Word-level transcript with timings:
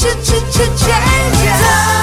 ch-ch-ch-ch 0.00 1.99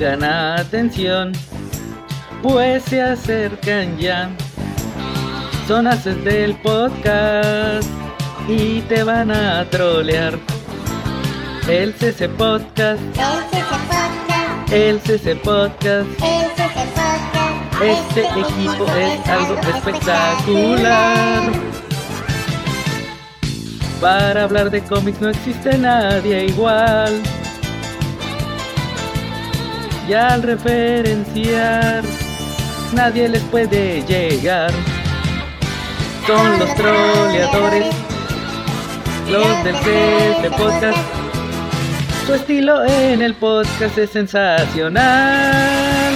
Pongan 0.00 0.24
atención, 0.24 1.32
pues 2.42 2.82
se 2.84 3.02
acercan 3.02 3.98
ya. 3.98 4.30
Son 5.68 5.86
haces 5.86 6.24
del 6.24 6.54
podcast 6.62 7.86
y 8.48 8.80
te 8.80 9.02
van 9.04 9.30
a 9.30 9.62
trolear. 9.68 10.38
El 11.68 11.92
CC 11.92 12.30
Podcast, 12.30 13.02
El 13.12 13.20
CC 13.50 13.62
Podcast, 13.76 14.72
el 14.72 15.00
CC 15.02 15.36
Podcast. 15.36 16.08
el 16.22 16.48
CC 16.56 16.80
Podcast. 16.94 17.82
Este 17.82 18.20
equipo 18.22 18.86
es 18.96 19.28
algo 19.28 19.54
espectacular. 19.60 21.42
Para 24.00 24.44
hablar 24.44 24.70
de 24.70 24.80
cómics 24.80 25.20
no 25.20 25.28
existe 25.28 25.76
nadie 25.76 26.46
igual. 26.46 27.20
Y 30.10 30.12
al 30.12 30.42
referenciar, 30.42 32.02
nadie 32.92 33.28
les 33.28 33.44
puede 33.44 34.02
llegar. 34.06 34.72
Son 36.26 36.58
los 36.58 36.74
troleadores, 36.74 37.94
los 39.28 39.62
del 39.62 39.76
CC 39.76 40.50
Podcast. 40.58 40.98
Su 42.26 42.34
estilo 42.34 42.84
en 42.86 43.22
el 43.22 43.34
podcast 43.34 43.96
es 43.98 44.10
sensacional. 44.10 46.12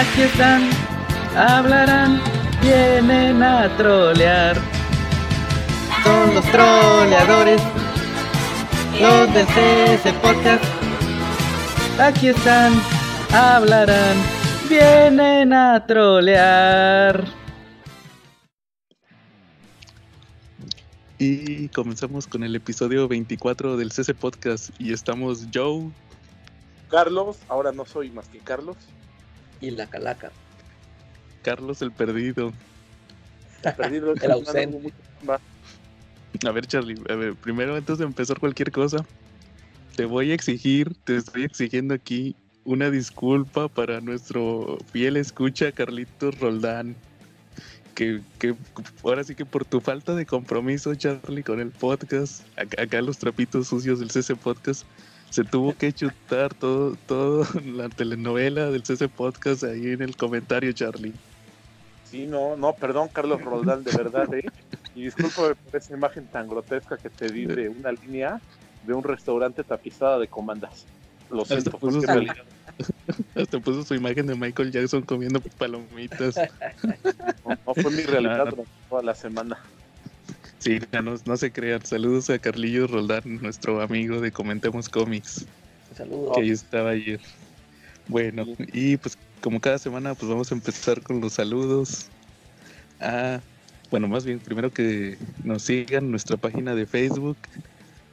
Aquí 0.00 0.20
están, 0.20 0.68
hablarán, 1.34 2.20
vienen 2.60 3.42
a 3.42 3.74
trolear. 3.78 4.58
Son 6.04 6.34
los 6.34 6.44
troleadores, 6.52 7.62
los 9.00 9.32
del 9.32 9.46
CC 9.46 10.12
Podcast. 10.20 10.77
Aquí 11.98 12.28
están, 12.28 12.74
hablarán, 13.32 14.16
vienen 14.68 15.52
a 15.52 15.84
trolear. 15.84 17.24
Y 21.18 21.68
comenzamos 21.70 22.28
con 22.28 22.44
el 22.44 22.54
episodio 22.54 23.08
24 23.08 23.76
del 23.76 23.90
CC 23.90 24.14
Podcast 24.14 24.70
y 24.78 24.92
estamos 24.92 25.48
Joe, 25.52 25.90
Carlos, 26.88 27.38
ahora 27.48 27.72
no 27.72 27.84
soy 27.84 28.10
más 28.10 28.28
que 28.28 28.38
Carlos. 28.38 28.76
y 29.60 29.72
la 29.72 29.88
calaca. 29.88 30.30
Carlos 31.42 31.82
el 31.82 31.90
perdido. 31.90 32.52
Perdido 33.76 34.14
El 34.14 34.30
ausente. 34.30 34.92
A 36.46 36.52
ver 36.52 36.66
Charlie, 36.66 37.02
a 37.08 37.16
ver, 37.16 37.34
primero 37.34 37.74
antes 37.74 37.98
de 37.98 38.04
empezar 38.04 38.38
cualquier 38.38 38.70
cosa, 38.70 39.04
te 39.98 40.04
voy 40.04 40.30
a 40.30 40.34
exigir, 40.34 40.94
te 41.02 41.16
estoy 41.16 41.42
exigiendo 41.42 41.92
aquí 41.92 42.36
una 42.64 42.88
disculpa 42.88 43.66
para 43.66 44.00
nuestro 44.00 44.78
fiel 44.92 45.16
escucha 45.16 45.72
Carlitos 45.72 46.38
Roldán. 46.38 46.94
Que, 47.96 48.20
que 48.38 48.54
ahora 49.02 49.24
sí 49.24 49.34
que 49.34 49.44
por 49.44 49.64
tu 49.64 49.80
falta 49.80 50.14
de 50.14 50.24
compromiso, 50.24 50.94
Charlie, 50.94 51.42
con 51.42 51.58
el 51.58 51.70
podcast, 51.70 52.46
acá, 52.56 52.80
acá 52.80 53.02
los 53.02 53.18
trapitos 53.18 53.66
sucios 53.66 53.98
del 53.98 54.12
CC 54.12 54.36
Podcast, 54.36 54.84
se 55.30 55.42
tuvo 55.42 55.74
que 55.76 55.92
chutar 55.92 56.54
todo, 56.54 56.96
todo 57.08 57.44
la 57.64 57.88
telenovela 57.88 58.70
del 58.70 58.84
CC 58.84 59.08
Podcast 59.08 59.64
ahí 59.64 59.88
en 59.88 60.02
el 60.02 60.14
comentario, 60.14 60.70
Charlie. 60.70 61.14
Sí, 62.04 62.28
no, 62.28 62.56
no, 62.56 62.72
perdón, 62.72 63.08
Carlos 63.12 63.42
Roldán, 63.42 63.82
de 63.82 63.90
verdad, 63.96 64.32
¿eh? 64.32 64.48
Y 64.94 65.02
discúlpame 65.02 65.56
por 65.56 65.74
esa 65.74 65.92
imagen 65.92 66.28
tan 66.28 66.48
grotesca 66.48 66.96
que 66.96 67.10
te 67.10 67.28
di 67.32 67.46
de 67.46 67.68
una 67.68 67.90
línea 67.90 68.40
de 68.88 68.94
un 68.94 69.04
restaurante 69.04 69.62
tapizada 69.62 70.18
de 70.18 70.26
comandas. 70.26 70.86
Lo 71.30 71.44
siento, 71.44 71.68
Hasta 71.68 71.78
fue 71.78 71.90
puso, 71.90 72.00
su, 72.00 72.06
realidad. 72.06 72.36
hasta 73.36 73.60
puso 73.60 73.84
su 73.84 73.94
imagen 73.94 74.26
de 74.26 74.34
Michael 74.34 74.72
Jackson 74.72 75.02
comiendo 75.02 75.40
palomitas. 75.58 76.36
No, 77.46 77.58
no 77.66 77.74
fue 77.74 77.90
mi 77.92 78.02
realidad 78.02 78.34
Claro. 78.36 78.50
durante 78.52 78.72
toda 78.88 79.02
la 79.02 79.14
semana. 79.14 79.58
Sí, 80.58 80.80
ya 80.90 81.02
no, 81.02 81.14
no 81.24 81.36
se 81.36 81.52
crean. 81.52 81.84
Saludos 81.84 82.30
a 82.30 82.38
Carlillo 82.38 82.86
Roldán, 82.86 83.40
nuestro 83.42 83.80
amigo 83.82 84.20
de 84.20 84.32
Comentemos 84.32 84.88
Cómics, 84.88 85.44
Saludos. 85.94 86.32
que 86.34 86.40
ahí 86.42 86.50
estaba 86.50 86.90
ayer. 86.90 87.20
Bueno, 88.08 88.46
y 88.72 88.96
pues 88.96 89.18
como 89.42 89.60
cada 89.60 89.78
semana, 89.78 90.14
pues 90.14 90.30
vamos 90.30 90.50
a 90.50 90.54
empezar 90.54 91.02
con 91.02 91.20
los 91.20 91.34
saludos. 91.34 92.06
A, 93.00 93.40
bueno, 93.90 94.08
más 94.08 94.24
bien, 94.24 94.38
primero 94.40 94.72
que 94.72 95.18
nos 95.44 95.62
sigan 95.62 96.04
en 96.06 96.10
nuestra 96.10 96.38
página 96.38 96.74
de 96.74 96.86
Facebook 96.86 97.36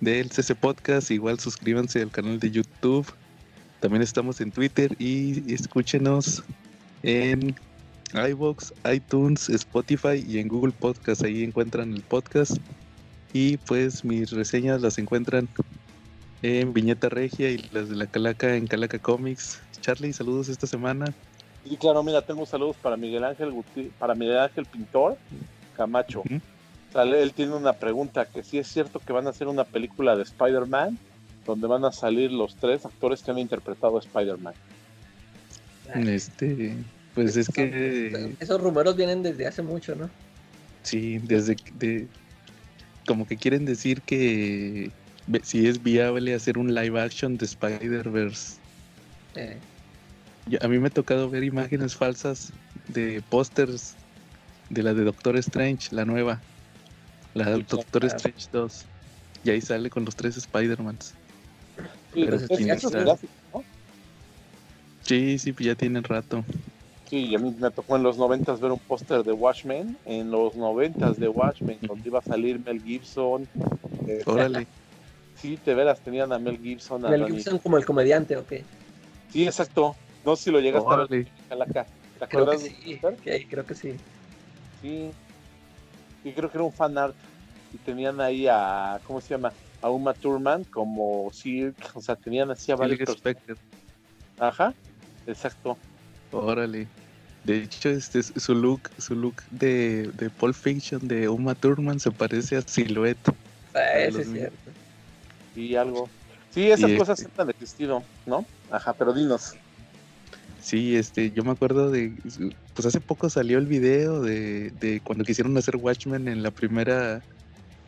del 0.02 0.30
CC 0.30 0.56
Podcast. 0.56 1.12
Igual 1.12 1.40
suscríbanse 1.40 2.02
al 2.02 2.12
canal 2.12 2.40
de 2.40 2.52
YouTube. 2.52 3.06
También 3.80 4.02
estamos 4.02 4.42
en 4.42 4.52
Twitter 4.52 4.96
y 5.00 5.54
escúchenos 5.54 6.44
en 7.04 7.56
iBox, 8.14 8.74
iTunes, 8.92 9.50
Spotify 9.50 10.24
y 10.28 10.40
en 10.40 10.48
Google 10.48 10.74
Podcast. 10.74 11.24
Ahí 11.24 11.44
encuentran 11.44 11.94
el 11.94 12.02
podcast. 12.02 12.58
Y 13.34 13.58
pues 13.58 14.06
mis 14.06 14.32
reseñas 14.32 14.82
las 14.82 14.98
encuentran 14.98 15.48
en 16.42 16.74
Viñeta 16.74 17.10
Regia 17.10 17.50
y 17.52 17.58
las 17.74 17.90
de 17.90 17.96
la 17.96 18.06
Calaca 18.08 18.56
en 18.56 18.68
Calaca 18.68 18.98
Comics. 19.00 19.60
Charlie, 19.82 20.14
saludos 20.14 20.50
esta 20.50 20.68
semana. 20.68 21.14
Y 21.66 21.78
claro, 21.78 22.02
mira, 22.04 22.22
tengo 22.22 22.46
saludos 22.46 22.76
para 22.82 22.96
Miguel 22.96 23.24
Ángel 23.24 23.52
Guti- 23.52 23.92
para 24.00 24.16
Miguel 24.16 24.38
Ángel 24.38 24.66
Pintor 24.66 25.18
Camacho. 25.76 26.24
Él 27.04 27.34
tiene 27.34 27.54
una 27.54 27.74
pregunta 27.74 28.26
que 28.26 28.44
si 28.44 28.58
es 28.58 28.68
cierto 28.68 29.00
que 29.00 29.14
van 29.14 29.28
a 29.28 29.32
hacer 29.32 29.48
una 29.48 29.64
película 29.66 30.16
de 30.16 30.24
Spider-Man 30.24 30.98
donde 31.46 31.68
van 31.68 31.86
a 31.86 31.92
salir 31.92 32.32
los 32.32 32.56
tres 32.56 32.86
actores 32.86 33.22
que 33.22 33.32
han 33.32 33.38
interpretado 33.38 33.98
a 33.98 34.00
Spider-Man. 34.00 34.54
Este, 35.96 36.76
pues 37.14 37.38
es 37.38 37.48
que 37.50 38.34
Esos 38.40 38.60
rumores 38.62 38.96
vienen 38.96 39.22
desde 39.22 39.46
hace 39.48 39.62
mucho, 39.62 39.96
¿no? 39.96 40.10
sí, 40.84 41.20
desde 41.20 41.56
que- 41.56 41.72
de, 41.72 42.08
como 43.08 43.28
que 43.28 43.38
quieren 43.38 43.66
decir 43.66 44.02
que 44.02 44.92
si 45.44 45.68
es 45.68 45.82
viable 45.82 46.34
hacer 46.34 46.58
un 46.58 46.74
live 46.74 47.00
action 47.02 47.38
de 47.38 47.46
Spider-Verse. 47.46 48.58
Eh, 49.36 49.60
A 50.62 50.68
mí 50.68 50.78
me 50.80 50.88
ha 50.88 50.92
tocado 50.92 51.30
ver 51.30 51.44
imágenes 51.44 51.96
falsas 51.96 52.54
de 52.88 53.22
pósters 53.30 53.96
de 54.70 54.84
la 54.84 54.94
de 54.94 55.04
Doctor 55.04 55.38
Strange, 55.38 55.94
la 55.94 56.06
nueva. 56.06 56.40
La 57.36 57.46
de 57.52 57.58
Sí, 57.58 57.66
Doctor 57.70 58.02
claro. 58.02 58.16
Strange 58.18 58.48
2. 58.52 58.86
Y 59.44 59.50
ahí 59.52 59.62
sale 59.62 59.90
con 59.92 60.04
los 60.06 60.16
tres 60.16 60.38
Spider-Mans. 60.38 61.14
Sí, 62.14 62.24
Pero 62.26 62.38
es- 62.38 62.48
quién 62.48 62.70
eso 62.72 62.88
es 62.88 62.94
sabe. 62.94 63.06
gráfico, 63.06 63.34
¿no? 63.54 63.64
Sí, 65.04 65.38
sí, 65.38 65.52
pues 65.54 65.68
ya 65.68 65.76
tienen 65.76 66.04
rato. 66.04 66.44
Sí, 67.10 67.18
y 67.28 67.36
a 67.36 67.40
mí 67.40 67.56
me 67.60 67.70
tocó 67.70 67.96
en 67.96 68.02
los 68.04 68.18
noventas 68.18 68.60
ver 68.60 68.72
un 68.72 68.80
póster 68.80 69.24
de 69.24 69.32
Watchmen, 69.34 69.96
en 70.06 70.32
los 70.32 70.56
noventas 70.56 71.20
de 71.20 71.28
Watchmen, 71.28 71.78
donde 71.82 72.08
iba 72.10 72.18
a 72.20 72.24
salir 72.24 72.60
Mel 72.66 72.82
Gibson. 72.82 73.48
eh, 74.08 74.24
Órale. 74.26 74.66
sí, 75.40 75.60
de 75.64 75.76
veras 75.76 76.00
tenían 76.00 76.34
a 76.34 76.40
Mel 76.40 76.58
Gibson. 76.58 77.06
A 77.06 77.10
Mel 77.10 77.22
Danny- 77.22 77.36
Gibson 77.36 77.60
como 77.60 77.78
el 77.78 77.86
comediante, 77.86 78.36
¿o 78.38 78.48
qué? 78.48 78.64
Sí, 79.32 79.46
exacto. 79.46 79.96
No 80.26 80.36
sé 80.36 80.46
si 80.46 80.52
lo 80.52 80.60
llegaste 80.60 80.88
a 80.92 80.96
ver, 80.96 81.06
Órale. 81.06 81.28
Calaca. 81.50 81.84
¿Te 81.84 82.28
Creo 82.28 82.46
que 82.50 82.56
acuerdas? 82.56 82.62
sí. 82.62 83.00
Que- 83.24 83.48
creo 83.48 83.66
que 83.66 83.76
sí. 83.76 83.94
Sí. 84.82 85.12
Y 86.26 86.32
creo 86.34 86.52
que 86.52 86.58
era 86.58 86.66
un 86.66 86.74
fan 86.74 86.98
art. 86.98 87.16
Y 87.74 87.78
tenían 87.78 88.20
ahí 88.20 88.48
a, 88.50 89.00
¿cómo 89.08 89.22
se 89.22 89.30
llama? 89.30 89.54
A 89.82 89.90
Uma 89.90 90.14
Thurman 90.14 90.64
como 90.66 91.30
Cirque. 91.32 91.84
O 91.94 92.02
sea, 92.02 92.16
tenían 92.18 92.52
así 92.52 92.72
a 92.72 92.76
varios. 92.76 93.08
Spector. 93.10 93.58
Ajá, 94.40 94.74
exacto. 95.28 95.78
Órale. 96.32 96.88
De 97.44 97.60
hecho, 97.60 97.90
este 97.90 98.20
es 98.20 98.34
su 98.38 98.56
look, 98.56 98.90
su 98.98 99.14
look 99.16 99.36
de, 99.52 100.10
de 100.18 100.30
Pulp 100.32 100.56
Fiction 100.56 101.08
de 101.08 101.30
Uma 101.30 101.54
Thurman 101.54 102.00
se 102.00 102.10
parece 102.12 102.58
a 102.58 102.62
Silhouette. 102.62 103.30
Ah, 103.76 104.00
ese 104.00 104.22
es 104.22 104.28
míos. 104.28 104.50
cierto. 104.50 104.72
Y 105.56 105.76
algo. 105.76 106.10
Sí, 106.50 106.72
esas 106.72 106.90
Y 106.90 106.98
cosas 106.98 107.20
este- 107.20 107.30
siempre 107.30 107.44
han 107.44 107.50
existido, 107.52 108.04
¿no? 108.26 108.46
Ajá, 108.72 108.94
pero 108.94 109.14
dinos. 109.14 109.54
Sí, 110.66 110.96
este, 110.96 111.30
yo 111.30 111.44
me 111.44 111.52
acuerdo 111.52 111.92
de, 111.92 112.18
pues 112.74 112.88
hace 112.88 113.00
poco 113.00 113.30
salió 113.30 113.60
el 113.60 113.68
video 113.68 114.20
de, 114.22 114.72
de 114.72 115.00
cuando 115.02 115.24
quisieron 115.24 115.56
hacer 115.58 115.76
Watchmen 115.76 116.28
en 116.28 116.42
la 116.42 116.50
primera, 116.50 117.18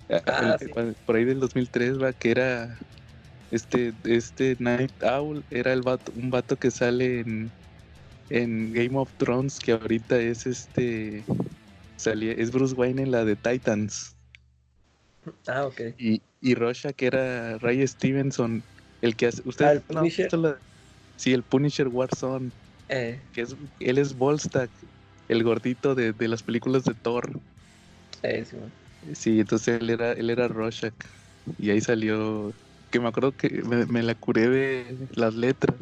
a- 0.10 0.22
Ah, 0.28 0.54
el- 0.54 0.60
sí. 0.60 0.72
cuando- 0.72 0.94
por 1.04 1.16
ahí 1.16 1.26
del 1.26 1.40
2003, 1.40 2.00
va, 2.00 2.14
que 2.14 2.30
era 2.30 2.78
Este, 3.50 3.94
este 4.04 4.58
Night 4.60 4.92
Owl 5.02 5.44
era 5.50 5.74
el 5.74 5.82
vato, 5.82 6.12
un 6.16 6.30
vato 6.30 6.56
que 6.58 6.70
sale 6.70 7.22
en, 7.22 7.52
en 8.30 8.74
Game 8.74 8.96
of 8.96 9.12
Thrones, 9.18 9.58
que 9.58 9.72
ahorita 9.72 10.20
es 10.20 10.46
este. 10.46 11.26
Salía, 11.96 12.34
es 12.34 12.52
Bruce 12.52 12.76
Wayne 12.76 13.02
en 13.02 13.12
la 13.12 13.26
de 13.26 13.38
Titans. 13.38 14.16
Ah, 15.48 15.66
ok. 15.66 15.82
Y, 15.98 16.22
y 16.42 16.54
Rorschach 16.54 16.94
que 16.94 17.08
era 17.08 17.58
Ray 17.58 17.88
Stevenson, 17.88 18.62
el 19.02 19.16
que 19.16 19.28
hace. 19.28 19.42
¿Usted 19.46 19.66
Ah, 19.66 19.72
el 19.72 19.84
no 19.90 20.02
Punisher. 20.02 20.34
la- 20.34 20.60
sí, 21.16 21.34
el 21.34 21.42
Punisher 21.42 21.88
Warzone. 21.88 22.52
Eh, 22.90 23.28
Que 23.32 23.42
es, 23.42 23.56
él 23.80 23.98
es 24.00 24.16
Volstagg, 24.16 24.72
el 25.30 25.44
gordito 25.44 25.96
de, 25.96 26.14
de 26.14 26.28
las 26.28 26.44
películas 26.44 26.84
de 26.84 26.96
Thor. 26.96 27.42
eh, 29.02 29.16
sí, 29.16 29.40
entonces 29.40 29.80
él 29.82 29.90
era, 29.90 30.14
él 30.14 30.30
era 30.30 30.48
Rorschach. 30.48 30.96
Y 31.58 31.70
ahí 31.72 31.82
salió. 31.82 32.56
Que 32.90 33.00
me 33.00 33.08
acuerdo 33.10 33.36
que 33.36 33.50
me, 33.64 33.86
me 33.86 34.04
la 34.04 34.16
curé 34.16 34.50
de 34.50 35.08
las 35.12 35.36
letras. 35.36 35.78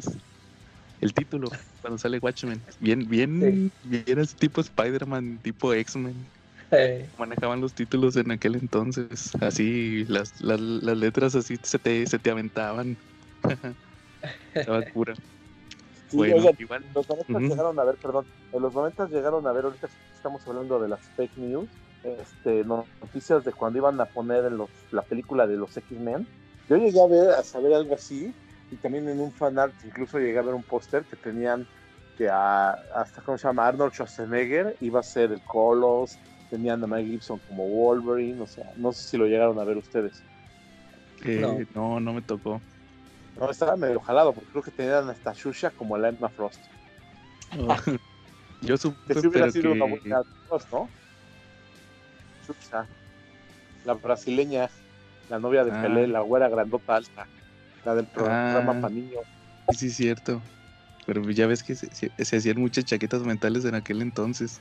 El 1.00 1.14
título, 1.14 1.56
cuando 1.80 1.98
sale 1.98 2.18
Watchmen. 2.20 2.66
Bien, 2.78 3.00
bien, 3.08 3.72
bien 3.82 4.18
ese 4.20 4.36
tipo 4.36 4.60
Spider-Man, 4.60 5.40
tipo 5.42 5.72
X-Men. 5.74 6.30
Eh, 6.70 7.10
Manejaban 7.18 7.60
los 7.62 7.74
títulos 7.74 8.16
en 8.16 8.30
aquel 8.32 8.56
entonces. 8.56 9.32
Así, 9.40 10.04
las, 10.06 10.40
las, 10.40 10.60
las 10.60 10.98
letras 10.98 11.34
así 11.36 11.56
se 11.62 11.78
te, 11.78 12.06
se 12.06 12.18
te 12.20 12.30
aventaban. 12.30 12.98
Estaba 14.60 14.82
cura. 14.84 15.14
Sí, 16.08 16.16
bueno, 16.16 16.36
oigan, 16.36 16.54
igual. 16.58 16.84
en 16.84 16.92
los 16.94 17.08
90 17.08 17.32
Ujú. 17.32 17.48
llegaron 17.48 17.80
a 17.80 17.84
ver, 17.84 17.96
perdón, 17.96 18.26
en 18.52 18.62
los 18.62 18.74
90 18.74 19.08
llegaron 19.08 19.46
a 19.46 19.52
ver, 19.52 19.64
ahorita 19.64 19.88
estamos 20.14 20.46
hablando 20.46 20.78
de 20.78 20.88
las 20.88 21.00
fake 21.16 21.36
news, 21.36 21.68
este, 22.04 22.64
noticias 22.64 23.44
de 23.44 23.52
cuando 23.52 23.78
iban 23.78 24.00
a 24.00 24.06
poner 24.06 24.44
en 24.44 24.56
los, 24.56 24.70
la 24.92 25.02
película 25.02 25.46
de 25.46 25.56
los 25.56 25.76
X-Men. 25.76 26.26
Yo 26.68 26.76
llegué 26.76 27.00
a 27.00 27.06
ver, 27.06 27.30
a 27.30 27.42
saber 27.42 27.74
algo 27.74 27.94
así, 27.94 28.32
y 28.70 28.76
también 28.76 29.08
en 29.08 29.20
un 29.20 29.32
fanart 29.32 29.74
incluso 29.84 30.18
llegué 30.18 30.38
a 30.38 30.42
ver 30.42 30.54
un 30.54 30.62
póster 30.62 31.04
que 31.04 31.16
tenían 31.16 31.66
que 32.16 32.28
a, 32.28 32.70
hasta, 32.94 33.20
¿cómo 33.22 33.36
se 33.36 33.46
llama? 33.46 33.66
Arnold 33.66 33.92
Schwarzenegger 33.92 34.76
iba 34.80 35.00
a 35.00 35.02
ser 35.02 35.32
el 35.32 35.42
Colos, 35.42 36.18
tenían 36.50 36.82
a 36.82 36.86
Mike 36.86 37.10
Gibson 37.10 37.40
como 37.46 37.68
Wolverine, 37.68 38.40
o 38.40 38.46
sea, 38.46 38.64
no 38.76 38.92
sé 38.92 39.08
si 39.10 39.16
lo 39.16 39.26
llegaron 39.26 39.58
a 39.60 39.64
ver 39.64 39.76
ustedes. 39.76 40.22
eh, 41.24 41.66
No. 41.74 41.94
no, 41.94 42.00
no 42.00 42.12
me 42.14 42.22
tocó. 42.22 42.60
No, 43.38 43.50
estaba 43.50 43.76
medio 43.76 44.00
jalado, 44.00 44.32
porque 44.32 44.50
creo 44.50 44.62
que 44.62 44.70
tenían 44.70 45.08
hasta 45.10 45.32
Shusha 45.34 45.70
como 45.70 45.96
la 45.98 46.08
Emma 46.08 46.28
Frost. 46.30 46.60
Yo 48.62 48.76
supe, 48.76 49.14
Que 49.14 49.26
hubiera 49.28 49.50
sido 49.50 49.72
que- 49.72 49.80
una 49.82 49.84
buena 49.84 50.22
Frost, 50.48 50.72
¿no? 50.72 50.88
Shusha, 52.46 52.86
la 53.84 53.94
brasileña, 53.94 54.70
la 55.28 55.38
novia 55.38 55.64
de 55.64 55.72
Ah. 55.72 55.82
Pelé, 55.82 56.06
la 56.06 56.20
güera 56.20 56.48
grandota 56.48 56.96
alta, 56.96 57.26
la 57.84 57.94
del 57.94 58.06
programa 58.06 58.80
Ah. 58.82 59.72
Sí, 59.72 59.86
es 59.88 59.96
cierto. 59.96 60.40
Pero 61.06 61.22
ya 61.30 61.46
ves 61.46 61.62
que 61.62 61.74
se, 61.76 61.88
se- 61.94 62.10
se 62.24 62.36
hacían 62.36 62.58
muchas 62.60 62.84
chaquetas 62.84 63.22
mentales 63.22 63.64
en 63.64 63.74
aquel 63.74 64.02
entonces. 64.02 64.60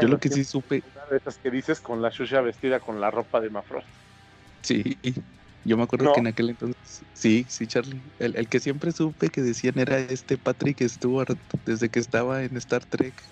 Yo 0.00 0.08
lo 0.08 0.18
que 0.18 0.30
sí 0.30 0.44
supe, 0.44 0.82
Una 0.94 1.04
de 1.10 1.16
esas 1.18 1.36
que 1.36 1.50
dices 1.50 1.80
con 1.80 2.00
la 2.00 2.08
Shusha 2.10 2.40
vestida 2.40 2.80
con 2.80 3.00
la 3.00 3.10
ropa 3.10 3.40
de 3.40 3.48
Emma 3.48 3.60
Frost. 3.62 3.86
sí, 4.62 4.96
yo 5.66 5.76
me 5.76 5.84
acuerdo 5.84 6.08
¿No? 6.08 6.12
que 6.12 6.20
en 6.20 6.26
aquel 6.28 6.50
entonces, 6.50 7.04
sí, 7.12 7.46
sí, 7.48 7.66
Charlie. 7.66 8.12
El, 8.18 8.36
el 8.36 8.48
que 8.48 8.60
siempre 8.60 8.92
supe 8.92 9.28
que 9.30 9.42
decían 9.42 9.78
era 9.78 9.98
este 9.98 10.38
Patrick 10.38 10.82
Stewart, 10.88 11.38
desde 11.64 11.90
que 11.90 12.00
estaba 12.00 12.44
en 12.44 12.56
Star 12.56 12.86
Trek, 12.86 13.22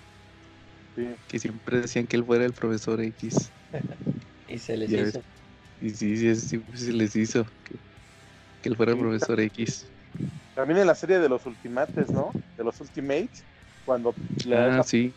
Sí. 0.95 1.15
que 1.27 1.39
siempre 1.39 1.81
decían 1.81 2.07
que 2.07 2.15
él 2.17 2.25
fuera 2.25 2.45
el 2.45 2.53
profesor 2.53 3.01
X. 3.01 3.53
y 4.47 4.59
se 4.59 4.77
les 4.77 4.91
Ya 4.91 4.97
hizo. 4.97 5.21
Y 5.79 5.89
sí, 5.91 6.17
sí, 6.17 6.35
sí, 6.35 6.63
sí 6.73 6.77
se 6.87 6.93
les 6.93 7.15
hizo 7.15 7.45
que, 7.63 7.79
que 8.61 8.69
él 8.69 8.75
fuera 8.77 8.93
el 8.93 8.99
profesor 8.99 9.39
X. 9.41 9.93
También 10.53 10.79
en 10.79 10.87
la 10.87 10.95
serie 10.95 11.19
de 11.19 11.29
los 11.29 11.45
Ultimates, 11.45 12.11
¿no? 12.11 12.31
De 12.57 12.63
los 12.63 12.79
Ultimates, 12.79 13.45
cuando 13.83 14.15
Ah, 14.51 14.81
la 14.81 14.83
sí, 14.83 15.15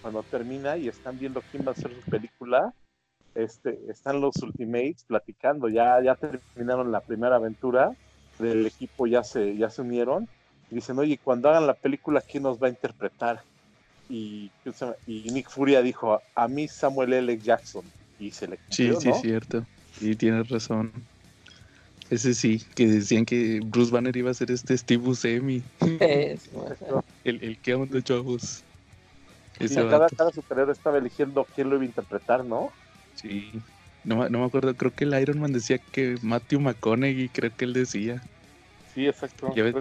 cuando 0.00 0.24
termina 0.24 0.76
y 0.78 0.88
están 0.88 1.18
viendo 1.18 1.42
quién 1.42 1.64
va 1.66 1.70
a 1.70 1.72
hacer 1.72 1.92
su 1.92 2.02
película, 2.02 2.74
este, 3.36 3.78
están 3.88 4.20
los 4.20 4.36
Ultimates 4.36 5.04
platicando, 5.04 5.68
ya, 5.68 6.02
ya 6.02 6.14
terminaron 6.14 6.90
la 6.90 7.00
primera 7.00 7.36
aventura 7.36 7.92
del 8.38 8.66
equipo, 8.66 9.06
ya 9.06 9.22
se, 9.22 9.56
ya 9.56 9.70
se 9.70 9.82
unieron, 9.82 10.28
y 10.70 10.76
dicen, 10.76 10.98
oye, 10.98 11.18
cuando 11.22 11.48
hagan 11.48 11.66
la 11.66 11.74
película, 11.74 12.20
¿quién 12.20 12.42
nos 12.42 12.60
va 12.60 12.66
a 12.66 12.70
interpretar? 12.70 13.42
Y, 14.08 14.50
y 15.06 15.30
Nick 15.30 15.50
Furia 15.50 15.82
dijo, 15.82 16.20
a 16.34 16.48
mí 16.48 16.68
Samuel 16.68 17.12
L. 17.12 17.38
Jackson, 17.38 17.84
y 18.18 18.30
se 18.30 18.48
le 18.48 18.56
sí, 18.70 18.88
cumplió, 18.88 19.00
sí, 19.00 19.08
¿no? 19.08 19.14
es 19.14 19.20
cierto. 19.20 19.66
Sí, 19.98 20.14
tienes 20.16 20.48
razón. 20.48 20.92
Ese 22.08 22.34
sí, 22.34 22.62
que 22.74 22.86
decían 22.86 23.24
que 23.24 23.60
Bruce 23.64 23.90
Banner 23.90 24.16
iba 24.16 24.30
a 24.30 24.34
ser 24.34 24.50
este 24.50 24.78
Steve 24.78 25.02
Buscemi. 25.02 25.62
Sí, 25.80 25.98
man. 26.54 27.02
El, 27.24 27.42
el 27.42 27.58
que 27.58 27.74
onda, 27.74 28.00
chavos. 28.00 28.62
Y 29.58 29.64
Ese 29.64 29.84
cada, 29.88 30.08
cada 30.08 30.30
superhéroe 30.30 30.72
estaba 30.72 30.98
eligiendo 30.98 31.44
quién 31.56 31.68
lo 31.68 31.74
iba 31.74 31.82
a 31.82 31.86
interpretar, 31.86 32.44
¿no? 32.44 32.70
Sí. 33.16 33.52
No, 34.04 34.16
me- 34.16 34.30
no 34.30 34.38
me 34.38 34.44
acuerdo, 34.44 34.74
creo 34.76 34.94
que 34.94 35.04
el 35.04 35.20
Iron 35.20 35.40
Man 35.40 35.52
decía 35.52 35.78
que 35.78 36.16
Matthew 36.22 36.60
McConaughey, 36.60 37.28
creo 37.28 37.50
que 37.56 37.64
él 37.64 37.72
decía 37.72 38.22
Sí, 38.94 39.06
exacto. 39.06 39.52
Ya 39.54 39.64
ves. 39.64 39.74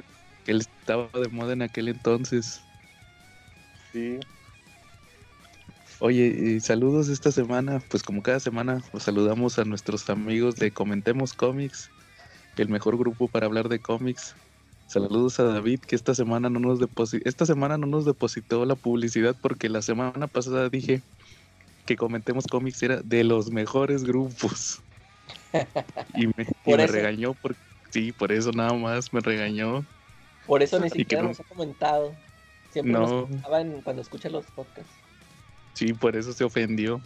que 0.44 0.52
él 0.52 0.62
estaba 0.62 1.10
de 1.20 1.30
moda 1.30 1.54
en 1.54 1.62
aquel 1.62 1.88
entonces. 1.88 2.62
Sí. 3.94 4.20
Oye, 6.00 6.26
y 6.28 6.60
saludos 6.60 7.08
esta 7.08 7.32
semana, 7.32 7.82
pues 7.90 8.04
como 8.04 8.22
cada 8.22 8.40
semana, 8.40 8.84
pues 8.92 9.04
saludamos 9.04 9.58
a 9.60 9.64
nuestros 9.64 10.10
amigos 10.10 10.56
de 10.56 10.72
Comentemos 10.72 11.34
Comics, 11.34 11.90
el 12.58 12.70
mejor 12.70 12.98
grupo 12.98 13.28
para 13.28 13.46
hablar 13.46 13.70
de 13.70 13.80
cómics. 13.80 14.36
Saludos 14.88 15.40
a 15.40 15.44
David, 15.44 15.80
que 15.80 15.96
esta 15.96 16.14
semana 16.14 16.50
no 16.50 16.60
nos 16.60 16.80
depositó, 16.80 17.28
esta 17.28 17.46
semana 17.46 17.78
no 17.78 17.88
nos 17.88 18.06
depositó 18.06 18.66
la 18.66 18.76
publicidad 18.76 19.36
porque 19.42 19.70
la 19.70 19.82
semana 19.82 20.28
pasada 20.28 20.70
dije 20.70 21.02
que 21.86 21.96
Comentemos 21.96 22.46
Comics 22.48 22.82
era 22.84 23.02
de 23.02 23.24
los 23.24 23.52
mejores 23.52 24.04
grupos. 24.04 24.82
Y 26.16 26.28
me, 26.28 26.46
y 26.66 26.76
regañó 26.76 27.34
por 27.34 27.56
sí, 27.90 28.12
por 28.12 28.32
eso 28.32 28.52
nada 28.52 28.74
más 28.74 29.14
me 29.14 29.22
regañó. 29.22 29.86
Por 30.46 30.62
eso 30.62 30.80
ni 30.80 30.90
siquiera 30.90 31.24
no- 31.24 31.30
nos 31.30 31.40
ha 31.40 31.44
comentado. 31.46 32.14
Siempre 32.72 32.92
No. 32.94 33.00
nos 33.00 33.12
comentaba 33.24 33.62
en- 33.62 33.82
cuando 33.82 34.02
escucha 34.02 34.30
los 34.30 34.46
podcasts. 34.48 34.92
Sí, 35.74 35.94
por 35.94 36.16
eso 36.16 36.34
se 36.34 36.44
ofendió. 36.44 37.00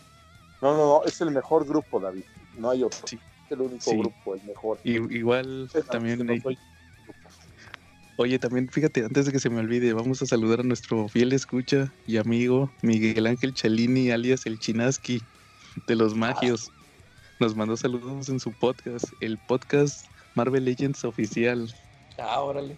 No, 0.62 0.72
no, 0.74 0.78
no, 0.78 1.04
es 1.06 1.22
el 1.22 1.32
mejor 1.32 1.66
grupo, 1.68 2.00
David. 2.00 2.24
No 2.58 2.72
hay 2.72 2.84
otro. 2.84 3.08
Sí. 3.08 3.20
Es 3.46 3.52
el 3.52 3.62
único 3.62 3.82
Sí. 3.92 3.98
grupo, 3.98 4.36
el 4.36 4.44
mejor. 4.44 4.80
Y, 4.84 4.94
igual 5.16 5.70
también 5.92 6.26
no 6.26 6.34
soy- 6.42 6.58
Oye, 8.22 8.38
también 8.38 8.68
fíjate, 8.68 9.06
antes 9.06 9.28
de 9.28 9.32
que 9.32 9.40
se 9.40 9.50
me 9.50 9.62
olvide, 9.62 9.94
vamos 9.94 10.22
a 10.22 10.26
saludar 10.26 10.60
a 10.60 10.64
nuestro 10.64 11.08
fiel 11.08 11.32
escucha 11.32 11.94
y 12.06 12.18
amigo 12.18 12.70
Miguel 12.82 13.26
Ángel 13.28 13.54
Chalini, 13.54 14.12
alias 14.12 14.46
el 14.46 14.60
Chinaski 14.60 15.22
de 15.88 15.96
los 15.96 16.16
Magios. 16.16 16.70
Nos 17.40 17.56
mandó 17.56 17.78
saludos 17.78 18.28
en 18.28 18.42
su 18.42 18.52
podcast, 18.52 19.06
el 19.22 19.38
podcast 19.38 20.06
Marvel 20.36 20.66
Legends 20.66 21.06
oficial. 21.06 21.74
Ah, 22.18 22.42
órale. 22.42 22.76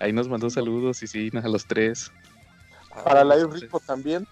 Ahí 0.00 0.12
nos 0.12 0.28
mandó 0.28 0.50
saludos 0.50 1.02
y 1.02 1.06
sí, 1.06 1.30
a 1.32 1.48
los 1.48 1.64
tres. 1.64 2.12
Para 3.04 3.24
la 3.24 3.36
entonces- 3.36 3.62
Rico 3.62 3.80
también, 3.80 4.26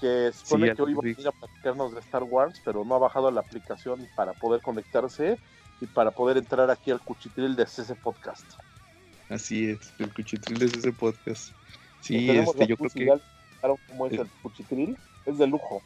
que 0.00 0.32
supone 0.32 0.70
Sí, 0.70 0.74
que 0.74 0.82
hoy 0.82 0.90
iba 0.90 0.98
a 0.98 1.02
venir 1.04 1.28
a 1.28 1.30
platicarnos 1.30 1.94
de 1.94 2.00
Star 2.00 2.24
Wars, 2.24 2.60
pero 2.64 2.84
no 2.84 2.96
ha 2.96 2.98
bajado 2.98 3.30
la 3.30 3.42
aplicación 3.42 4.08
para 4.16 4.32
poder 4.32 4.62
conectarse 4.62 5.38
y 5.80 5.86
para 5.86 6.10
poder 6.10 6.38
entrar 6.38 6.68
aquí 6.72 6.90
al 6.90 6.98
cuchitril 6.98 7.54
de 7.54 7.62
ese 7.62 7.94
podcast. 7.94 8.44
Así 9.32 9.70
es, 9.70 9.92
el 9.98 10.12
cuchitril 10.12 10.62
es 10.62 10.74
ese 10.74 10.92
podcast. 10.92 11.52
Sí, 12.00 12.28
este, 12.30 12.66
yo 12.66 12.76
creo 12.76 12.76
que 12.76 12.84
explicar 12.84 13.20
cómo 13.88 14.06
es 14.06 14.12
el 14.14 14.26
cuchitril, 14.42 14.96
es 15.26 15.38
de 15.38 15.46
lujo. 15.46 15.82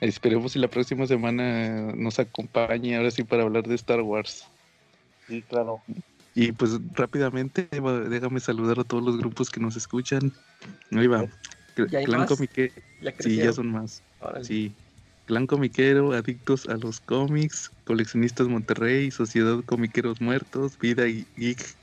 esperemos 0.00 0.52
si 0.52 0.58
la 0.58 0.68
próxima 0.68 1.06
semana 1.06 1.92
nos 1.94 2.18
acompañe 2.18 2.96
ahora 2.96 3.10
sí 3.10 3.22
para 3.22 3.44
hablar 3.44 3.66
de 3.66 3.74
Star 3.76 4.00
Wars. 4.02 4.44
Sí, 5.28 5.42
claro. 5.42 5.80
Y 6.34 6.52
pues 6.52 6.72
rápidamente, 6.94 7.68
déjame 7.70 8.40
saludar 8.40 8.80
a 8.80 8.84
todos 8.84 9.04
los 9.04 9.16
grupos 9.18 9.50
que 9.50 9.60
nos 9.60 9.76
escuchan. 9.76 10.32
Ahí 10.90 11.06
va. 11.06 11.26
¿Ya 11.90 11.98
hay 11.98 12.04
Clan 12.04 12.20
más? 12.20 12.30
Comique- 12.30 12.72
Ya 13.00 13.14
Sí, 13.18 13.36
ya 13.36 13.52
son 13.52 13.70
más. 13.70 14.02
Órale. 14.20 14.44
Sí. 14.44 14.72
Clan 15.26 15.46
Comiquero, 15.46 16.12
Adictos 16.12 16.68
a 16.68 16.76
los 16.76 17.00
Cómics, 17.00 17.70
Coleccionistas 17.84 18.48
Monterrey, 18.48 19.10
Sociedad 19.10 19.62
Comiqueros 19.64 20.20
Muertos, 20.20 20.76
Vida 20.78 21.04
Geek, 21.04 21.76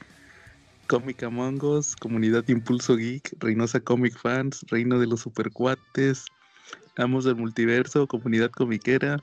Comic 0.89 1.21
Among 1.21 1.63
Us, 1.63 1.95
Comunidad 1.95 2.49
Impulso 2.49 2.95
Geek, 2.95 3.35
Reynosa 3.39 3.79
Comic 3.79 4.17
Fans, 4.17 4.65
Reino 4.69 4.97
de 4.97 5.05
los 5.05 5.19
Supercuates, 5.19 6.25
Amos 6.97 7.25
del 7.25 7.35
Multiverso, 7.35 8.07
Comunidad 8.07 8.49
Comiquera, 8.49 9.21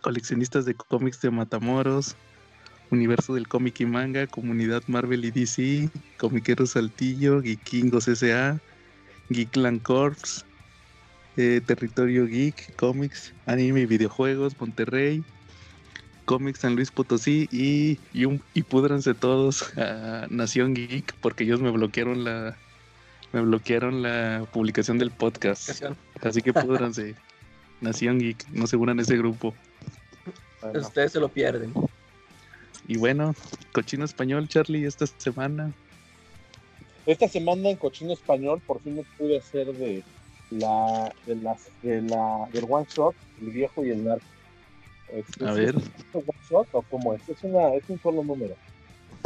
Coleccionistas 0.00 0.64
de 0.64 0.72
Cómics 0.72 1.20
de 1.20 1.30
Matamoros, 1.30 2.16
Universo 2.90 3.34
del 3.34 3.46
Cómic 3.48 3.80
y 3.80 3.86
Manga, 3.86 4.26
Comunidad 4.26 4.82
Marvel 4.86 5.26
y 5.26 5.30
DC, 5.30 5.90
Comiqueros 6.16 6.70
Saltillo, 6.70 7.42
Geekingos 7.42 8.08
S.A., 8.08 8.58
Geekland 9.28 9.82
Corps, 9.82 10.46
eh, 11.36 11.60
Territorio 11.66 12.26
Geek, 12.26 12.74
Comics, 12.76 13.34
Anime 13.44 13.82
y 13.82 13.86
Videojuegos, 13.86 14.58
Monterrey, 14.58 15.22
Comics 16.28 16.60
San 16.60 16.76
Luis 16.76 16.90
Potosí 16.90 17.48
y, 17.50 17.98
y, 18.12 18.26
un, 18.26 18.42
y 18.52 18.62
púdranse 18.62 19.14
todos 19.14 19.74
a 19.78 20.26
Nación 20.28 20.74
Geek 20.74 21.14
porque 21.22 21.44
ellos 21.44 21.62
me 21.62 21.70
bloquearon 21.70 22.22
la 22.22 22.54
me 23.32 23.40
bloquearon 23.40 24.02
la 24.02 24.46
publicación 24.52 24.98
del 24.98 25.10
podcast. 25.10 25.82
Así 26.20 26.42
que 26.42 26.52
púdranse. 26.52 27.14
Nación 27.80 28.18
Geek, 28.18 28.46
no 28.50 28.66
se 28.66 28.76
unan 28.76 28.98
a 28.98 29.02
ese 29.02 29.16
grupo. 29.16 29.54
Bueno, 30.60 30.80
Ustedes 30.80 31.12
se 31.12 31.20
lo 31.20 31.28
pierden. 31.28 31.72
Y 32.86 32.98
bueno, 32.98 33.34
cochino 33.72 34.04
español, 34.04 34.48
Charlie, 34.48 34.84
esta 34.84 35.06
semana. 35.06 35.72
Esta 37.06 37.26
semana 37.26 37.70
en 37.70 37.76
Cochino 37.76 38.12
Español 38.12 38.60
por 38.66 38.82
fin 38.82 38.96
me 38.96 39.04
pude 39.16 39.38
hacer 39.38 39.72
de 39.72 40.02
la, 40.50 41.10
de 41.24 41.36
las, 41.36 41.68
de 41.82 42.02
la, 42.02 42.48
del 42.52 42.66
one 42.68 42.86
shot, 42.86 43.14
el 43.40 43.50
viejo 43.50 43.82
y 43.82 43.90
el 43.90 44.04
narco. 44.04 44.26
Este, 45.12 45.44
A 45.44 45.54
¿sí 45.54 45.60
ver. 45.60 45.76
¿Es 45.76 46.14
un 46.14 46.22
one 46.26 46.38
shot 46.48 46.68
o 46.72 46.82
cómo 46.82 47.14
es? 47.14 47.28
Es, 47.28 47.42
una, 47.42 47.74
es 47.74 47.88
un 47.88 47.98
solo 48.00 48.22
número. 48.22 48.54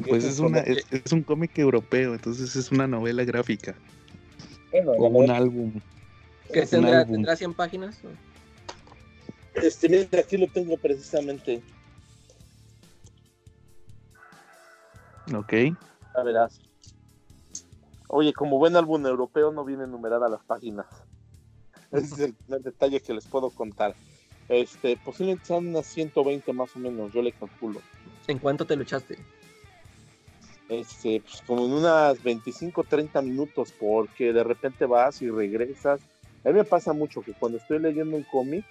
Pues 0.08 0.24
es 0.24 0.38
una 0.38 0.58
es, 0.60 0.84
es 0.90 1.12
un 1.12 1.22
cómic 1.22 1.56
europeo, 1.58 2.14
entonces 2.14 2.56
es 2.56 2.72
una 2.72 2.88
novela 2.88 3.24
gráfica 3.24 3.76
bueno, 4.72 4.92
o 4.92 5.06
un 5.08 5.30
álbum. 5.30 5.80
¿Qué 6.52 6.66
tendrá, 6.66 7.00
álbum. 7.00 7.14
tendrá 7.14 7.36
100 7.36 7.54
páginas? 7.54 8.00
Este, 9.54 9.88
mira, 9.88 10.08
aquí 10.18 10.36
lo 10.36 10.48
tengo 10.48 10.76
precisamente. 10.76 11.62
Ok. 15.34 15.52
Ya 16.14 16.22
verás. 16.24 16.60
Oye, 18.08 18.32
como 18.32 18.58
buen 18.58 18.76
álbum 18.76 19.06
europeo 19.06 19.52
no 19.52 19.64
viene 19.64 19.86
numerada 19.86 20.28
las 20.28 20.42
páginas. 20.42 20.86
Ese 21.92 22.14
es 22.14 22.20
el, 22.20 22.34
el 22.48 22.62
detalle 22.62 23.00
que 23.00 23.14
les 23.14 23.26
puedo 23.26 23.50
contar. 23.50 23.94
Este, 24.52 24.98
posiblemente 24.98 25.46
sean 25.46 25.66
unas 25.66 25.86
120 25.86 26.52
más 26.52 26.76
o 26.76 26.78
menos, 26.78 27.10
yo 27.10 27.22
le 27.22 27.32
calculo. 27.32 27.80
¿En 28.28 28.38
cuánto 28.38 28.66
te 28.66 28.76
lo 28.76 28.82
echaste? 28.82 29.16
Este, 30.68 31.22
pues 31.22 31.42
como 31.46 31.64
en 31.64 31.72
unas 31.72 32.22
25, 32.22 32.84
30 32.84 33.22
minutos, 33.22 33.72
porque 33.78 34.34
de 34.34 34.44
repente 34.44 34.84
vas 34.84 35.22
y 35.22 35.30
regresas. 35.30 36.00
A 36.44 36.48
mí 36.48 36.54
me 36.54 36.64
pasa 36.64 36.92
mucho 36.92 37.22
que 37.22 37.32
cuando 37.32 37.56
estoy 37.56 37.78
leyendo 37.78 38.14
un 38.14 38.24
cómic, 38.24 38.64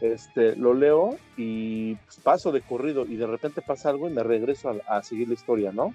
este, 0.00 0.56
lo 0.56 0.72
leo 0.72 1.18
y 1.36 1.94
pues, 1.96 2.18
paso 2.22 2.50
de 2.50 2.62
corrido 2.62 3.04
y 3.06 3.16
de 3.16 3.26
repente 3.26 3.60
pasa 3.60 3.90
algo 3.90 4.08
y 4.08 4.12
me 4.12 4.22
regreso 4.22 4.70
a, 4.86 4.98
a 4.98 5.02
seguir 5.02 5.28
la 5.28 5.34
historia, 5.34 5.70
¿no? 5.70 5.94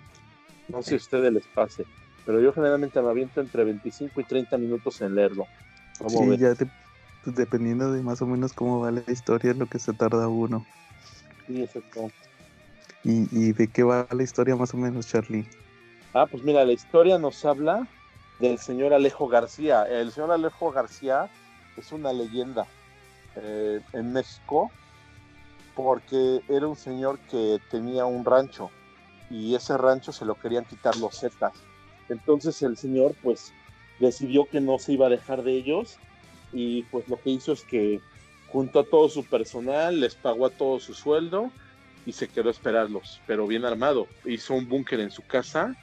No 0.68 0.84
sé 0.84 0.90
si 0.90 0.94
a 0.94 0.98
ustedes 0.98 1.34
les 1.34 1.48
pase, 1.48 1.86
pero 2.26 2.40
yo 2.40 2.54
generalmente 2.54 3.02
me 3.02 3.10
aviento 3.10 3.42
entre 3.42 3.64
25 3.64 4.22
y 4.22 4.24
30 4.24 4.60
minutos 4.60 5.02
en 5.02 5.16
leerlo. 5.16 5.48
¿Cómo 5.98 6.10
Sí, 6.10 6.38
ya 6.38 6.54
te- 6.54 6.68
pues, 7.24 7.36
dependiendo 7.36 7.92
de 7.92 8.02
más 8.02 8.22
o 8.22 8.26
menos 8.26 8.54
cómo 8.54 8.80
va 8.80 8.92
la 8.92 9.04
historia, 9.08 9.52
es 9.52 9.58
lo 9.58 9.68
que 9.68 9.80
se 9.80 9.94
tarda 9.94 10.28
uno. 10.28 10.66
Sí, 11.48 11.64
exacto. 11.64 12.12
¿Y, 13.04 13.28
y 13.32 13.54
de 13.54 13.68
qué 13.68 13.84
va 13.84 14.08
la 14.12 14.24
historia 14.24 14.56
más 14.56 14.74
o 14.74 14.78
menos, 14.78 15.08
Charlie? 15.08 15.48
Ah, 16.14 16.26
pues 16.26 16.44
mira, 16.44 16.66
la 16.66 16.74
historia 16.74 17.18
nos 17.18 17.44
habla 17.46 17.88
del 18.40 18.58
señor 18.58 18.94
Alejo 18.94 19.28
García. 19.28 19.84
El 19.84 20.12
señor 20.12 20.32
Alejo 20.32 20.72
García 20.72 21.30
es 21.78 21.92
una 21.92 22.12
leyenda 22.12 22.68
eh, 23.36 23.80
en 23.94 24.14
México 24.14 24.72
porque 25.76 26.42
era 26.50 26.68
un 26.68 26.76
señor 26.76 27.18
que 27.30 27.60
tenía 27.70 28.06
un 28.06 28.26
rancho 28.26 28.70
y 29.30 29.56
ese 29.56 29.78
rancho 29.78 30.12
se 30.12 30.26
lo 30.26 30.36
querían 30.36 30.66
quitar 30.66 30.98
los 30.98 31.18
Zetas. 31.20 31.54
Entonces 32.10 32.62
el 32.62 32.76
señor 32.76 33.16
pues 33.24 33.54
decidió 34.00 34.46
que 34.46 34.60
no 34.60 34.80
se 34.80 34.94
iba 34.94 35.06
a 35.08 35.10
dejar 35.10 35.44
de 35.44 35.54
ellos 35.54 35.98
y 36.54 36.84
pues 36.84 37.08
lo 37.08 37.20
que 37.22 37.30
hizo 37.30 37.54
es 37.54 37.64
que 37.64 38.02
juntó 38.48 38.82
a 38.82 38.84
todo 38.86 39.10
su 39.10 39.24
personal, 39.26 40.00
les 40.00 40.16
pagó 40.16 40.46
a 40.46 40.50
todo 40.50 40.80
su 40.80 40.94
sueldo 40.94 41.52
y 42.06 42.14
se 42.14 42.28
quedó 42.28 42.50
a 42.50 42.52
esperarlos, 42.52 43.22
pero 43.28 43.48
bien 43.48 43.66
armado. 43.66 44.08
Hizo 44.26 44.54
un 44.54 44.68
búnker 44.68 45.00
en 45.00 45.12
su 45.12 45.22
casa 45.26 45.76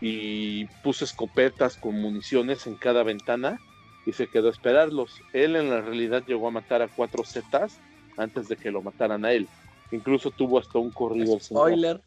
y 0.00 0.66
puso 0.82 1.04
escopetas 1.04 1.76
con 1.76 2.00
municiones 2.00 2.66
en 2.66 2.76
cada 2.76 3.02
ventana 3.02 3.58
y 4.06 4.12
se 4.12 4.28
quedó 4.28 4.48
a 4.48 4.52
esperarlos. 4.52 5.20
Él 5.32 5.56
en 5.56 5.70
la 5.70 5.80
realidad 5.80 6.22
llegó 6.26 6.48
a 6.48 6.52
matar 6.52 6.82
a 6.82 6.88
cuatro 6.88 7.24
zetas 7.24 7.78
antes 8.16 8.48
de 8.48 8.56
que 8.56 8.70
lo 8.70 8.82
mataran 8.82 9.24
a 9.24 9.32
él. 9.32 9.48
Incluso 9.90 10.30
tuvo 10.30 10.58
hasta 10.58 10.78
un 10.78 10.90
corrido. 10.90 11.38
Spoiler. 11.40 12.00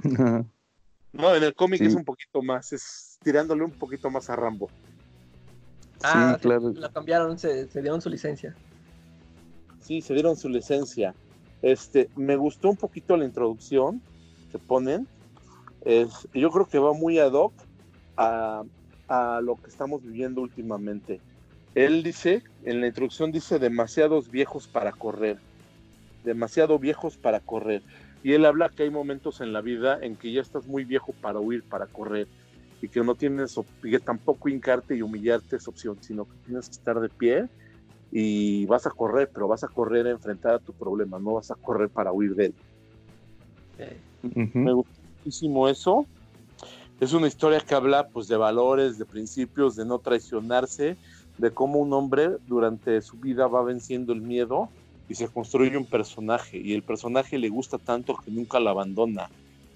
No, 1.14 1.32
en 1.32 1.44
el 1.44 1.54
cómic 1.54 1.78
Sí. 1.78 1.86
es 1.86 1.94
un 1.94 2.04
poquito 2.04 2.42
más, 2.42 2.72
es 2.72 3.18
tirándole 3.22 3.62
un 3.62 3.70
poquito 3.70 4.10
más 4.10 4.28
a 4.30 4.34
Rambo. 4.34 4.68
Ah, 6.04 6.34
sí, 6.34 6.42
claro. 6.42 6.70
Lo 6.70 6.92
cambiaron, 6.92 7.38
se, 7.38 7.68
se 7.68 7.80
dieron 7.80 8.00
su 8.00 8.10
licencia. 8.10 8.54
Sí, 9.80 10.02
se 10.02 10.14
dieron 10.14 10.36
su 10.36 10.48
licencia. 10.48 11.14
Este, 11.62 12.10
me 12.14 12.36
gustó 12.36 12.68
un 12.68 12.76
poquito 12.76 13.16
la 13.16 13.24
introducción 13.24 14.02
que 14.52 14.58
ponen. 14.58 15.08
Es, 15.84 16.28
yo 16.34 16.50
creo 16.50 16.66
que 16.66 16.78
va 16.78 16.92
muy 16.92 17.18
ad 17.18 17.32
hoc 17.32 17.52
a, 18.16 18.64
a 19.08 19.40
lo 19.42 19.56
que 19.56 19.68
estamos 19.68 20.02
viviendo 20.02 20.42
últimamente. 20.42 21.20
Él 21.74 22.02
dice, 22.02 22.42
en 22.64 22.80
la 22.80 22.86
introducción 22.86 23.32
dice 23.32 23.58
demasiados 23.58 24.30
viejos 24.30 24.68
para 24.68 24.92
correr. 24.92 25.38
Demasiado 26.22 26.78
viejos 26.78 27.16
para 27.16 27.40
correr. 27.40 27.82
Y 28.22 28.32
él 28.32 28.44
habla 28.46 28.70
que 28.70 28.84
hay 28.84 28.90
momentos 28.90 29.40
en 29.40 29.52
la 29.52 29.60
vida 29.60 29.98
en 30.00 30.16
que 30.16 30.32
ya 30.32 30.40
estás 30.40 30.66
muy 30.66 30.84
viejo 30.84 31.12
para 31.20 31.40
huir, 31.40 31.62
para 31.62 31.86
correr. 31.86 32.28
Y 32.84 32.90
que 32.90 33.00
no 33.02 33.14
tienes, 33.14 33.54
que 33.80 33.98
tampoco 34.00 34.50
hincarte 34.50 34.94
y 34.94 35.00
humillarte 35.00 35.56
es 35.56 35.66
opción, 35.66 35.98
sino 36.02 36.26
que 36.26 36.36
tienes 36.44 36.68
que 36.68 36.74
estar 36.74 37.00
de 37.00 37.08
pie 37.08 37.46
y 38.10 38.66
vas 38.66 38.86
a 38.86 38.90
correr, 38.90 39.30
pero 39.32 39.48
vas 39.48 39.64
a 39.64 39.68
correr 39.68 40.06
a 40.06 40.10
enfrentar 40.10 40.54
a 40.54 40.58
tu 40.58 40.74
problema, 40.74 41.18
no 41.18 41.34
vas 41.34 41.50
a 41.50 41.56
correr 41.56 41.90
para 41.90 42.12
huir 42.12 42.34
de 42.34 42.46
él. 42.46 42.56
Eh, 43.78 44.02
Ujú. 44.22 44.58
Me 44.58 44.74
gustó 44.74 45.00
muchísimo 45.02 45.66
eso. 45.66 46.06
Es 47.00 47.14
una 47.14 47.26
historia 47.26 47.60
que 47.60 47.74
habla 47.74 48.06
pues 48.12 48.28
de 48.28 48.36
valores, 48.36 48.98
de 48.98 49.06
principios, 49.06 49.76
de 49.76 49.86
no 49.86 49.98
traicionarse, 49.98 50.98
de 51.38 51.54
cómo 51.54 51.78
un 51.78 51.92
hombre 51.94 52.36
durante 52.46 53.00
su 53.00 53.16
vida 53.18 53.46
va 53.48 53.64
venciendo 53.64 54.12
el 54.12 54.20
miedo 54.20 54.72
y 55.08 55.14
se 55.14 55.28
construye 55.28 55.76
un 55.78 55.86
personaje 55.86 56.58
y 56.58 56.74
el 56.74 56.82
personaje 56.84 57.38
le 57.38 57.48
gusta 57.48 57.78
tanto 57.78 58.14
que 58.22 58.30
nunca 58.30 58.60
lo 58.60 58.70
abandona. 58.70 59.28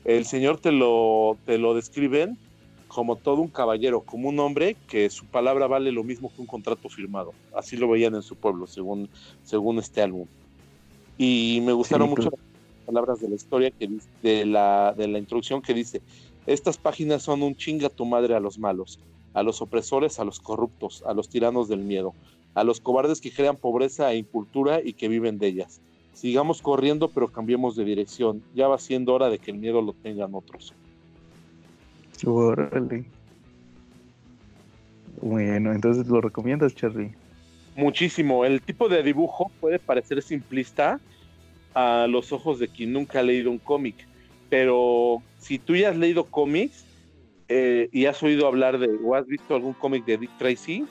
El 0.05 0.27
señor 0.27 0.61
te 0.61 0.73
lo, 0.73 1.41
te 1.45 1.59
lo 1.59 1.75
describen 1.75 2.39
como 2.89 3.17
todo 3.17 3.43
un 3.43 3.49
caballero, 3.49 4.01
como 4.01 4.31
un 4.31 4.41
hombre 4.41 4.77
que 4.89 5.09
su 5.11 5.27
palabra 5.27 5.67
vale 5.67 5.93
lo 5.93 6.03
mismo 6.03 6.33
que 6.35 6.41
un 6.41 6.47
contrato 6.47 6.89
firmado. 6.89 7.33
Así 7.55 7.77
lo 7.77 7.89
veían 7.89 8.15
en 8.15 8.23
su 8.23 8.35
pueblo, 8.35 8.67
según, 8.67 9.09
según 9.45 9.79
este 9.79 10.03
álbum. 10.03 10.27
Y 11.19 11.61
me 11.65 11.73
gustaron 11.73 12.09
Sí, 12.09 12.15
mucho 12.17 12.31
las 12.31 12.87
palabras 12.87 13.21
de 13.21 13.29
la 13.29 13.35
historia, 13.35 13.71
que, 13.71 13.91
de, 14.23 14.47
la, 14.47 14.95
de 14.97 15.07
la 15.07 15.19
introducción 15.19 15.61
que 15.61 15.75
dice, 15.75 16.01
estas 16.47 16.79
páginas 16.79 17.23
son 17.23 17.43
un 17.43 17.55
chinga 17.55 17.91
tu 17.91 18.07
madre 18.07 18.35
a 18.35 18.41
los 18.41 18.59
malos, 18.59 18.99
a 19.35 19.43
los 19.43 19.61
opresores, 19.61 20.19
a 20.19 20.25
los 20.25 20.41
corruptos, 20.41 21.05
a 21.07 21.13
los 21.13 21.29
tiranos 21.29 21.69
del 21.69 21.81
miedo, 21.81 22.15
a 22.55 22.65
los 22.65 22.81
cobardes 22.81 23.21
que 23.21 23.31
crean 23.31 23.57
pobreza 23.57 24.11
e 24.13 24.17
incultura 24.17 24.81
y 24.83 24.95
que 24.95 25.09
viven 25.09 25.39
de 25.39 25.49
ellas. 25.49 25.81
Sigamos 26.15 26.63
corriendo, 26.63 27.09
pero 27.09 27.29
cambiemos 27.29 27.77
de 27.77 27.85
dirección. 27.85 28.43
Ya 28.55 28.67
va 28.67 28.79
siendo 28.79 29.15
hora 29.15 29.29
de 29.29 29.39
que 29.39 29.53
el 29.53 29.59
miedo 29.59 29.83
lo 29.83 29.93
tengan 29.93 30.35
otros. 30.35 30.75
Órale. 32.25 33.05
Bueno, 35.21 35.73
entonces 35.73 36.07
lo 36.07 36.21
recomiendas, 36.21 36.75
Charlie. 36.75 37.15
Muchísimo. 37.75 38.45
El 38.45 38.61
tipo 38.61 38.89
de 38.89 39.03
dibujo 39.03 39.51
puede 39.61 39.79
parecer 39.79 40.23
simplista 40.23 41.01
a 41.75 42.07
los 42.09 42.33
ojos 42.33 42.59
de 42.59 42.69
quien 42.69 42.93
nunca 42.93 43.21
ha 43.21 43.23
leído 43.23 43.51
un 43.51 43.59
cómic, 43.59 43.95
pero 44.49 45.23
si 45.39 45.59
tú 45.59 45.77
ya 45.77 45.91
has 45.91 45.97
leído 45.97 46.25
cómics 46.25 46.85
eh, 47.49 47.89
y 47.93 48.07
has 48.07 48.23
oído 48.23 48.47
hablar 48.47 48.79
de 48.79 48.89
o 49.05 49.15
has 49.15 49.27
visto 49.27 49.55
algún 49.55 49.75
cómic 49.75 50.05
de 50.05 50.19
Dick 50.19 50.31
Tracy, 50.39 50.85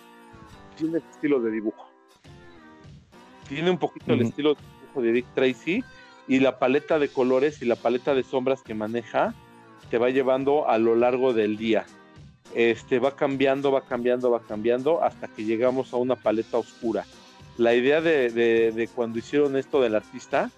tiene 0.77 0.99
ese 0.99 1.09
estilo 1.11 1.39
de 1.41 1.51
dibujo. 1.51 1.87
Tiene 3.49 3.69
un 3.69 3.77
poquito 3.77 4.13
el 4.13 4.21
Ujú. 4.21 4.29
estilo 4.29 4.53
de 4.53 4.61
dibujo 4.81 5.01
de 5.01 5.11
Dick 5.11 5.25
Tracy 5.33 5.83
y 6.27 6.39
la 6.39 6.59
paleta 6.59 6.99
de 6.99 7.09
colores 7.09 7.61
y 7.61 7.65
la 7.65 7.75
paleta 7.75 8.13
de 8.13 8.23
sombras 8.23 8.61
que 8.61 8.73
maneja 8.73 9.33
te 9.89 9.97
va 9.97 10.09
llevando 10.09 10.67
a 10.69 10.77
lo 10.77 10.95
largo 10.95 11.33
del 11.33 11.57
día. 11.57 11.85
Este 12.53 12.99
va 12.99 13.15
cambiando, 13.15 13.71
va 13.71 13.81
cambiando, 13.81 14.31
va 14.31 14.41
cambiando 14.41 15.03
hasta 15.03 15.27
que 15.27 15.43
llegamos 15.43 15.93
a 15.93 15.97
una 15.97 16.15
paleta 16.15 16.57
oscura. 16.57 17.05
La 17.57 17.73
idea 17.73 18.01
de, 18.01 18.89
cuando 18.93 19.19
hicieron 19.19 19.57
esto 19.57 19.81
del 19.81 19.95
artista 19.95 20.51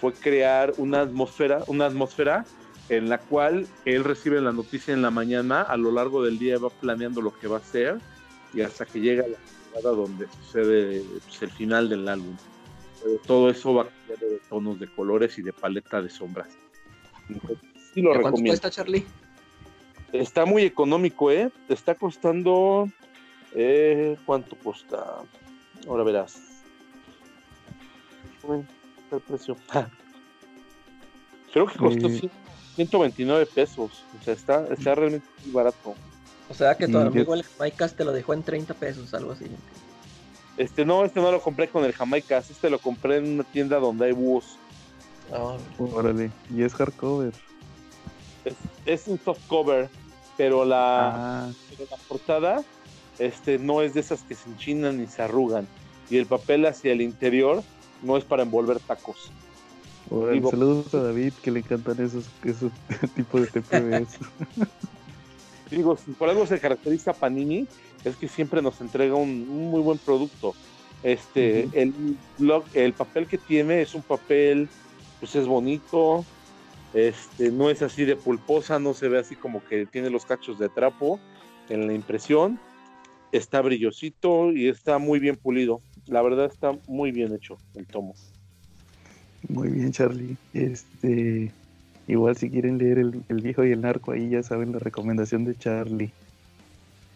fue 0.00 0.12
crear 0.12 0.74
una 0.76 1.00
atmósfera, 1.00 1.62
una 1.66 1.86
atmósfera 1.86 2.44
en 2.88 3.08
la 3.08 3.18
cual 3.18 3.66
él 3.84 4.04
recibe 4.04 4.40
la 4.40 4.52
noticia 4.52 4.92
en 4.92 5.02
la 5.02 5.10
mañana, 5.10 5.62
a 5.62 5.76
lo 5.76 5.92
largo 5.92 6.22
del 6.22 6.38
día 6.38 6.58
va 6.58 6.68
planeando 6.68 7.22
lo 7.22 7.32
que 7.38 7.48
va 7.48 7.56
a 7.56 7.60
hacer 7.60 7.98
y 8.52 8.60
hasta 8.60 8.84
que 8.84 9.00
llega 9.00 9.26
la 9.26 9.38
jugada 9.70 9.96
donde 9.96 10.26
sucede 10.28 11.02
pues, 11.24 11.42
el 11.42 11.50
final 11.50 11.88
del 11.88 12.06
álbum. 12.08 12.36
Pero 13.02 13.18
todo 13.26 13.48
eso 13.48 13.74
va 13.74 13.88
cambiando 13.88 14.26
de 14.26 14.40
tonos 14.48 14.80
de 14.80 14.88
colores 14.88 15.38
y 15.38 15.42
de 15.42 15.52
paleta 15.52 16.02
de 16.02 16.10
sombras. 16.10 16.48
Sí 17.94 18.00
lo 18.02 18.10
¿Cuánto 18.10 18.26
recomiendo. 18.28 18.50
cuesta, 18.50 18.70
Charlie? 18.70 19.04
Está 20.12 20.44
muy 20.44 20.62
económico, 20.62 21.30
¿eh? 21.30 21.50
Te 21.68 21.74
está 21.74 21.94
costando. 21.94 22.88
eh, 23.54 24.16
¿Cuánto 24.24 24.56
cuesta? 24.56 25.04
Ahora 25.86 26.02
verás. 26.04 26.40
El 29.10 29.20
precio. 29.20 29.56
Creo 31.52 31.66
que 31.66 31.78
costó 31.78 32.08
Eh. 32.08 32.18
100 32.18 32.30
129 32.76 33.44
pesos. 33.46 34.04
O 34.18 34.24
sea, 34.24 34.32
está, 34.32 34.66
está 34.70 34.94
realmente 34.94 35.26
muy 35.44 35.52
barato. 35.52 35.94
O 36.48 36.54
sea 36.54 36.74
que 36.76 36.86
tu 36.88 36.96
Mm, 36.98 37.06
amigo 37.06 37.24
yo- 37.26 37.34
el 37.34 37.42
Jamaicas 37.42 37.94
te 37.94 38.04
lo 38.04 38.12
dejó 38.12 38.32
en 38.32 38.42
30 38.42 38.72
pesos, 38.74 39.12
algo 39.12 39.32
así. 39.32 39.44
Este 40.56 40.84
no, 40.86 41.04
este 41.04 41.20
no 41.20 41.30
lo 41.30 41.40
compré 41.42 41.68
con 41.68 41.84
el 41.84 41.92
Jamaicas, 41.92 42.50
este 42.50 42.70
lo 42.70 42.78
compré 42.78 43.18
en 43.18 43.34
una 43.34 43.44
tienda 43.44 43.78
donde 43.78 44.06
hay 44.06 44.12
búhos. 44.12 44.56
Ah, 45.32 45.56
Órale. 45.78 46.30
Y 46.54 46.62
es 46.62 46.72
hardcover. 46.74 47.32
Es, 48.44 48.54
es 48.86 49.06
un 49.08 49.18
soft 49.18 49.40
cover, 49.48 49.88
pero 50.36 50.64
la, 50.64 51.44
Ah, 51.46 51.50
pero 51.70 51.88
la 51.90 51.96
portada 52.08 52.62
este, 53.18 53.58
no 53.58 53.82
es 53.82 53.94
de 53.94 54.00
esas 54.00 54.22
que 54.22 54.34
se 54.34 54.48
enchinan 54.48 54.98
ni 54.98 55.06
se 55.06 55.22
arrugan. 55.22 55.66
Y 56.10 56.16
el 56.18 56.26
papel 56.26 56.66
hacia 56.66 56.92
el 56.92 57.00
interior 57.00 57.62
no 58.02 58.16
es 58.16 58.24
para 58.24 58.42
envolver 58.42 58.80
tacos. 58.80 59.30
Saludos 60.50 60.92
a 60.94 61.02
David 61.04 61.32
que 61.42 61.50
le 61.50 61.60
encantan 61.60 62.04
esos, 62.04 62.26
esos 62.44 62.70
tipos 63.14 63.40
de 63.52 63.60
TPBs. 63.60 64.18
Digo, 65.70 65.96
si 65.96 66.10
por 66.12 66.28
algo 66.28 66.46
se 66.46 66.60
caracteriza 66.60 67.14
Panini, 67.14 67.66
es 68.04 68.16
que 68.16 68.28
siempre 68.28 68.60
nos 68.60 68.80
entrega 68.82 69.14
un, 69.14 69.46
un 69.48 69.70
muy 69.70 69.80
buen 69.80 69.98
producto. 69.98 70.54
Este, 71.02 71.68
el, 71.72 71.94
blog- 72.38 72.66
el 72.74 72.92
papel 72.92 73.26
que 73.26 73.38
tiene 73.38 73.80
es 73.80 73.94
un 73.94 74.02
papel, 74.02 74.68
pues 75.18 75.34
es 75.34 75.46
bonito, 75.46 76.24
este, 76.94 77.50
no 77.50 77.70
es 77.70 77.82
así 77.82 78.04
de 78.04 78.16
pulposa, 78.16 78.78
no 78.78 78.94
se 78.94 79.08
ve 79.08 79.18
así 79.18 79.34
como 79.34 79.64
que 79.64 79.86
tiene 79.86 80.10
los 80.10 80.26
cachos 80.26 80.58
de 80.58 80.68
trapo 80.68 81.18
en 81.68 81.86
la 81.86 81.94
impresión. 81.94 82.58
Está 83.32 83.62
brillosito 83.62 84.52
y 84.52 84.68
está 84.68 84.98
muy 84.98 85.18
bien 85.18 85.36
pulido. 85.36 85.80
La 86.06 86.20
verdad 86.20 86.46
está 86.46 86.72
muy 86.86 87.12
bien 87.12 87.34
hecho 87.34 87.56
el 87.74 87.86
tomo. 87.86 88.14
Muy 89.48 89.68
bien, 89.68 89.90
Charlie. 89.92 90.36
Este, 90.52 91.50
igual 92.06 92.36
si 92.36 92.50
quieren 92.50 92.78
leer 92.78 92.98
el, 92.98 93.22
el 93.28 93.40
viejo 93.40 93.64
y 93.64 93.72
el 93.72 93.80
narco, 93.80 94.12
ahí 94.12 94.28
ya 94.28 94.42
saben 94.42 94.72
la 94.72 94.78
recomendación 94.78 95.44
de 95.44 95.56
Charlie. 95.56 96.12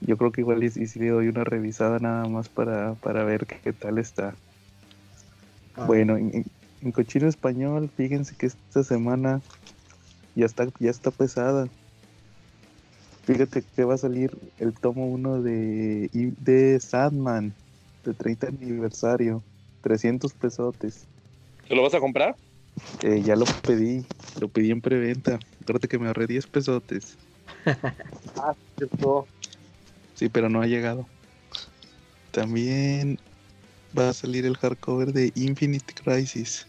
Yo 0.00 0.16
creo 0.16 0.32
que 0.32 0.42
igual 0.42 0.62
y, 0.62 0.70
si 0.70 0.98
le 0.98 1.08
doy 1.08 1.28
una 1.28 1.44
revisada 1.44 1.98
nada 1.98 2.26
más 2.28 2.48
para, 2.48 2.94
para 2.94 3.24
ver 3.24 3.46
qué 3.46 3.72
tal 3.72 3.98
está. 3.98 4.34
ah. 5.76 5.84
Bueno, 5.86 6.16
en, 6.16 6.44
en- 6.80 6.92
cochino 6.92 7.28
español, 7.28 7.90
fíjense 7.96 8.34
que 8.36 8.46
esta 8.46 8.82
semana 8.84 9.40
ya 10.34 10.46
está, 10.46 10.68
ya 10.78 10.90
está 10.90 11.10
pesada. 11.10 11.68
Fíjate 13.24 13.64
que 13.74 13.84
va 13.84 13.94
a 13.94 13.98
salir 13.98 14.30
el 14.58 14.72
tomo 14.74 15.06
1 15.06 15.42
de, 15.42 16.08
de 16.12 16.78
Sandman, 16.80 17.54
de 18.04 18.14
30 18.14 18.48
aniversario, 18.48 19.42
300 19.80 20.32
pesotes. 20.34 21.06
¿Te 21.68 21.74
lo 21.74 21.82
vas 21.82 21.94
a 21.94 22.00
comprar? 22.00 22.36
Eh, 23.02 23.22
ya 23.24 23.34
lo 23.34 23.44
pedí, 23.66 24.04
lo 24.40 24.48
pedí 24.48 24.70
en 24.70 24.80
preventa. 24.80 25.40
Acuérdate 25.62 25.88
que 25.88 25.98
me 25.98 26.06
ahorré 26.06 26.26
10 26.26 26.46
pesotes. 26.46 27.16
Ah, 28.36 28.54
cierto. 28.76 29.26
Sí, 30.14 30.28
pero 30.28 30.48
no 30.48 30.60
ha 30.60 30.66
llegado. 30.66 31.08
También 32.30 33.18
va 33.96 34.10
a 34.10 34.12
salir 34.12 34.46
el 34.46 34.56
hardcover 34.56 35.12
de 35.12 35.32
Infinite 35.34 35.94
Crisis. 35.94 36.66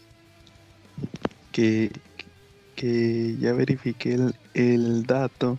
Que, 1.52 1.90
que 2.76 3.36
ya 3.38 3.52
verifiqué 3.52 4.14
el, 4.14 4.34
el 4.54 5.04
dato. 5.04 5.58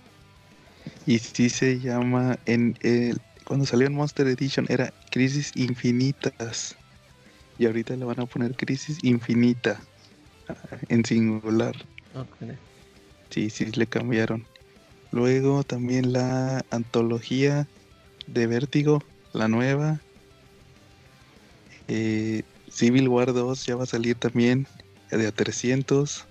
Y 1.05 1.19
sí 1.19 1.49
se 1.49 1.79
llama 1.79 2.37
en 2.45 2.77
el 2.81 3.19
cuando 3.49 3.65
salió 3.65 3.87
en 3.87 3.95
Monster 3.95 4.27
Edition 4.27 4.67
era 4.69 4.93
Crisis 5.09 5.51
Infinitas. 5.55 6.75
Y 7.57 7.65
ahorita 7.65 7.95
le 7.95 8.05
van 8.05 8.19
a 8.19 8.27
poner 8.27 8.55
Crisis 8.55 9.03
Infinita 9.03 9.81
ah, 10.47 10.77
en 10.87 11.03
singular. 11.03 11.75
Ok. 12.13 12.53
Sí, 13.31 13.49
sí, 13.49 13.65
le 13.71 13.87
cambiaron. 13.87 14.45
Luego 15.11 15.63
también 15.63 16.13
la 16.13 16.63
antología 16.69 17.67
de 18.27 18.45
Vértigo, 18.45 19.03
la 19.33 19.47
nueva. 19.47 19.99
Eh, 21.89 22.43
Civil 22.69 23.09
War 23.09 23.33
2 23.33 23.65
ya 23.65 23.75
va 23.75 23.83
a 23.83 23.87
salir 23.87 24.15
también 24.15 24.67
de 25.11 25.27
a 25.27 25.31
300. 25.31 26.25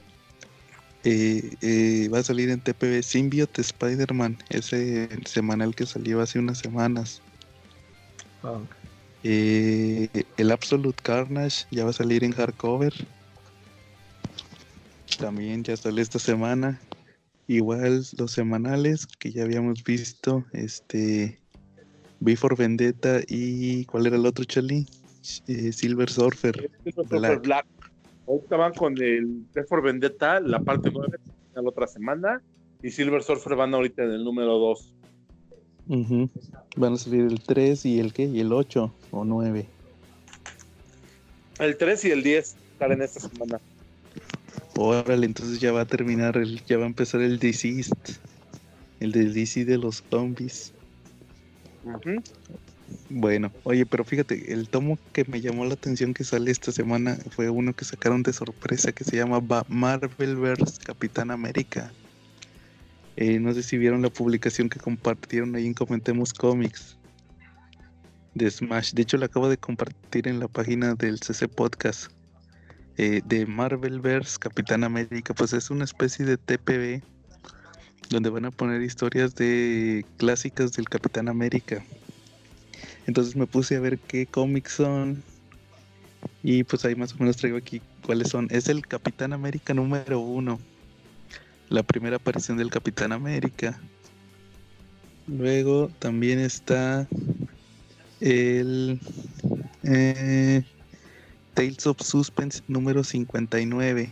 Eh, 1.04 1.56
eh, 1.62 2.08
va 2.12 2.18
a 2.18 2.22
salir 2.22 2.50
en 2.50 2.60
TPB 2.60 3.02
Symbiote 3.02 3.60
Spider-Man, 3.60 4.38
ese 4.50 5.08
semanal 5.26 5.74
que 5.74 5.86
salió 5.86 6.20
hace 6.20 6.38
unas 6.38 6.58
semanas. 6.58 7.22
Ah. 8.42 8.60
Eh, 9.24 10.08
el 10.36 10.50
Absolute 10.52 11.02
Carnage 11.02 11.66
ya 11.70 11.84
va 11.84 11.90
a 11.90 11.94
salir 11.94 12.24
en 12.24 12.32
hardcover. 12.32 12.92
También 15.18 15.64
ya 15.64 15.76
sale 15.76 16.02
esta 16.02 16.18
semana. 16.18 16.80
Igual 17.48 18.04
los 18.16 18.32
semanales 18.32 19.06
que 19.06 19.32
ya 19.32 19.42
habíamos 19.42 19.82
visto. 19.82 20.44
Este. 20.52 21.40
Before 22.20 22.54
Vendetta 22.54 23.20
y. 23.26 23.84
¿Cuál 23.86 24.06
era 24.06 24.16
el 24.16 24.26
otro, 24.26 24.44
Charlie? 24.44 24.86
Eh, 25.46 25.72
Silver 25.72 26.10
Surfer. 26.10 26.70
Black. 26.84 27.08
Black. 27.08 27.42
Black. 27.42 27.66
Ahorita 28.26 28.56
van 28.56 28.74
con 28.74 28.92
el 29.00 29.44
Left 29.54 29.68
4 29.68 29.82
Vendetta, 29.82 30.40
la 30.40 30.60
parte 30.60 30.90
9, 30.92 31.18
la 31.54 31.62
otra 31.62 31.86
semana. 31.86 32.42
Y 32.82 32.90
Silver 32.90 33.22
Surfer 33.22 33.56
van 33.56 33.74
ahorita 33.74 34.04
en 34.04 34.10
el 34.10 34.24
número 34.24 34.58
2. 34.58 34.94
Ujú. 35.88 36.30
Van 36.76 36.92
a 36.92 36.96
salir 36.98 37.22
el 37.22 37.40
3 37.40 37.86
y 37.86 37.98
el 37.98 38.12
qué? 38.12 38.24
Y 38.24 38.40
el 38.40 38.52
8 38.52 38.92
o 39.10 39.24
9. 39.24 39.66
El 41.58 41.76
3 41.76 42.04
y 42.04 42.10
el 42.10 42.22
10 42.22 42.56
salen 42.78 43.02
esta 43.02 43.20
semana. 43.20 43.58
Órale, 44.76 45.26
entonces 45.26 45.58
ya 45.58 45.72
va 45.72 45.80
a 45.80 45.86
terminar, 45.86 46.36
el, 46.36 46.62
ya 46.66 46.76
va 46.76 46.84
a 46.84 46.86
empezar 46.86 47.20
el 47.22 47.38
Deceased. 47.38 47.92
El 49.00 49.12
de 49.12 49.24
DC 49.30 49.64
de 49.64 49.78
los 49.78 50.04
zombies. 50.10 50.72
Ujú. 51.84 52.22
Bueno, 53.10 53.52
oye, 53.64 53.86
pero 53.86 54.04
fíjate, 54.04 54.52
el 54.52 54.68
tomo 54.68 54.98
que 55.12 55.24
me 55.24 55.40
llamó 55.40 55.64
la 55.64 55.74
atención 55.74 56.14
que 56.14 56.24
sale 56.24 56.50
esta 56.50 56.72
semana 56.72 57.16
fue 57.30 57.48
uno 57.50 57.72
que 57.74 57.84
sacaron 57.84 58.22
de 58.22 58.32
sorpresa 58.32 58.92
que 58.92 59.04
se 59.04 59.16
llama 59.16 59.40
Ba- 59.40 59.64
Marvelverse 59.68 60.78
Capitán 60.84 61.30
América. 61.30 61.90
Eh, 63.16 63.38
no 63.40 63.52
sé 63.52 63.62
si 63.62 63.78
vieron 63.78 64.02
la 64.02 64.10
publicación 64.10 64.68
que 64.68 64.78
compartieron 64.78 65.54
ahí 65.56 65.66
en 65.66 65.74
Comentemos 65.74 66.32
Comics 66.32 66.96
de 68.34 68.50
Smash. 68.50 68.92
De 68.92 69.02
hecho, 69.02 69.16
la 69.16 69.26
acabo 69.26 69.48
de 69.48 69.56
compartir 69.56 70.28
en 70.28 70.38
la 70.38 70.48
página 70.48 70.94
del 70.94 71.18
CC 71.18 71.48
Podcast 71.48 72.12
eh, 72.96 73.20
de 73.24 73.44
Marvelverse 73.46 74.38
Capitán 74.38 74.84
América. 74.84 75.34
Pues 75.34 75.52
es 75.52 75.70
una 75.70 75.84
especie 75.84 76.24
de 76.24 76.36
TPB 76.36 77.02
donde 78.10 78.30
van 78.30 78.44
a 78.44 78.50
poner 78.50 78.82
historias 78.82 79.34
de 79.34 80.06
clásicas 80.16 80.72
del 80.72 80.88
Capitán 80.88 81.28
América. 81.28 81.82
Entonces 83.08 83.34
me 83.36 83.46
puse 83.46 83.74
a 83.74 83.80
ver 83.80 83.98
qué 83.98 84.26
cómics 84.26 84.72
son. 84.72 85.22
Y 86.42 86.62
pues 86.64 86.84
ahí 86.84 86.94
más 86.94 87.14
o 87.14 87.16
menos 87.18 87.38
traigo 87.38 87.56
aquí 87.56 87.80
cuáles 88.04 88.28
son. 88.28 88.48
Es 88.50 88.68
el 88.68 88.86
Capitán 88.86 89.32
América 89.32 89.72
número 89.72 90.20
uno. 90.20 90.60
La 91.70 91.82
primera 91.82 92.16
aparición 92.16 92.58
del 92.58 92.70
Capitán 92.70 93.12
América. 93.12 93.80
Luego 95.26 95.90
también 95.98 96.38
está 96.38 97.08
el 98.20 99.00
eh, 99.84 100.62
Tales 101.54 101.86
of 101.86 102.02
Suspense 102.02 102.62
número 102.68 103.02
59. 103.02 104.10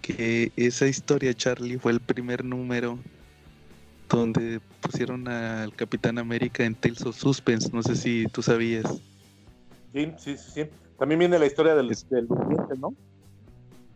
Que 0.00 0.52
esa 0.54 0.86
historia, 0.86 1.34
Charlie, 1.34 1.78
fue 1.78 1.90
el 1.90 1.98
primer 1.98 2.44
número 2.44 3.00
donde 4.14 4.60
pusieron 4.80 5.26
al 5.28 5.74
Capitán 5.74 6.18
América 6.18 6.64
en 6.64 6.74
Tales 6.74 7.04
of 7.06 7.16
Suspense. 7.16 7.70
No 7.72 7.82
sé 7.82 7.96
si 7.96 8.26
tú 8.32 8.42
sabías. 8.42 8.84
Sí, 9.92 10.12
sí, 10.18 10.36
sí, 10.36 10.50
sí. 10.54 10.64
También 10.98 11.18
viene 11.18 11.38
la 11.38 11.46
historia 11.46 11.74
del, 11.74 11.90
Es- 11.90 12.08
del 12.08 12.26
¿no? 12.78 12.94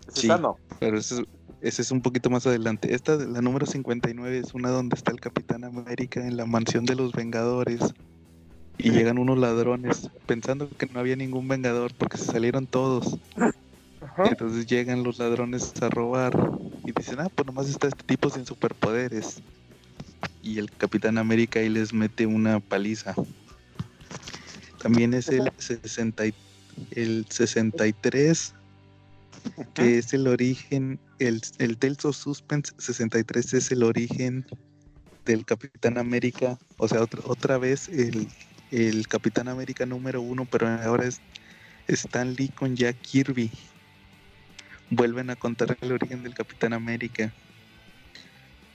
Ese 0.08 0.20
Sí. 0.22 0.28
no. 0.28 0.56
Pero 0.80 0.98
ese, 0.98 1.16
es- 1.22 1.26
ese 1.60 1.82
es 1.82 1.90
un 1.90 2.00
poquito 2.02 2.30
más 2.30 2.46
adelante. 2.46 2.94
Esta, 2.94 3.16
la 3.16 3.40
número 3.40 3.66
59, 3.66 4.38
es 4.38 4.54
una 4.54 4.70
donde 4.70 4.94
está 4.96 5.10
el 5.12 5.20
Capitán 5.20 5.64
América 5.64 6.24
en 6.26 6.36
la 6.36 6.46
mansión 6.46 6.84
de 6.84 6.94
los 6.94 7.12
Vengadores. 7.12 7.80
Y 8.80 8.90
llegan 8.90 9.18
unos 9.18 9.38
ladrones 9.38 10.08
pensando 10.26 10.68
que 10.78 10.86
no 10.86 11.00
había 11.00 11.16
ningún 11.16 11.48
Vengador 11.48 11.92
porque 11.94 12.16
se 12.16 12.26
salieron 12.26 12.66
todos. 12.68 13.18
Ajá. 14.00 14.24
Entonces 14.28 14.66
llegan 14.66 15.02
los 15.02 15.18
ladrones 15.18 15.72
a 15.82 15.88
robar 15.88 16.32
y 16.86 16.92
dicen, 16.92 17.18
ah, 17.18 17.28
pues 17.34 17.44
nomás 17.44 17.68
está 17.68 17.88
este 17.88 18.04
tipo 18.04 18.30
sin 18.30 18.46
superpoderes. 18.46 19.42
Y 20.42 20.58
el 20.58 20.70
Capitán 20.70 21.18
América 21.18 21.60
ahí 21.60 21.68
les 21.68 21.92
mete 21.92 22.26
una 22.26 22.60
paliza. 22.60 23.14
También 24.78 25.14
es 25.14 25.28
el, 25.28 25.50
60 25.58 26.26
y- 26.26 26.34
el 26.92 27.26
63, 27.28 28.54
que 29.74 29.98
es 29.98 30.12
el 30.14 30.26
origen, 30.28 31.00
el, 31.18 31.42
el 31.58 31.78
Tales 31.78 32.04
of 32.04 32.16
Suspense 32.16 32.72
63 32.78 33.54
es 33.54 33.70
el 33.72 33.82
origen 33.82 34.46
del 35.24 35.44
Capitán 35.44 35.98
América. 35.98 36.58
O 36.78 36.88
sea, 36.88 37.02
otra, 37.02 37.20
otra 37.24 37.58
vez 37.58 37.88
el, 37.88 38.28
el 38.70 39.08
Capitán 39.08 39.48
América 39.48 39.86
número 39.86 40.22
uno, 40.22 40.46
pero 40.46 40.68
ahora 40.68 41.06
es 41.06 41.20
Stan 41.88 42.34
Lee 42.34 42.48
con 42.50 42.76
Jack 42.76 43.00
Kirby. 43.02 43.50
vuelven 44.90 45.30
a 45.30 45.36
contar 45.36 45.76
el 45.80 45.92
origen 45.92 46.22
del 46.22 46.34
Capitán 46.34 46.72
América 46.72 47.32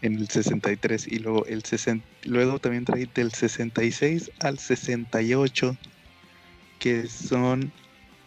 en 0.03 0.15
el 0.15 0.27
63 0.27 1.07
y 1.07 1.19
luego 1.19 1.45
el 1.45 1.63
60, 1.63 2.05
luego 2.25 2.59
también 2.59 2.83
trae 2.83 3.09
del 3.15 3.31
66 3.31 4.31
al 4.41 4.59
68 4.59 5.77
que 6.77 7.07
son 7.07 7.71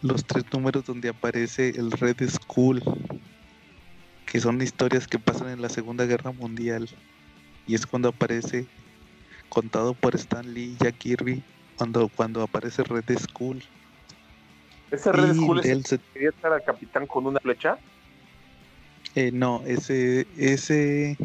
los 0.01 0.25
tres 0.25 0.43
números 0.51 0.85
donde 0.85 1.09
aparece 1.09 1.69
el 1.69 1.91
Red 1.91 2.27
Skull 2.27 2.81
que 4.25 4.39
son 4.39 4.61
historias 4.61 5.07
que 5.07 5.19
pasan 5.19 5.49
en 5.49 5.61
la 5.61 5.69
Segunda 5.69 6.05
Guerra 6.05 6.31
Mundial 6.31 6.89
y 7.67 7.75
es 7.75 7.85
cuando 7.85 8.09
aparece 8.09 8.65
contado 9.49 9.93
por 9.93 10.15
Stan 10.15 10.51
Lee 10.51 10.75
y 10.79 10.83
Jack 10.83 10.97
Kirby 10.97 11.43
cuando, 11.77 12.07
cuando 12.09 12.41
aparece 12.41 12.83
Red 12.83 13.17
Skull. 13.19 13.63
¿Ese 14.89 15.11
Red 15.11 15.35
Y 15.35 15.35
Skull 15.35 15.59
es 15.59 15.65
el 15.67 15.83
que 15.83 15.99
quería 16.13 16.29
estar 16.29 16.51
al 16.51 16.63
capitán 16.63 17.05
con 17.05 17.27
una 17.27 17.39
flecha? 17.39 17.77
Eh, 19.15 19.31
no, 19.31 19.63
ese, 19.65 20.27
ese, 20.37 21.17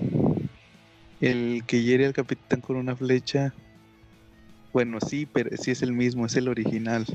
el 1.22 1.64
que 1.66 1.82
hiere 1.82 2.06
al 2.06 2.12
capitán 2.12 2.60
con 2.60 2.76
una 2.76 2.96
flecha, 2.96 3.54
bueno, 4.72 4.98
sí, 5.00 5.26
pero 5.26 5.50
sí 5.56 5.70
es 5.70 5.82
el 5.82 5.92
mismo, 5.94 6.26
es 6.26 6.36
el 6.36 6.48
original. 6.48 7.06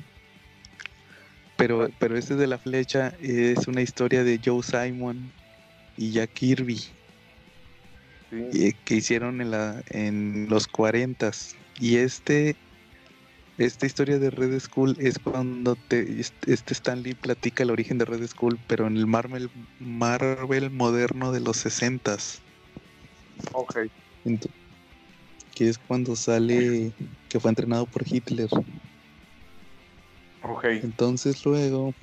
Pero, 1.58 1.90
pero 2.00 2.18
ese 2.18 2.36
de 2.36 2.48
la 2.48 2.60
flecha 2.60 3.10
es 3.20 3.68
una 3.68 3.82
historia 3.82 4.24
de 4.24 4.40
Joe 4.44 4.64
Simon 4.64 5.34
y 5.96 6.12
Jack 6.14 6.34
Kirby 6.34 6.80
Sí. 8.30 8.36
eh, 8.54 8.74
que 8.84 8.96
hicieron 8.96 9.42
en, 9.42 9.52
la, 9.52 9.84
en 9.90 10.48
los 10.50 10.68
40 10.68 11.32
y 11.80 11.98
este 11.98 12.58
esta 13.58 13.86
historia 13.88 14.20
de 14.20 14.30
Red 14.30 14.60
Skull 14.60 14.96
es 15.00 15.20
cuando 15.20 15.76
te, 15.78 16.20
este 16.20 16.74
Stan 16.74 17.02
Lee 17.02 17.16
platica 17.16 17.64
el 17.64 17.72
origen 17.72 17.98
de 17.98 18.06
Red 18.06 18.28
Skull 18.28 18.60
pero 18.68 18.88
en 18.88 18.98
el 18.98 19.08
Marvel 19.08 19.50
Marvel 19.80 20.72
moderno 20.72 21.32
de 21.32 21.40
los 21.42 21.58
60 21.58 22.18
Ok. 23.54 23.78
que 25.56 25.70
es 25.70 25.78
cuando 25.78 26.16
sale 26.16 26.94
que 27.30 27.40
fue 27.40 27.50
entrenado 27.50 27.86
por 27.86 28.04
Hitler 28.06 28.50
Ok. 30.44 30.66
entonces 30.66 31.46
luego 31.46 31.94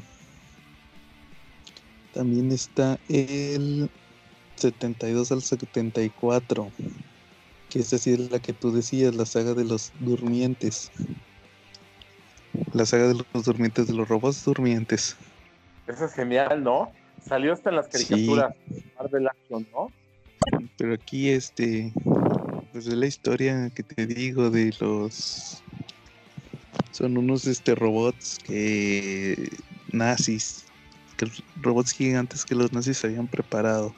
también 2.13 2.51
está 2.53 2.99
el 3.09 3.91
72 4.57 5.33
al 5.33 5.43
74 5.43 6.73
que 7.71 7.81
esa 7.81 7.99
sí 7.99 8.13
es 8.13 8.31
la 8.31 8.39
que 8.39 8.53
tú 8.53 8.73
decías 8.73 9.15
la 9.15 9.27
saga 9.27 9.55
de 9.55 9.65
los 9.65 9.93
durmientes 10.01 10.91
la 12.73 12.87
saga 12.87 13.09
de 13.09 13.15
los 13.15 13.45
durmientes 13.45 13.87
de 13.87 13.95
los 13.95 14.09
robots 14.09 14.45
durmientes 14.45 15.17
Eso 15.87 16.07
es 16.07 16.13
genial, 16.15 16.63
¿no? 16.63 16.93
Salió 17.21 17.53
hasta 17.53 17.71
en 17.71 17.77
las 17.77 17.89
Sí. 17.89 17.93
caricaturas 18.07 18.55
Marvel 18.97 19.29
Action, 19.29 19.67
¿no? 19.73 19.93
Pero 20.77 20.95
aquí 20.95 21.31
este 21.31 21.93
pues 22.73 22.87
es 22.87 22.95
la 22.95 23.07
historia 23.07 23.71
que 23.75 23.83
te 23.83 24.07
digo 24.07 24.51
de 24.51 24.75
los 24.81 25.63
son 26.91 27.17
unos 27.17 27.47
este 27.47 27.75
robots 27.75 28.39
que 28.45 29.51
nazis 29.93 30.65
que 31.17 31.31
robots 31.63 31.93
gigantes 31.93 32.45
que 32.45 32.55
los 32.55 32.73
nazis 32.73 33.05
habían 33.05 33.29
preparado. 33.29 33.95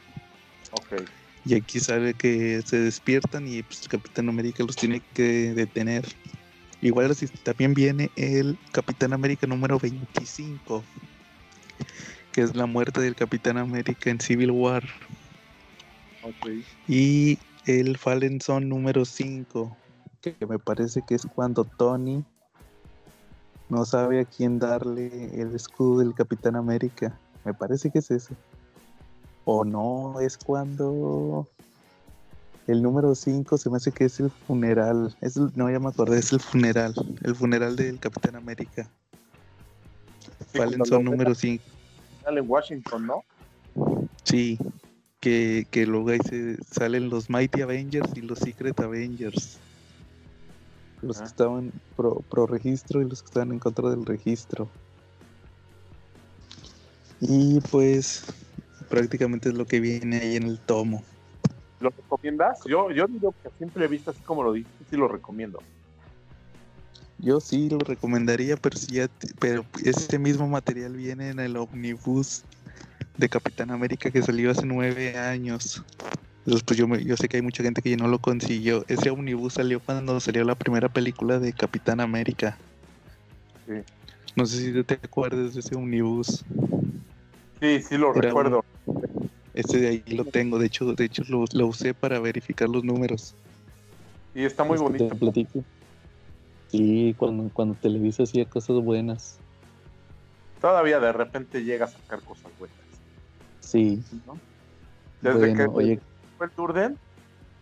Y 1.44 1.54
aquí 1.54 1.78
sale 1.78 2.12
que 2.14 2.60
se 2.64 2.80
despiertan 2.80 3.46
y 3.46 3.62
pues, 3.62 3.82
el 3.82 3.88
Capitán 3.88 4.28
América 4.28 4.64
los 4.64 4.76
tiene 4.76 5.00
que 5.14 5.54
detener. 5.54 6.04
Igual 6.82 7.10
así 7.10 7.26
también 7.28 7.72
viene 7.72 8.10
el 8.16 8.58
Capitán 8.72 9.12
América 9.12 9.46
número 9.46 9.78
25, 9.78 10.84
que 12.32 12.42
es 12.42 12.54
la 12.54 12.66
muerte 12.66 13.00
del 13.00 13.14
Capitán 13.14 13.58
América 13.58 14.10
en 14.10 14.20
Civil 14.20 14.50
War. 14.50 14.84
Y 16.88 17.38
el 17.66 17.98
Fallen 17.98 18.40
Son 18.40 18.68
número 18.68 19.04
5, 19.04 19.76
que 20.20 20.36
me 20.46 20.58
parece 20.58 21.02
que 21.06 21.14
es 21.14 21.26
cuando 21.26 21.64
Tony 21.64 22.24
no 23.68 23.84
sabe 23.84 24.20
a 24.20 24.24
quién 24.24 24.58
darle 24.58 25.40
el 25.40 25.54
escudo 25.54 25.98
del 25.98 26.14
Capitán 26.14 26.56
América. 26.56 27.18
Me 27.44 27.54
parece 27.54 27.90
que 27.90 27.98
es 27.98 28.10
ese. 28.10 28.34
O 29.44 29.64
no, 29.64 30.20
es 30.20 30.36
cuando 30.36 31.48
el 32.66 32.82
número 32.82 33.14
5 33.14 33.58
se 33.58 33.70
me 33.70 33.76
hace 33.76 33.92
que 33.92 34.04
es 34.04 34.18
el 34.20 34.30
funeral. 34.30 35.16
Es 35.20 35.36
el- 35.36 35.52
no, 35.54 35.70
ya 35.70 35.78
me 35.78 35.88
acordé, 35.88 36.18
es 36.18 36.32
el 36.32 36.40
funeral. 36.40 36.94
El 37.22 37.34
funeral 37.34 37.76
del 37.76 37.98
Capitán 38.00 38.36
América. 38.36 38.90
Sí, 40.52 40.58
Fallen 40.58 40.84
Son 40.84 41.04
número 41.04 41.34
5. 41.34 41.64
Sale 42.24 42.40
en 42.40 42.50
Washington, 42.50 43.06
¿no? 43.06 43.24
Sí, 44.24 44.58
que, 45.26 45.66
que 45.72 45.86
luego 45.86 46.10
ahí 46.10 46.20
se 46.20 46.56
salen 46.62 47.10
los 47.10 47.28
Mighty 47.28 47.62
Avengers 47.62 48.12
y 48.14 48.20
los 48.20 48.38
Secret 48.38 48.78
Avengers. 48.78 49.58
Los 51.02 51.16
Ah. 51.16 51.22
que 51.22 51.26
estaban 51.26 51.72
pro, 51.96 52.22
pro 52.30 52.46
registro 52.46 53.02
y 53.02 53.08
los 53.08 53.22
que 53.22 53.26
estaban 53.26 53.50
en 53.50 53.58
contra 53.58 53.90
del 53.90 54.06
registro. 54.06 54.68
Y 57.20 57.60
pues 57.72 58.24
prácticamente 58.88 59.48
es 59.48 59.56
lo 59.56 59.66
que 59.66 59.80
viene 59.80 60.18
ahí 60.18 60.36
en 60.36 60.44
el 60.44 60.60
tomo. 60.60 61.02
¿Lo 61.80 61.90
recomiendas? 61.90 62.60
Yo, 62.64 62.92
yo 62.92 63.08
digo 63.08 63.34
que 63.42 63.48
a 63.48 63.50
simple 63.58 63.88
vista, 63.88 64.12
así 64.12 64.20
como 64.20 64.44
lo 64.44 64.52
dijiste, 64.52 64.84
sí 64.90 64.96
lo 64.96 65.08
recomiendo. 65.08 65.58
Yo 67.18 67.40
sí 67.40 67.68
lo 67.68 67.78
recomendaría, 67.78 68.56
pero 68.56 68.78
si 68.78 68.94
ya 68.94 69.08
pero 69.40 69.64
ese 69.84 70.20
mismo 70.20 70.46
material 70.46 70.94
viene 70.94 71.30
en 71.30 71.40
el 71.40 71.56
omnibus 71.56 72.44
de 73.16 73.28
Capitán 73.28 73.70
América 73.70 74.10
que 74.10 74.22
salió 74.22 74.50
hace 74.50 74.66
nueve 74.66 75.16
años. 75.16 75.82
Entonces, 76.40 76.62
pues 76.64 76.78
yo, 76.78 76.86
me- 76.86 77.02
yo 77.04 77.16
sé 77.16 77.28
que 77.28 77.36
hay 77.38 77.42
mucha 77.42 77.62
gente 77.62 77.82
que 77.82 77.90
ya 77.90 77.96
no 77.96 78.08
lo 78.08 78.18
consiguió. 78.20 78.84
Ese 78.88 79.10
omnibus 79.10 79.54
salió 79.54 79.80
cuando 79.80 80.18
salió 80.20 80.44
la 80.44 80.54
primera 80.54 80.88
película 80.88 81.38
de 81.38 81.52
Capitán 81.52 82.00
América. 82.00 82.56
Sí. 83.66 83.74
No 84.36 84.46
sé 84.46 84.58
si 84.58 84.72
tú 84.72 84.84
te 84.84 84.94
acuerdas 84.94 85.54
de 85.54 85.60
ese 85.60 85.74
omnibus. 85.74 86.44
Sí, 87.60 87.82
sí 87.82 87.96
lo 87.96 88.10
Era 88.10 88.18
un- 88.18 88.22
recuerdo. 88.22 88.64
Ese 89.54 89.78
de 89.80 89.88
ahí 89.88 90.04
lo 90.08 90.24
tengo. 90.26 90.58
De 90.58 90.66
hecho, 90.66 90.92
de 90.92 91.04
hecho 91.06 91.22
lo, 91.28 91.44
lo 91.52 91.66
usé 91.66 91.94
para 91.94 92.20
verificar 92.20 92.68
los 92.68 92.84
números. 92.84 93.34
Y 94.34 94.44
está 94.44 94.62
muy 94.64 94.74
Este, 94.74 94.84
bonito. 94.84 95.08
Te 95.08 95.14
platico. 95.16 95.64
Sí, 96.68 97.14
cuando, 97.16 97.48
cuando 97.52 97.74
Televisa 97.74 98.24
hacía 98.24 98.44
cosas 98.44 98.76
buenas. 98.84 99.38
Todavía 100.60 101.00
de 101.00 101.12
repente 101.12 101.64
llega 101.64 101.86
a 101.86 101.88
sacar 101.88 102.20
cosas 102.20 102.52
buenas. 102.58 102.76
Sí. 103.66 104.02
¿no? 104.26 104.38
Desde 105.20 105.38
Bueno, 105.38 105.56
que 105.56 105.78
oye, 105.78 106.00
fue 106.38 106.46
el 106.46 106.52
Durden, 106.56 106.98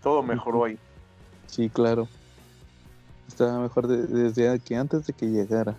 todo 0.02 0.22
mejoró 0.22 0.64
ahí. 0.64 0.78
Sí, 1.46 1.70
claro. 1.70 2.06
Estaba 3.26 3.58
mejor 3.60 3.86
de- 3.86 4.06
desde 4.06 4.58
que 4.60 4.76
antes 4.76 5.06
de 5.06 5.12
que 5.14 5.26
llegara. 5.26 5.72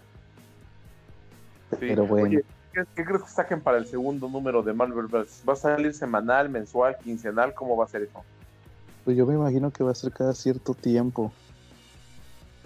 Sí. 1.72 1.78
Pero 1.80 2.08
bueno. 2.08 2.28
Oye, 2.28 2.46
¿qué, 2.74 2.84
qué 2.96 3.06
crees 3.06 3.24
que 3.24 3.30
saquen 3.30 3.62
para 3.62 3.78
el 3.78 3.86
segundo 3.86 4.28
número 4.28 4.64
de 4.64 4.74
Marvelverse? 4.74 5.46
¿Va 5.48 5.54
a 5.54 5.58
salir 5.58 5.94
semanal, 5.94 6.50
mensual, 6.50 6.96
quincenal? 7.04 7.54
¿Cómo 7.54 7.78
va 7.78 7.86
a 7.86 7.88
ser 7.88 8.02
eso? 8.02 8.24
Pues 9.04 9.16
yo 9.16 9.28
me 9.28 9.36
imagino 9.36 9.70
que 9.70 9.84
va 9.84 9.92
a 9.92 9.96
ser 9.96 10.12
cada 10.12 10.34
cierto 10.34 10.74
tiempo. 10.74 11.32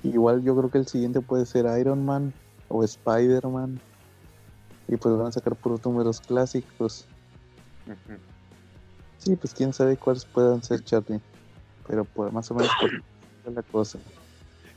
Igual 0.03 0.43
yo 0.43 0.55
creo 0.55 0.71
que 0.71 0.77
el 0.77 0.87
siguiente 0.87 1.19
puede 1.19 1.45
ser 1.45 1.65
Iron 1.77 2.05
Man 2.05 2.31
o 2.69 2.83
Spider-Man. 2.85 3.81
Y 4.87 4.95
pues 4.95 5.17
van 5.17 5.27
a 5.27 5.31
sacar 5.31 5.55
puros 5.55 5.83
números 5.83 6.21
clásicos. 6.21 7.05
Sí, 9.17 9.35
pues 9.35 9.53
quién 9.53 9.73
sabe 9.73 9.97
cuáles 9.97 10.25
puedan 10.25 10.63
ser, 10.63 10.81
Charlie. 10.83 11.21
Pero 11.87 12.05
pues 12.05 12.31
más 12.31 12.49
o 12.51 12.55
menos 12.55 12.71
por 12.79 12.89
la 13.53 13.63
cosa. 13.63 13.99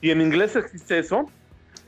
¿Y 0.01 0.11
en 0.11 0.21
inglés 0.21 0.57
existe 0.57 0.99
eso? 0.99 1.31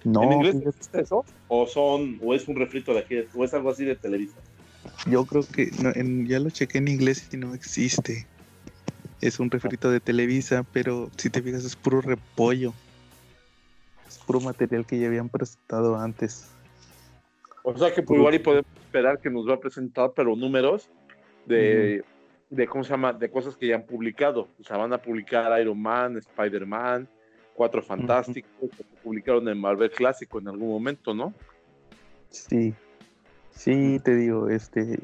No, 0.05 0.23
¿En 0.23 0.33
inglés 0.33 0.53
fíjate, 0.55 0.69
existe 0.71 1.01
eso? 1.01 1.25
¿O 1.49 1.67
son, 1.67 2.19
o 2.23 2.35
es 2.35 2.47
un 2.49 2.57
refrito 2.57 2.93
de 2.93 3.01
aquí, 3.01 3.15
o 3.35 3.45
es 3.45 3.55
algo 3.55 3.71
así 3.71 3.85
de 3.85 3.97
Televisa? 3.97 4.41
yo 5.07 5.25
creo 5.27 5.43
que 5.43 5.71
no, 5.83 5.91
en- 5.95 6.27
ya 6.27 6.39
lo 6.41 6.51
chequé 6.51 6.79
en 6.79 6.89
inglés 6.89 7.29
y 7.33 7.37
no 7.37 7.55
existe. 7.55 8.27
Es 9.21 9.41
un 9.41 9.51
refrito 9.51 9.91
de 9.91 10.01
Televisa, 10.01 10.65
pero 10.73 11.11
si 11.17 11.31
te 11.31 11.43
fijas 11.43 11.65
es 11.65 11.77
puro 11.77 12.01
repollo. 12.01 12.75
Es 14.07 14.19
puro 14.19 14.41
material 14.41 14.87
que 14.87 14.99
ya 14.99 15.07
habían 15.07 15.29
presentado 15.29 15.97
antes. 15.97 16.47
O 17.63 17.77
sea 17.77 17.93
que 17.95 18.03
por 18.03 18.17
igual 18.17 18.35
y 18.35 18.39
podemos 18.39 18.67
esperar 18.77 19.19
que 19.21 19.31
nos 19.31 19.49
va 19.49 19.55
a 19.55 19.61
presentar, 19.61 20.13
pero 20.15 20.37
números 20.37 20.91
de, 21.47 22.05
de 22.51 22.67
¿cómo 22.67 22.85
se 22.85 22.91
llama? 22.91 23.13
De 23.13 23.31
cosas 23.31 23.57
que 23.57 23.67
ya 23.69 23.77
han 23.77 23.85
publicado. 23.85 24.49
O 24.61 24.65
sea, 24.65 24.77
van 24.77 24.93
a 24.93 24.99
publicar 24.99 25.61
Iron 25.61 25.81
Man, 25.81 26.17
Spider-Man, 26.19 27.09
Cuatro 27.55 27.83
Fantásticos, 27.83 28.71
que 28.77 28.85
publicaron 29.03 29.49
en 29.49 29.59
Marvel 29.61 29.91
Clásico 29.91 30.39
en 30.39 30.49
algún 30.49 30.69
momento, 30.71 31.15
¿no? 31.15 31.33
Sí, 32.31 32.75
sí, 33.51 34.01
te 34.01 34.17
digo, 34.17 34.49
este, 34.49 34.99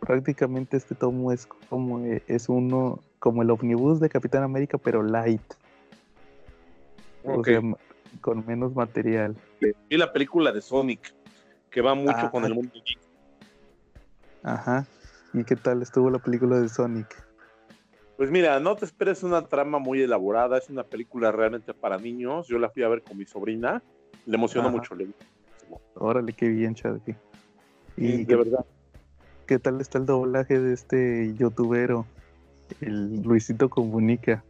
prácticamente 0.00 0.76
este 0.76 0.94
tomo 0.94 1.32
es 1.32 1.46
como, 1.46 2.04
es 2.04 2.48
uno, 2.48 3.00
como 3.18 3.42
el 3.42 3.50
omnibus 3.50 4.00
de 4.00 4.10
Capitán 4.10 4.42
América, 4.42 4.76
pero 4.76 5.02
light, 5.02 5.40
o 7.24 7.42
sea, 7.42 7.62
con 8.20 8.46
menos 8.46 8.74
material. 8.74 9.34
Y 9.88 9.96
la 9.96 10.12
película 10.12 10.52
de 10.52 10.60
Sonic, 10.60 11.14
que 11.70 11.80
va 11.80 11.94
mucho 11.94 12.12
Ah. 12.16 12.30
con 12.30 12.44
el 12.44 12.54
mundo 12.54 12.70
geek. 12.74 12.98
Ajá, 14.42 14.86
¿Y 15.34 15.44
qué 15.44 15.56
tal 15.56 15.82
estuvo 15.82 16.10
la 16.10 16.18
película 16.18 16.58
de 16.60 16.68
Sonic? 16.68 17.24
Pues 18.16 18.30
mira, 18.30 18.58
no 18.58 18.74
te 18.74 18.84
esperes 18.84 19.22
una 19.22 19.46
trama 19.46 19.78
muy 19.78 20.02
elaborada, 20.02 20.58
es 20.58 20.68
una 20.70 20.82
película 20.82 21.30
realmente 21.30 21.72
para 21.74 21.98
niños. 21.98 22.48
Yo 22.48 22.58
la 22.58 22.68
fui 22.70 22.82
a 22.82 22.88
ver 22.88 23.02
con 23.02 23.16
mi 23.16 23.26
sobrina, 23.26 23.82
le 24.26 24.36
emocionó 24.36 24.70
mucho. 24.70 24.94
Le... 24.94 25.08
Órale, 25.94 26.32
qué 26.32 26.48
bien, 26.48 26.74
Charlie. 26.74 27.16
Y 27.96 28.06
¿Y 28.06 28.16
de 28.18 28.26
qué, 28.26 28.36
verdad, 28.36 28.64
qué 29.46 29.58
tal 29.58 29.80
está 29.80 29.98
el 29.98 30.06
doblaje 30.06 30.58
de 30.58 30.72
este 30.72 31.34
youtubero? 31.34 32.06
El 32.80 33.22
Luisito 33.22 33.68
Comunica. 33.68 34.42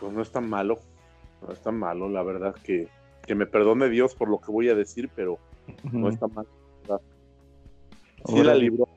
pues 0.00 0.12
no 0.12 0.20
es 0.20 0.32
tan 0.32 0.50
malo, 0.50 0.78
no 1.46 1.52
es 1.52 1.62
tan 1.62 1.78
malo, 1.78 2.08
la 2.08 2.24
verdad 2.24 2.56
que, 2.64 2.88
que 3.24 3.36
me 3.36 3.46
perdone 3.46 3.88
Dios 3.88 4.16
por 4.16 4.28
lo 4.28 4.40
que 4.40 4.50
voy 4.50 4.68
a 4.68 4.74
decir, 4.74 5.08
pero 5.14 5.38
no 5.92 6.08
está 6.08 6.26
mal. 6.26 6.46
La. 8.24 8.32
Sí 8.32 8.36
la 8.36 8.40
Órale. 8.42 8.60
libró. 8.60 8.88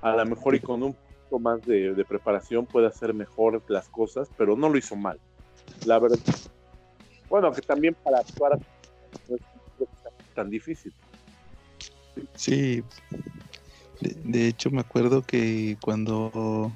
A 0.00 0.16
lo 0.16 0.26
mejor 0.26 0.54
y 0.54 0.60
con 0.60 0.82
un 0.82 0.94
poco 0.94 1.38
más 1.38 1.62
de, 1.62 1.94
de 1.94 2.04
preparación 2.04 2.66
puede 2.66 2.88
hacer 2.88 3.14
mejor 3.14 3.62
las 3.68 3.88
cosas, 3.88 4.28
pero 4.36 4.56
no 4.56 4.68
lo 4.68 4.76
hizo 4.76 4.96
mal. 4.96 5.18
La 5.86 5.98
verdad. 5.98 6.18
Bueno, 7.28 7.52
que 7.52 7.62
también 7.62 7.96
para 8.02 8.18
actuar 8.18 8.58
no 9.28 9.36
es 9.36 9.42
tan 10.34 10.50
difícil. 10.50 10.92
Sí. 12.34 12.82
De, 14.00 14.16
de 14.24 14.48
hecho, 14.48 14.70
me 14.70 14.80
acuerdo 14.80 15.22
que 15.22 15.76
cuando. 15.80 16.72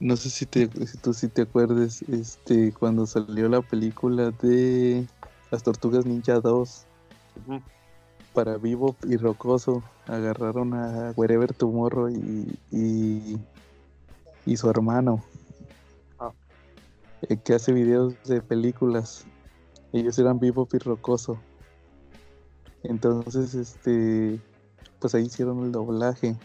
No 0.00 0.16
sé 0.16 0.28
si, 0.28 0.44
te, 0.44 0.68
si 0.86 0.98
tú 0.98 1.14
sí 1.14 1.28
te 1.28 1.42
acuerdes, 1.42 2.02
este, 2.02 2.72
cuando 2.72 3.06
salió 3.06 3.48
la 3.48 3.62
película 3.62 4.32
de 4.32 5.06
Las 5.50 5.62
Tortugas 5.62 6.04
Ninja 6.04 6.40
2 6.40 6.84
Ujú. 7.46 7.62
Para 8.34 8.56
Vivo 8.58 8.96
y 9.08 9.16
Rocoso, 9.16 9.82
agarraron 10.06 10.74
a 10.74 11.12
Wherever 11.16 11.54
Tomorrow 11.54 12.08
y, 12.10 12.58
y, 12.70 13.38
y 14.44 14.56
su 14.56 14.68
hermano, 14.68 15.22
Ah. 16.18 16.32
eh, 17.28 17.36
que 17.36 17.54
hace 17.54 17.72
videos 17.72 18.14
de 18.24 18.42
películas. 18.42 19.24
Ellos 19.92 20.18
eran 20.18 20.40
Vivo 20.40 20.68
y 20.72 20.78
Rocoso. 20.78 21.38
Entonces, 22.82 23.54
este, 23.54 24.40
pues 24.98 25.14
ahí 25.14 25.24
hicieron 25.24 25.60
el 25.64 25.72
doblaje. 25.72 26.36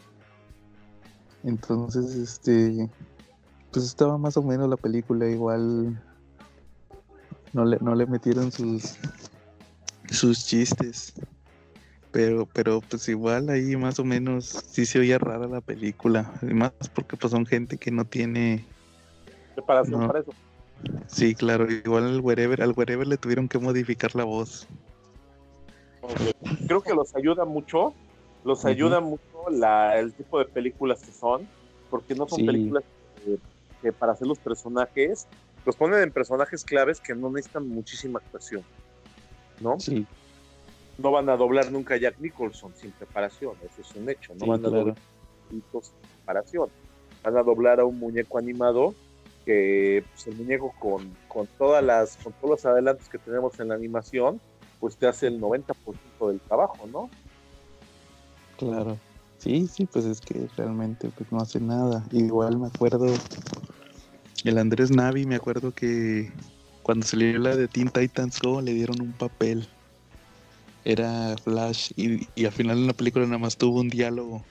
Entonces, 1.43 2.15
este, 2.15 2.89
pues 3.71 3.86
estaba 3.86 4.17
más 4.17 4.38
o 4.38 4.43
menos 4.43 4.69
la 4.69 4.78
película 4.78 5.28
igual. 5.28 6.02
No 7.54 7.65
le, 7.65 7.78
no 7.82 7.95
le 7.95 8.06
metieron 8.06 8.52
sus 8.52 8.95
sus 10.12 10.45
chistes. 10.45 11.13
Pero, 12.11 12.47
pero 12.53 12.81
pues 12.81 13.07
igual 13.07 13.49
ahí 13.49 13.75
más 13.75 13.99
o 13.99 14.03
menos 14.03 14.45
sí 14.45 14.85
se 14.85 14.99
oía 14.99 15.19
rara 15.19 15.47
la 15.47 15.61
película. 15.61 16.33
Y 16.41 16.53
Más 16.53 16.71
porque 16.93 17.17
pues 17.17 17.31
son 17.31 17.45
gente 17.45 17.77
que 17.77 17.91
no 17.91 18.05
tiene. 18.05 18.65
Preparación 19.55 20.01
No. 20.01 20.07
para 20.07 20.19
eso. 20.19 20.33
Sí, 21.07 21.35
claro, 21.35 21.69
igual 21.69 22.05
al 22.05 22.21
wherever, 22.21 22.61
al 22.61 22.73
wherever 22.75 23.05
le 23.05 23.17
tuvieron 23.17 23.47
que 23.47 23.59
modificar 23.59 24.15
la 24.15 24.23
voz. 24.23 24.67
Creo 26.67 26.81
que 26.81 26.93
los 26.93 27.13
ayuda 27.15 27.45
mucho, 27.45 27.93
los 28.43 28.63
ayuda 28.65 29.01
mucho 29.01 29.21
la, 29.51 29.99
el 29.99 30.13
tipo 30.13 30.39
de 30.39 30.45
películas 30.45 31.01
que 31.03 31.11
son, 31.11 31.47
porque 31.89 32.15
no 32.15 32.27
son 32.27 32.39
Sí. 32.39 32.45
películas 32.45 32.83
que, 33.25 33.37
que 33.81 33.93
para 33.93 34.13
hacer 34.13 34.27
los 34.27 34.39
personajes, 34.39 35.27
los 35.65 35.75
ponen 35.75 36.01
en 36.01 36.11
personajes 36.11 36.63
claves 36.63 37.01
que 37.01 37.13
no 37.13 37.29
necesitan 37.29 37.67
muchísima 37.67 38.19
actuación, 38.19 38.63
¿no? 39.59 39.79
Sí, 39.79 40.07
No 41.01 41.12
van 41.12 41.29
a 41.29 41.38
doblar 41.38 41.71
nunca 41.71 41.95
a 41.95 41.97
Jack 41.97 42.19
Nicholson 42.19 42.73
sin 42.75 42.91
preparación, 42.91 43.53
eso 43.63 43.81
es 43.81 43.95
un 43.95 44.09
hecho, 44.09 44.33
no 44.33 44.41
sí, 44.41 44.49
van 44.49 44.65
a 44.65 44.69
doblar 44.69 44.95
a 44.97 45.49
sin 45.49 45.63
preparación, 45.63 46.69
van 47.23 47.38
a 47.38 47.43
doblar 47.43 47.79
a 47.79 47.85
un 47.85 47.99
muñeco 47.99 48.38
animado 48.38 48.93
que 49.45 50.03
pues, 50.12 50.27
el 50.27 50.35
muñeco 50.35 50.73
con, 50.79 51.15
con 51.27 51.47
todas 51.57 51.83
las 51.83 52.17
con 52.17 52.33
todos 52.33 52.49
los 52.49 52.65
adelantos 52.65 53.07
que 53.09 53.17
tenemos 53.17 53.59
en 53.59 53.69
la 53.69 53.75
animación 53.75 54.41
pues 54.79 54.95
te 54.95 55.07
hace 55.07 55.27
el 55.27 55.41
90% 55.41 55.65
del 56.27 56.39
trabajo, 56.39 56.88
¿no? 56.88 57.09
Claro. 58.57 58.97
Sí, 59.38 59.67
sí, 59.67 59.85
pues 59.85 60.05
es 60.05 60.19
que 60.19 60.47
realmente 60.57 61.09
pues 61.15 61.31
no 61.31 61.39
hace 61.39 61.59
nada. 61.59 62.05
Igual 62.12 62.59
me 62.59 62.67
acuerdo 62.67 63.07
el 64.43 64.57
Andrés 64.57 64.91
Navi, 64.91 65.25
me 65.25 65.35
acuerdo 65.35 65.73
que 65.73 66.31
cuando 66.83 67.05
salió 67.05 67.38
la 67.39 67.55
de 67.55 67.67
Teen 67.67 67.89
Titans 67.89 68.39
Go 68.41 68.62
le 68.62 68.73
dieron 68.73 69.01
un 69.01 69.13
papel. 69.13 69.67
Era 70.89 71.36
Flash 71.38 71.91
y, 71.95 72.28
y 72.34 72.45
al 72.45 72.52
final 72.52 72.80
en 72.80 72.88
la 72.88 72.93
película 72.93 73.23
nada 73.25 73.38
más 73.38 73.58
tuvo 73.58 73.80
un 73.82 73.89
diálogo. 73.89 74.43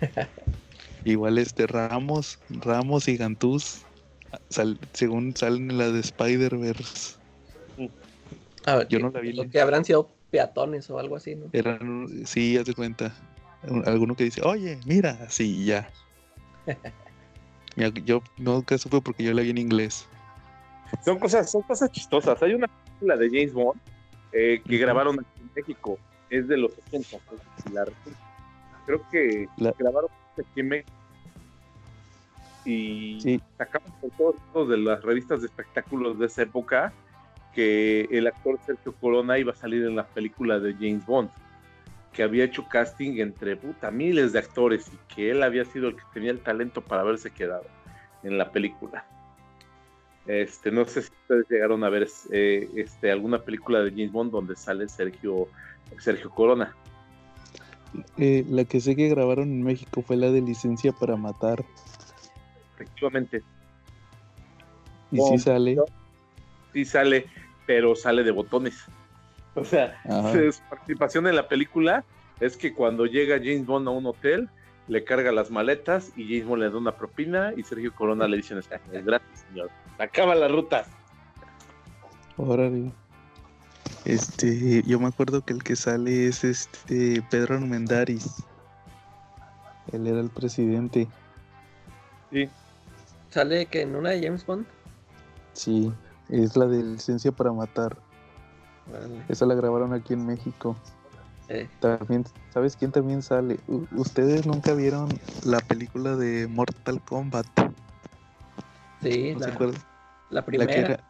Igual 1.04 1.38
este 1.38 1.68
Ramos, 1.68 2.40
Ramos 2.48 3.06
y 3.06 3.16
Gantús, 3.16 3.86
sal- 4.50 4.80
según 4.92 5.36
salen 5.36 5.70
en 5.70 5.78
la 5.78 5.90
de 5.92 6.00
Spider-Verse, 6.00 7.18
A 8.66 8.76
ver, 8.78 8.88
Yo 8.88 8.98
no 8.98 9.10
la 9.10 9.20
vi. 9.20 9.32
lo 9.32 9.48
que 9.48 9.60
habrán 9.60 9.84
sido 9.84 10.10
peatones 10.32 10.90
o 10.90 10.98
algo 10.98 11.14
así, 11.14 11.36
¿no? 11.36 11.46
eran, 11.52 12.08
sí, 12.26 12.56
haz 12.58 12.66
de 12.66 12.74
cuenta, 12.74 13.14
un- 13.62 13.86
alguno 13.88 14.16
que 14.16 14.24
dice, 14.24 14.42
oye, 14.42 14.80
mira, 14.86 15.30
sí, 15.30 15.64
ya. 15.64 15.88
Mira, 17.76 17.90
yo 18.04 18.22
nunca 18.38 18.76
supe 18.76 19.00
porque 19.00 19.22
yo 19.22 19.32
la 19.32 19.42
vi 19.42 19.50
en 19.50 19.58
inglés. 19.58 20.04
Son 21.04 21.16
cosas, 21.20 21.48
son 21.48 21.62
cosas 21.62 21.92
chistosas. 21.92 22.42
Hay 22.42 22.54
una 22.54 22.66
película 22.66 23.16
de 23.16 23.28
James 23.28 23.52
Bond 23.52 23.80
eh, 24.32 24.60
que 24.66 24.76
grabaron 24.78 25.18
aquí 25.20 25.40
en 25.40 25.50
México, 25.54 25.98
es 26.30 26.46
de 26.48 26.56
los 26.58 26.72
80. 26.88 27.18
pues, 27.28 27.40
la 27.72 27.84
recuerdo. 27.84 28.18
creo 28.86 29.02
que 29.10 29.46
La- 29.58 29.74
grabaron 29.78 30.10
aquí 30.38 30.60
en 30.60 30.68
México 30.68 30.92
y 32.64 33.18
Sí. 33.20 33.40
sacaban 33.56 33.90
por 34.00 34.10
todos 34.52 34.68
de 34.68 34.76
las 34.78 35.02
revistas 35.02 35.40
de 35.40 35.46
espectáculos 35.46 36.18
de 36.18 36.26
esa 36.26 36.42
época 36.42 36.92
que 37.54 38.02
el 38.10 38.26
actor 38.26 38.58
Sergio 38.66 38.94
Corona 38.94 39.38
iba 39.38 39.52
a 39.52 39.56
salir 39.56 39.84
en 39.84 39.96
la 39.96 40.06
película 40.06 40.58
de 40.60 40.74
James 40.74 41.04
Bond, 41.06 41.30
que 42.12 42.22
había 42.22 42.44
hecho 42.44 42.66
casting 42.68 43.18
entre 43.20 43.56
puta 43.56 43.90
miles 43.90 44.32
de 44.32 44.38
actores 44.38 44.90
y 44.92 45.14
que 45.14 45.30
él 45.30 45.42
había 45.42 45.64
sido 45.64 45.88
el 45.88 45.96
que 45.96 46.02
tenía 46.12 46.30
el 46.30 46.40
talento 46.40 46.80
para 46.82 47.02
haberse 47.02 47.30
quedado 47.30 47.64
en 48.22 48.36
la 48.38 48.50
película. 48.50 49.04
Este, 50.28 50.70
no 50.70 50.84
sé 50.84 51.02
si 51.02 51.10
ustedes 51.22 51.46
llegaron 51.48 51.82
a 51.84 51.88
ver 51.88 52.06
eh, 52.30 52.68
este, 52.76 53.10
alguna 53.10 53.42
película 53.42 53.80
de 53.80 53.90
James 53.90 54.12
Bond 54.12 54.30
donde 54.30 54.54
sale 54.56 54.86
Sergio, 54.86 55.48
Sergio 55.98 56.28
Corona. 56.30 56.76
Eh, 58.18 58.44
la 58.46 58.64
que 58.64 58.80
sé 58.80 58.94
que 58.94 59.08
grabaron 59.08 59.48
en 59.50 59.62
México 59.62 60.02
fue 60.02 60.16
la 60.16 60.30
de 60.30 60.42
Licencia 60.42 60.92
para 60.92 61.16
Matar. 61.16 61.64
Efectivamente, 62.74 63.42
Y 65.10 65.18
sí 65.18 65.38
sale. 65.38 65.78
sí 66.74 66.84
sale, 66.84 67.26
pero 67.66 67.96
sale 67.96 68.22
de 68.22 68.30
botones. 68.30 68.84
O 69.54 69.64
sea, 69.64 69.98
Ajá. 70.04 70.32
su 70.52 70.60
participación 70.68 71.26
en 71.26 71.36
la 71.36 71.48
película 71.48 72.04
es 72.38 72.56
que 72.58 72.74
cuando 72.74 73.06
llega 73.06 73.38
James 73.38 73.64
Bond 73.64 73.88
a 73.88 73.92
un 73.92 74.04
hotel, 74.04 74.50
le 74.88 75.04
carga 75.04 75.30
las 75.32 75.50
maletas 75.50 76.12
y 76.16 76.24
James 76.24 76.46
Bond 76.46 76.62
le 76.62 76.70
da 76.70 76.78
una 76.78 76.96
propina 76.96 77.52
y 77.56 77.62
Sergio 77.62 77.94
Corona 77.94 78.26
le 78.26 78.38
dice, 78.38 78.54
"Ah, 78.54 78.80
es 78.92 79.04
gratis, 79.04 79.44
señor. 79.48 79.70
Acaba 79.98 80.34
la 80.34 80.48
ruta. 80.48 80.86
Órale. 82.36 82.92
Este, 84.04 84.82
yo 84.84 84.98
me 84.98 85.06
acuerdo 85.06 85.44
que 85.44 85.52
el 85.52 85.62
que 85.62 85.76
sale 85.76 86.28
es 86.28 86.44
este 86.44 87.22
Pedro 87.30 87.56
Armendáriz. 87.56 88.42
Él 89.92 90.06
era 90.06 90.20
el 90.20 90.30
presidente. 90.30 91.08
¿Sale 93.30 93.66
que 93.66 93.82
en 93.82 93.96
una 93.96 94.10
de 94.10 94.22
James 94.22 94.46
Bond? 94.46 94.66
Sí, 95.52 95.92
es 96.28 96.56
la 96.56 96.66
de 96.66 96.82
Licencia 96.82 97.32
para 97.32 97.52
Matar. 97.52 97.96
Esa 99.28 99.44
la 99.44 99.54
grabaron 99.54 99.92
aquí 99.92 100.14
en 100.14 100.24
México. 100.26 100.76
Eh, 101.48 101.68
También, 101.80 102.24
¿sabes 102.52 102.76
quién 102.76 102.92
también 102.92 103.22
sale? 103.22 103.58
U- 103.68 103.86
¿Ustedes 103.96 104.46
nunca 104.46 104.74
vieron 104.74 105.08
la 105.44 105.60
película 105.60 106.16
de 106.16 106.46
Mortal 106.46 107.00
Kombat? 107.02 107.46
sí, 109.00 109.32
¿No 109.34 109.40
se 109.40 109.46
la, 109.48 109.54
acuerdan? 109.54 109.80
la 110.30 110.40
La 110.40 110.46
primera. 110.46 110.72
era, 110.74 111.04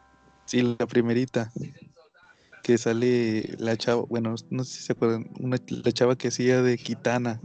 sí, 0.44 0.76
la 0.78 0.86
primerita. 0.86 1.50
Que 2.62 2.76
sale 2.78 3.56
la 3.58 3.76
chava, 3.76 4.02
bueno, 4.02 4.34
no 4.50 4.64
sé 4.64 4.76
si 4.78 4.82
se 4.84 4.92
acuerdan, 4.92 5.26
una, 5.40 5.56
la 5.68 5.90
chava 5.92 6.16
que 6.16 6.28
hacía 6.28 6.62
de 6.62 6.76
Kitana. 6.76 7.40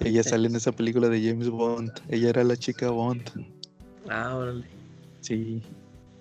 Ella 0.00 0.22
sale 0.22 0.46
en 0.48 0.56
esa 0.56 0.72
película 0.72 1.08
de 1.08 1.26
James 1.26 1.48
Bond. 1.48 1.90
Ella 2.08 2.28
era 2.28 2.44
la 2.44 2.56
chica 2.56 2.90
Bond. 2.90 3.22
Ah, 4.08 4.36
órale. 4.36 4.66
Sí. 5.22 5.62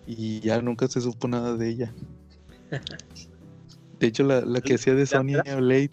Y 0.08 0.39
ya 0.39 0.62
nunca 0.62 0.88
se 0.88 1.02
supo 1.02 1.28
nada 1.28 1.58
de 1.58 1.70
ella. 1.70 1.94
De 4.06 4.10
hecho, 4.10 4.24
la, 4.24 4.41
la 4.41 4.62
que 4.62 4.76
hacía 4.76 4.94
de 4.94 5.08
Sonya 5.08 5.41
Blade. 5.41 5.89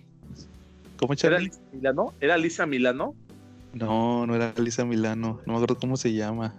¿Cómo 0.98 1.14
¿Era? 1.14 1.38
Lisa 1.38 1.60
Milano? 1.72 2.12
¿Era 2.20 2.36
Lisa 2.36 2.66
Milano? 2.66 3.14
No, 3.72 4.26
no 4.26 4.34
era 4.34 4.52
Lisa 4.58 4.84
Milano. 4.84 5.40
No 5.46 5.52
me 5.54 5.54
acuerdo 5.54 5.78
cómo 5.78 5.96
se 5.96 6.12
llama. 6.12 6.54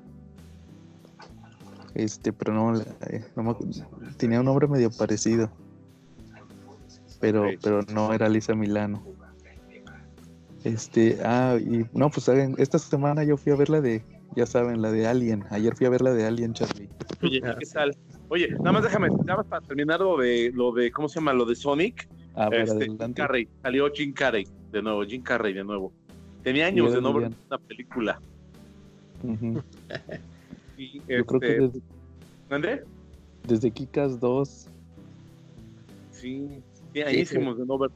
Este, 1.93 2.33
pero 2.33 2.55
no, 2.55 2.81
eh, 2.81 3.23
no 3.35 3.43
me 3.43 3.55
tenía 4.17 4.39
un 4.39 4.47
nombre 4.47 4.67
medio 4.67 4.89
parecido. 4.89 5.51
Pero, 7.21 7.45
pero 7.61 7.83
no 7.83 8.11
era 8.13 8.27
Lisa 8.29 8.55
Milano. 8.55 9.03
Este, 10.63 11.19
ah, 11.23 11.57
y 11.59 11.85
no, 11.93 12.09
pues 12.09 12.23
saben, 12.23 12.55
esta 12.57 12.79
semana 12.79 13.23
yo 13.23 13.37
fui 13.37 13.51
a 13.51 13.55
ver 13.55 13.69
la 13.69 13.79
de, 13.79 14.03
ya 14.35 14.47
saben, 14.47 14.81
la 14.81 14.91
de 14.91 15.05
Alien. 15.05 15.45
Ayer 15.51 15.75
fui 15.75 15.85
a 15.85 15.91
ver 15.91 16.01
la 16.01 16.13
de 16.13 16.25
Alien, 16.25 16.53
Charlie. 16.53 16.89
Oye, 17.21 17.41
¿qué 17.59 17.65
tal? 17.67 17.95
Oye, 18.29 18.49
nada 18.51 18.71
más 18.71 18.83
déjame, 18.83 19.09
nada 19.09 19.37
más 19.37 19.45
para 19.45 19.65
terminar 19.65 19.99
lo 19.99 20.17
de, 20.17 20.51
lo 20.53 20.71
de 20.71 20.91
¿cómo 20.91 21.07
se 21.09 21.15
llama? 21.15 21.33
Lo 21.33 21.45
de 21.45 21.55
Sonic. 21.55 22.07
Ah, 22.35 22.49
Este, 22.51 22.85
Jim. 22.85 23.13
Carrey, 23.13 23.47
salió 23.61 23.91
Jim 23.91 24.13
Carrey 24.13 24.47
de 24.71 24.81
nuevo, 24.81 25.03
Jim 25.03 25.21
Carrey 25.21 25.53
de 25.53 25.63
nuevo. 25.63 25.93
Tenía 26.41 26.67
años 26.67 26.93
de 26.93 27.01
no 27.01 27.13
ver 27.13 27.31
una 27.47 27.57
película. 27.59 28.19
Y, 30.75 30.97
Yo 31.07 31.23
creo 31.25 31.39
que 31.39 31.47
este, 31.51 31.61
desde, 31.61 31.81
¿Mande? 32.49 32.83
desde 33.47 33.69
Kikas 33.69 34.19
2, 34.19 34.67
Sí, 36.09 36.63
sí, 36.93 37.01
añísimos 37.01 37.57
de 37.57 37.65
no 37.65 37.77
ver. 37.77 37.91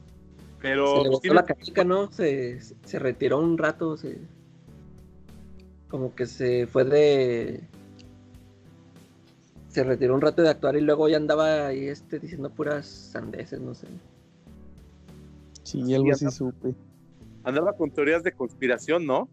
Pero 0.60 0.86
Se 0.88 1.02
le 1.02 1.08
pues, 1.10 1.20
botó 1.22 1.34
la 1.34 1.44
canica, 1.44 1.84
¿no? 1.84 2.10
Se, 2.12 2.60
se 2.60 2.98
retiró 2.98 3.40
un 3.40 3.58
rato, 3.58 3.96
se... 3.96 4.20
Como 5.88 6.14
que 6.14 6.26
se 6.26 6.66
fue 6.66 6.84
de... 6.84 7.68
Se 9.78 9.84
retiró 9.84 10.16
un 10.16 10.20
rato 10.20 10.42
de 10.42 10.48
actuar 10.48 10.74
y 10.74 10.80
luego 10.80 11.08
ya 11.08 11.18
andaba 11.18 11.68
ahí 11.68 11.86
este 11.86 12.18
diciendo 12.18 12.50
puras 12.50 12.84
sandeces, 12.84 13.60
no 13.60 13.74
sé. 13.76 13.86
sí, 15.62 15.94
algo 15.94 16.10
así 16.10 16.24
anda- 16.24 16.36
supe. 16.36 16.74
andaba 17.44 17.72
con 17.74 17.88
teorías 17.92 18.24
de 18.24 18.32
conspiración, 18.32 19.06
¿no? 19.06 19.28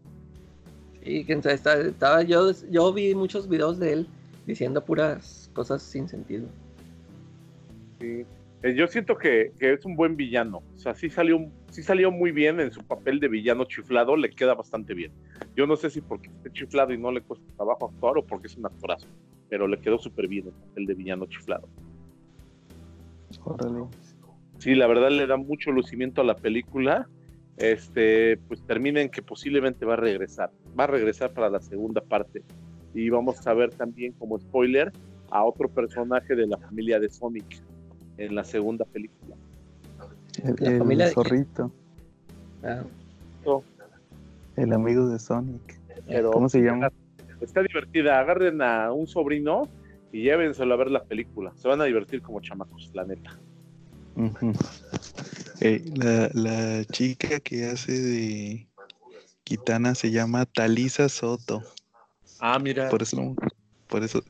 Y 1.02 1.24
quién 1.24 1.42
sabe, 1.42 1.56
estaba, 1.56 1.80
estaba- 1.80 2.22
yo, 2.22 2.52
yo 2.70 2.92
vi 2.92 3.12
muchos 3.16 3.48
videos 3.48 3.80
de 3.80 3.92
él 3.92 4.06
diciendo 4.46 4.84
puras 4.84 5.50
cosas 5.52 5.82
sin 5.82 6.08
sentido. 6.08 6.46
Sí. 7.98 8.24
Eh, 8.62 8.74
Yo 8.76 8.86
siento 8.86 9.18
que, 9.18 9.50
que 9.58 9.72
es 9.72 9.84
un 9.84 9.96
buen 9.96 10.14
villano. 10.16 10.58
O 10.76 10.78
sea, 10.78 10.94
sí 10.94 11.10
salió, 11.10 11.40
sí 11.72 11.82
salió 11.82 12.12
muy 12.12 12.30
bien 12.30 12.60
en 12.60 12.70
su 12.70 12.84
papel 12.84 13.18
de 13.18 13.26
villano 13.26 13.64
chiflado, 13.64 14.16
le 14.16 14.30
queda 14.30 14.54
bastante 14.54 14.94
bien. 14.94 15.10
Yo 15.56 15.66
no 15.66 15.74
sé 15.74 15.90
si 15.90 16.00
porque 16.02 16.28
esté 16.28 16.52
chiflado 16.52 16.92
y 16.92 16.98
no 16.98 17.10
le 17.10 17.20
cuesta 17.20 17.44
trabajo 17.56 17.86
actuar 17.92 18.18
o 18.18 18.24
porque 18.24 18.46
es 18.46 18.56
un 18.56 18.66
actorazo, 18.66 19.08
pero 19.48 19.66
le 19.68 19.78
quedó 19.78 19.98
súper 19.98 20.28
bien 20.28 20.46
el 20.46 20.52
papel 20.52 20.86
de 20.86 20.94
villano 20.94 21.26
chiflado. 21.26 21.68
Órale. 23.44 23.84
Sí, 24.58 24.74
la 24.74 24.86
verdad 24.86 25.10
le 25.10 25.26
da 25.26 25.36
mucho 25.36 25.70
lucimiento 25.70 26.20
a 26.20 26.24
la 26.24 26.36
película. 26.36 27.08
Este, 27.56 28.36
pues 28.48 28.62
termina 28.62 29.00
en 29.00 29.10
que 29.10 29.22
posiblemente 29.22 29.84
va 29.84 29.94
a 29.94 29.96
regresar. 29.96 30.50
Va 30.78 30.84
a 30.84 30.88
regresar 30.88 31.32
para 31.32 31.48
la 31.48 31.60
segunda 31.60 32.00
parte. 32.00 32.42
Y 32.94 33.10
vamos 33.10 33.46
a 33.46 33.54
ver 33.54 33.70
también 33.74 34.12
como 34.12 34.38
spoiler 34.38 34.92
a 35.30 35.44
otro 35.44 35.68
personaje 35.68 36.34
de 36.34 36.46
la 36.46 36.58
familia 36.58 36.98
de 36.98 37.08
Sonic 37.08 37.62
en 38.18 38.34
la 38.34 38.44
segunda 38.44 38.84
película. 38.84 39.36
El, 40.42 40.56
¿La 40.58 40.70
el 40.70 40.98
de 40.98 41.10
zorrito, 41.10 41.72
Ah, 42.62 42.82
el 44.56 44.72
amigo 44.72 45.08
de 45.08 45.18
Sonic. 45.18 45.78
Pero 46.06 46.30
¿Cómo 46.30 46.48
se 46.48 46.60
llama? 46.60 46.90
Está 47.40 47.62
divertida. 47.62 48.18
Agarren 48.18 48.62
a 48.62 48.92
un 48.92 49.06
sobrino 49.06 49.68
y 50.12 50.22
llévenselo 50.22 50.74
a 50.74 50.76
ver 50.76 50.90
la 50.90 51.04
película. 51.04 51.52
Se 51.56 51.68
van 51.68 51.80
a 51.80 51.84
divertir 51.84 52.22
como 52.22 52.40
chamacos, 52.40 52.90
la 52.94 53.04
neta. 53.04 53.38
Eh, 55.60 55.84
la, 55.94 56.30
la 56.32 56.84
chica 56.86 57.40
que 57.40 57.66
hace 57.66 57.92
de 57.92 58.68
Kitana 59.44 59.94
se 59.94 60.10
llama 60.10 60.46
Talisa 60.46 61.08
Soto. 61.08 61.62
Ah, 62.40 62.58
mira. 62.58 62.88
Por 62.88 63.02
eso, 63.02 63.36
por 63.88 64.02
eso, 64.02 64.22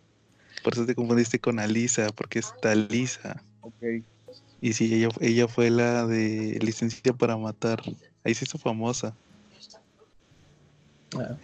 por 0.62 0.72
eso 0.72 0.86
te 0.86 0.94
confundiste 0.94 1.38
con 1.38 1.58
Alisa, 1.58 2.08
porque 2.14 2.40
es 2.40 2.52
Talisa. 2.60 3.42
Ok. 3.60 4.02
Y 4.60 4.72
sí, 4.72 4.92
ella, 4.92 5.08
ella 5.20 5.48
fue 5.48 5.70
la 5.70 6.06
de 6.06 6.58
licencia 6.60 7.12
para 7.12 7.36
matar. 7.36 7.82
Ahí 8.24 8.34
se 8.34 8.44
hizo 8.44 8.58
famosa. 8.58 9.14
ah. 11.16 11.36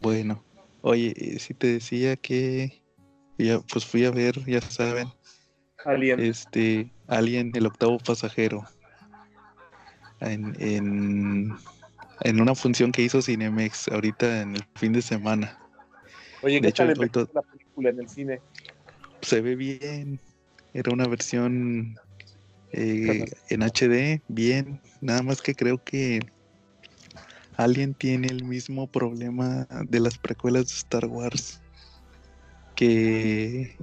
Bueno, 0.00 0.42
oye, 0.82 1.38
si 1.38 1.54
te 1.54 1.66
decía 1.68 2.16
que 2.16 2.82
ya, 3.38 3.60
pues 3.72 3.84
fui 3.84 4.04
a 4.04 4.10
ver, 4.10 4.44
ya 4.46 4.60
saben, 4.60 5.08
Alien. 5.84 6.20
este 6.20 6.92
Alien, 7.06 7.52
el 7.54 7.66
octavo 7.66 7.98
pasajero. 7.98 8.64
En, 10.20 10.54
en, 10.60 11.56
en 12.20 12.40
una 12.40 12.54
función 12.54 12.92
que 12.92 13.02
hizo 13.02 13.22
Cinemex 13.22 13.88
ahorita 13.88 14.42
en 14.42 14.56
el 14.56 14.64
fin 14.76 14.92
de 14.92 15.00
semana. 15.00 15.58
Oye, 16.42 16.56
de 16.56 16.60
¿qué 16.60 16.68
hecho, 16.68 16.92
tal 16.94 17.10
to- 17.10 17.30
la 17.32 17.42
película 17.42 17.90
en 17.90 18.00
el 18.00 18.08
cine? 18.08 18.40
Se 19.22 19.40
ve 19.40 19.56
bien. 19.56 20.20
Era 20.74 20.92
una 20.92 21.06
versión 21.08 21.96
eh, 22.72 23.24
en 23.48 23.62
HD, 23.62 24.22
bien. 24.28 24.80
Nada 25.00 25.22
más 25.22 25.40
que 25.40 25.54
creo 25.54 25.82
que 25.82 26.20
Alien 27.56 27.94
tiene 27.94 28.28
el 28.28 28.44
mismo 28.44 28.86
problema 28.86 29.66
de 29.88 30.00
las 30.00 30.18
precuelas 30.18 30.68
de 30.68 30.74
Star 30.74 31.06
Wars. 31.06 31.60
Que 32.74 33.76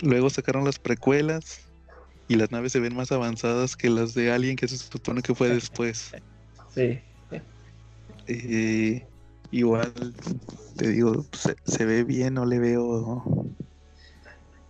luego 0.00 0.30
sacaron 0.30 0.64
las 0.64 0.78
precuelas 0.78 1.60
y 2.26 2.36
las 2.36 2.50
naves 2.50 2.72
se 2.72 2.80
ven 2.80 2.96
más 2.96 3.12
avanzadas 3.12 3.76
que 3.76 3.90
las 3.90 4.14
de 4.14 4.32
Alien 4.32 4.56
que 4.56 4.68
se 4.68 4.78
supone 4.78 5.22
que 5.22 5.34
fue 5.34 5.48
después. 5.48 6.12
Sí. 6.74 7.00
Eh, 8.26 9.06
igual, 9.50 9.92
te 10.76 10.88
digo, 10.88 11.26
se, 11.32 11.56
se 11.64 11.84
ve 11.84 12.04
bien, 12.04 12.34
no 12.34 12.46
le 12.46 12.58
veo 12.58 13.22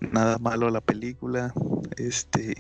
nada 0.01 0.39
malo 0.39 0.67
a 0.69 0.71
la 0.71 0.81
película. 0.81 1.55
Este, 1.97 2.57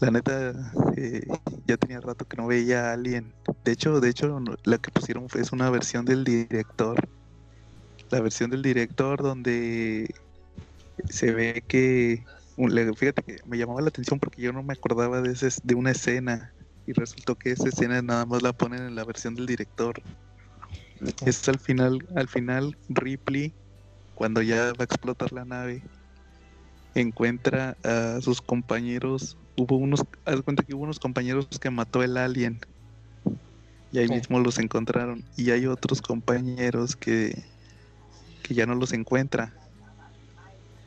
la 0.00 0.10
neta, 0.10 0.52
eh, 0.96 1.22
ya 1.66 1.76
tenía 1.76 2.00
rato 2.00 2.24
que 2.24 2.36
no 2.36 2.46
veía 2.46 2.90
a 2.90 2.92
Alien. 2.94 3.32
De 3.64 3.72
hecho, 3.72 4.00
de 4.00 4.10
hecho, 4.10 4.38
la 4.64 4.78
que 4.78 4.90
pusieron 4.90 5.28
fue 5.28 5.40
es 5.40 5.52
una 5.52 5.70
versión 5.70 6.04
del 6.04 6.24
director. 6.24 7.08
La 8.10 8.20
versión 8.20 8.50
del 8.50 8.62
director 8.62 9.22
donde 9.22 10.08
se 11.08 11.32
ve 11.32 11.64
que, 11.66 12.24
fíjate 12.96 13.22
que 13.22 13.36
me 13.46 13.58
llamaba 13.58 13.80
la 13.80 13.88
atención 13.88 14.18
porque 14.20 14.42
yo 14.42 14.52
no 14.52 14.62
me 14.62 14.74
acordaba 14.74 15.20
de 15.20 15.32
ese, 15.32 15.48
de 15.62 15.74
una 15.74 15.92
escena 15.92 16.54
y 16.86 16.92
resultó 16.92 17.34
que 17.36 17.52
esa 17.52 17.68
escena 17.68 18.02
nada 18.02 18.26
más 18.26 18.42
la 18.42 18.52
ponen 18.52 18.82
en 18.82 18.94
la 18.94 19.04
versión 19.04 19.34
del 19.34 19.46
director. 19.46 20.02
Es 21.26 21.48
al 21.48 21.58
final, 21.58 21.98
al 22.14 22.28
final 22.28 22.76
Ripley, 22.88 23.54
cuando 24.14 24.42
ya 24.42 24.72
va 24.72 24.80
a 24.80 24.84
explotar 24.84 25.32
la 25.32 25.44
nave, 25.44 25.82
encuentra 26.94 27.76
a 27.82 28.20
sus 28.20 28.40
compañeros. 28.40 29.36
Hubo 29.56 29.76
unos, 29.76 30.04
haz 30.24 30.42
cuenta 30.42 30.62
que 30.62 30.74
hubo 30.74 30.82
unos 30.82 30.98
compañeros 30.98 31.46
que 31.60 31.70
mató 31.70 32.02
el 32.02 32.16
alien. 32.16 32.60
Y 33.92 33.98
ahí 33.98 34.08
Sí. 34.08 34.14
mismo 34.14 34.40
los 34.40 34.58
encontraron. 34.58 35.24
Y 35.36 35.50
hay 35.52 35.66
otros 35.66 36.02
compañeros 36.02 36.96
que, 36.96 37.44
que 38.42 38.54
ya 38.54 38.66
no 38.66 38.74
los 38.74 38.92
encuentra. 38.92 39.54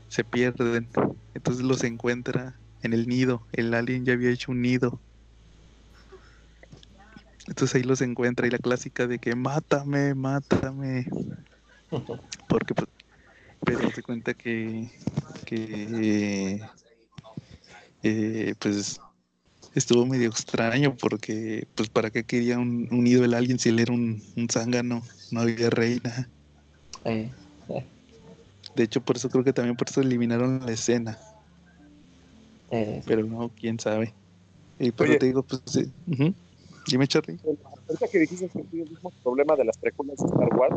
Se 0.10 0.23
pierden. 0.23 0.89
Entonces 1.34 1.63
los 1.63 1.84
encuentra 1.84 2.60
en 2.82 2.93
el 2.93 3.08
nido. 3.08 3.47
El 3.53 3.73
alien 3.73 4.06
ya 4.06 4.13
había 4.13 4.32
hecho 4.32 4.51
un 4.51 4.62
nido. 4.62 4.99
Entonces 7.47 7.75
ahí 7.75 7.84
los 7.84 8.01
encuentra 8.01 8.45
y 8.45 8.49
la 8.49 8.58
clásica 8.58 9.08
de 9.08 9.19
que 9.19 9.36
mátame, 9.36 10.13
mátame. 10.13 11.08
Porque 12.49 12.73
pues, 12.75 12.89
pero 13.65 13.89
se 13.91 14.03
cuenta 14.03 14.34
que, 14.34 14.91
que 15.45 16.62
eh, 18.08 18.56
pues 18.60 19.00
estuvo 19.76 20.06
medio 20.06 20.30
extraño 20.30 20.96
porque 21.00 21.67
pues 21.76 21.89
para 21.89 22.10
qué 22.10 22.24
quería 22.24 22.58
un, 22.58 22.88
un 22.91 23.04
nido 23.04 23.24
el 23.26 23.34
alguien 23.34 23.60
si 23.60 23.70
él 23.70 23.80
era 23.80 23.93
un, 23.93 24.22
un 24.36 24.50
zángano, 24.50 25.02
no 25.32 25.39
había 25.41 25.70
reina. 25.70 26.30
Eh, 27.06 27.32
De 28.76 28.84
hecho 28.84 29.02
por 29.02 29.17
eso 29.17 29.30
creo 29.30 29.43
que 29.43 29.54
también 29.54 29.76
por 29.76 29.89
eso 29.89 30.02
eliminaron 30.02 30.65
la 30.65 30.72
escena, 30.72 31.17
eh, 32.72 33.02
pero 33.06 33.24
no, 33.26 33.50
quién 33.50 33.80
sabe. 33.80 34.13
Y 34.80 34.91
pero 34.91 35.12
Oye. 35.12 35.20
te 35.20 35.26
digo, 35.28 35.43
pues 35.43 35.62
sí. 35.65 35.91
ujú. 36.08 36.34
Dime 36.88 37.08
Charlie. 37.08 37.39
Ahorita 37.88 38.08
que 38.12 38.20
dijiste 38.20 38.49
que 38.49 38.64
tiene 38.66 38.86
el 38.86 38.89
mismo 38.91 39.12
problema 39.24 39.55
de 39.55 39.66
las 39.66 39.78
precuelas 39.78 40.18
de 40.18 40.26
Star 40.26 40.55
Wars, 40.55 40.76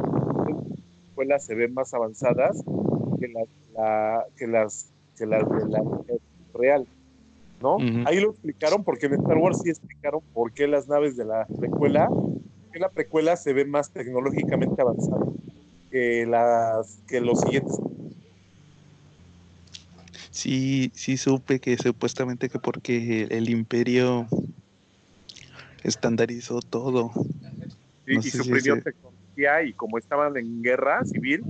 las 1.26 1.44
se 1.44 1.54
ven 1.54 1.74
más 1.74 1.92
avanzadas 1.94 2.62
que 3.18 3.28
las, 3.28 3.46
la- 3.74 4.24
que 4.36 4.46
las, 4.46 4.92
que 5.16 5.26
las 5.26 5.48
de 5.48 5.68
la 5.68 5.80
vida 5.80 6.16
real, 6.54 6.88
¿no? 7.60 7.78
Ahí 8.06 8.20
lo 8.20 8.30
explicaron 8.30 8.84
porque 8.84 9.06
en 9.06 9.14
Star 9.14 9.38
Wars 9.38 9.60
sí 9.62 9.70
explicaron 9.70 10.20
por 10.32 10.52
qué 10.52 10.66
las 10.66 10.88
naves 10.88 11.16
de 11.16 11.24
la 11.24 11.46
precuela, 11.58 12.08
que 12.72 12.78
la 12.78 12.90
precuela 12.90 13.36
se 13.36 13.52
ve 13.52 13.64
más 13.64 13.92
tecnológicamente 13.92 14.80
avanzada 14.80 15.26
que 15.90 16.24
las 16.26 17.02
que 17.06 17.20
los 17.20 17.40
siguientes. 17.40 17.76
Sí, 20.30 20.90
sí 20.94 21.16
supe 21.16 21.60
que 21.60 21.76
supuestamente 21.76 22.48
que 22.48 22.58
porque 22.58 23.24
el 23.30 23.50
imperio 23.50 24.28
estandarizó 25.82 26.60
todo. 26.60 27.10
Sí, 28.06 28.14
No 28.14 28.20
y 28.20 28.22
si 28.22 28.30
suprimió 28.30 28.80
tecnología 28.82 29.62
y 29.64 29.72
como 29.74 29.98
estaban 29.98 30.36
en 30.36 30.62
guerra 30.62 31.04
civil, 31.04 31.42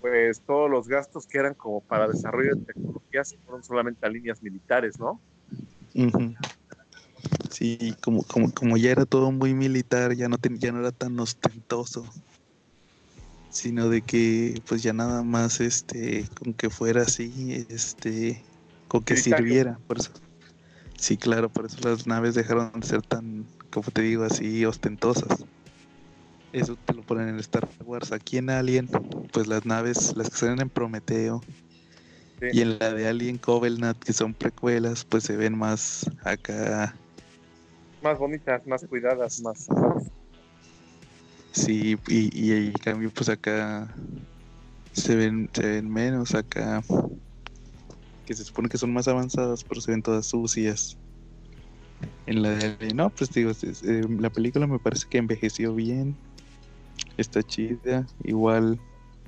pues 0.00 0.40
todos 0.46 0.70
los 0.70 0.88
gastos 0.88 1.26
que 1.26 1.38
eran 1.38 1.54
como 1.54 1.80
para 1.80 2.08
desarrollo 2.08 2.54
de 2.54 2.64
tecnologías 2.64 3.36
fueron 3.44 3.62
solamente 3.62 4.06
a 4.06 4.08
líneas 4.08 4.42
militares, 4.42 4.98
¿no? 4.98 5.20
Sí, 7.50 7.94
como, 8.02 8.22
como, 8.24 8.52
como 8.52 8.76
ya 8.76 8.90
era 8.90 9.06
todo 9.06 9.30
muy 9.30 9.54
militar, 9.54 10.14
ya 10.14 10.28
no, 10.28 10.36
ya 10.58 10.72
no 10.72 10.80
era 10.80 10.92
tan 10.92 11.18
ostentoso. 11.20 12.04
Sino 13.50 13.88
de 13.88 14.00
que 14.00 14.62
pues 14.66 14.82
ya 14.82 14.92
nada 14.92 15.22
más 15.22 15.60
este, 15.60 16.26
con 16.38 16.54
que 16.54 16.70
fuera 16.70 17.02
así, 17.02 17.66
este, 17.68 18.42
con 18.88 19.04
que 19.04 19.16
sirviera, 19.16 19.78
por 19.86 19.98
eso. 19.98 20.10
Sí, 20.96 21.16
claro, 21.16 21.50
por 21.50 21.66
eso 21.66 21.76
las 21.82 22.06
naves 22.06 22.34
dejaron 22.34 22.72
de 22.80 22.86
ser 22.86 23.02
tan, 23.02 23.46
como 23.70 23.90
te 23.90 24.02
digo, 24.02 24.24
así 24.24 24.64
ostentosas. 24.64 25.44
Eso 26.52 26.76
te 26.76 26.94
lo 26.94 27.02
ponen 27.02 27.28
en 27.28 27.40
Star 27.40 27.68
Wars. 27.84 28.12
Aquí 28.12 28.38
en 28.38 28.50
Alien, 28.50 28.88
pues 29.32 29.48
las 29.48 29.66
naves, 29.66 30.16
las 30.16 30.30
que 30.30 30.36
salen 30.36 30.60
en 30.60 30.70
Prometeo, 30.70 31.42
y 32.50 32.60
en 32.60 32.78
la 32.78 32.92
de 32.92 33.06
Alien 33.06 33.38
Covenant, 33.38 33.98
que 34.02 34.12
son 34.12 34.34
precuelas, 34.34 35.04
pues 35.04 35.24
se 35.24 35.36
ven 35.36 35.56
más 35.56 36.10
acá. 36.24 36.94
Más 38.02 38.18
bonitas, 38.18 38.66
más 38.66 38.84
cuidadas, 38.84 39.40
más. 39.40 39.68
Sí, 41.52 41.96
y, 42.08 42.36
y 42.36 42.52
en 42.52 42.72
cambio, 42.72 43.10
pues 43.10 43.28
acá 43.28 43.94
se 44.92 45.14
ven, 45.16 45.48
se 45.52 45.62
ven 45.62 45.90
menos 45.90 46.34
acá. 46.34 46.82
Que 48.26 48.34
se 48.34 48.44
supone 48.44 48.68
que 48.68 48.78
son 48.78 48.92
más 48.92 49.08
avanzadas, 49.08 49.64
pero 49.64 49.80
se 49.80 49.90
ven 49.90 50.02
todas 50.02 50.26
sucias. 50.26 50.96
En 52.26 52.42
la 52.42 52.50
de 52.50 52.92
no, 52.94 53.10
pues 53.10 53.30
digo, 53.30 53.50
eh, 53.50 54.06
la 54.18 54.30
película 54.30 54.66
me 54.66 54.78
parece 54.78 55.06
que 55.08 55.18
envejeció 55.18 55.74
bien. 55.74 56.16
Está 57.16 57.42
chida. 57.42 58.06
Igual 58.24 58.80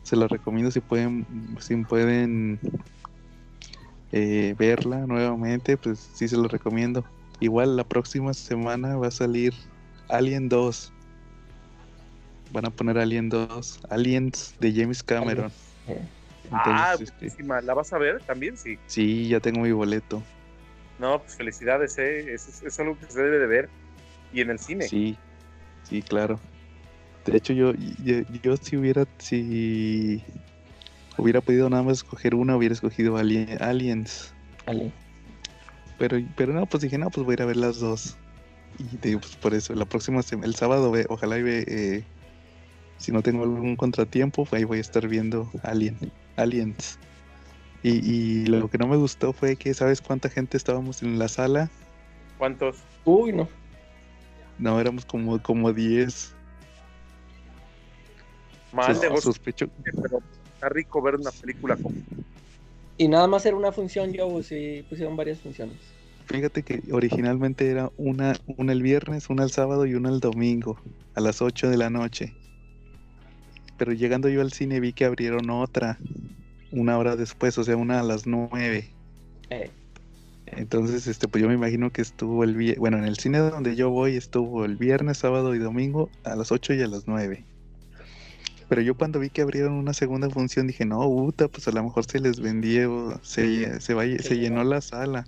se 0.03 0.17
la 0.17 0.29
recomiendo 0.29 0.71
si 0.71 0.81
pueden, 0.81 1.27
si 1.61 1.77
pueden 1.77 2.61
eh, 4.17 4.55
verla 4.57 5.09
nuevamente, 5.09 5.77
pues 5.77 5.99
sí 6.15 6.29
se 6.29 6.37
lo 6.37 6.47
recomiendo. 6.47 7.05
Igual 7.41 7.77
la 7.77 7.83
próxima 7.83 8.33
semana 8.33 8.97
va 8.97 9.09
a 9.09 9.11
salir 9.11 9.53
Alien 10.09 10.49
2. 10.49 10.93
Van 12.53 12.65
a 12.65 12.71
poner 12.71 12.97
Alien 12.97 13.29
2, 13.29 13.81
Aliens 13.91 14.55
de 14.61 14.73
James 14.73 15.03
Cameron. 15.03 15.51
ah, 16.53 16.95
este, 17.01 17.43
¿la 17.43 17.75
vas 17.75 17.93
a 17.93 17.99
ver 17.99 18.21
también? 18.21 18.57
Sí. 18.57 18.79
Sí, 18.87 19.27
ya 19.27 19.41
tengo 19.41 19.63
mi 19.63 19.73
boleto. 19.73 20.23
No, 21.01 21.19
pues 21.19 21.35
felicidades, 21.35 21.99
¿eh? 21.99 22.35
Es, 22.35 22.63
es 22.63 22.79
algo 22.79 22.97
que 22.97 23.07
se 23.07 23.21
debe 23.21 23.41
de 23.41 23.47
ver. 23.49 23.69
Y 24.33 24.43
en 24.43 24.51
el 24.51 24.61
cine. 24.61 24.87
Sí, 24.87 25.19
sí, 25.83 26.03
claro. 26.03 26.39
De 27.27 27.37
hecho, 27.37 27.53
yo, 27.53 27.73
yo, 28.05 28.21
yo 28.45 28.57
si 28.59 28.77
hubiera, 28.77 29.07
si 29.19 30.23
Hubiera 31.17 31.41
podido 31.41 31.71
nada 31.71 31.83
más 31.83 31.99
escoger 31.99 32.35
una, 32.35 32.57
hubiera 32.57 32.75
escogido 32.75 33.17
Aliens. 33.17 34.35
Pero, 35.99 36.19
pero 36.37 36.53
no, 36.53 36.67
pues 36.67 36.83
dije, 36.83 36.99
no, 36.99 37.11
pues 37.11 37.25
voy 37.25 37.33
a 37.33 37.35
ir 37.35 37.43
a 37.43 37.47
ver 37.47 37.57
las 37.57 37.79
dos. 37.79 38.17
Y 38.79 38.97
digo, 38.97 39.21
pues 39.21 39.37
por 39.37 39.55
eso, 39.55 39.75
la 39.75 39.85
próxima 39.85 40.21
el 40.43 40.55
sábado, 40.57 40.93
ojalá 41.09 41.39
y 41.39 41.43
ve, 41.43 41.65
eh, 41.69 42.05
si 42.99 43.13
no 43.13 43.23
tengo 43.23 43.45
algún 43.45 43.77
contratiempo, 43.77 44.47
ahí 44.51 44.65
voy 44.65 44.79
a 44.79 44.81
estar 44.81 45.07
viendo 45.07 45.51
Alien, 45.63 45.97
Aliens. 46.37 46.99
Y, 47.83 47.91
y 47.91 48.47
lo 48.47 48.69
que 48.69 48.79
no 48.79 48.89
me 48.89 48.97
gustó 48.97 49.33
fue 49.33 49.57
que, 49.57 49.75
¿sabes 49.75 50.01
cuánta 50.01 50.29
gente 50.29 50.57
estábamos 50.57 51.03
en 51.03 51.19
la 51.19 51.29
sala? 51.29 51.71
¿Cuántos? 52.39 52.79
Uy, 53.05 53.33
no. 53.33 53.49
No, 54.59 54.81
éramos 54.81 55.05
como, 55.05 55.41
como 55.43 55.73
10. 55.73 56.35
Mal 58.73 58.99
de 58.99 59.21
sospecho. 59.21 59.69
Pero 59.85 60.23
rico 60.69 61.03
ver 61.03 61.17
una 61.17 61.31
película 61.31 61.77
como. 61.77 61.97
Y 62.97 63.09
nada 63.09 63.27
más 63.27 63.45
era 63.45 63.57
una 63.57 63.73
función, 63.73 64.13
yo, 64.13 64.43
si 64.43 64.85
pusieron 64.89 65.17
varias 65.17 65.41
funciones. 65.41 65.77
Fíjate 66.27 66.63
que 66.63 66.83
originalmente 66.93 67.71
era 67.71 67.91
una, 67.97 68.35
una 68.57 68.73
el 68.73 68.83
viernes, 68.83 69.29
una 69.29 69.45
el 69.45 69.51
sábado 69.51 69.85
y 69.85 69.95
una 69.95 70.11
el 70.11 70.21
domingo, 70.21 70.81
a 71.15 71.21
las 71.21 71.43
8 71.43 71.69
de 71.69 71.77
la 71.77 71.91
noche. 71.91 72.33
Pero 73.77 73.93
llegando 73.93 74.29
yo 74.29 74.41
al 74.41 74.53
cine 74.53 74.81
vi 74.81 74.93
que 74.93 75.05
abrieron 75.05 75.51
otra 75.51 75.99
una 76.75 76.99
hora 76.99 77.17
después, 77.17 77.57
o 77.59 77.65
sea, 77.65 77.77
una 77.77 78.01
a 78.01 78.03
las 78.03 78.27
9. 78.27 78.89
Eh. 79.51 79.71
Entonces, 80.47 81.07
este, 81.07 81.29
pues 81.29 81.43
yo 81.43 81.49
me 81.49 81.55
imagino 81.55 81.91
que 81.91 82.03
estuvo 82.03 82.45
el 82.45 82.55
viernes, 82.55 82.79
bueno, 82.79 82.99
en 82.99 83.05
el 83.05 83.17
cine 83.17 83.39
donde 83.39 83.77
yo 83.77 83.91
voy 83.91 84.17
estuvo 84.17 84.65
el 84.65 84.77
viernes, 84.77 85.19
sábado 85.19 85.55
y 85.55 85.59
domingo 85.59 86.11
a 86.25 86.37
las 86.37 86.53
8 86.53 86.75
y 86.75 86.83
a 86.83 86.87
las 86.87 87.07
9. 87.07 87.45
Pero 88.69 88.81
yo 88.81 88.97
cuando 88.97 89.21
vi 89.21 89.31
que 89.31 89.43
abrieron 89.43 89.75
una 89.75 89.93
segunda 89.93 90.31
función 90.31 90.67
dije, 90.67 90.85
no, 90.85 91.01
puta, 91.01 91.49
pues 91.49 91.69
a 91.69 91.73
lo 91.73 91.83
mejor 91.83 92.05
se 92.05 92.19
les 92.19 92.41
vendió, 92.41 93.21
se, 93.23 93.81
se, 93.81 94.19
se 94.19 94.39
llenó 94.39 94.65
la 94.65 94.81
sala. 94.81 95.27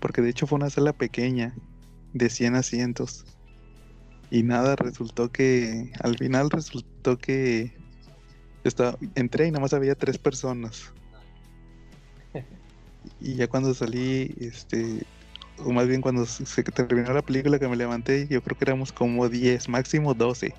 Porque 0.00 0.22
de 0.22 0.30
hecho 0.30 0.46
fue 0.46 0.56
una 0.56 0.70
sala 0.70 0.92
pequeña, 0.92 1.54
de 2.12 2.28
100 2.28 2.56
asientos. 2.56 3.24
Y 4.30 4.42
nada, 4.42 4.76
resultó 4.76 5.30
que, 5.30 5.92
al 6.00 6.16
final 6.16 6.50
resultó 6.50 7.18
que 7.18 7.76
estaba, 8.64 8.96
entré 9.14 9.46
y 9.46 9.50
nada 9.50 9.60
más 9.60 9.72
había 9.72 9.94
tres 9.94 10.18
personas. 10.18 10.92
Y 13.20 13.34
ya 13.34 13.48
cuando 13.48 13.74
salí, 13.74 14.34
este, 14.40 15.04
o 15.58 15.72
más 15.72 15.86
bien 15.86 16.00
cuando 16.00 16.26
se 16.26 16.62
terminó 16.62 17.12
la 17.12 17.22
película 17.22 17.58
que 17.58 17.68
me 17.68 17.76
levanté, 17.76 18.26
yo 18.28 18.42
creo 18.42 18.56
que 18.56 18.64
éramos 18.64 18.92
como 18.92 19.28
10, 19.28 19.68
máximo 19.68 20.14
12. 20.14 20.54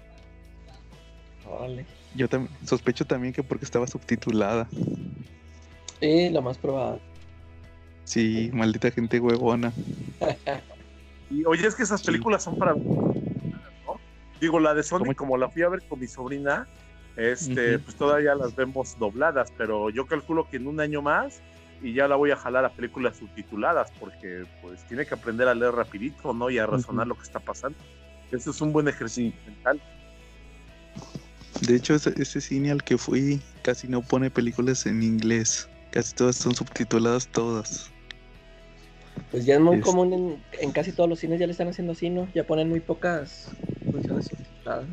Yo 2.16 2.28
también 2.28 2.54
sospecho 2.66 3.06
también 3.06 3.34
que 3.34 3.44
porque 3.44 3.66
estaba 3.66 3.88
subtitulada. 3.88 4.68
Sí, 6.00 6.30
lo 6.30 6.42
más 6.42 6.58
probable. 6.58 7.02
Sí, 8.04 8.50
maldita 8.54 8.92
gente 8.92 9.20
huevona. 9.20 9.72
y 11.30 11.46
oye, 11.46 11.68
es 11.68 11.76
que 11.76 11.84
esas 11.84 12.02
películas 12.04 12.44
son 12.44 12.58
para. 12.58 12.76
Digo, 14.40 14.60
la 14.60 14.74
de 14.74 14.84
Sony, 14.84 15.14
como 15.16 15.38
la 15.38 15.50
fui 15.50 15.62
a 15.62 15.70
ver 15.70 15.84
con 15.88 16.00
mi 16.00 16.08
sobrina, 16.08 16.68
este, 17.16 17.78
pues 17.80 17.96
todavía 17.96 18.34
las 18.34 18.56
vemos 18.56 18.98
dobladas, 18.98 19.54
pero 19.56 19.90
yo 19.92 20.08
calculo 20.08 20.50
que 20.50 20.58
en 20.58 20.68
un 20.68 20.80
año 20.80 21.02
más 21.02 21.42
y 21.82 21.94
ya 21.94 22.08
la 22.08 22.16
voy 22.16 22.32
a 22.32 22.36
jalar 22.36 22.66
a 22.66 22.70
películas 22.70 23.18
subtituladas, 23.18 23.92
porque 24.00 24.46
pues 24.62 24.84
tiene 24.88 25.06
que 25.06 25.14
aprender 25.14 25.48
a 25.48 25.56
leer 25.56 25.74
rapidito, 25.74 26.34
¿no? 26.34 26.50
Y 26.50 26.58
a 26.58 26.66
razonar 26.66 27.08
lo 27.08 27.16
que 27.16 27.24
está 27.24 27.40
pasando. 27.40 27.78
Eso 28.32 28.52
es 28.52 28.62
un 28.62 28.72
buen 28.72 28.88
ejercicio 28.88 29.40
mental. 29.46 29.82
De 31.60 31.76
hecho, 31.76 31.96
ese, 31.96 32.42
cine 32.42 32.72
al 32.72 32.84
que 32.84 32.98
fui 32.98 33.42
casi 33.62 33.88
no 33.88 34.02
pone 34.02 34.32
películas 34.32 34.86
en 34.86 35.04
inglés. 35.04 35.68
Casi 35.92 36.16
todas 36.16 36.38
son 36.38 36.56
subtituladas 36.56 37.28
todas. 37.28 37.92
Pues 39.30 39.46
ya 39.46 39.56
es 39.56 39.60
muy 39.60 39.82
común 39.82 40.42
en, 40.60 40.72
casi 40.72 40.92
todos 40.92 41.10
los 41.10 41.20
cines 41.20 41.40
ya 41.40 41.46
le 41.46 41.52
están 41.52 41.68
haciendo 41.68 41.94
así, 41.94 42.10
¿no? 42.10 42.28
Ya 42.34 42.48
ponen 42.48 42.70
muy 42.70 42.80
pocas 42.80 43.50
funciones 43.92 44.28
subtituladas. 44.28 44.88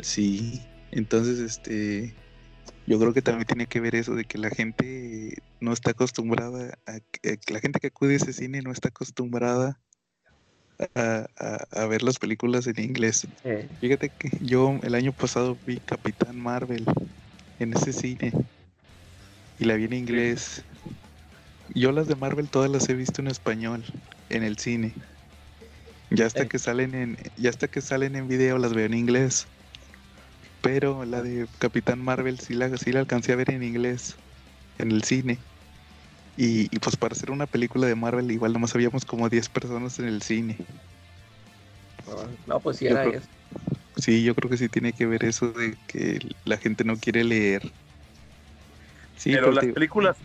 Sí, 0.00 0.62
entonces 0.90 1.38
este 1.38 2.14
yo 2.86 2.98
creo 2.98 3.12
que 3.12 3.22
también 3.22 3.46
tiene 3.46 3.66
que 3.66 3.80
ver 3.80 3.94
eso 3.94 4.14
de 4.14 4.24
que 4.24 4.38
la 4.38 4.50
gente 4.50 5.38
no 5.60 5.72
está 5.72 5.92
acostumbrada 5.92 6.78
a 6.86 7.00
que 7.00 7.52
la 7.52 7.60
gente 7.60 7.80
que 7.80 7.86
acude 7.88 8.14
a 8.14 8.16
ese 8.16 8.32
cine 8.32 8.60
no 8.62 8.72
está 8.72 8.88
acostumbrada 8.88 9.80
a, 10.94 11.86
ver 11.86 12.02
las 12.02 12.18
películas 12.18 12.66
en 12.66 12.80
inglés. 12.80 13.26
Fíjate 13.80 14.10
que 14.10 14.30
yo 14.40 14.78
el 14.82 14.94
año 14.94 15.12
pasado 15.12 15.56
vi 15.66 15.78
Capitán 15.78 16.38
Marvel 16.40 16.84
en 17.58 17.74
ese 17.74 17.92
cine 17.92 18.32
y 19.58 19.64
la 19.64 19.74
vi 19.74 19.84
en 19.84 19.92
inglés. 19.92 20.62
Yo 21.74 21.92
las 21.92 22.06
de 22.06 22.16
Marvel 22.16 22.48
todas 22.48 22.70
las 22.70 22.88
he 22.88 22.94
visto 22.94 23.20
en 23.20 23.28
español 23.28 23.84
en 24.28 24.42
el 24.42 24.58
cine. 24.58 24.92
Ya 26.10 26.26
hasta 26.26 26.46
que 26.46 26.58
salen 26.58 26.94
en 26.94 27.16
ya 27.38 27.48
hasta 27.48 27.68
que 27.68 27.80
salen 27.80 28.16
en 28.16 28.28
video 28.28 28.58
las 28.58 28.74
veo 28.74 28.86
en 28.86 28.94
inglés. 28.94 29.46
Pero 30.60 31.04
la 31.04 31.22
de 31.22 31.46
Capitán 31.58 32.02
Marvel 32.02 32.38
sí 32.38 32.54
la, 32.54 32.76
sí 32.76 32.92
la 32.92 33.00
alcancé 33.00 33.32
a 33.32 33.36
ver 33.36 33.50
en 33.50 33.62
inglés 33.62 34.16
en 34.78 34.92
el 34.92 35.02
cine. 35.02 35.38
Y, 36.36 36.68
pues 36.78 36.96
para 36.96 37.12
hacer 37.12 37.30
una 37.30 37.46
película 37.46 37.86
de 37.86 37.94
Marvel 37.94 38.30
igual 38.30 38.52
nomás 38.52 38.74
habíamos 38.74 39.04
como 39.04 39.28
10 39.28 39.48
personas 39.48 39.98
en 39.98 40.06
el 40.06 40.22
cine. 40.22 40.56
No, 42.46 42.60
pues 42.60 42.78
sí 42.78 42.86
era 42.86 43.04
eso. 43.04 43.28
Sí, 43.96 44.24
yo 44.24 44.34
creo 44.34 44.50
que 44.50 44.56
sí 44.56 44.68
tiene 44.68 44.92
que 44.92 45.06
ver 45.06 45.24
eso 45.24 45.52
de 45.52 45.76
que 45.86 46.18
la 46.44 46.56
gente 46.56 46.84
no 46.84 46.96
quiere 46.96 47.22
leer. 47.22 47.62
Sí, 49.16 49.32
pero 49.32 49.52
las 49.52 49.66
películas 49.66 50.16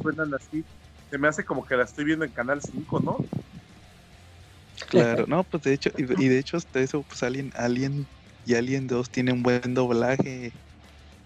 suenan 0.00 0.32
así. 0.34 0.64
Se 1.10 1.18
me 1.18 1.28
hace 1.28 1.44
como 1.44 1.66
que 1.66 1.76
la 1.76 1.84
estoy 1.84 2.04
viendo 2.04 2.24
en 2.24 2.32
Canal 2.32 2.62
5, 2.62 3.00
¿no? 3.00 3.18
Claro, 4.88 5.24
no, 5.28 5.44
pues 5.44 5.64
de 5.64 5.74
hecho, 5.74 5.90
y, 5.96 6.04
de 6.04 6.38
hecho 6.38 6.56
hasta 6.56 6.80
eso, 6.80 7.02
pues 7.02 7.22
Alien, 7.22 7.52
Alien 7.56 8.06
y 8.44 8.54
Alien 8.54 8.86
2 8.86 9.10
tiene 9.10 9.32
un 9.32 9.42
buen 9.42 9.74
doblaje. 9.74 10.52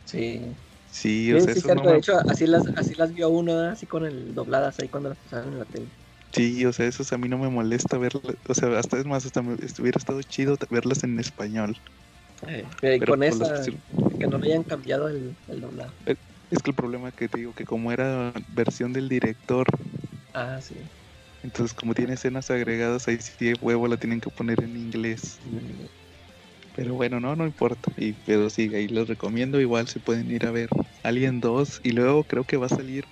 Sí. 0.04 0.42
Sí, 0.90 1.32
o 1.32 1.40
sea, 1.40 1.54
sí, 1.54 1.60
cierto, 1.60 1.88
de 1.88 1.98
hecho, 1.98 2.18
así 2.28 2.46
las, 2.46 2.66
así 2.76 2.94
las 2.94 3.12
vio 3.12 3.28
uno, 3.30 3.58
así 3.60 3.86
con 3.86 4.04
el 4.04 4.34
dobladas 4.34 4.78
ahí 4.80 4.88
cuando 4.88 5.10
las 5.10 5.18
pasaban 5.18 5.52
en 5.52 5.58
la 5.58 5.64
tele. 5.64 5.86
Sí, 6.32 6.64
o 6.66 6.72
sea, 6.72 6.86
eso 6.86 7.02
a 7.14 7.18
mí 7.18 7.28
no 7.28 7.38
me 7.38 7.48
molesta 7.48 7.96
verlas, 7.98 8.36
o 8.48 8.54
sea, 8.54 8.78
hasta 8.78 8.98
es 8.98 9.06
más, 9.06 9.24
hasta 9.24 9.42
me, 9.42 9.54
hubiera 9.54 9.98
estado 9.98 10.20
chido 10.22 10.56
verlas 10.70 11.02
en 11.04 11.18
español. 11.18 11.76
Eh, 12.46 12.64
y 12.82 13.00
con 13.00 13.22
esa, 13.22 13.62
que 14.18 14.26
no 14.26 14.38
le 14.38 14.52
hayan 14.52 14.64
cambiado 14.64 15.08
el, 15.08 15.34
el 15.48 15.60
doblado. 15.60 15.92
Eh, 16.06 16.16
es 16.50 16.58
que 16.62 16.70
el 16.70 16.76
problema 16.76 17.12
que 17.12 17.28
te 17.28 17.38
digo, 17.38 17.52
que 17.52 17.64
como 17.64 17.92
era 17.92 18.32
versión 18.48 18.92
del 18.92 19.08
director, 19.08 19.66
ah, 20.34 20.60
sí. 20.60 20.74
Entonces, 21.42 21.74
como 21.74 21.94
tiene 21.94 22.14
escenas 22.14 22.50
agregadas, 22.50 23.08
ahí 23.08 23.18
sí 23.18 23.46
de 23.46 23.54
huevo 23.60 23.88
la 23.88 23.96
tienen 23.96 24.20
que 24.20 24.30
poner 24.30 24.62
en 24.62 24.76
inglés. 24.76 25.40
Pero 26.76 26.94
bueno, 26.94 27.20
no, 27.20 27.34
no 27.36 27.44
importa. 27.46 27.92
Y, 27.96 28.12
pero 28.12 28.48
sí, 28.50 28.72
ahí 28.74 28.88
los 28.88 29.08
recomiendo. 29.08 29.60
Igual 29.60 29.88
se 29.88 30.00
pueden 30.00 30.30
ir 30.30 30.46
a 30.46 30.50
ver 30.50 30.68
Alien 31.02 31.40
2. 31.40 31.80
Y 31.82 31.90
luego 31.92 32.24
creo 32.24 32.44
que 32.44 32.56
va 32.56 32.66
a 32.66 32.70
salir. 32.70 33.04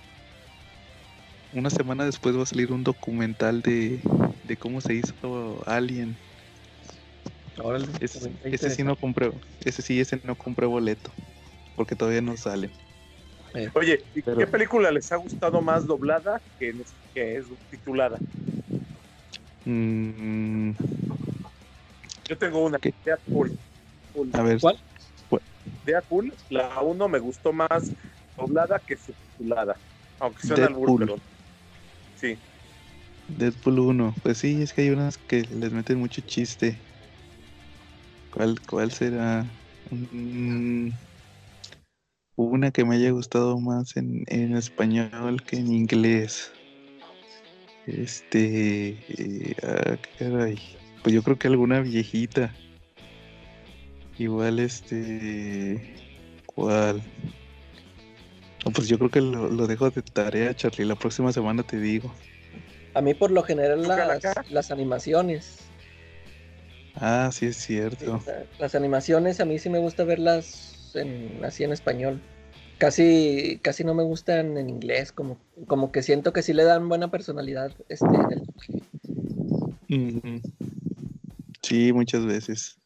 Una 1.53 1.69
semana 1.69 2.05
después 2.05 2.37
va 2.37 2.43
a 2.43 2.47
salir 2.47 2.71
un 2.71 2.83
documental 2.83 3.61
de, 3.61 3.99
de 4.43 4.57
cómo 4.57 4.81
se 4.81 4.93
hizo 4.95 5.61
Alien. 5.67 6.15
Órale, 7.61 7.87
Ese, 7.99 8.17
está 8.29 8.47
ese 8.47 8.69
sí 8.69 8.83
no 8.83 8.95
compré. 8.95 9.31
Ese 9.65 9.81
sí, 9.81 9.99
ese 9.99 10.21
no 10.23 10.35
compré 10.35 10.65
boleto. 10.65 11.11
Porque 11.75 11.95
todavía 11.95 12.21
no 12.21 12.37
sale. 12.37 12.69
Eh, 13.55 13.67
Oye, 13.73 13.99
¿y 14.13 14.21
Pero- 14.21 14.37
qué 14.37 14.47
película 14.47 14.91
les 14.91 15.11
ha 15.11 15.17
gustado 15.17 15.61
más 15.61 15.85
doblada 15.87 16.41
que, 16.59 16.71
que 17.13 17.35
es 17.37 17.47
subtitulada? 17.47 18.17
Mm, 19.65 20.71
Yo 22.29 22.37
tengo 22.37 22.63
una, 22.63 22.77
¿Qué? 22.77 22.93
Deadpool. 23.03 23.57
a 24.33 24.41
ver. 24.43 24.59
¿Cuál? 24.61 24.79
Deadpool, 25.83 26.31
la 26.51 26.79
1 26.79 27.07
me 27.07 27.17
gustó 27.17 27.51
más 27.51 27.91
doblada 28.37 28.77
que 28.77 28.95
subtitulada. 28.95 29.75
Aunque 30.19 30.53
albur, 30.53 30.99
Deadpool. 30.99 30.99
pero. 30.99 31.15
Sí. 32.15 32.37
Deadpool 33.29 33.79
1. 33.79 34.15
Pues 34.21 34.37
sí, 34.37 34.61
es 34.61 34.73
que 34.73 34.81
hay 34.81 34.89
unas 34.91 35.17
que 35.17 35.41
les 35.41 35.71
meten 35.71 35.97
mucho 35.97 36.21
chiste. 36.21 36.79
¿Cuál, 38.31 38.59
cuál 38.69 38.91
será? 38.91 39.43
Mm, 39.89 40.89
una 42.35 42.69
que 42.69 42.85
me 42.85 42.95
haya 42.95 43.09
gustado 43.09 43.59
más 43.59 43.97
en, 43.97 44.23
en 44.27 44.55
español 44.55 45.41
que 45.47 45.57
en 45.57 45.73
inglés. 45.73 46.51
Este. 47.87 48.89
eh, 49.17 49.55
ah, 49.63 49.97
caray. 50.19 50.78
Pues 51.03 51.15
yo 51.15 51.23
creo 51.23 51.37
que 51.37 51.47
alguna 51.47 51.81
viejita. 51.81 52.53
Igual 54.17 54.59
este. 54.59 55.95
¿Cuál? 56.45 57.01
No, 58.65 58.71
pues 58.71 58.87
yo 58.87 58.97
creo 58.97 59.09
que 59.09 59.21
lo, 59.21 59.49
lo 59.49 59.67
dejo 59.67 59.89
de 59.89 60.01
tarea, 60.01 60.53
Charlie. 60.53 60.85
La 60.85 60.95
próxima 60.95 61.31
semana 61.31 61.63
te 61.63 61.79
digo. 61.79 62.13
A 62.93 63.01
mí 63.01 63.13
por 63.13 63.31
lo 63.31 63.43
general 63.43 63.81
¿Tú, 63.81 63.87
las, 63.87 64.51
las 64.51 64.71
animaciones. 64.71 65.59
Ah, 66.95 67.29
sí 67.31 67.45
es 67.45 67.57
cierto. 67.57 68.21
las 68.59 68.75
animaciones 68.75 69.39
a 69.39 69.45
mí 69.45 69.57
sí 69.59 69.69
me 69.69 69.79
gusta 69.79 70.03
verlas 70.03 70.91
en, 70.95 71.39
así 71.45 71.63
en 71.63 71.71
español. 71.71 72.19
Casi, 72.77 73.59
casi 73.61 73.83
no 73.83 73.93
me 73.93 74.03
gustan 74.03 74.57
en 74.57 74.69
inglés, 74.69 75.11
como, 75.11 75.37
como 75.67 75.91
que 75.91 76.01
siento 76.01 76.31
que 76.33 76.41
sí 76.41 76.53
le 76.53 76.63
dan 76.63 76.87
buena 76.87 77.11
personalidad 77.11 77.71
este, 77.89 78.05
en 78.05 78.31
el 78.31 78.45
doblaje. 78.45 78.81
Sí, 81.69 81.93
muchas 81.93 82.25
veces. 82.25 82.77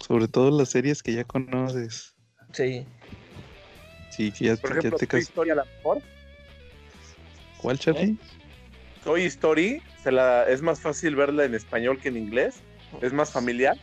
Sobre 0.00 0.28
todo 0.28 0.50
las 0.50 0.70
series 0.70 1.02
que 1.02 1.12
ya 1.12 1.24
conoces. 1.24 2.14
Sí, 2.52 2.86
Sí, 4.10 4.32
que 4.32 4.46
ya, 4.46 4.56
Por 4.56 4.70
ya 4.72 4.78
ejemplo, 4.78 4.98
te 4.98 5.06
Toy 5.06 5.20
Story 5.20 5.50
a 5.50 5.56
la 5.56 5.64
mejor. 5.64 6.02
¿Cuál, 7.58 7.78
Charlie? 7.78 8.16
Toy 9.04 9.26
Story 9.26 9.82
se 10.02 10.10
la, 10.10 10.44
es 10.44 10.62
más 10.62 10.80
fácil 10.80 11.14
verla 11.14 11.44
en 11.44 11.54
español 11.54 12.00
que 12.00 12.08
en 12.08 12.16
inglés. 12.16 12.56
Es 13.02 13.12
más 13.12 13.30
familiar. 13.30 13.76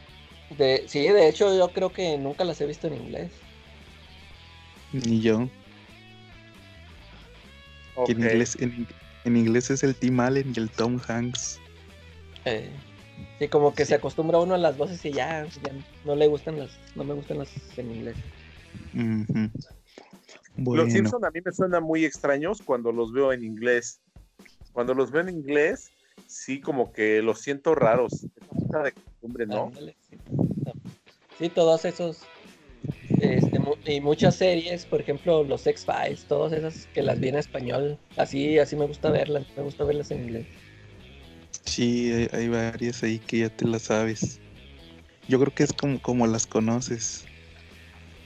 de, 0.58 0.84
sí, 0.88 1.08
de 1.08 1.30
hecho 1.30 1.56
yo 1.56 1.70
creo 1.70 1.94
que 1.94 2.18
nunca 2.18 2.44
las 2.44 2.60
he 2.60 2.66
visto 2.66 2.88
en 2.88 2.96
inglés. 2.96 3.32
Ni 4.92 5.22
yo. 5.22 5.48
En 8.08 8.20
inglés, 8.20 8.58
en, 8.60 8.88
en 9.24 9.38
inglés 9.38 9.70
es 9.70 9.84
el 9.84 9.96
Tim 9.96 10.20
Allen 10.20 10.52
y 10.56 10.60
el 10.60 10.70
Tom 10.70 11.00
Hanks. 11.08 11.60
Eh, 12.46 12.70
sí, 13.40 13.48
como 13.48 13.74
que 13.74 13.86
Sí. 13.86 13.90
se 13.90 13.96
acostumbra 13.96 14.40
uno 14.40 14.54
a 14.56 14.58
las 14.58 14.78
voces 14.78 15.04
y 15.06 15.12
ya, 15.12 15.46
ya 15.46 15.72
no 16.06 16.16
le 16.16 16.28
gustan 16.28 16.60
las, 16.60 16.72
no 16.96 17.04
me 17.04 17.14
gustan 17.14 17.40
las 17.40 17.50
en 17.78 17.92
inglés. 17.92 18.16
Los 18.94 19.52
Bueno, 20.58 20.86
Simpson 20.90 21.26
a 21.26 21.32
mí 21.32 21.40
me 21.44 21.52
suenan 21.52 21.84
muy 21.84 22.06
extraños 22.06 22.62
cuando 22.64 22.92
los 22.92 23.12
veo 23.12 23.34
en 23.34 23.44
inglés. 23.44 24.00
Cuando 24.72 24.94
los 24.94 25.12
veo 25.12 25.22
en 25.22 25.30
inglés, 25.30 25.92
sí 26.28 26.60
como 26.62 26.92
que 26.92 27.22
los 27.22 27.40
siento 27.42 27.76
raros. 27.76 28.24
Es 28.24 28.32
falta 28.48 28.84
de 28.84 28.92
costumbre, 28.94 29.46
¿no? 29.48 29.68
Ándale, 29.68 29.96
sí. 30.10 30.18
Sí, 31.38 31.50
todos 31.50 31.86
esos. 31.86 32.20
este, 33.20 33.60
mu- 33.60 33.76
y 33.86 34.02
muchas 34.02 34.36
series, 34.36 34.86
por 34.86 35.00
ejemplo, 35.02 35.44
los 35.44 35.66
X-Files, 35.68 36.26
todas 36.26 36.52
esas 36.54 36.88
que 36.88 37.02
las 37.02 37.20
vi 37.20 37.30
en 37.30 37.36
español, 37.36 37.98
así, 38.18 38.58
así 38.60 38.76
me 38.76 38.86
gusta 38.88 39.10
verlas, 39.10 39.46
me 39.56 39.64
gusta 39.64 39.84
verlas 39.86 40.12
en 40.12 40.24
inglés. 40.24 40.46
Sí, 41.66 42.12
hay, 42.12 42.28
hay 42.32 42.50
varias 42.50 43.04
ahí 43.04 43.20
que 43.20 43.40
ya 43.40 43.50
te 43.50 43.66
las 43.66 43.84
sabes. 43.84 44.40
Yo 45.28 45.40
creo 45.40 45.54
que 45.54 45.64
es 45.64 45.74
como, 45.74 46.00
como 46.02 46.28
las 46.28 46.46
conoces. 46.48 47.28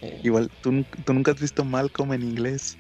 Eh, 0.02 0.20
Igual, 0.24 0.50
¿tú, 0.62 0.72
tú 1.06 1.14
nunca 1.14 1.32
has 1.32 1.40
visto 1.42 1.64
Malcolm 1.66 2.14
en 2.14 2.24
inglés. 2.24 2.78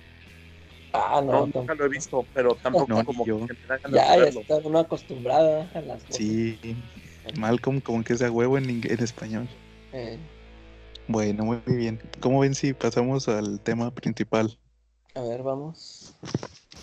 ah, 0.93 1.21
No, 1.21 1.45
no, 1.45 1.45
nunca 1.47 1.73
lo 1.75 1.85
he 1.85 1.89
visto, 1.89 2.27
pero 2.33 2.55
tampoco 2.55 2.87
No, 2.87 3.03
como 3.03 3.25
yo. 3.25 3.39
que 3.47 3.53
me 3.53 3.95
ya, 3.95 4.17
ya 4.17 4.23
está 4.23 4.57
uno 4.57 4.79
acostumbrada 4.79 5.69
a 5.73 5.81
las 5.81 6.07
voces. 6.07 6.17
Sí, 6.17 6.59
Malcolm 7.37 7.81
como 7.81 8.03
que 8.03 8.13
es 8.13 8.21
a 8.21 8.31
huevo 8.31 8.57
en, 8.57 8.65
ing- 8.65 8.91
en 8.91 9.03
español. 9.03 9.49
Eh, 9.91 10.19
Bueno, 11.07 11.43
muy 11.45 11.61
bien. 11.65 11.99
¿Cómo 12.21 12.39
ven 12.39 12.53
si 12.55 12.73
pasamos 12.73 13.27
al 13.27 13.59
tema 13.61 13.91
principal? 13.91 14.57
a 15.15 15.21
ver, 15.21 15.43
vamos. 15.43 16.13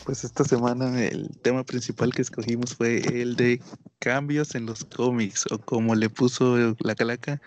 Pues 0.07 0.23
esta 0.23 0.45
semana 0.45 1.03
el 1.03 1.37
tema 1.43 1.65
principal 1.65 2.15
que 2.15 2.23
escogimos 2.23 2.77
fue 2.77 2.99
el 3.21 3.35
de 3.35 3.61
cambios 3.99 4.55
en 4.55 4.65
los 4.65 4.85
cómics, 4.85 5.47
o 5.51 5.59
como 5.59 5.97
le 5.97 6.09
puso 6.09 6.57
la 6.79 6.95
calaca, 6.95 7.43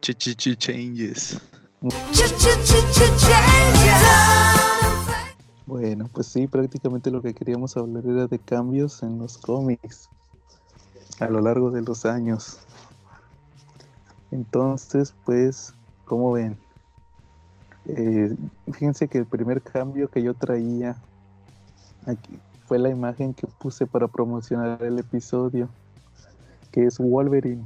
ch 0.00 0.14
ch 0.14 0.36
ch 0.36 0.56
changes. 0.56 1.40
Bueno, 5.66 6.08
pues 6.12 6.28
sí, 6.28 6.46
prácticamente 6.46 7.10
lo 7.10 7.20
que 7.20 7.34
queríamos 7.34 7.76
hablar 7.76 8.04
era 8.06 8.28
de 8.28 8.38
cambios 8.38 9.02
en 9.02 9.18
los 9.18 9.36
cómics 9.36 10.08
a 11.18 11.26
lo 11.26 11.40
largo 11.40 11.72
de 11.72 11.82
los 11.82 12.06
años. 12.06 12.60
Entonces, 14.30 15.14
pues, 15.24 15.74
¿cómo 16.04 16.30
ven? 16.30 16.56
Eh, 17.86 18.36
fíjense 18.72 19.08
que 19.08 19.18
el 19.18 19.26
primer 19.26 19.62
cambio 19.62 20.08
que 20.08 20.22
yo 20.22 20.34
traía 20.34 20.96
aquí 22.06 22.38
fue 22.66 22.78
la 22.78 22.88
imagen 22.88 23.34
que 23.34 23.46
puse 23.46 23.86
para 23.86 24.08
promocionar 24.08 24.82
el 24.82 24.98
episodio, 24.98 25.68
que 26.70 26.86
es 26.86 26.98
Wolverine. 26.98 27.64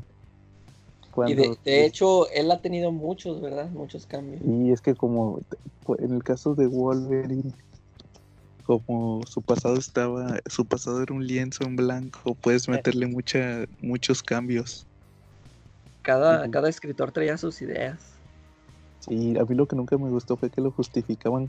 Y 1.28 1.34
de, 1.34 1.56
de 1.64 1.86
hecho, 1.86 2.28
él 2.30 2.50
ha 2.50 2.60
tenido 2.60 2.92
muchos, 2.92 3.40
¿verdad? 3.40 3.70
Muchos 3.70 4.04
cambios. 4.04 4.42
y 4.44 4.70
es 4.70 4.80
que 4.82 4.94
como 4.94 5.40
pues, 5.84 6.00
en 6.00 6.12
el 6.12 6.22
caso 6.22 6.54
de 6.54 6.66
Wolverine, 6.66 7.52
como 8.66 9.22
su 9.26 9.40
pasado 9.42 9.76
estaba, 9.76 10.40
su 10.46 10.66
pasado 10.66 11.02
era 11.02 11.14
un 11.14 11.26
lienzo 11.26 11.64
en 11.64 11.76
blanco, 11.76 12.34
puedes 12.34 12.68
meterle 12.68 13.06
mucha, 13.06 13.64
muchos 13.80 14.22
cambios. 14.22 14.86
Cada, 16.02 16.50
cada 16.50 16.68
escritor 16.68 17.12
traía 17.12 17.38
sus 17.38 17.62
ideas. 17.62 17.98
Sí, 19.00 19.38
a 19.38 19.44
mí 19.44 19.54
lo 19.54 19.66
que 19.66 19.76
nunca 19.76 19.96
me 19.96 20.10
gustó 20.10 20.36
fue 20.36 20.50
que 20.50 20.60
lo 20.60 20.72
justificaban 20.72 21.48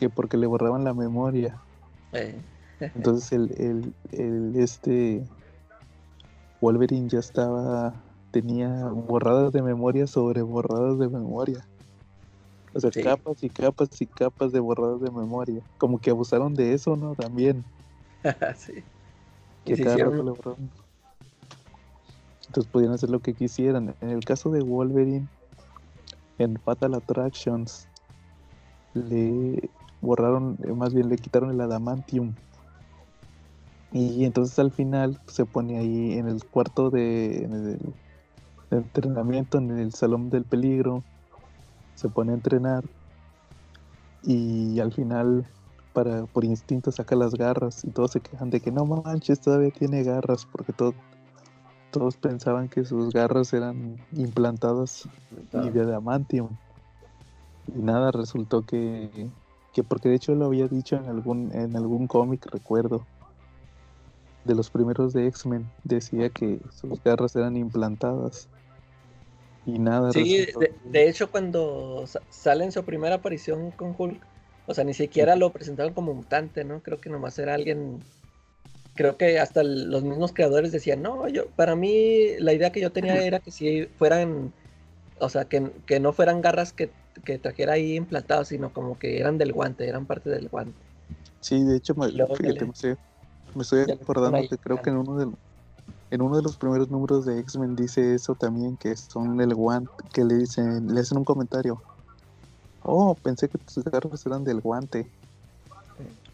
que 0.00 0.08
porque 0.10 0.36
le 0.38 0.46
borraban 0.46 0.82
la 0.82 0.94
memoria. 0.94 1.60
Eh, 2.12 2.34
Entonces 2.80 3.30
el, 3.32 3.50
el, 3.58 3.94
el 4.12 4.56
este 4.56 5.22
Wolverine 6.60 7.08
ya 7.08 7.18
estaba, 7.18 7.94
tenía 8.32 8.86
borradas 8.88 9.52
de 9.52 9.62
memoria 9.62 10.06
sobre 10.06 10.42
borradas 10.42 10.98
de 10.98 11.08
memoria. 11.08 11.66
O 12.74 12.80
sea, 12.80 12.90
Sí. 12.90 13.02
capas 13.02 13.42
y 13.42 13.50
capas 13.50 13.88
y 14.00 14.06
capas 14.06 14.52
de 14.52 14.60
borradas 14.60 15.00
de 15.00 15.10
memoria. 15.10 15.60
Como 15.78 15.98
que 15.98 16.10
abusaron 16.10 16.54
de 16.54 16.72
eso, 16.72 16.96
¿no? 16.96 17.14
También. 17.14 17.62
sí. 18.56 18.82
Que 19.64 19.76
cada 19.82 19.96
rato. 19.96 20.56
Entonces 22.46 22.72
podían 22.72 22.92
hacer 22.92 23.10
lo 23.10 23.20
que 23.20 23.34
quisieran. 23.34 23.94
En 24.00 24.10
el 24.10 24.24
caso 24.24 24.50
de 24.50 24.62
Wolverine, 24.62 25.26
en 26.38 26.56
Fatal 26.60 26.94
Attractions, 26.94 27.86
le 28.94 29.70
borraron, 30.00 30.56
eh, 30.64 30.72
más 30.72 30.94
bien 30.94 31.08
le 31.08 31.16
quitaron 31.16 31.50
el 31.50 31.60
adamantium. 31.60 32.34
Y 33.92 34.24
entonces 34.24 34.58
al 34.58 34.70
final 34.70 35.18
pues, 35.24 35.36
se 35.36 35.44
pone 35.44 35.78
ahí 35.78 36.12
en 36.12 36.28
el 36.28 36.44
cuarto 36.44 36.90
de, 36.90 37.44
en 37.44 37.52
el, 37.52 37.78
de 38.70 38.76
entrenamiento, 38.76 39.58
en 39.58 39.78
el 39.78 39.92
salón 39.92 40.30
del 40.30 40.44
peligro, 40.44 41.02
se 41.96 42.08
pone 42.08 42.32
a 42.32 42.36
entrenar 42.36 42.84
y 44.22 44.78
al 44.80 44.92
final 44.92 45.46
para 45.92 46.24
por 46.26 46.44
instinto 46.44 46.92
saca 46.92 47.16
las 47.16 47.34
garras 47.34 47.84
y 47.84 47.90
todos 47.90 48.12
se 48.12 48.20
quejan 48.20 48.50
de 48.50 48.60
que 48.60 48.70
no 48.70 48.84
manches, 48.84 49.40
todavía 49.40 49.70
tiene 49.70 50.02
garras 50.02 50.46
porque 50.50 50.72
todo, 50.72 50.94
todos 51.90 52.16
pensaban 52.16 52.68
que 52.68 52.84
sus 52.84 53.12
garras 53.12 53.52
eran 53.52 53.96
implantadas 54.12 55.08
y 55.52 55.70
de 55.70 55.80
adamantium. 55.80 56.48
Y 57.74 57.82
nada, 57.82 58.10
resultó 58.12 58.62
que, 58.62 59.30
que 59.72 59.82
porque 59.82 60.08
de 60.08 60.16
hecho 60.16 60.34
lo 60.34 60.46
había 60.46 60.68
dicho 60.68 60.96
en 60.96 61.06
algún, 61.06 61.52
en 61.54 61.76
algún 61.76 62.06
cómic, 62.06 62.46
recuerdo, 62.46 63.06
de 64.44 64.54
los 64.54 64.70
primeros 64.70 65.12
de 65.12 65.26
X-Men 65.26 65.70
decía 65.84 66.30
que 66.30 66.60
sus 66.72 67.02
garras 67.02 67.36
eran 67.36 67.56
implantadas. 67.56 68.48
Y 69.66 69.78
nada. 69.78 70.10
Sí, 70.12 70.46
de, 70.84 71.08
hecho 71.08 71.30
cuando 71.30 72.04
sale 72.30 72.64
en 72.64 72.72
su 72.72 72.82
primera 72.84 73.16
aparición 73.16 73.70
con 73.72 73.94
Hulk, 73.96 74.20
o 74.66 74.74
sea, 74.74 74.84
ni 74.84 74.94
siquiera 74.94 75.36
lo 75.36 75.50
presentaron 75.50 75.92
como 75.92 76.14
mutante, 76.14 76.64
¿no? 76.64 76.80
Creo 76.80 77.00
que 77.00 77.10
nomás 77.10 77.38
era 77.38 77.54
alguien... 77.54 78.00
Creo 78.94 79.16
que 79.16 79.38
hasta 79.38 79.62
los 79.62 80.02
mismos 80.02 80.32
creadores 80.32 80.72
decían, 80.72 81.00
no, 81.00 81.28
yo, 81.28 81.46
para 81.46 81.76
mí 81.76 82.36
la 82.38 82.52
idea 82.52 82.72
que 82.72 82.80
yo 82.80 82.90
tenía 82.90 83.22
era 83.22 83.38
que 83.38 83.50
si 83.50 83.86
fueran, 83.98 84.52
o 85.20 85.28
sea, 85.28 85.44
que, 85.44 85.70
que 85.86 86.00
no 86.00 86.12
fueran 86.12 86.40
garras 86.40 86.72
que, 86.72 86.90
que 87.24 87.38
trajera 87.38 87.74
ahí 87.74 87.96
implantadas, 87.96 88.48
sino 88.48 88.72
como 88.72 88.98
que 88.98 89.18
eran 89.18 89.38
del 89.38 89.52
guante, 89.52 89.88
eran 89.88 90.06
parte 90.06 90.30
del 90.30 90.48
guante. 90.48 90.78
Sí, 91.40 91.62
de 91.62 91.76
hecho, 91.76 91.94
me, 91.94 92.08
fíjate, 92.10 92.66
me 93.54 93.62
estoy, 93.62 93.80
acordando 93.90 94.48
que 94.48 94.58
creo 94.58 94.80
que 94.82 94.90
en 94.90 94.96
uno 94.96 95.16
de 95.16 95.32
en 96.10 96.22
uno 96.22 96.36
de 96.36 96.42
los 96.42 96.56
primeros 96.56 96.90
números 96.90 97.24
de 97.24 97.38
X-Men 97.38 97.76
dice 97.76 98.14
eso 98.14 98.34
también, 98.34 98.76
que 98.76 98.96
son 98.96 99.40
el 99.40 99.54
guante, 99.54 99.92
que 100.12 100.24
le 100.24 100.38
dicen, 100.38 100.92
le 100.92 101.00
hacen 101.00 101.18
un 101.18 101.24
comentario. 101.24 101.80
Oh, 102.82 103.14
pensé 103.14 103.48
que 103.48 103.58
tus 103.58 103.84
garras 103.84 104.26
eran 104.26 104.42
del 104.42 104.60
guante. 104.60 105.06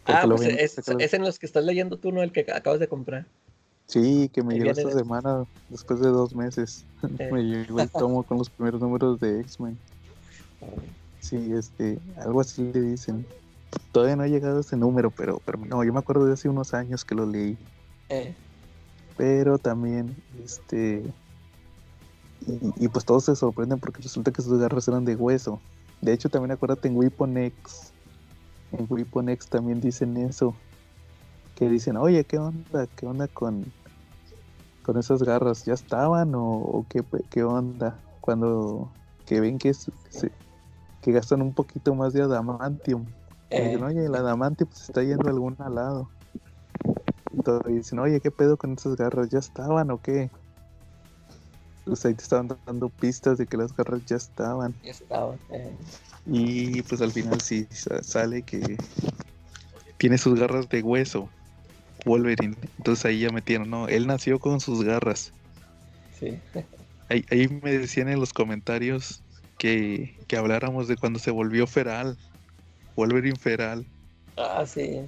ah, 0.05 0.23
pues 0.27 0.41
es, 0.41 1.13
en 1.13 1.21
los 1.21 1.37
que 1.37 1.45
estás 1.45 1.63
leyendo 1.63 1.97
tú, 1.97 2.11
¿no? 2.11 2.23
El 2.23 2.31
que 2.31 2.45
acabas 2.51 2.79
de 2.79 2.87
comprar. 2.87 3.27
Sí, 3.87 4.29
que 4.33 4.43
me 4.43 4.55
llegó 4.55 4.71
esta 4.71 4.91
semana 4.91 5.45
después 5.69 5.99
de 5.99 6.09
dos 6.09 6.35
meses. 6.35 6.85
Eh. 7.19 7.29
me 7.31 7.41
llegó 7.43 7.79
el 7.79 7.89
tomo 7.89 8.23
con 8.23 8.37
los 8.37 8.49
primeros 8.49 8.81
números 8.81 9.19
de 9.19 9.41
X-Men. 9.41 9.77
Sí, 11.19 11.53
este, 11.53 11.99
algo 12.17 12.41
así 12.41 12.71
le 12.71 12.81
dicen. 12.81 13.25
Todavía 13.91 14.15
no 14.15 14.23
ha 14.23 14.27
llegado 14.27 14.59
ese 14.59 14.77
número, 14.77 15.11
pero, 15.11 15.41
pero 15.45 15.57
no, 15.59 15.83
yo 15.83 15.91
me 15.91 15.99
acuerdo 15.99 16.25
de 16.25 16.33
hace 16.33 16.47
unos 16.49 16.73
años 16.73 17.03
que 17.03 17.15
lo 17.15 17.25
leí. 17.25 17.57
Eh. 18.09 18.33
Pero 19.17 19.57
también, 19.57 20.15
este. 20.43 21.03
Y, 22.77 22.87
pues 22.87 23.03
todos 23.03 23.25
se 23.25 23.35
sorprenden 23.35 23.79
porque 23.79 24.01
resulta 24.01 24.31
que 24.31 24.41
sus 24.41 24.59
garras 24.59 24.87
eran 24.87 25.03
de 25.03 25.15
hueso. 25.15 25.59
De 26.01 26.13
hecho, 26.13 26.29
también 26.29 26.51
acuérdate 26.51 26.87
en 26.87 26.95
Weapon 26.95 27.35
X. 27.37 27.91
En 28.71 28.85
Weapon 28.87 29.29
X 29.29 29.47
también 29.47 29.81
dicen 29.81 30.15
eso. 30.17 30.55
Que 31.55 31.67
dicen, 31.67 31.97
oye, 31.97 32.23
¿qué 32.23 32.37
onda? 32.37 32.87
¿Qué 32.95 33.05
onda 33.07 33.27
con, 33.27 33.65
con 34.87 34.97
esas 34.97 35.21
garras? 35.21 35.65
¿Ya 35.65 35.73
estaban 35.73 36.31
o, 36.33 36.85
qué, 36.89 37.03
qué, 37.29 37.43
onda? 37.43 37.99
Cuando 38.21 38.89
que 39.25 39.41
ven 39.41 39.59
que, 39.59 39.73
que 41.01 41.11
gastan 41.11 41.41
un 41.41 41.53
poquito 41.53 41.93
más 41.93 42.13
de 42.13 42.21
adamantium. 42.21 43.05
Eh. 43.49 43.77
oye, 43.83 44.05
el 44.05 44.15
adamantium 44.15 44.69
se 44.71 44.85
está 44.85 45.03
yendo 45.03 45.27
a 45.27 45.31
algún 45.31 45.57
lado. 45.59 46.09
Y 47.67 47.73
dicen, 47.73 47.99
oye, 47.99 48.21
¿qué 48.21 48.31
pedo 48.31 48.55
con 48.55 48.73
esas 48.73 48.95
garras? 48.95 49.29
¿Ya 49.29 49.39
estaban 49.39 49.91
o 49.91 50.01
qué? 50.01 50.31
Pues 51.83 52.05
ahí 52.05 52.13
te 52.13 52.23
estaban 52.23 52.47
dando 52.65 52.87
pistas 52.87 53.37
de 53.37 53.45
que 53.45 53.57
las 53.57 53.75
garras 53.75 54.05
ya 54.05 54.15
estaban. 54.15 54.73
Ya 54.83 54.91
estaban. 54.91 55.37
Eh. 55.49 55.75
Y 56.25 56.81
pues 56.83 57.01
al 57.01 57.11
final 57.11 57.41
sí 57.41 57.67
sale 58.01 58.41
que 58.41 58.77
tiene 59.97 60.17
sus 60.17 60.39
garras 60.39 60.69
de 60.69 60.81
hueso. 60.81 61.29
Wolverine. 62.07 62.55
Entonces 62.77 63.05
ahí 63.05 63.19
ya 63.19 63.29
metieron, 63.29 63.69
no, 63.69 63.87
él 63.87 64.07
nació 64.07 64.39
con 64.39 64.59
sus 64.59 64.83
garras. 64.83 65.33
Sí. 66.19 66.39
Ahí, 67.09 67.25
ahí 67.29 67.47
me 67.61 67.77
decían 67.77 68.09
en 68.09 68.19
los 68.19 68.33
comentarios 68.33 69.21
que, 69.57 70.17
que 70.27 70.37
habláramos 70.37 70.87
de 70.87 70.97
cuando 70.97 71.19
se 71.19 71.31
volvió 71.31 71.67
feral. 71.67 72.17
Wolverine 72.95 73.37
feral. 73.37 73.85
Ah, 74.37 74.65
sí. 74.65 75.01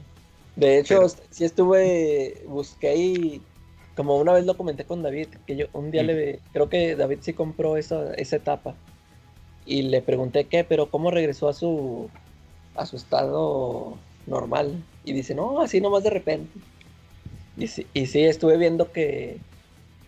De 0.55 0.79
hecho, 0.79 1.07
sí 1.29 1.45
estuve, 1.45 2.43
busqué 2.45 2.95
y 2.95 3.41
como 3.95 4.17
una 4.17 4.33
vez 4.33 4.45
lo 4.45 4.55
comenté 4.55 4.85
con 4.85 5.01
David, 5.03 5.27
que 5.45 5.55
yo 5.55 5.65
un 5.73 5.91
día 5.91 6.03
le, 6.03 6.39
creo 6.53 6.69
que 6.69 6.95
David 6.95 7.19
sí 7.21 7.33
compró 7.33 7.77
esa, 7.77 8.13
esa 8.13 8.37
etapa 8.37 8.75
y 9.65 9.83
le 9.83 10.01
pregunté 10.01 10.45
qué, 10.45 10.63
pero 10.63 10.89
cómo 10.89 11.11
regresó 11.11 11.49
a 11.49 11.53
su, 11.53 12.09
a 12.75 12.85
su 12.85 12.97
estado 12.97 13.97
normal. 14.25 14.83
Y 15.03 15.13
dice, 15.13 15.35
no, 15.35 15.61
así 15.61 15.81
nomás 15.81 16.03
de 16.03 16.09
repente. 16.09 16.59
Y 17.59 17.67
sí, 17.67 17.85
y 17.93 18.07
sí 18.07 18.23
estuve 18.23 18.57
viendo 18.57 18.91
que, 18.91 19.37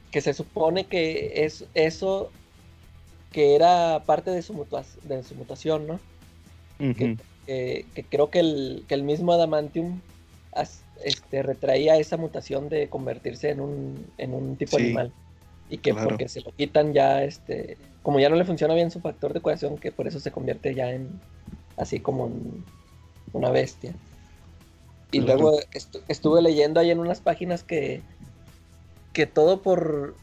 que 0.10 0.22
se 0.22 0.34
supone 0.34 0.86
que 0.86 1.46
es 1.46 1.66
eso 1.74 2.32
que 3.32 3.56
era 3.56 4.04
parte 4.06 4.32
de 4.32 4.42
su, 4.42 4.66
de 5.04 5.24
su 5.24 5.36
mutación, 5.36 5.88
¿no? 5.88 6.00
que, 7.46 8.06
creo 8.10 8.30
que 8.30 8.40
el, 8.40 8.86
que 8.88 8.96
el 8.96 9.04
mismo 9.04 9.34
Adamantium 9.34 10.00
este, 11.04 11.44
retraía 11.44 11.98
esa 11.98 12.18
mutación 12.18 12.70
de 12.70 12.88
convertirse 12.88 13.50
en 13.50 13.62
un, 13.62 14.06
en 14.18 14.34
un 14.34 14.56
tipo 14.56 14.78
animal. 14.78 15.12
Y 15.70 15.78
que 15.78 15.94
porque 15.94 16.28
se 16.28 16.42
lo 16.42 16.52
quitan 16.52 16.94
ya, 16.94 17.24
este, 17.24 17.78
como 18.04 18.20
ya 18.20 18.30
no 18.30 18.36
le 18.36 18.44
funciona 18.44 18.74
bien 18.74 18.92
su 18.92 19.00
factor 19.00 19.34
de 19.34 19.40
curación, 19.40 19.78
que 19.78 19.92
por 19.92 20.08
eso 20.08 20.20
se 20.20 20.32
convierte 20.32 20.76
ya 20.76 20.92
en 20.92 21.22
así 21.78 22.00
como 22.00 22.32
una 23.32 23.52
bestia. 23.52 23.94
Y 25.12 25.20
luego 25.22 25.60
estuve 26.08 26.42
leyendo 26.42 26.80
ahí 26.80 26.92
en 26.92 27.00
unas 27.00 27.20
páginas 27.20 27.64
que, 27.64 28.02
que 29.14 29.26
todo 29.26 29.62
por, 29.62 30.16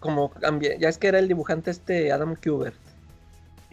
como 0.00 0.32
ya 0.60 0.88
es 0.88 0.98
que 0.98 1.08
era 1.08 1.18
el 1.18 1.28
dibujante 1.28 1.70
este 1.70 2.10
Adam 2.12 2.36
Kubert. 2.36 2.76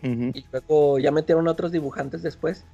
Y 0.03 0.45
luego 0.51 0.99
ya 0.99 1.11
metieron 1.11 1.47
otros 1.47 1.71
dibujantes 1.71 2.21
después 2.21 2.65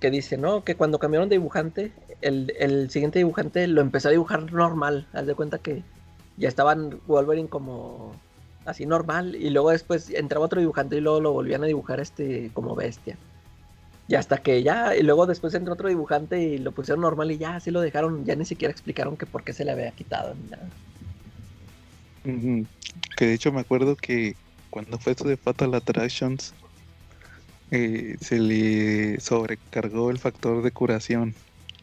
que 0.00 0.10
dice, 0.10 0.36
¿no? 0.36 0.64
Que 0.64 0.76
cuando 0.76 0.98
cambiaron 0.98 1.28
de 1.28 1.36
dibujante, 1.36 1.92
el, 2.20 2.88
siguiente 2.90 3.18
dibujante 3.18 3.66
lo 3.66 3.80
empezó 3.80 4.08
a 4.08 4.12
dibujar 4.12 4.52
normal. 4.52 5.06
Haz 5.12 5.26
de 5.26 5.34
cuenta 5.34 5.58
que 5.58 5.82
ya 6.36 6.48
estaban 6.48 7.00
Wolverine 7.06 7.48
como 7.48 8.12
así 8.64 8.86
normal. 8.86 9.34
Y 9.34 9.50
luego 9.50 9.70
después 9.70 10.10
entraba 10.10 10.46
otro 10.46 10.60
dibujante 10.60 10.96
y 10.96 11.00
luego 11.00 11.20
lo 11.20 11.32
volvían 11.32 11.62
a 11.64 11.66
dibujar 11.66 12.00
este 12.00 12.50
como 12.54 12.74
bestia. 12.74 13.16
Y 14.06 14.16
hasta 14.16 14.38
que 14.38 14.62
ya, 14.62 14.94
y 14.94 15.02
luego 15.02 15.26
después 15.26 15.54
entró 15.54 15.72
otro 15.72 15.88
dibujante 15.88 16.38
y 16.40 16.58
lo 16.58 16.72
pusieron 16.72 17.00
normal 17.00 17.30
y 17.30 17.38
ya 17.38 17.56
así 17.56 17.70
lo 17.70 17.80
dejaron, 17.80 18.24
ya 18.24 18.36
ni 18.36 18.44
siquiera 18.44 18.70
explicaron 18.70 19.16
que 19.16 19.24
por 19.24 19.44
qué 19.44 19.52
se 19.52 19.64
le 19.64 19.72
había 19.72 19.90
quitado 19.92 20.34
ni 20.34 20.50
nada. 20.50 20.68
Que 23.16 23.26
de 23.26 23.34
hecho 23.34 23.52
me 23.52 23.60
acuerdo 23.60 23.96
que 23.96 24.36
cuando 24.70 24.98
fue 24.98 25.12
esto 25.12 25.26
de 25.26 25.36
Fatal 25.36 25.74
Attractions, 25.74 26.52
eh, 27.70 28.16
se 28.20 28.38
le 28.38 29.20
sobrecargó 29.20 30.10
el 30.10 30.18
factor 30.18 30.62
de 30.62 30.70
curación 30.70 31.34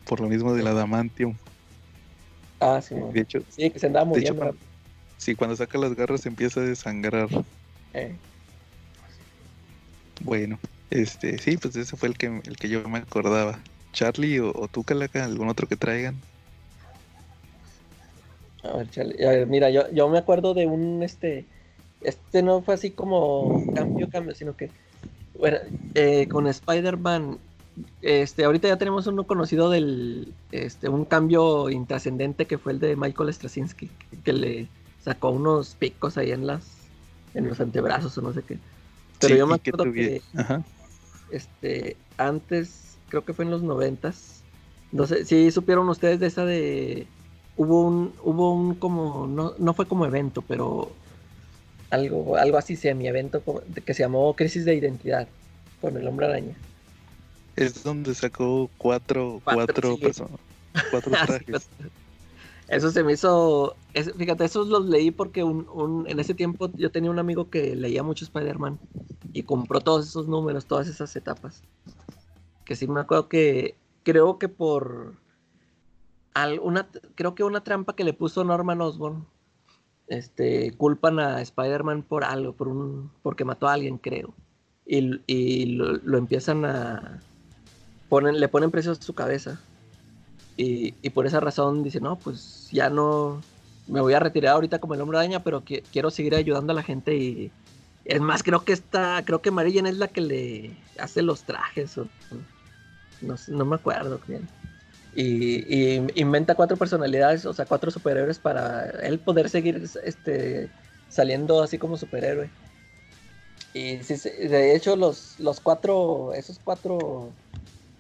por 0.05 0.19
lo 0.19 0.27
mismo 0.27 0.53
del 0.53 0.67
adamantium. 0.67 1.35
Ah, 2.59 2.81
sí. 2.81 2.95
De 3.13 3.21
hecho, 3.21 3.41
sí, 3.49 3.71
que 3.71 3.79
se 3.79 3.87
andaba 3.87 4.05
muriendo. 4.05 4.55
sí, 5.17 5.35
cuando 5.35 5.55
saca 5.55 5.77
las 5.79 5.95
garras 5.95 6.25
empieza 6.25 6.59
a 6.59 6.63
desangrar. 6.63 7.29
Eh. 7.93 8.15
Bueno, 10.23 10.59
este, 10.91 11.37
sí, 11.39 11.57
pues 11.57 11.75
ese 11.75 11.97
fue 11.97 12.09
el 12.09 12.17
que, 12.17 12.27
el 12.27 12.57
que 12.57 12.69
yo 12.69 12.87
me 12.87 12.99
acordaba. 12.99 13.59
Charlie 13.93 14.39
o, 14.39 14.51
o 14.55 14.67
tú, 14.67 14.83
Calaca, 14.83 15.25
algún 15.25 15.49
otro 15.49 15.67
que 15.67 15.75
traigan. 15.75 16.15
A 18.63 18.77
ver, 18.77 18.89
Charlie, 18.91 19.25
a 19.25 19.29
ver, 19.31 19.47
mira, 19.47 19.69
yo, 19.71 19.89
yo 19.91 20.07
me 20.07 20.19
acuerdo 20.19 20.53
de 20.53 20.67
un, 20.67 21.01
este, 21.01 21.45
este 22.01 22.43
no 22.43 22.61
fue 22.61 22.75
así 22.75 22.91
como 22.91 23.65
cambio, 23.73 24.09
cambio, 24.09 24.35
sino 24.35 24.55
que 24.55 24.69
bueno, 25.37 25.57
eh, 25.95 26.27
con 26.27 26.45
Spider-Man, 26.45 27.39
este, 28.01 28.43
ahorita 28.43 28.67
ya 28.67 28.77
tenemos 28.77 29.07
uno 29.07 29.23
conocido 29.23 29.69
del, 29.71 30.33
este, 30.51 30.87
un 30.87 31.05
cambio 31.05 31.69
intrascendente 31.69 32.45
que 32.45 32.59
fue 32.59 32.73
el 32.73 32.79
de 32.79 32.95
Michael 32.95 33.33
Straczynski, 33.33 33.89
que 34.23 34.33
le 34.33 34.67
sacó 35.03 35.31
unos 35.31 35.75
picos 35.75 36.17
ahí 36.17 36.31
en 36.31 36.45
las, 36.45 36.63
en 37.33 37.47
los 37.47 37.59
antebrazos 37.59 38.15
o 38.17 38.21
no 38.21 38.33
sé 38.33 38.43
qué. 38.43 38.59
Pero 39.19 39.35
yo 39.35 39.47
me 39.47 39.55
acuerdo 39.55 39.91
que, 39.91 40.21
este, 41.31 41.97
antes, 42.17 42.97
creo 43.09 43.25
que 43.25 43.33
fue 43.33 43.45
en 43.45 43.51
los 43.51 43.63
noventas, 43.63 44.41
no 44.91 45.07
sé, 45.07 45.25
si 45.25 45.51
supieron 45.51 45.87
ustedes 45.89 46.19
de 46.19 46.27
esa 46.27 46.45
de, 46.45 47.07
hubo 47.57 47.81
un, 47.85 48.13
hubo 48.23 48.53
un 48.53 48.75
como, 48.75 49.27
no, 49.27 49.53
no 49.57 49.73
fue 49.73 49.85
como 49.87 50.05
evento, 50.05 50.41
pero 50.41 50.91
algo, 51.89 52.37
algo 52.37 52.57
así 52.57 52.77
mi 52.93 53.07
evento 53.07 53.43
que 53.85 53.93
se 53.93 54.03
llamó 54.03 54.33
Crisis 54.35 54.65
de 54.65 54.75
Identidad 54.75 55.27
con 55.79 55.97
el 55.97 56.07
hombre 56.07 56.27
araña. 56.27 56.55
Es 57.55 57.83
donde 57.83 58.15
sacó 58.15 58.69
cuatro, 58.77 59.41
cuatro, 59.43 59.97
personas, 59.97 60.39
cuatro 60.89 61.11
trajes. 61.25 61.67
Eso 62.67 62.91
se 62.91 63.03
me 63.03 63.13
hizo, 63.13 63.75
fíjate, 63.93 64.45
esos 64.45 64.67
los 64.67 64.85
leí 64.85 65.11
porque 65.11 65.43
un, 65.43 66.05
en 66.07 66.19
ese 66.19 66.33
tiempo 66.33 66.71
yo 66.75 66.91
tenía 66.91 67.11
un 67.11 67.19
amigo 67.19 67.49
que 67.49 67.75
leía 67.75 68.03
mucho 68.03 68.25
Spider-Man 68.25 68.79
y 69.33 69.43
compró 69.43 69.81
todos 69.81 70.07
esos 70.07 70.27
números, 70.27 70.65
todas 70.65 70.87
esas 70.87 71.15
etapas. 71.15 71.63
Que 72.65 72.75
sí 72.75 72.87
me 72.87 73.01
acuerdo 73.01 73.27
que 73.27 73.75
creo 74.03 74.39
que 74.39 74.49
por 74.49 75.15
alguna, 76.33 76.87
creo 77.15 77.35
que 77.35 77.43
una 77.43 77.63
trampa 77.63 77.95
que 77.95 78.03
le 78.03 78.13
puso 78.13 78.43
Norman 78.43 78.81
Osborn 78.81 79.25
este, 80.07 80.73
culpan 80.73 81.19
a 81.19 81.41
Spider-Man 81.41 82.03
por 82.03 82.23
algo, 82.23 82.53
por 82.53 82.67
un, 82.67 83.11
porque 83.23 83.45
mató 83.45 83.67
a 83.67 83.73
alguien, 83.73 83.97
creo. 83.97 84.33
Y, 84.85 85.65
lo, 85.75 86.17
empiezan 86.17 86.65
a... 86.65 87.21
Ponen, 88.09 88.41
le 88.41 88.49
ponen 88.49 88.71
precios 88.71 88.99
a 88.99 89.01
su 89.01 89.13
cabeza. 89.13 89.61
Y, 90.57 90.95
y, 91.01 91.09
por 91.11 91.25
esa 91.25 91.39
razón 91.39 91.81
dice, 91.81 92.01
no, 92.01 92.17
pues 92.17 92.67
ya 92.73 92.89
no, 92.89 93.41
me 93.87 94.01
voy 94.01 94.13
a 94.13 94.19
retirar 94.19 94.53
ahorita 94.53 94.79
como 94.79 94.93
el 94.93 95.01
hombre 95.01 95.17
araña, 95.17 95.43
pero 95.43 95.63
quiero 95.91 96.11
seguir 96.11 96.35
ayudando 96.35 96.73
a 96.73 96.75
la 96.75 96.83
gente 96.83 97.15
y 97.15 97.51
es 98.05 98.19
más, 98.19 98.43
creo 98.43 98.63
que 98.63 98.73
esta, 98.73 99.21
creo 99.25 99.41
que 99.41 99.51
Mary 99.51 99.77
es 99.77 99.97
la 99.97 100.07
que 100.07 100.21
le 100.21 100.71
hace 100.99 101.21
los 101.21 101.43
trajes, 101.43 101.97
no, 103.21 103.35
no 103.47 103.65
me 103.65 103.75
acuerdo 103.75 104.19
bien. 104.27 104.47
Y, 105.15 105.95
inventa 106.19 106.55
cuatro 106.55 106.77
personalidades, 106.77 107.45
o 107.45 107.53
sea, 107.53 107.65
cuatro 107.65 107.91
superhéroes 107.91 108.39
para 108.39 108.89
él 109.01 109.19
poder 109.19 109.49
seguir 109.49 109.83
este, 110.03 110.69
saliendo 111.09 111.61
así 111.61 111.77
como 111.77 111.97
superhéroe. 111.97 112.49
Y 113.73 113.97
de 113.97 114.75
hecho 114.75 114.95
los, 114.95 115.39
los 115.39 115.59
cuatro, 115.59 116.33
esos 116.33 116.59
cuatro 116.63 117.31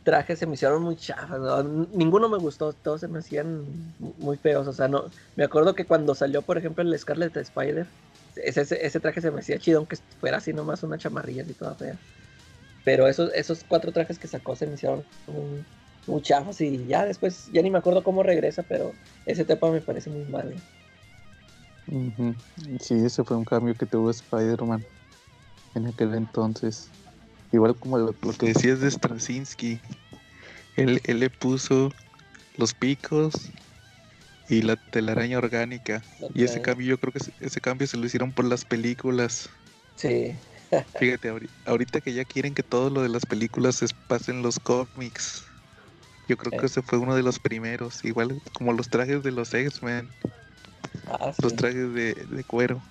trajes 0.03 0.39
se 0.39 0.45
me 0.45 0.55
hicieron 0.55 0.81
muy 0.81 0.95
chafas. 0.95 1.65
Ninguno 1.93 2.29
me 2.29 2.37
gustó, 2.37 2.73
todos 2.73 3.01
se 3.01 3.07
me 3.07 3.19
hacían 3.19 3.65
muy 4.19 4.37
feos. 4.37 4.67
O 4.67 4.73
sea, 4.73 4.87
no. 4.87 5.05
Me 5.35 5.43
acuerdo 5.43 5.75
que 5.75 5.85
cuando 5.85 6.15
salió, 6.15 6.41
por 6.41 6.57
ejemplo, 6.57 6.83
el 6.83 6.97
Scarlet 6.97 7.35
Spider, 7.37 7.85
ese, 8.35 8.61
ese, 8.61 8.99
traje 8.99 9.21
se 9.21 9.31
me 9.31 9.39
hacía 9.39 9.59
chido, 9.59 9.79
aunque 9.79 9.97
fuera 10.19 10.37
así 10.37 10.53
nomás 10.53 10.83
una 10.83 10.97
chamarrilla 10.97 11.43
y 11.43 11.53
toda 11.53 11.75
fea. 11.75 11.95
Pero 12.83 13.07
esos, 13.07 13.31
esos 13.33 13.63
cuatro 13.67 13.91
trajes 13.91 14.17
que 14.17 14.27
sacó 14.27 14.55
se 14.55 14.65
me 14.65 14.73
hicieron 14.73 15.03
muy, 15.27 16.21
chafas 16.21 16.59
y 16.61 16.85
ya 16.87 17.05
después, 17.05 17.49
ya 17.53 17.61
ni 17.61 17.69
me 17.69 17.77
acuerdo 17.77 18.03
cómo 18.03 18.23
regresa, 18.23 18.63
pero 18.63 18.91
ese 19.25 19.45
tema 19.45 19.71
me 19.71 19.81
parece 19.81 20.09
muy 20.09 20.25
malo. 20.25 20.51
Sí, 22.79 22.95
ese 22.95 23.23
fue 23.23 23.37
un 23.37 23.45
cambio 23.45 23.75
que 23.75 23.85
tuvo 23.85 24.09
Spider-Man 24.09 24.83
en 25.75 25.87
aquel 25.87 26.15
entonces. 26.15 26.89
Igual 27.51 27.75
como 27.75 27.97
lo, 27.97 28.13
que 28.13 28.47
decías 28.47 28.79
de 28.79 28.89
Straczynski, 28.89 29.79
él, 30.77 31.01
él, 31.03 31.19
le 31.19 31.29
puso 31.29 31.91
los 32.55 32.73
picos 32.73 33.51
y 34.47 34.61
la 34.61 34.77
telaraña 34.77 35.37
orgánica. 35.37 36.01
Y 36.33 36.43
ese 36.43 36.61
cambio, 36.61 36.87
yo 36.87 36.97
creo 36.97 37.11
que 37.11 37.19
ese, 37.45 37.61
cambio 37.61 37.87
se 37.87 37.97
lo 37.97 38.05
hicieron 38.05 38.31
por 38.31 38.45
las 38.45 38.63
películas. 38.63 39.49
Sí. 39.95 40.35
Fíjate, 40.99 41.33
ahorita 41.65 41.99
que 41.99 42.13
ya 42.13 42.23
quieren 42.23 42.53
que 42.53 42.63
todo 42.63 42.89
lo 42.89 43.01
de 43.01 43.09
las 43.09 43.25
películas 43.25 43.75
se 43.75 43.87
pasen 44.07 44.41
los 44.41 44.59
cómics. 44.59 45.43
Yo 46.29 46.37
creo 46.37 46.57
que 46.57 46.65
ese 46.67 46.81
fue 46.81 46.99
uno 46.99 47.15
de 47.15 47.23
los 47.23 47.39
primeros. 47.39 48.05
Igual 48.05 48.41
como 48.53 48.71
los 48.71 48.89
trajes 48.89 49.23
de 49.23 49.31
los 49.31 49.53
X-Men. 49.53 50.09
Ah, 51.07 51.33
los 51.41 51.55
trajes 51.55 51.93
de, 51.93 52.13
de 52.13 52.43
cuero. 52.45 52.81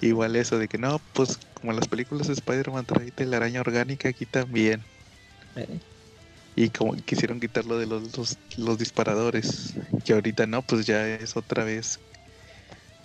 Igual 0.00 0.36
eso 0.36 0.58
de 0.58 0.68
que 0.68 0.78
no, 0.78 1.00
pues 1.12 1.38
como 1.54 1.72
en 1.72 1.76
las 1.76 1.88
películas 1.88 2.28
de 2.28 2.34
Spider-Man 2.34 2.84
trae 2.84 3.10
telaraña 3.10 3.60
orgánica 3.60 4.08
aquí 4.08 4.26
también. 4.26 4.82
Y 6.54 6.70
como 6.70 6.94
quisieron 6.96 7.40
quitarlo 7.40 7.78
de 7.78 7.86
los, 7.86 8.38
los, 8.56 8.78
disparadores. 8.78 9.74
Que 10.04 10.14
ahorita 10.14 10.46
no, 10.46 10.62
pues 10.62 10.86
ya 10.86 11.06
es 11.06 11.36
otra 11.36 11.64
vez. 11.64 12.00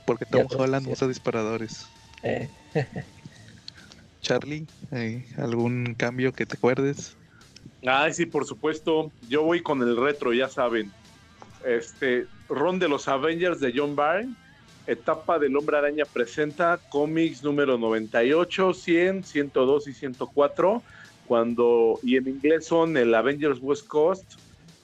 Porque 0.06 0.26
Tom 0.26 0.48
Holland 0.50 0.88
usa 0.88 1.08
disparadores. 1.08 1.86
Eh. 2.24 2.50
Charlie, 4.22 4.68
¿algún 5.38 5.96
cambio 5.96 6.32
que 6.32 6.46
te 6.46 6.56
acuerdes? 6.56 7.18
Ay, 7.86 8.14
sí, 8.14 8.26
por 8.26 8.46
supuesto. 8.46 9.12
Yo 9.28 9.44
voy 9.44 9.62
con 9.62 9.82
el 9.82 9.98
retro, 9.98 10.34
ya 10.34 10.48
saben. 10.48 10.92
Este, 11.66 12.28
Ron 12.48 12.80
de 12.80 12.88
los 12.88 13.08
Avengers 13.08 13.60
de 13.60 13.74
John 13.76 13.96
Byrne 13.96 14.36
etapa 14.88 15.40
del 15.40 15.56
Hombre 15.56 15.78
Araña 15.78 16.06
presenta 16.06 16.80
cómics 16.90 17.44
número 17.44 17.78
98, 17.78 18.74
100, 18.74 19.24
102 19.24 19.88
y 19.88 19.94
104, 19.94 20.82
cuando, 21.28 22.00
y 22.04 22.18
en 22.18 22.28
inglés 22.28 22.66
son 22.66 22.98
el 22.98 23.14
Avengers 23.14 23.60
West 23.62 23.88
Coast, 23.88 24.34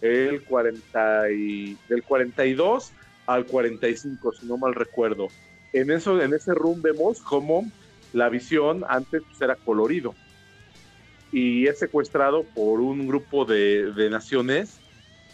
el 0.02 0.44
40 0.44 1.32
y, 1.32 1.78
del 1.90 2.04
42 2.04 2.92
al 3.26 3.46
45, 3.46 4.34
si 4.34 4.46
no 4.46 4.58
mal 4.58 4.76
recuerdo. 4.76 5.28
En, 5.74 5.92
eso, 5.92 6.22
en 6.22 6.34
ese 6.34 6.54
room 6.54 6.82
vemos 6.82 7.20
cómo 7.22 7.70
la 8.14 8.30
visión 8.30 8.86
antes 8.88 9.22
pues, 9.24 9.42
era 9.42 9.56
colorido 9.56 10.16
y 11.32 11.68
es 11.68 11.78
secuestrado 11.78 12.44
por 12.44 12.80
un 12.80 13.06
grupo 13.06 13.44
de, 13.44 13.92
de 13.92 14.10
naciones 14.10 14.80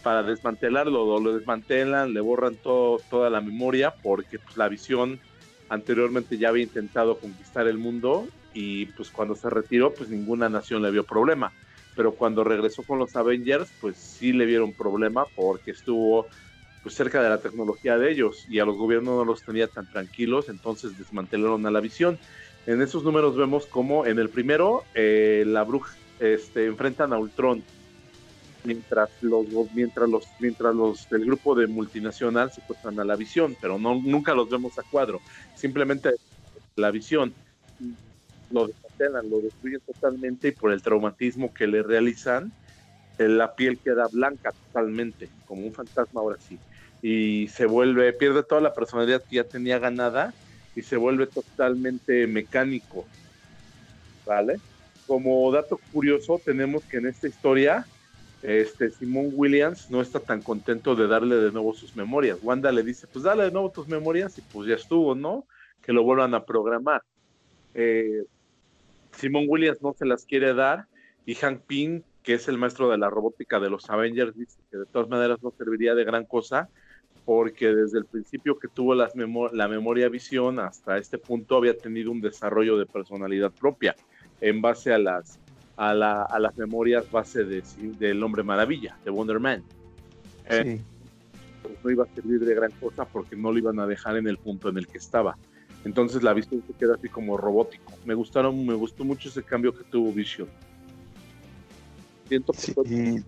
para 0.03 0.21
desmantelarlo, 0.21 1.19
lo 1.19 1.33
desmantelan, 1.33 2.13
le 2.13 2.19
borran 2.19 2.55
todo, 2.55 3.01
toda 3.09 3.29
la 3.29 3.41
memoria 3.41 3.93
porque 4.03 4.37
pues, 4.37 4.57
la 4.57 4.67
visión 4.67 5.19
anteriormente 5.69 6.37
ya 6.37 6.49
había 6.49 6.63
intentado 6.63 7.17
conquistar 7.17 7.67
el 7.67 7.77
mundo 7.77 8.27
y 8.53 8.87
pues 8.87 9.09
cuando 9.09 9.33
se 9.33 9.49
retiró 9.49 9.93
pues 9.93 10.09
ninguna 10.09 10.49
nación 10.49 10.83
le 10.83 10.91
vio 10.91 11.05
problema. 11.05 11.51
Pero 11.95 12.13
cuando 12.13 12.43
regresó 12.43 12.83
con 12.83 12.99
los 12.99 13.15
Avengers 13.15 13.71
pues 13.79 13.97
sí 13.97 14.33
le 14.33 14.45
vieron 14.45 14.73
problema 14.73 15.25
porque 15.35 15.71
estuvo 15.71 16.27
pues 16.83 16.95
cerca 16.95 17.23
de 17.23 17.29
la 17.29 17.37
tecnología 17.37 17.97
de 17.97 18.11
ellos 18.11 18.45
y 18.49 18.59
a 18.59 18.65
los 18.65 18.75
gobiernos 18.75 19.15
no 19.15 19.23
los 19.23 19.41
tenía 19.43 19.67
tan 19.67 19.89
tranquilos, 19.89 20.49
entonces 20.49 20.97
desmantelaron 20.97 21.65
a 21.65 21.71
la 21.71 21.79
visión. 21.79 22.19
En 22.67 22.81
esos 22.81 23.03
números 23.03 23.37
vemos 23.37 23.65
como 23.65 24.05
en 24.05 24.19
el 24.19 24.29
primero 24.29 24.83
eh, 24.93 25.45
la 25.47 25.63
bruja 25.63 25.95
este, 26.19 26.65
enfrentan 26.65 27.13
a 27.13 27.17
Ultron 27.17 27.63
mientras 28.63 29.09
los 29.21 29.45
mientras 29.73 30.09
los 30.09 30.27
mientras 30.39 30.75
los 30.75 31.09
del 31.09 31.25
grupo 31.25 31.55
de 31.55 31.67
multinacional 31.67 32.51
se 32.51 32.61
puestan 32.61 32.99
a 32.99 33.03
la 33.03 33.15
visión, 33.15 33.55
pero 33.61 33.77
no 33.77 33.95
nunca 33.95 34.33
los 34.33 34.49
vemos 34.49 34.77
a 34.77 34.83
cuadro, 34.83 35.19
simplemente 35.55 36.11
la 36.75 36.91
visión 36.91 37.33
lo 38.51 38.67
desmantelan, 38.67 39.29
lo 39.29 39.41
destruyen 39.41 39.81
totalmente 39.81 40.49
y 40.49 40.51
por 40.51 40.71
el 40.71 40.81
traumatismo 40.81 41.53
que 41.53 41.67
le 41.67 41.83
realizan 41.83 42.51
eh, 43.17 43.27
la 43.27 43.55
piel 43.55 43.79
queda 43.79 44.07
blanca 44.07 44.51
totalmente, 44.51 45.29
como 45.45 45.65
un 45.65 45.73
fantasma 45.73 46.21
ahora 46.21 46.37
sí, 46.39 46.59
y 47.01 47.47
se 47.49 47.65
vuelve, 47.65 48.13
pierde 48.13 48.43
toda 48.43 48.61
la 48.61 48.73
personalidad 48.73 49.23
que 49.23 49.37
ya 49.37 49.43
tenía 49.43 49.79
ganada 49.79 50.33
y 50.75 50.81
se 50.81 50.97
vuelve 50.97 51.27
totalmente 51.27 52.27
mecánico, 52.27 53.05
¿vale? 54.25 54.59
Como 55.05 55.51
dato 55.51 55.79
curioso, 55.91 56.39
tenemos 56.43 56.83
que 56.83 56.97
en 56.97 57.07
esta 57.07 57.27
historia 57.27 57.85
este 58.43 58.91
Simón 58.91 59.31
Williams 59.33 59.89
no 59.89 60.01
está 60.01 60.19
tan 60.19 60.41
contento 60.41 60.95
de 60.95 61.07
darle 61.07 61.37
de 61.37 61.51
nuevo 61.51 61.73
sus 61.73 61.95
memorias. 61.95 62.39
Wanda 62.43 62.71
le 62.71 62.83
dice, 62.83 63.07
pues 63.07 63.23
dale 63.23 63.43
de 63.45 63.51
nuevo 63.51 63.71
tus 63.71 63.87
memorias 63.87 64.37
y 64.37 64.41
pues 64.41 64.67
ya 64.67 64.75
estuvo, 64.75 65.15
¿no? 65.15 65.47
Que 65.81 65.93
lo 65.93 66.03
vuelvan 66.03 66.33
a 66.33 66.43
programar. 66.43 67.03
Eh, 67.73 68.25
Simón 69.13 69.45
Williams 69.47 69.81
no 69.81 69.93
se 69.93 70.05
las 70.05 70.25
quiere 70.25 70.53
dar 70.53 70.87
y 71.25 71.35
Hank 71.35 71.61
Pym, 71.61 72.03
que 72.21 72.33
es 72.33 72.49
el 72.49 72.57
maestro 72.57 72.89
de 72.89 72.97
la 72.97 73.09
robótica 73.09 73.61
de 73.61 73.69
los 73.69 73.89
Avengers, 73.89 74.37
dice 74.37 74.59
que 74.69 74.77
de 74.77 74.85
todas 74.87 75.07
maneras 75.07 75.41
no 75.41 75.51
serviría 75.57 75.95
de 75.95 76.03
gran 76.03 76.25
cosa 76.25 76.69
porque 77.25 77.73
desde 77.73 77.99
el 77.99 78.05
principio 78.05 78.59
que 78.59 78.67
tuvo 78.67 78.93
las 78.93 79.13
la 79.53 79.67
memoria 79.69 80.09
visión 80.09 80.59
hasta 80.59 80.97
este 80.97 81.17
punto 81.17 81.55
había 81.55 81.77
tenido 81.77 82.11
un 82.11 82.19
desarrollo 82.19 82.77
de 82.77 82.85
personalidad 82.85 83.51
propia 83.51 83.95
en 84.41 84.61
base 84.61 84.93
a 84.93 84.97
las 84.97 85.39
a, 85.77 85.93
la, 85.93 86.23
a 86.23 86.39
las 86.39 86.57
memorias 86.57 87.09
base 87.11 87.43
de, 87.43 87.63
del 87.99 88.23
Hombre 88.23 88.43
Maravilla, 88.43 88.97
de 89.03 89.11
Wonder 89.11 89.39
Man. 89.39 89.63
Eh, 90.49 90.79
pues 91.61 91.75
no 91.83 91.89
iba 91.89 92.03
a 92.03 92.15
servir 92.15 92.39
de 92.41 92.53
gran 92.53 92.71
cosa 92.71 93.05
porque 93.05 93.35
no 93.35 93.51
lo 93.51 93.57
iban 93.57 93.79
a 93.79 93.87
dejar 93.87 94.17
en 94.17 94.27
el 94.27 94.37
punto 94.37 94.69
en 94.69 94.77
el 94.77 94.87
que 94.87 94.97
estaba. 94.97 95.37
Entonces 95.85 96.23
la 96.23 96.33
visión 96.33 96.63
se 96.65 96.73
queda 96.73 96.95
así 96.95 97.09
como 97.09 97.37
robótico. 97.37 97.93
Me 98.05 98.13
gustaron, 98.13 98.65
me 98.65 98.73
gustó 98.73 99.03
mucho 99.03 99.29
ese 99.29 99.43
cambio 99.43 99.73
que 99.73 99.83
tuvo 99.83 100.11
Vision. 100.11 100.47
Siento 102.27 102.53
que 102.53 102.59
sí. 102.59 103.23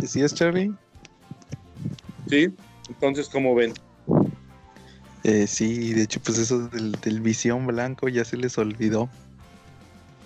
¿Decías, 0.00 0.34
Charlie? 0.34 0.72
Sí, 2.28 2.52
entonces, 2.88 3.28
¿cómo 3.28 3.54
ven? 3.54 3.72
Eh, 5.22 5.46
sí, 5.46 5.92
de 5.92 6.02
hecho, 6.02 6.20
pues 6.20 6.38
eso 6.38 6.68
del, 6.68 6.92
del 6.92 7.20
visión 7.20 7.66
blanco 7.66 8.08
ya 8.08 8.24
se 8.24 8.36
les 8.36 8.58
olvidó. 8.58 9.08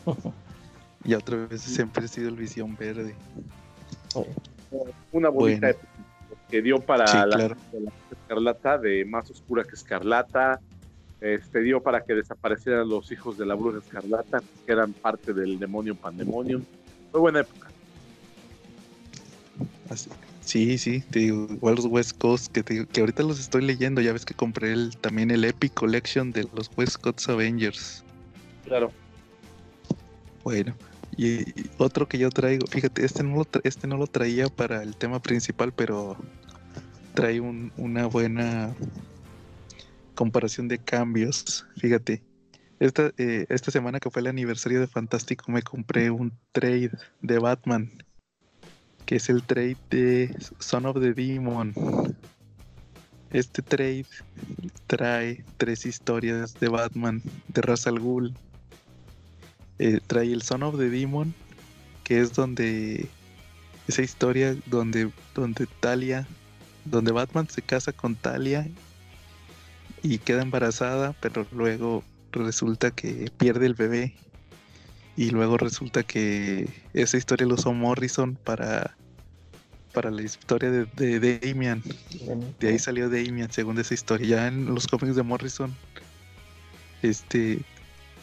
y 1.05 1.15
otra 1.15 1.47
vez 1.47 1.61
siempre 1.63 2.05
ha 2.05 2.09
sido 2.09 2.29
el 2.29 2.37
visión 2.37 2.77
verde. 2.77 3.15
Una 5.13 5.29
bonita 5.29 5.75
que 6.51 6.63
dio 6.63 6.81
para 6.81 7.27
la, 7.27 7.57
escarlata, 8.11 8.79
de 8.79 9.05
más 9.05 9.31
oscura 9.31 9.65
que 9.65 9.75
escarlata. 9.75 10.61
Este 11.21 11.61
dio 11.61 11.83
para 11.83 12.05
que 12.05 12.15
desaparecieran 12.15 12.89
los 12.89 13.11
hijos 13.11 13.39
de 13.39 13.47
la 13.47 13.55
bruja 13.55 13.79
escarlata, 13.79 14.43
que 14.65 14.73
eran 14.73 14.93
parte 14.93 15.33
del 15.33 15.59
demonio 15.59 15.95
pandemonium. 15.95 16.63
Fue 17.11 17.21
buena 17.21 17.41
época. 17.41 17.69
Sí, 20.41 20.79
sí, 20.79 21.01
te 21.11 21.21
digo, 21.21 21.49
igual 21.51 21.77
los 21.77 21.87
West 21.87 22.19
Coast, 22.19 22.53
que, 22.53 22.87
que 22.87 23.01
ahorita 23.01 23.23
los 23.23 23.41
estoy 23.41 23.63
leyendo, 23.63 24.01
ya 24.01 24.13
ves 24.13 24.25
que 24.25 24.35
compré 24.35 24.73
el, 24.73 24.97
también 24.99 25.31
el 25.31 25.45
Epic 25.45 25.75
Collection 25.75 26.31
de 26.33 26.47
los 26.55 26.71
West 26.77 26.99
Coast 26.99 27.29
Avengers. 27.29 28.05
Claro. 28.65 28.93
Bueno, 30.47 30.77
y 31.17 31.45
otro 31.77 32.07
que 32.07 32.19
yo 32.19 32.31
traigo, 32.31 32.69
fíjate, 32.69 33.05
este 33.05 33.25
no 33.25 33.35
lo, 33.35 33.49
este 33.65 33.89
no 33.89 33.97
lo 33.97 34.07
traía 34.07 34.47
para 34.47 34.81
el 34.85 34.95
tema 34.95 35.21
principal, 35.21 35.73
pero 35.73 36.17
trae 37.15 37.41
una 37.41 38.07
buena 38.07 38.73
comparación 40.15 40.69
de 40.69 40.79
cambios. 40.79 41.67
Fíjate, 41.79 42.23
esta, 42.79 43.11
eh, 43.19 43.47
esta 43.49 43.73
semana 43.73 43.99
que 43.99 44.09
fue 44.09 44.23
el 44.23 44.29
aniversario 44.29 44.79
de 44.79 44.87
Fantástico 44.87 45.51
me 45.51 45.63
compré 45.63 46.13
un 46.13 46.33
trade 46.53 46.93
de 47.23 47.39
Batman. 47.41 47.91
que 49.05 49.17
es 49.17 49.29
el 49.29 49.43
trade 49.43 49.79
de 49.91 50.33
Son 50.61 50.87
of 50.87 51.01
the 51.01 51.13
Demon. 51.13 51.75
Este 53.33 53.63
trade 53.63 54.07
trae 54.87 55.45
tres 55.57 55.87
historias 55.87 56.55
de 56.61 56.69
Batman 56.69 57.21
de 57.49 57.63
Ra's 57.63 57.89
al. 57.89 57.99
Eh, 59.79 60.01
trae 60.07 60.33
el 60.33 60.43
Son 60.43 60.63
of 60.63 60.79
the 60.79 60.89
Demon, 60.89 61.35
que 62.05 62.21
es 62.21 62.33
donde 62.33 63.09
esa 63.89 64.03
historia 64.03 64.57
donde, 64.67 65.11
donde 65.35 65.67
Talia, 65.81 66.27
donde 66.85 67.13
Batman 67.13 67.49
se 67.49 67.63
casa 67.63 67.93
con 67.93 68.15
Talia 68.15 68.69
y 70.03 70.19
queda 70.19 70.43
embarazada, 70.43 71.15
pero 71.21 71.47
luego 71.53 72.03
resulta 72.33 72.91
que 72.91 73.31
pierde 73.37 73.67
el 73.67 73.75
bebé 73.75 74.15
y 75.17 75.31
luego 75.31 75.57
resulta 75.57 76.03
que 76.03 76.69
esa 76.93 77.17
historia 77.17 77.47
lo 77.47 77.55
usó 77.55 77.73
Morrison 77.73 78.37
para 78.37 78.97
para 79.97 80.11
la 80.11 80.21
historia 80.21 80.71
de, 80.71 80.85
de 80.85 81.41
Damian. 81.41 81.83
De 82.61 82.69
ahí 82.69 82.79
salió 82.79 83.09
Damian, 83.09 83.51
según 83.51 83.79
esa 83.79 83.95
historia. 83.95 84.27
Ya 84.27 84.47
en 84.49 84.67
los 84.67 84.87
cómics 84.87 85.17
de 85.17 85.23
Morrison, 85.23 85.75
este 87.01 87.61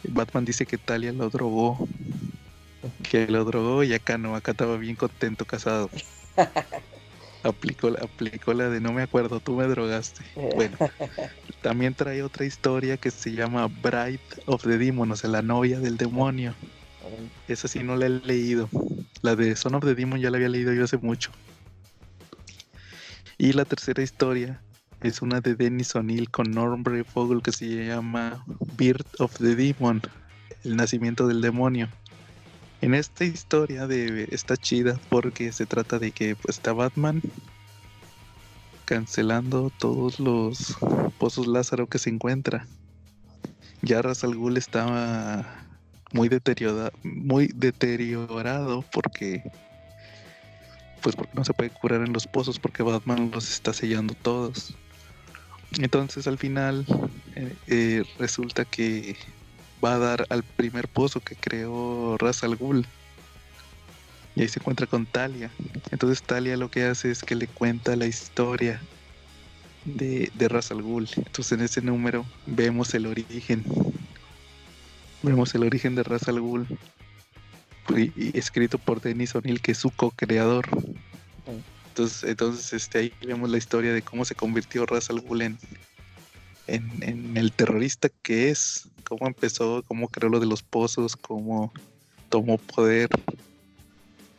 Batman 0.08 0.44
dice 0.44 0.66
que 0.66 0.78
Talia 0.78 1.12
lo 1.12 1.30
drogó. 1.30 1.88
Que 3.10 3.26
lo 3.26 3.44
drogó 3.44 3.82
y 3.82 3.94
acá 3.94 4.18
no, 4.18 4.36
acá 4.36 4.50
estaba 4.52 4.76
bien 4.76 4.96
contento 4.96 5.44
casado. 5.44 5.90
aplicó, 7.44 7.88
aplicó 8.00 8.54
la 8.54 8.68
de 8.68 8.80
no 8.80 8.92
me 8.92 9.02
acuerdo, 9.02 9.40
tú 9.40 9.54
me 9.56 9.64
drogaste. 9.64 10.24
Bueno, 10.54 10.76
también 11.62 11.94
trae 11.94 12.22
otra 12.22 12.44
historia 12.44 12.96
que 12.96 13.10
se 13.10 13.32
llama 13.32 13.66
Bride 13.66 14.20
of 14.46 14.62
the 14.62 14.78
Demon, 14.78 15.12
o 15.12 15.16
sea, 15.16 15.30
la 15.30 15.42
novia 15.42 15.78
del 15.80 15.96
demonio. 15.96 16.54
Esa 17.48 17.68
sí 17.68 17.82
no 17.82 17.96
la 17.96 18.06
he 18.06 18.08
leído. 18.08 18.68
La 19.22 19.36
de 19.36 19.54
Son 19.56 19.74
of 19.74 19.84
the 19.84 19.94
Demon 19.94 20.20
ya 20.20 20.30
la 20.30 20.38
había 20.38 20.48
leído 20.48 20.72
yo 20.72 20.84
hace 20.84 20.96
mucho. 20.96 21.30
Y 23.36 23.52
la 23.52 23.64
tercera 23.64 24.02
historia 24.02 24.60
es 25.04 25.20
una 25.20 25.42
de 25.42 25.54
Dennis 25.54 25.94
O'Neill 25.94 26.30
con 26.30 26.50
Norm 26.50 26.82
Fogel 27.04 27.42
que 27.42 27.52
se 27.52 27.86
llama 27.86 28.42
Birth 28.78 29.20
of 29.20 29.36
the 29.36 29.54
Demon, 29.54 30.00
el 30.64 30.76
nacimiento 30.76 31.26
del 31.26 31.42
demonio. 31.42 31.88
En 32.80 32.94
esta 32.94 33.26
historia 33.26 33.86
está 34.30 34.56
chida 34.56 34.98
porque 35.10 35.52
se 35.52 35.66
trata 35.66 35.98
de 35.98 36.10
que 36.10 36.36
pues, 36.36 36.56
está 36.56 36.72
Batman 36.72 37.20
cancelando 38.86 39.70
todos 39.78 40.18
los 40.20 40.78
pozos 41.18 41.46
Lázaro 41.46 41.86
que 41.86 41.98
se 41.98 42.08
encuentra. 42.08 42.66
Ya 43.82 44.00
Ra's 44.00 44.24
Ghul 44.24 44.56
estaba 44.56 45.66
muy 46.14 46.30
deteriorado, 46.30 46.92
muy 47.02 47.48
deteriorado 47.54 48.82
porque 48.90 49.42
pues 51.02 51.14
porque 51.14 51.34
no 51.34 51.44
se 51.44 51.52
puede 51.52 51.68
curar 51.68 52.00
en 52.00 52.14
los 52.14 52.26
pozos 52.26 52.58
porque 52.58 52.82
Batman 52.82 53.30
los 53.34 53.52
está 53.52 53.74
sellando 53.74 54.14
todos. 54.14 54.74
Entonces 55.78 56.26
al 56.26 56.38
final 56.38 56.84
eh, 57.34 57.54
eh, 57.66 58.04
resulta 58.18 58.64
que 58.64 59.16
va 59.84 59.94
a 59.94 59.98
dar 59.98 60.26
al 60.30 60.42
primer 60.42 60.88
pozo 60.88 61.20
que 61.20 61.36
creó 61.36 62.16
Ra's 62.18 62.44
al. 62.44 62.56
Y 64.36 64.40
ahí 64.40 64.48
se 64.48 64.60
encuentra 64.60 64.86
con 64.86 65.06
Talia. 65.06 65.50
Entonces 65.90 66.22
Talia 66.22 66.56
lo 66.56 66.70
que 66.70 66.84
hace 66.84 67.10
es 67.10 67.22
que 67.22 67.34
le 67.34 67.46
cuenta 67.46 67.96
la 67.96 68.06
historia 68.06 68.80
de, 69.84 70.30
de 70.34 70.48
Ra's. 70.48 70.70
Entonces 70.70 71.52
en 71.52 71.60
ese 71.60 71.82
número 71.82 72.24
vemos 72.46 72.94
el 72.94 73.06
origen. 73.06 73.64
Vemos 75.22 75.54
el 75.54 75.62
origen 75.62 75.94
de 75.94 76.02
Ra's 76.02 76.28
al 76.28 76.40
Ghul 76.40 76.66
escrito 78.32 78.78
por 78.78 79.00
Dennis 79.00 79.34
O'Neill, 79.34 79.60
que 79.60 79.72
es 79.72 79.78
su 79.78 79.90
co-creador. 79.90 80.68
Entonces, 81.94 82.24
entonces 82.28 82.72
este, 82.72 82.98
ahí 82.98 83.12
vemos 83.24 83.48
la 83.48 83.56
historia 83.56 83.92
de 83.92 84.02
cómo 84.02 84.24
se 84.24 84.34
convirtió 84.34 84.84
Ra's 84.84 85.10
al 85.10 85.20
Ghul 85.20 85.42
en, 85.42 85.56
el 86.66 87.52
terrorista 87.52 88.08
que 88.22 88.50
es, 88.50 88.88
cómo 89.04 89.28
empezó, 89.28 89.84
cómo 89.86 90.08
creó 90.08 90.28
lo 90.28 90.40
de 90.40 90.46
los 90.46 90.64
pozos, 90.64 91.14
cómo 91.14 91.72
tomó 92.30 92.58
poder. 92.58 93.08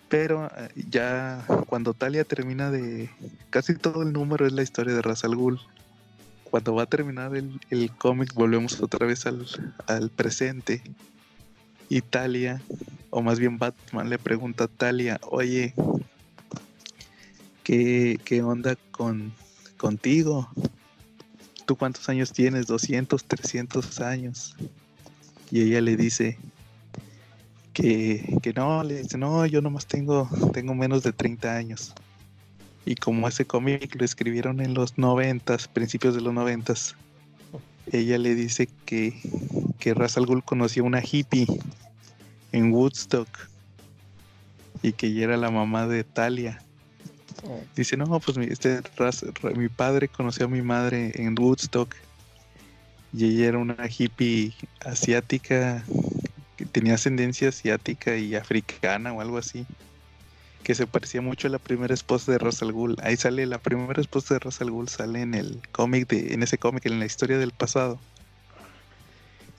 Pero 0.10 0.52
eh, 0.58 0.68
ya 0.90 1.46
cuando 1.68 1.94
Talia 1.94 2.26
termina 2.26 2.72
de... 2.72 3.10
Casi 3.52 3.74
todo 3.76 4.04
el 4.04 4.12
número 4.12 4.46
es 4.46 4.52
la 4.52 4.62
historia 4.62 4.94
de 4.94 5.02
Ra's 5.02 5.24
al 5.24 5.38
Ghul. 5.38 5.62
Cuando 6.44 6.76
va 6.76 6.84
a 6.84 6.88
terminar 6.88 7.38
el, 7.38 7.62
el 7.70 7.90
cómic 7.90 8.34
volvemos 8.34 8.82
otra 8.82 9.08
vez 9.08 9.26
al, 9.28 9.48
al 9.88 10.10
presente. 10.10 10.84
Y 11.88 12.02
Talia 12.02 12.62
o 13.12 13.22
más 13.22 13.40
bien 13.40 13.58
Batman 13.58 14.10
le 14.10 14.20
pregunta 14.20 14.66
a 14.66 14.68
Talia, 14.68 15.22
oye, 15.30 15.74
¿qué, 17.66 18.18
qué 18.24 18.42
onda 18.42 18.78
con, 18.92 19.34
contigo? 19.76 20.48
¿Tú 21.66 21.76
cuántos 21.76 22.08
años 22.08 22.32
tienes? 22.32 22.68
200, 22.68 23.26
300 23.26 24.00
años. 24.00 24.56
Y 25.52 25.62
ella 25.64 25.82
le 25.82 25.98
dice 25.98 26.38
que, 27.74 28.38
que 28.42 28.54
no, 28.54 28.84
le 28.84 29.02
dice, 29.02 29.18
no, 29.18 29.46
yo 29.48 29.62
nomás 29.62 29.88
tengo, 29.88 30.30
tengo 30.54 30.76
menos 30.76 31.04
de 31.04 31.12
30 31.12 31.54
años. 31.54 31.94
Y 32.86 32.96
como 32.96 33.28
ese 33.28 33.46
cómic 33.46 33.96
lo 33.96 34.06
escribieron 34.06 34.62
en 34.62 34.76
los 34.76 34.98
noventas, 34.98 35.68
principios 35.68 36.14
de 36.14 36.22
los 36.22 36.34
noventas, 36.34 36.96
ella 37.92 38.20
le 38.20 38.36
dice 38.36 38.70
que, 38.86 39.20
que 39.80 39.96
Ra's 39.96 40.18
al 40.18 40.28
Ghul 40.28 40.44
conoció 40.44 40.84
una 40.84 41.02
hippie 41.02 41.48
en 42.52 42.72
Woodstock 42.72 43.28
y 44.84 44.94
que 44.94 45.08
ella 45.08 45.24
era 45.24 45.38
la 45.38 45.50
mamá 45.50 45.88
de 45.88 46.04
Talia. 46.04 46.62
Dice, 47.76 47.98
no, 47.98 48.20
pues 48.20 48.38
mi, 48.38 48.46
este, 48.46 48.82
mi 49.56 49.70
padre 49.70 50.08
conoció 50.08 50.46
a 50.46 50.50
mi 50.50 50.62
madre 50.62 51.12
en 51.16 51.38
Woodstock 51.38 51.96
y 53.14 53.26
ella 53.26 53.48
era 53.48 53.58
una 53.58 53.88
hippie 53.88 54.54
asiática 54.82 55.84
que 56.58 56.66
tenía 56.66 56.96
ascendencia 56.96 57.50
asiática 57.50 58.18
y 58.18 58.36
africana 58.36 59.14
o 59.14 59.22
algo 59.22 59.38
así 59.38 59.66
que 60.66 60.74
se 60.74 60.88
parecía 60.88 61.22
mucho 61.22 61.48
a 61.48 61.52
la 61.52 61.60
primera 61.60 61.94
esposa 61.94 62.32
de 62.32 62.40
Russell 62.40 62.72
Ghul. 62.72 62.98
Ahí 63.04 63.16
sale 63.16 63.46
la 63.46 63.60
primera 63.60 64.02
esposa 64.02 64.34
de 64.34 64.40
Russell 64.40 64.72
Ghul 64.72 64.90
sale 64.90 65.22
en 65.22 65.36
el 65.36 65.62
cómic 65.72 66.08
de 66.10 66.34
en 66.34 66.42
ese 66.42 66.58
cómic 66.58 66.88
en 66.88 66.98
la 66.98 67.06
historia 67.06 67.38
del 67.38 67.52
pasado. 67.52 68.00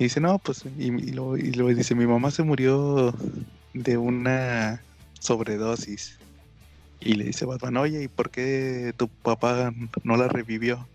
Y 0.01 0.05
dice, 0.05 0.21
no, 0.21 0.39
pues, 0.41 0.65
y, 0.77 0.91
lo 1.13 1.35
dice, 1.37 1.95
mi 1.95 2.07
mamá 2.07 2.33
se 2.33 2.43
murió 2.43 3.15
de 3.73 3.97
una 3.97 4.83
sobredosis. 5.21 6.19
Y 7.01 7.15
le 7.15 7.25
dice 7.25 7.45
Batman, 7.45 7.77
oye, 7.77 8.05
¿y 8.05 8.09
por 8.09 8.31
qué 8.31 8.93
tu 8.97 9.09
papá 9.09 9.73
no 10.03 10.17
la 10.17 10.29
revivió? 10.29 10.89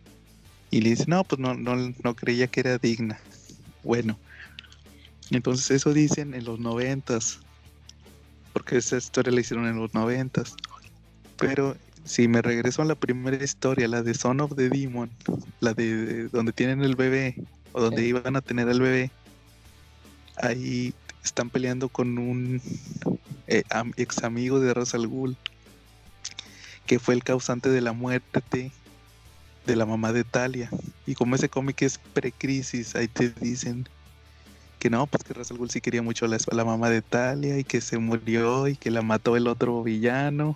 Y 0.69 0.81
le 0.81 0.91
dice, 0.91 1.05
no, 1.07 1.23
pues 1.23 1.39
no, 1.39 1.53
no, 1.53 1.75
no 1.75 2.15
creía 2.15 2.47
que 2.47 2.61
era 2.61 2.77
digna. 2.77 3.19
Bueno, 3.83 4.17
entonces 5.29 5.71
eso 5.71 5.93
dicen 5.93 6.33
en 6.33 6.45
los 6.45 6.59
noventas, 6.59 7.39
porque 8.53 8.77
esa 8.77 8.97
historia 8.97 9.31
la 9.31 9.41
hicieron 9.41 9.67
en 9.67 9.77
los 9.77 9.93
noventas. 9.93 10.55
Pero 11.37 11.75
si 12.03 12.27
me 12.27 12.41
regreso 12.41 12.81
a 12.81 12.85
la 12.85 12.95
primera 12.95 13.43
historia, 13.43 13.87
la 13.87 14.01
de 14.01 14.13
Son 14.13 14.41
of 14.41 14.55
the 14.55 14.69
Demon, 14.69 15.09
la 15.59 15.73
de 15.73 16.27
donde 16.29 16.51
tienen 16.51 16.83
el 16.83 16.95
bebé, 16.95 17.35
o 17.73 17.81
donde 17.81 18.05
iban 18.05 18.35
a 18.35 18.41
tener 18.41 18.67
al 18.67 18.81
bebé, 18.81 19.11
ahí 20.37 20.93
están 21.23 21.49
peleando 21.49 21.89
con 21.89 22.17
un 22.17 22.61
eh, 23.47 23.63
ex 23.97 24.23
amigo 24.23 24.59
de 24.59 24.73
Ra's 24.73 24.93
al 24.93 25.07
Ghul, 25.07 25.37
que 26.85 26.99
fue 26.99 27.13
el 27.13 27.23
causante 27.23 27.69
de 27.69 27.81
la 27.81 27.93
muerte 27.93 28.71
de 29.65 29.75
la 29.75 29.85
mamá 29.85 30.11
de 30.13 30.23
Talia. 30.23 30.69
Y 31.05 31.15
como 31.15 31.35
ese 31.35 31.49
cómic 31.49 31.81
es 31.81 31.97
precrisis, 31.97 32.95
ahí 32.95 33.07
te 33.07 33.29
dicen 33.29 33.87
que 34.79 34.89
no, 34.89 35.05
pues 35.05 35.23
que 35.23 35.33
Ra's 35.33 35.51
al 35.51 35.57
Ghul 35.57 35.69
sí 35.69 35.79
quería 35.79 36.01
mucho 36.01 36.25
a 36.25 36.27
la, 36.27 36.37
la 36.51 36.65
mamá 36.65 36.89
de 36.89 37.01
Talia 37.01 37.59
y 37.59 37.63
que 37.63 37.81
se 37.81 37.97
murió 37.99 38.67
y 38.67 38.75
que 38.75 38.89
la 38.89 39.01
mató 39.01 39.37
el 39.37 39.47
otro 39.47 39.83
villano 39.83 40.55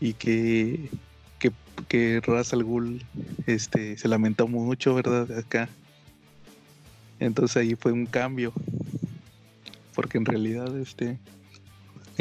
y 0.00 0.14
que 0.14 0.90
que, 1.38 1.52
que 1.88 2.20
Ra's 2.20 2.52
al 2.52 2.64
Ghul 2.64 3.04
este, 3.46 3.96
se 3.96 4.08
lamentó 4.08 4.48
mucho, 4.48 4.94
¿verdad? 4.94 5.30
Acá 5.38 5.68
entonces 7.26 7.56
ahí 7.56 7.74
fue 7.76 7.92
un 7.92 8.06
cambio. 8.06 8.52
Porque 9.94 10.18
en 10.18 10.24
realidad 10.24 10.76
este 10.78 11.18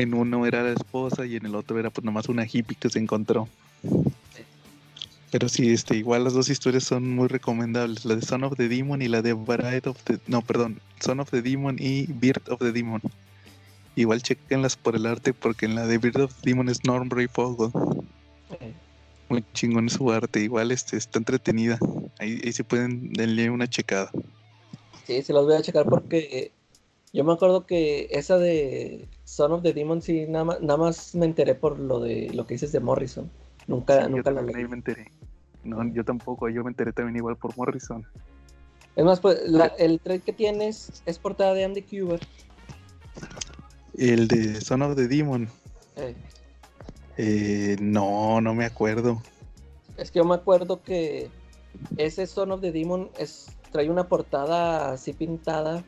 en 0.02 0.14
uno 0.14 0.46
era 0.46 0.64
la 0.64 0.72
esposa 0.72 1.26
y 1.26 1.36
en 1.36 1.46
el 1.46 1.56
otro 1.56 1.80
era 1.80 1.90
pues 1.90 2.04
nomás 2.04 2.30
una 2.30 2.46
hippie 2.46 2.78
que 2.80 2.90
se 2.90 3.00
encontró. 3.00 3.48
Pero 5.32 5.48
sí, 5.48 5.72
este, 5.72 5.96
igual 5.96 6.26
las 6.26 6.34
dos 6.34 6.50
historias 6.50 6.84
son 6.84 7.16
muy 7.16 7.30
recomendables. 7.30 8.04
La 8.04 8.16
de 8.16 8.22
Son 8.22 8.44
of 8.44 8.58
the 8.58 8.68
Demon 8.68 9.02
y 9.02 9.08
la 9.08 9.22
de 9.22 9.32
Bride 9.32 9.84
of 9.86 9.98
the... 10.04 10.20
No, 10.28 10.42
perdón. 10.42 10.82
Son 11.00 11.22
of 11.22 11.32
the 11.32 11.42
Demon 11.42 11.78
y 11.80 12.06
Bird 12.08 12.50
of 12.50 12.60
the 12.60 12.74
Demon. 12.74 13.02
Igual 13.96 14.22
chequenlas 14.22 14.76
por 14.76 14.96
el 14.96 15.06
arte 15.06 15.34
porque 15.34 15.66
en 15.66 15.76
la 15.76 15.88
de 15.88 15.98
Bird 15.98 16.22
of 16.22 16.34
the 16.42 16.50
Demon 16.50 16.68
es 16.68 16.84
Norm 16.84 17.10
Fogel. 17.32 17.72
Muy 19.30 19.46
chingón 19.54 19.90
su 19.90 20.12
arte. 20.12 20.42
Igual 20.42 20.72
este, 20.72 20.98
está 20.98 21.20
entretenida. 21.20 21.80
Ahí, 22.20 22.42
ahí 22.44 22.52
se 22.52 22.66
pueden 22.66 23.14
darle 23.14 23.50
una 23.50 23.70
checada. 23.70 24.12
Sí, 25.08 25.22
se 25.22 25.32
las 25.32 25.46
voy 25.46 25.56
a 25.56 25.62
checar 25.62 25.86
porque 25.86 26.52
Yo 27.14 27.24
me 27.26 27.34
acuerdo 27.34 27.66
que 27.66 28.08
esa 28.12 28.38
de 28.38 29.08
Son 29.26 29.52
of 29.52 29.64
the 29.64 29.74
Demon 29.74 30.02
sí, 30.02 30.26
nada 30.28 30.46
más, 30.46 30.62
nada 30.62 30.78
más 30.78 31.14
me 31.16 31.26
enteré 31.26 31.56
por 31.56 31.78
lo 31.78 32.00
de 32.00 32.32
lo 32.34 32.48
que 32.48 32.54
dices 32.54 32.72
de 32.72 32.80
Morrison. 32.80 33.30
Nunca, 33.68 34.06
Sí, 34.06 34.12
nunca 34.12 34.30
yo 34.30 34.36
la 34.36 34.42
también 34.42 34.58
leí. 34.60 34.68
me 34.70 34.76
enteré. 34.78 35.06
No, 35.64 35.94
yo 35.94 36.04
tampoco, 36.06 36.48
yo 36.50 36.64
me 36.64 36.70
enteré 36.72 36.94
también 36.94 37.18
igual 37.18 37.36
por 37.36 37.56
Morrison. 37.58 38.06
Es 38.96 39.04
más, 39.06 39.20
pues 39.20 39.42
la- 39.48 39.68
el 39.78 40.00
trade 40.00 40.22
que 40.22 40.34
tienes 40.34 41.04
es 41.06 41.20
portada 41.20 41.54
de 41.54 41.66
Andy 41.66 41.82
Kubert. 41.84 42.24
El 43.98 44.28
de 44.28 44.62
Son 44.62 44.82
of 44.82 44.96
the 44.96 45.08
Demon. 45.08 45.50
Eh, 45.98 46.16
Eh, 47.18 47.76
no, 47.82 48.40
no 48.42 48.56
me 48.56 48.64
acuerdo. 48.66 49.22
es 49.98 50.10
que 50.10 50.20
yo 50.20 50.26
me 50.26 50.34
acuerdo 50.36 50.82
que 50.82 51.30
ese 51.98 52.26
Son 52.26 52.52
of 52.54 52.62
the 52.62 52.72
Demon 52.72 53.10
es, 53.20 53.50
trae 53.72 53.90
una 53.90 54.08
portada 54.08 54.94
así 54.94 55.14
pintada, 55.14 55.84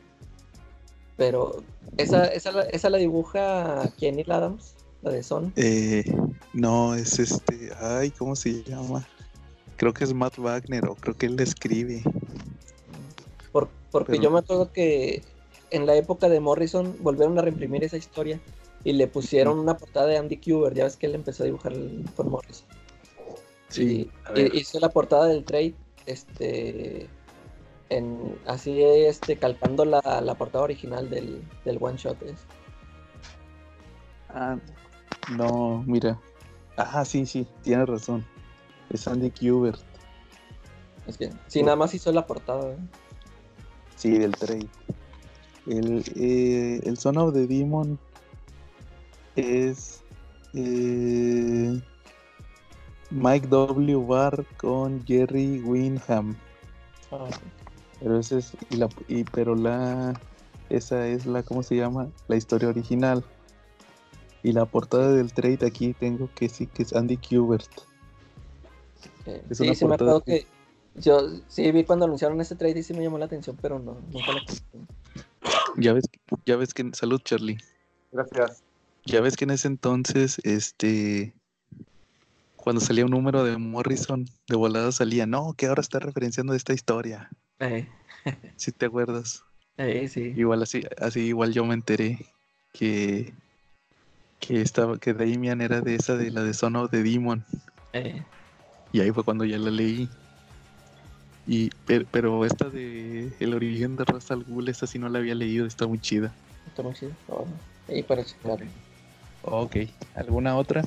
pero 1.16 1.62
esa, 1.96 2.26
esa, 2.26 2.52
la- 2.52 2.62
esa 2.64 2.90
la 2.90 2.98
dibuja 2.98 3.90
Kenny 3.98 4.24
Adams, 4.28 4.74
la 5.02 5.10
de 5.12 5.22
Son. 5.22 5.52
Eh, 5.56 6.04
no, 6.52 6.94
es 6.94 7.18
este. 7.18 7.70
Ay, 7.80 8.10
¿cómo 8.10 8.34
se 8.36 8.62
llama? 8.64 9.06
Creo 9.76 9.92
que 9.92 10.04
es 10.04 10.12
Matt 10.14 10.38
Wagner, 10.38 10.86
o 10.86 10.94
creo 10.94 11.16
que 11.16 11.26
él 11.26 11.36
le 11.36 11.42
escribe. 11.42 12.02
Por- 13.52 13.68
porque 13.90 14.12
Pero- 14.12 14.22
yo 14.24 14.30
me 14.30 14.38
acuerdo 14.40 14.72
que 14.72 15.22
en 15.70 15.86
la 15.86 15.94
época 15.96 16.28
de 16.28 16.40
Morrison 16.40 16.96
volvieron 17.00 17.38
a 17.38 17.42
reimprimir 17.42 17.84
esa 17.84 17.96
historia 17.96 18.40
y 18.84 18.92
le 18.92 19.06
pusieron 19.08 19.58
una 19.58 19.76
portada 19.76 20.06
de 20.06 20.18
Andy 20.18 20.36
Kubert. 20.36 20.76
Ya 20.76 20.84
ves 20.84 20.96
que 20.96 21.06
él 21.06 21.14
empezó 21.14 21.42
a 21.42 21.46
dibujar 21.46 21.72
por 22.16 22.26
Morrison. 22.26 22.66
Sí, 23.68 24.08
y 24.36 24.58
hizo 24.58 24.78
la 24.78 24.88
portada 24.90 25.26
del 25.26 25.44
trade, 25.44 25.74
este, 26.06 27.08
en, 27.88 28.38
así, 28.46 28.82
este, 28.82 29.36
calcando 29.36 29.84
la, 29.84 30.00
la 30.22 30.34
portada 30.34 30.64
original 30.64 31.10
del, 31.10 31.42
del 31.64 31.78
one 31.80 31.96
shot. 31.96 32.20
ese. 32.22 32.34
Ah, 34.30 34.56
no, 35.30 35.84
mira. 35.86 36.18
Ah, 36.76 37.04
sí, 37.04 37.24
sí, 37.24 37.46
tienes 37.62 37.88
razón. 37.88 38.24
Es 38.90 39.06
Andy 39.06 39.30
Kubert. 39.30 39.80
Es 41.06 41.16
que, 41.18 41.30
sí, 41.46 41.62
nada 41.62 41.76
más 41.76 41.94
hizo 41.94 42.10
la 42.12 42.26
portada. 42.26 42.72
¿eh? 42.72 42.78
Sí, 43.96 44.18
del 44.18 44.32
trade. 44.32 44.68
El, 45.66 46.04
eh, 46.16 46.80
el 46.84 46.98
Son 46.98 47.16
of 47.16 47.32
the 47.32 47.46
Demon 47.46 47.98
es 49.36 50.02
eh, 50.52 51.80
Mike 53.10 53.46
W. 53.48 53.96
Barr 54.06 54.44
con 54.56 55.04
Jerry 55.06 55.60
Winham. 55.60 56.36
Ah, 57.10 57.28
Pero 58.00 58.18
ese 58.18 58.38
es, 58.38 58.52
y 58.70 58.76
la, 58.76 58.88
y, 59.08 59.24
pero 59.24 59.54
la, 59.54 60.20
esa 60.68 61.06
es 61.06 61.26
la, 61.26 61.42
¿cómo 61.42 61.62
se 61.62 61.76
llama? 61.76 62.08
La 62.28 62.36
historia 62.36 62.68
original. 62.68 63.24
Y 64.42 64.52
la 64.52 64.66
portada 64.66 65.12
del 65.12 65.32
trade 65.32 65.66
aquí 65.66 65.94
tengo 65.94 66.28
que 66.34 66.48
sí 66.48 66.66
que 66.66 66.82
es 66.82 66.92
Andy 66.92 67.16
Kubert. 67.16 67.70
eh, 69.26 69.42
Es 69.48 69.58
sí, 69.58 69.64
una 69.64 69.74
sí 69.74 69.86
me 69.86 69.94
acuerdo 69.94 70.20
que 70.22 70.46
yo 70.96 71.28
sí 71.48 71.70
vi 71.72 71.84
cuando 71.84 72.04
anunciaron 72.04 72.40
ese 72.40 72.54
trade 72.54 72.78
y 72.78 72.82
sí 72.82 72.92
me 72.92 73.02
llamó 73.02 73.18
la 73.18 73.24
atención, 73.24 73.56
pero 73.60 73.78
no, 73.78 73.96
nunca 74.12 74.32
compré. 74.34 74.54
Ya 75.76 75.92
ves, 75.92 76.04
ya 76.46 76.56
ves 76.56 76.74
que, 76.74 76.90
salud 76.92 77.20
Charlie. 77.24 77.58
Gracias. 78.12 78.62
Ya 79.06 79.20
ves 79.20 79.36
que 79.36 79.44
en 79.44 79.50
ese 79.50 79.68
entonces, 79.68 80.40
este, 80.44 81.34
cuando 82.56 82.80
salía 82.80 83.04
un 83.04 83.10
número 83.10 83.44
de 83.44 83.58
Morrison, 83.58 84.26
de 84.48 84.56
volada 84.56 84.92
salía, 84.92 85.26
no, 85.26 85.54
que 85.54 85.66
ahora 85.66 85.80
está 85.80 85.98
referenciando 85.98 86.54
esta 86.54 86.72
historia. 86.72 87.30
Eh, 87.60 87.86
Si 88.56 88.72
te 88.72 88.86
acuerdas. 88.86 89.42
eh, 89.76 90.08
sí. 90.08 90.32
Igual 90.36 90.62
así, 90.62 90.82
así 91.00 91.20
igual 91.20 91.52
yo 91.52 91.64
me 91.64 91.74
enteré 91.74 92.18
que, 92.72 93.32
que 94.40 94.60
estaba, 94.60 94.98
que 94.98 95.12
Damian 95.14 95.60
era 95.60 95.80
de 95.80 95.94
esa 95.94 96.16
de 96.16 96.30
la 96.30 96.42
de 96.42 96.54
Son 96.54 96.76
of 96.76 96.90
the 96.90 97.02
Demon. 97.02 97.44
eh. 97.92 98.22
Y 98.92 99.00
ahí 99.00 99.10
fue 99.10 99.24
cuando 99.24 99.44
ya 99.44 99.58
la 99.58 99.70
leí. 99.70 100.08
Y, 101.46 101.70
pero, 101.84 102.06
pero 102.10 102.44
esta 102.44 102.70
de 102.70 103.32
El 103.40 103.52
origen 103.52 103.96
de 103.96 104.04
Ra's 104.04 104.30
al 104.30 104.44
Ghul, 104.44 104.68
esta 104.68 104.86
sí 104.86 104.98
no 104.98 105.08
la 105.08 105.18
había 105.18 105.34
leído, 105.34 105.66
está 105.66 105.86
muy 105.86 105.98
chida. 105.98 106.32
Está 106.68 106.82
muy 106.82 106.94
chido. 106.94 107.10
Oh, 107.28 107.44
y 107.88 108.02
para 108.04 108.24
checar. 108.24 108.58
Ok. 109.42 109.76
¿Alguna 110.14 110.56
otra? 110.56 110.82
A 110.82 110.86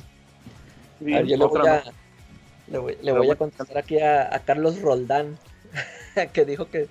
ver, 1.00 1.26
yo 1.26 1.36
le 1.36 1.44
voy 1.46 1.66
a, 1.66 1.84
le 2.66 2.78
voy, 2.78 2.96
le 3.02 3.12
voy 3.12 3.30
a 3.30 3.36
contestar 3.36 3.78
aquí 3.78 4.00
a, 4.00 4.34
a 4.34 4.40
Carlos 4.40 4.80
Roldán, 4.80 5.38
que 6.26 6.44
dijo 6.44 6.68
que, 6.68 6.88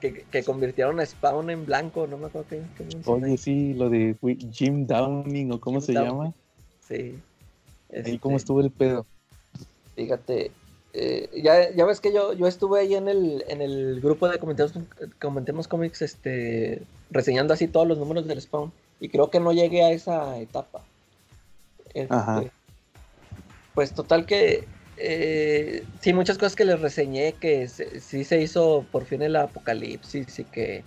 que, 0.00 0.24
que 0.30 0.42
convirtieron 0.44 1.00
a 1.00 1.06
Spawn 1.06 1.48
en 1.50 1.64
blanco, 1.64 2.06
no 2.06 2.18
me 2.18 2.26
acuerdo 2.26 2.48
qué. 2.50 2.62
Oye, 3.06 3.36
sí, 3.36 3.72
lo 3.74 3.88
de 3.88 4.16
Jim 4.52 4.86
Downing 4.86 5.52
o 5.52 5.60
cómo 5.60 5.80
Jim 5.80 5.86
se 5.86 5.92
Downing. 5.94 6.10
llama. 6.12 6.34
Sí. 6.86 7.18
Ahí 7.92 8.18
cómo 8.18 8.36
Este, 8.36 8.44
estuvo 8.44 8.60
el 8.60 8.70
pedo. 8.70 9.06
Fíjate, 9.96 10.50
eh, 10.92 11.30
ya, 11.42 11.70
ya 11.74 11.84
ves 11.86 12.00
que 12.00 12.12
yo, 12.12 12.32
yo 12.32 12.46
estuve 12.46 12.80
ahí 12.80 12.94
en 12.94 13.08
el, 13.08 13.44
en 13.48 13.62
el 13.62 14.00
grupo 14.00 14.28
de 14.28 14.38
comentemos, 14.38 14.72
comentemos 15.20 15.68
cómics, 15.68 16.02
este, 16.02 16.82
reseñando 17.10 17.54
así 17.54 17.66
todos 17.66 17.86
los 17.88 17.98
números 17.98 18.26
del 18.26 18.40
Spawn, 18.40 18.72
y 19.00 19.08
creo 19.08 19.30
que 19.30 19.40
no 19.40 19.52
llegué 19.52 19.82
a 19.82 19.90
esa 19.92 20.38
etapa. 20.38 20.82
Este, 21.94 22.14
Ajá. 22.14 22.44
Pues 23.74 23.92
total 23.92 24.26
que 24.26 24.66
eh, 25.00 25.84
sí, 26.00 26.12
muchas 26.12 26.38
cosas 26.38 26.56
que 26.56 26.64
les 26.64 26.80
reseñé, 26.80 27.32
que 27.34 27.68
sí 27.68 28.24
se 28.24 28.40
hizo 28.40 28.84
por 28.90 29.04
fin 29.04 29.22
el 29.22 29.36
apocalipsis 29.36 30.38
y 30.38 30.44
que, 30.44 30.82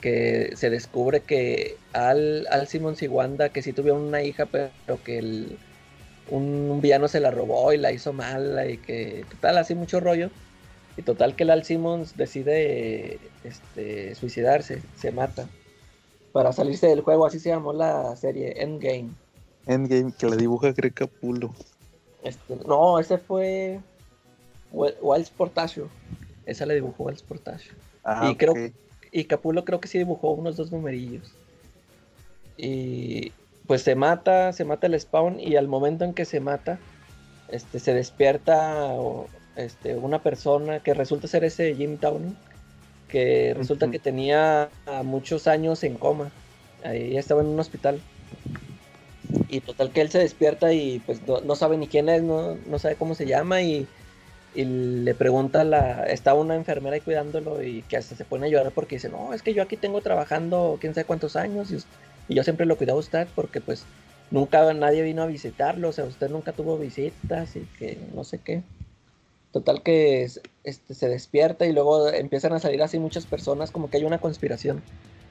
que 0.00 0.52
se 0.56 0.70
descubre 0.70 1.20
que 1.20 1.76
Al, 1.92 2.46
Al 2.50 2.68
y 2.72 3.08
Wanda, 3.08 3.50
que 3.50 3.62
sí 3.62 3.72
tuvieron 3.72 4.02
una 4.02 4.22
hija, 4.22 4.46
pero 4.46 5.02
que 5.04 5.18
el, 5.18 5.58
un, 6.28 6.70
un 6.70 6.80
villano 6.80 7.08
se 7.08 7.20
la 7.20 7.30
robó 7.30 7.72
y 7.72 7.78
la 7.78 7.92
hizo 7.92 8.12
mala 8.12 8.66
y 8.66 8.78
que 8.78 9.24
total, 9.30 9.58
así 9.58 9.74
mucho 9.74 10.00
rollo. 10.00 10.30
Y 10.96 11.02
total 11.02 11.36
que 11.36 11.44
el 11.44 11.50
Al 11.50 11.64
Simmons 11.64 12.16
decide 12.16 13.18
este, 13.44 14.14
suicidarse, 14.14 14.82
se 14.96 15.12
mata. 15.12 15.48
Para 16.32 16.52
salirse 16.52 16.88
del 16.88 17.00
juego, 17.00 17.26
así 17.26 17.38
se 17.38 17.50
llamó 17.50 17.72
la 17.72 18.14
serie 18.16 18.62
Endgame. 18.62 19.10
Endgame, 19.66 20.12
que 20.18 20.26
la 20.26 20.36
dibuja 20.36 20.72
Greg 20.72 20.94
Capullo. 20.94 21.52
Este, 22.22 22.56
no, 22.66 22.98
ese 22.98 23.18
fue 23.18 23.80
Wiles 24.72 25.30
Portacio. 25.30 25.88
Esa 26.46 26.66
la 26.66 26.74
dibujó 26.74 27.04
Wiles 27.04 27.22
Portacio. 27.22 27.72
Ah, 28.04 28.28
Y 28.30 28.36
creo-. 28.36 28.72
Y 29.12 29.24
Capulo 29.24 29.64
creo 29.64 29.80
que 29.80 29.88
sí 29.88 29.98
dibujó 29.98 30.30
unos 30.30 30.56
dos 30.56 30.70
numerillos. 30.70 31.32
Y 32.56 33.32
pues 33.66 33.82
se 33.82 33.94
mata, 33.94 34.52
se 34.52 34.64
mata 34.64 34.86
el 34.86 34.98
spawn 34.98 35.40
y 35.40 35.56
al 35.56 35.68
momento 35.68 36.04
en 36.04 36.12
que 36.12 36.24
se 36.24 36.40
mata, 36.40 36.78
este, 37.48 37.78
se 37.78 37.94
despierta 37.94 38.86
o, 38.94 39.28
este, 39.56 39.96
una 39.96 40.22
persona 40.22 40.80
que 40.80 40.94
resulta 40.94 41.28
ser 41.28 41.44
ese 41.44 41.74
Jim 41.74 41.98
Downey, 41.98 42.34
que 43.08 43.54
resulta 43.56 43.90
que 43.90 43.98
tenía 43.98 44.68
muchos 45.04 45.46
años 45.46 45.82
en 45.82 45.94
coma. 45.94 46.30
Ahí 46.84 47.16
estaba 47.16 47.40
en 47.40 47.48
un 47.48 47.58
hospital. 47.60 48.00
Y 49.46 49.62
total 49.62 49.92
que 49.92 50.00
él 50.02 50.10
se 50.10 50.18
despierta 50.20 50.72
y 50.72 51.00
pues 51.00 51.22
no, 51.22 51.40
no 51.40 51.56
sabe 51.56 51.76
ni 51.78 51.88
quién 51.88 52.08
es, 52.08 52.22
no, 52.22 52.56
no 52.56 52.78
sabe 52.78 52.96
cómo 52.96 53.14
se 53.14 53.26
llama 53.26 53.62
y, 53.62 53.92
y 54.52 54.64
le 54.66 55.14
pregunta 55.14 55.64
la... 55.64 56.04
Está 56.06 56.34
una 56.34 56.54
enfermera 56.56 56.96
ahí 56.96 57.02
cuidándolo 57.02 57.62
y 57.62 57.84
que 57.84 57.96
hasta 57.96 58.16
se 58.16 58.24
pone 58.26 58.46
a 58.46 58.50
llorar 58.50 58.74
porque 58.74 58.96
dice, 58.96 59.10
no, 59.10 59.32
es 59.34 59.42
que 59.42 59.54
yo 59.54 59.62
aquí 59.62 59.76
tengo 59.76 60.02
trabajando 60.02 60.78
quién 60.80 60.94
sabe 60.94 61.06
cuántos 61.06 61.36
años 61.36 61.70
y, 61.72 61.78
yo 62.34 62.44
siempre 62.44 62.66
lo 62.66 62.76
cuidaba 62.78 62.98
usted 63.00 63.28
porque 63.34 63.60
pues 63.60 63.90
nunca 64.30 64.72
nadie 64.74 65.02
vino 65.02 65.22
a 65.22 65.26
visitarlo, 65.26 65.88
o 65.90 65.92
sea, 65.92 66.06
usted 66.06 66.30
nunca 66.30 66.54
tuvo 66.54 66.78
visitas 66.78 67.56
y 67.56 67.68
que 67.68 67.96
no 68.12 68.24
sé 68.24 68.42
qué. 68.42 68.64
Total 69.52 69.82
que 69.82 70.22
es- 70.22 70.40
este, 70.62 70.94
se 70.94 71.08
despierta 71.08 71.66
y 71.66 71.72
luego 71.72 72.08
empiezan 72.10 72.52
a 72.52 72.60
salir 72.60 72.82
así 72.82 72.98
muchas 73.00 73.26
personas 73.26 73.70
como 73.72 73.90
que 73.90 73.96
hay 73.98 74.04
una 74.04 74.20
conspiración 74.20 74.84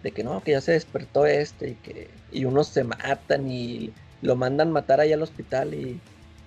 de 0.04 0.12
que 0.12 0.24
no, 0.24 0.42
que 0.44 0.52
ya 0.52 0.62
se 0.62 0.74
despertó 0.74 1.26
este 1.26 1.72
y 1.72 1.76
que 1.76 2.08
y 2.32 2.46
unos 2.46 2.68
se 2.68 2.84
matan 2.84 3.50
y 3.52 3.92
lo 4.22 4.36
mandan 4.36 4.72
matar 4.72 5.00
ahí 5.00 5.12
al 5.14 5.22
hospital 5.22 5.74
y, 5.74 6.00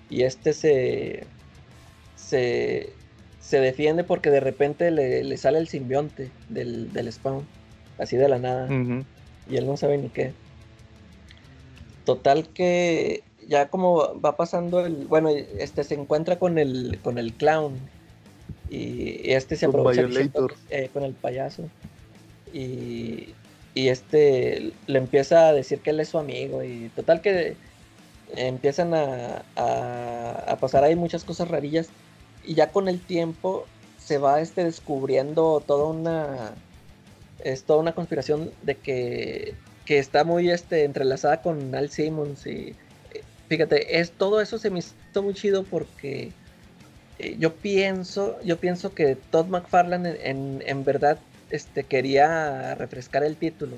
y 0.09 0.23
este 0.23 0.53
se, 0.53 1.23
se 2.15 2.93
se 3.43 3.59
defiende 3.59 4.03
porque 4.05 4.29
de 4.29 4.39
repente 4.39 4.89
le, 4.89 5.23
le 5.23 5.37
sale 5.37 5.59
el 5.59 5.67
simbionte 5.67 6.31
del, 6.47 6.91
del 6.93 7.11
spawn, 7.11 7.45
así 7.97 8.15
de 8.15 8.29
la 8.29 8.39
nada. 8.39 8.69
Y 9.49 9.57
él 9.57 9.67
no 9.67 9.75
sabe 9.75 9.97
ni 9.97 10.07
qué. 10.09 10.31
Total 12.05 12.47
que 12.47 13.23
ya 13.47 13.67
como 13.67 14.19
va 14.21 14.37
pasando 14.37 14.85
el, 14.85 15.07
bueno, 15.07 15.29
este 15.29 15.83
se 15.83 15.95
encuentra 15.95 16.39
con 16.39 16.57
el 16.57 16.99
con 17.03 17.17
el 17.17 17.33
clown 17.33 17.75
y, 18.69 19.27
y 19.27 19.33
este 19.33 19.57
se 19.57 19.65
aprovecha 19.65 20.07
eh, 20.69 20.89
con 20.93 21.03
el 21.03 21.13
payaso. 21.13 21.69
Y, 22.53 23.33
y 23.73 23.87
este 23.89 24.71
le 24.87 24.97
empieza 24.99 25.47
a 25.47 25.53
decir 25.53 25.79
que 25.79 25.91
él 25.91 25.99
es 25.99 26.09
su 26.09 26.17
amigo 26.17 26.63
y 26.63 26.89
total 26.95 27.21
que 27.21 27.55
empiezan 28.35 28.93
a, 28.93 29.43
a, 29.55 30.57
pasar 30.57 30.83
ahí 30.83 30.95
muchas 30.95 31.23
cosas 31.23 31.47
rarillas 31.47 31.89
y 32.43 32.55
ya 32.55 32.71
con 32.71 32.87
el 32.87 32.99
tiempo 32.99 33.65
se 33.97 34.17
va 34.17 34.41
este 34.41 34.63
descubriendo 34.63 35.63
toda 35.65 35.85
una 35.85 36.53
es 37.43 37.63
toda 37.63 37.79
una 37.79 37.93
conspiración 37.93 38.51
de 38.63 38.75
que, 38.75 39.55
que 39.85 39.99
está 39.99 40.23
muy 40.23 40.49
este, 40.49 40.85
entrelazada 40.85 41.41
con 41.41 41.75
Al 41.75 41.89
Simmons 41.89 42.47
y 42.47 42.75
fíjate, 43.49 43.99
es, 43.99 44.11
todo 44.11 44.41
eso 44.41 44.57
se 44.57 44.69
me 44.69 44.79
hizo 44.79 45.21
muy 45.21 45.33
chido 45.33 45.63
porque 45.63 46.31
eh, 47.19 47.35
yo 47.37 47.53
pienso, 47.53 48.39
yo 48.43 48.57
pienso 48.57 48.93
que 48.93 49.15
Todd 49.15 49.47
McFarlane 49.47 50.17
en, 50.23 50.63
en, 50.65 50.83
verdad 50.83 51.19
este, 51.53 51.83
quería 51.83 52.73
refrescar 52.73 53.23
el 53.23 53.37
título. 53.37 53.77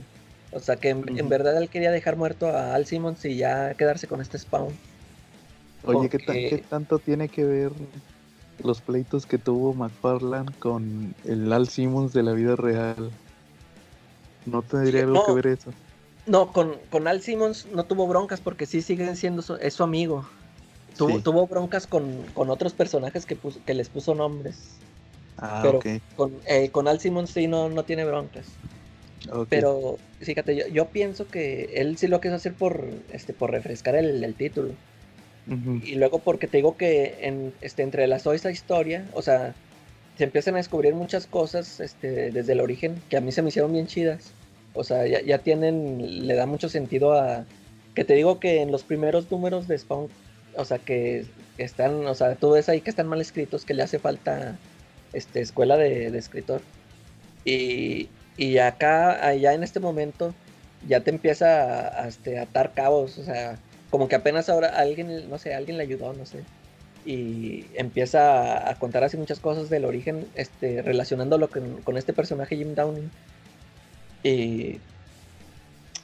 O 0.52 0.60
sea 0.62 0.78
que 0.78 0.90
en, 0.90 1.30
verdad 1.30 1.62
él 1.62 1.68
quería 1.68 1.92
dejar 1.92 2.16
muerto 2.16 2.48
a 2.48 2.74
Al 2.74 2.86
Simmons 2.86 3.26
y 3.26 3.36
ya 3.36 3.74
quedarse 3.74 4.08
con 4.08 4.22
este 4.22 4.40
spawn. 4.40 4.74
Oye, 5.84 6.08
¿qué, 6.10 6.18
¿qué, 6.18 6.64
tanto 6.70 7.00
tiene 7.00 7.28
que 7.28 7.44
ver 7.44 7.72
los 8.64 8.80
pleitos 8.80 9.26
que 9.26 9.38
tuvo 9.38 9.74
McFarlane 9.74 10.50
con 10.60 11.14
el 11.26 11.52
Al 11.52 11.68
Simmons 11.68 12.14
de 12.14 12.24
la 12.24 12.32
vida 12.32 12.56
real? 12.56 13.12
¿No 14.46 14.62
tendría 14.62 15.04
algo 15.04 15.26
que 15.26 15.34
ver 15.34 15.48
eso? 15.48 15.74
No, 16.26 16.54
con, 16.54 16.76
con, 16.90 17.10
Al 17.10 17.22
Simmons 17.22 17.68
no 17.74 17.84
tuvo 17.84 18.08
broncas 18.08 18.40
porque 18.40 18.66
sí 18.66 18.82
siguen 18.82 19.18
siendo 19.18 19.42
su, 19.42 19.56
es 19.56 19.74
su 19.74 19.84
amigo. 19.84 20.26
Tuvo, 20.98 21.46
broncas 21.48 21.86
con, 21.88 22.24
otros 22.36 22.72
personajes 22.72 23.26
que, 23.26 23.38
que 23.66 23.74
les 23.74 23.90
puso 23.90 24.16
nombres. 24.16 24.78
Ah, 25.38 25.60
pero 25.64 25.80
con, 26.16 26.34
eh, 26.48 26.70
con, 26.70 26.88
Al 26.88 27.00
Simmons 27.00 27.32
sí 27.32 27.48
no, 27.48 27.70
no 27.70 27.84
tiene 27.84 28.06
broncas. 28.06 28.46
Pero 29.50 29.98
fíjate, 30.22 30.56
yo, 30.56 30.68
yo, 30.68 30.86
pienso 30.86 31.28
que 31.28 31.72
él 31.76 31.98
sí 31.98 32.08
lo 32.08 32.22
quiso 32.22 32.36
hacer 32.36 32.54
por, 32.54 32.86
este, 33.12 33.34
por 33.34 33.52
refrescar 33.52 33.96
el, 33.96 34.36
título. 34.36 34.74
Y 35.84 35.96
luego 35.96 36.20
porque 36.20 36.48
te 36.48 36.58
digo 36.58 36.76
que 36.76 37.18
en, 37.22 37.54
este, 37.62 37.84
entrelazó 37.84 38.34
esa 38.34 38.52
historia, 38.52 39.06
o 39.14 39.22
sea, 39.22 39.54
se 40.18 40.24
empiezan 40.24 40.56
a 40.56 40.58
descubrir 40.58 40.96
muchas 40.96 41.28
cosas 41.28 41.80
este, 41.80 42.32
desde 42.32 42.54
el 42.54 42.62
origen 42.62 43.02
que 43.10 43.18
a 43.18 43.22
mí 43.22 43.32
se 43.32 43.42
me 43.42 43.50
hicieron 43.50 43.74
bien 43.74 43.88
chidas. 43.88 44.32
O 44.74 44.84
sea, 44.84 45.06
ya, 45.08 45.22
ya 45.22 45.38
tienen, 45.40 46.28
le 46.28 46.36
da 46.36 46.46
mucho 46.46 46.70
sentido 46.70 47.14
a... 47.14 47.46
Que 47.94 48.04
te 48.04 48.14
digo 48.14 48.40
que 48.40 48.62
en 48.62 48.72
los 48.72 48.84
primeros 48.84 49.32
números 49.32 49.68
de 49.68 49.78
Spawn, 49.78 50.10
o 50.58 50.66
sea, 50.66 50.80
que 50.80 51.26
están, 51.58 52.06
o 52.08 52.16
sea, 52.16 52.36
tú 52.36 52.52
ves 52.52 52.68
ahí 52.68 52.82
que 52.82 52.90
están 52.90 53.08
mal 53.08 53.22
escritos, 53.22 53.64
que 53.64 53.74
le 53.74 53.84
hace 53.84 54.00
falta 54.00 54.58
este, 55.16 55.42
escuela 55.42 55.78
de, 55.78 56.16
escritor. 56.18 56.62
Y, 57.44 58.10
y 58.38 58.58
acá, 58.58 59.28
allá 59.28 59.54
en 59.54 59.64
este 59.64 59.80
momento, 59.80 60.34
ya 60.88 61.00
te 61.02 61.12
empieza 61.12 62.02
a, 62.02 62.08
este, 62.08 62.40
atar 62.40 62.74
cabos, 62.74 63.18
o 63.18 63.24
sea, 63.24 63.58
como 63.90 64.08
que 64.08 64.16
apenas 64.16 64.50
ahora 64.50 64.70
alguien, 64.70 65.30
no 65.30 65.38
sé, 65.38 65.54
alguien 65.54 65.78
le 65.78 65.84
ayudó, 65.84 66.14
no 66.14 66.26
sé. 66.26 66.44
Y 67.06 67.66
empieza 67.76 68.70
a, 68.70 68.76
contar 68.76 69.04
así 69.04 69.18
muchas 69.18 69.40
cosas 69.40 69.70
del 69.70 69.86
origen, 69.86 70.28
este, 70.36 70.82
relacionándolo 70.82 71.50
con, 71.50 71.82
con 71.84 71.98
este 71.98 72.14
personaje 72.14 72.58
Jim 72.58 72.76
Downing. 72.76 73.12
Y, 74.24 74.80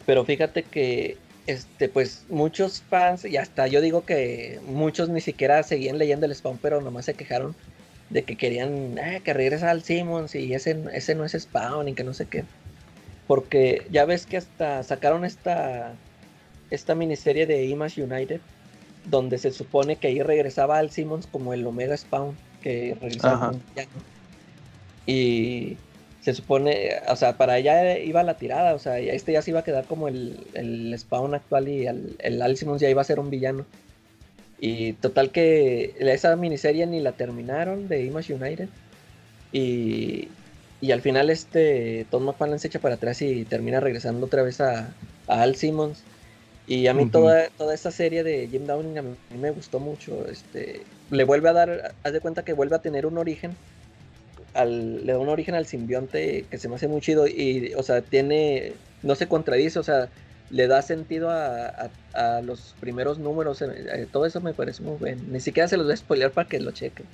pero 0.05 0.25
fíjate 0.25 0.63
que 0.63 1.17
este, 1.47 1.89
pues 1.89 2.23
muchos 2.29 2.81
fans, 2.81 3.25
y 3.25 3.37
hasta 3.37 3.67
yo 3.67 3.81
digo 3.81 4.05
que 4.05 4.59
muchos 4.65 5.09
ni 5.09 5.21
siquiera 5.21 5.63
seguían 5.63 5.97
leyendo 5.97 6.25
el 6.25 6.35
Spawn, 6.35 6.59
pero 6.61 6.81
nomás 6.81 7.05
se 7.05 7.13
quejaron 7.13 7.55
de 8.11 8.23
que 8.23 8.35
querían 8.35 8.97
eh, 8.97 9.21
que 9.23 9.33
regrese 9.33 9.65
al 9.65 9.83
Simmons 9.83 10.35
y 10.35 10.53
ese, 10.53 10.77
ese 10.93 11.15
no 11.15 11.25
es 11.25 11.31
Spawn 11.31 11.87
y 11.87 11.93
que 11.93 12.03
no 12.03 12.13
sé 12.13 12.27
qué. 12.27 12.43
Porque 13.27 13.87
ya 13.89 14.05
ves 14.05 14.25
que 14.25 14.37
hasta 14.37 14.83
sacaron 14.83 15.23
esta, 15.23 15.93
esta 16.69 16.93
miniserie 16.93 17.47
de 17.47 17.65
Image 17.65 18.03
United, 18.03 18.41
donde 19.05 19.37
se 19.37 19.51
supone 19.51 19.95
que 19.95 20.07
ahí 20.07 20.21
regresaba 20.21 20.77
al 20.77 20.91
Simmons 20.91 21.27
como 21.27 21.53
el 21.53 21.65
Omega 21.65 21.95
Spawn, 21.95 22.35
que 22.61 22.97
regresaba 23.01 23.53
Y 25.05 25.77
se 26.21 26.33
supone, 26.33 26.91
o 27.07 27.15
sea, 27.15 27.37
para 27.37 27.53
allá 27.53 27.97
iba 27.97 28.21
la 28.23 28.35
tirada, 28.35 28.75
o 28.75 28.79
sea, 28.79 28.99
este 28.99 29.31
ya 29.31 29.41
se 29.41 29.51
iba 29.51 29.61
a 29.61 29.63
quedar 29.63 29.85
como 29.85 30.07
el, 30.07 30.45
el 30.53 30.93
Spawn 30.97 31.33
actual 31.33 31.69
y 31.69 31.87
el, 31.87 32.15
el 32.19 32.41
Al 32.41 32.57
Simmons 32.57 32.81
ya 32.81 32.89
iba 32.89 33.01
a 33.01 33.05
ser 33.05 33.19
un 33.19 33.29
villano. 33.29 33.65
Y 34.63 34.93
total 34.93 35.31
que 35.31 35.95
esa 35.97 36.35
miniserie 36.35 36.85
ni 36.85 36.99
la 36.99 37.13
terminaron 37.13 37.87
de 37.87 38.05
Image 38.05 38.31
United. 38.31 38.69
Y, 39.51 40.27
y 40.79 40.91
al 40.91 41.01
final 41.01 41.31
este 41.31 42.05
Tom 42.11 42.25
McFarlane 42.25 42.59
se 42.59 42.67
echa 42.67 42.77
para 42.77 42.93
atrás 42.95 43.23
y 43.23 43.43
termina 43.43 43.79
regresando 43.79 44.27
otra 44.27 44.43
vez 44.43 44.61
a, 44.61 44.93
Al 45.25 45.55
Simmons. 45.55 46.03
Y 46.67 46.85
a 46.85 46.93
mí 46.93 47.09
toda, 47.09 47.49
toda 47.57 47.73
esta 47.73 47.89
serie 47.89 48.23
de 48.23 48.47
Jim 48.47 48.67
Downing 48.67 48.99
a 48.99 49.01
mí, 49.01 49.15
me 49.35 49.49
gustó 49.49 49.79
mucho. 49.79 50.27
Este, 50.29 50.81
le 51.09 51.23
vuelve 51.23 51.49
a 51.49 51.53
dar, 51.53 51.95
haz 52.03 52.13
de 52.13 52.19
cuenta 52.19 52.45
que 52.45 52.53
vuelve 52.53 52.75
a 52.75 52.83
tener 52.83 53.07
un 53.07 53.17
origen. 53.17 53.55
Al, 54.53 55.07
le 55.07 55.13
da 55.13 55.17
un 55.17 55.29
origen 55.29 55.55
al 55.55 55.65
simbionte 55.65 56.45
que 56.51 56.59
se 56.59 56.69
me 56.69 56.75
hace 56.75 56.87
muy 56.87 57.01
chido. 57.01 57.25
Y, 57.27 57.73
o 57.75 57.81
sea, 57.81 58.03
tiene, 58.03 58.73
no 59.01 59.15
se 59.15 59.27
contradice, 59.27 59.79
o 59.79 59.83
sea, 59.83 60.09
le 60.51 60.67
da 60.67 60.81
sentido 60.81 61.29
a, 61.31 61.89
los 62.43 62.75
primeros 62.79 63.17
números. 63.17 63.61
Eh, 63.61 63.67
eh, 63.69 64.07
todo 64.11 64.25
eso 64.25 64.41
me 64.41 64.53
parece 64.53 64.83
muy 64.83 64.97
bueno. 64.97 65.21
Ni 65.29 65.39
siquiera 65.39 65.67
se 65.67 65.77
los 65.77 65.85
voy 65.85 65.93
a 65.93 65.97
spoilear 65.97 66.31
para 66.31 66.47
que 66.47 66.59
lo 66.59 66.71
chequen. 66.71 67.05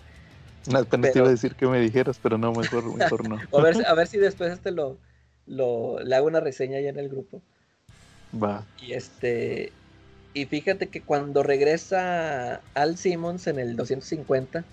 No, 0.71 0.79
apenas 0.79 1.13
te 1.13 1.19
iba 1.19 1.27
a 1.27 1.31
decir 1.31 1.55
que 1.55 1.67
me 1.67 1.79
dijeras, 1.79 2.19
pero 2.21 2.37
no, 2.37 2.51
mejor, 2.51 2.93
mejor 2.95 3.29
no. 3.29 3.37
a, 3.57 3.61
ver, 3.61 3.85
a 3.85 3.93
ver 3.93 4.07
si 4.07 4.17
después 4.17 4.51
este 4.51 4.71
lo, 4.71 4.97
lo, 5.45 5.99
le 6.03 6.15
hago 6.15 6.27
una 6.27 6.39
reseña 6.39 6.79
ya 6.79 6.89
en 6.89 6.99
el 6.99 7.09
grupo. 7.09 7.41
Va. 8.41 8.65
Y 8.81 8.93
este. 8.93 9.71
Y 10.33 10.45
fíjate 10.45 10.87
que 10.87 11.01
cuando 11.01 11.41
regresa 11.41 12.61
Al 12.73 12.97
Simmons 12.97 13.47
en 13.47 13.59
el 13.59 13.75
250, 13.75 14.65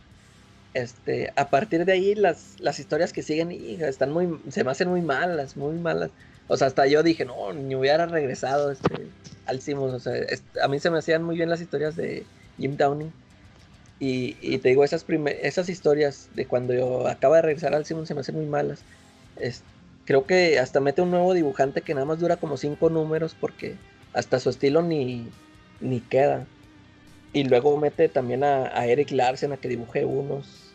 este, 0.75 1.33
a 1.37 1.49
partir 1.49 1.85
de 1.85 1.93
ahí 1.93 2.15
las, 2.15 2.57
las 2.59 2.81
historias 2.81 3.13
que 3.13 3.23
siguen 3.23 3.51
están 3.81 4.11
muy, 4.11 4.41
se 4.51 4.65
me 4.65 4.73
hacen 4.73 4.89
muy 4.89 5.01
malas, 5.01 5.57
muy 5.57 5.79
malas. 5.79 6.11
O 6.49 6.57
sea, 6.57 6.67
hasta 6.67 6.87
yo 6.87 7.03
dije, 7.03 7.25
no, 7.25 7.53
ni 7.53 7.75
hubiera 7.75 8.07
regresado 8.07 8.71
este, 8.71 9.09
al 9.47 9.61
Simmons. 9.61 9.95
O 9.95 10.01
sea, 10.01 10.15
a 10.63 10.69
mí 10.69 10.79
se 10.79 10.91
me 10.91 10.99
hacían 10.99 11.23
muy 11.23 11.37
bien 11.37 11.49
las 11.49 11.61
historias 11.61 11.97
de 11.97 12.25
Jim 12.59 12.77
Downing. 12.77 13.13
Y, 14.01 14.59
te 14.59 14.69
digo, 14.69 14.85
esas, 14.85 15.07
esas 15.43 15.69
historias 15.71 16.29
de 16.35 16.47
cuando 16.47 16.75
yo 16.75 17.09
acaba 17.09 17.37
de 17.37 17.43
regresar 17.43 17.75
al 17.75 17.87
Simmons 17.87 18.09
se 18.09 18.15
me 18.15 18.21
hacen 18.21 18.35
muy 18.35 18.45
malas. 18.45 18.83
creo 20.05 20.27
que 20.27 20.59
hasta 20.59 20.81
mete 20.81 21.01
un 21.01 21.11
nuevo 21.11 21.33
dibujante 21.33 21.81
que 21.81 21.95
nada 21.95 22.05
más 22.05 22.21
dura 22.21 22.37
como 22.37 22.59
cinco 22.59 22.91
números 22.91 23.35
porque 23.41 23.77
hasta 24.13 24.41
su 24.41 24.51
estilo 24.51 24.83
ni, 24.83 25.27
ni 25.81 26.01
queda. 26.01 26.47
Y 27.33 27.45
luego 27.45 27.79
mete 27.79 28.09
también 28.11 28.45
a, 28.45 28.87
Eric 28.87 29.11
Larsen 29.11 29.53
a 29.53 29.57
que 29.57 29.69
dibuje 29.69 30.05
unos. 30.05 30.75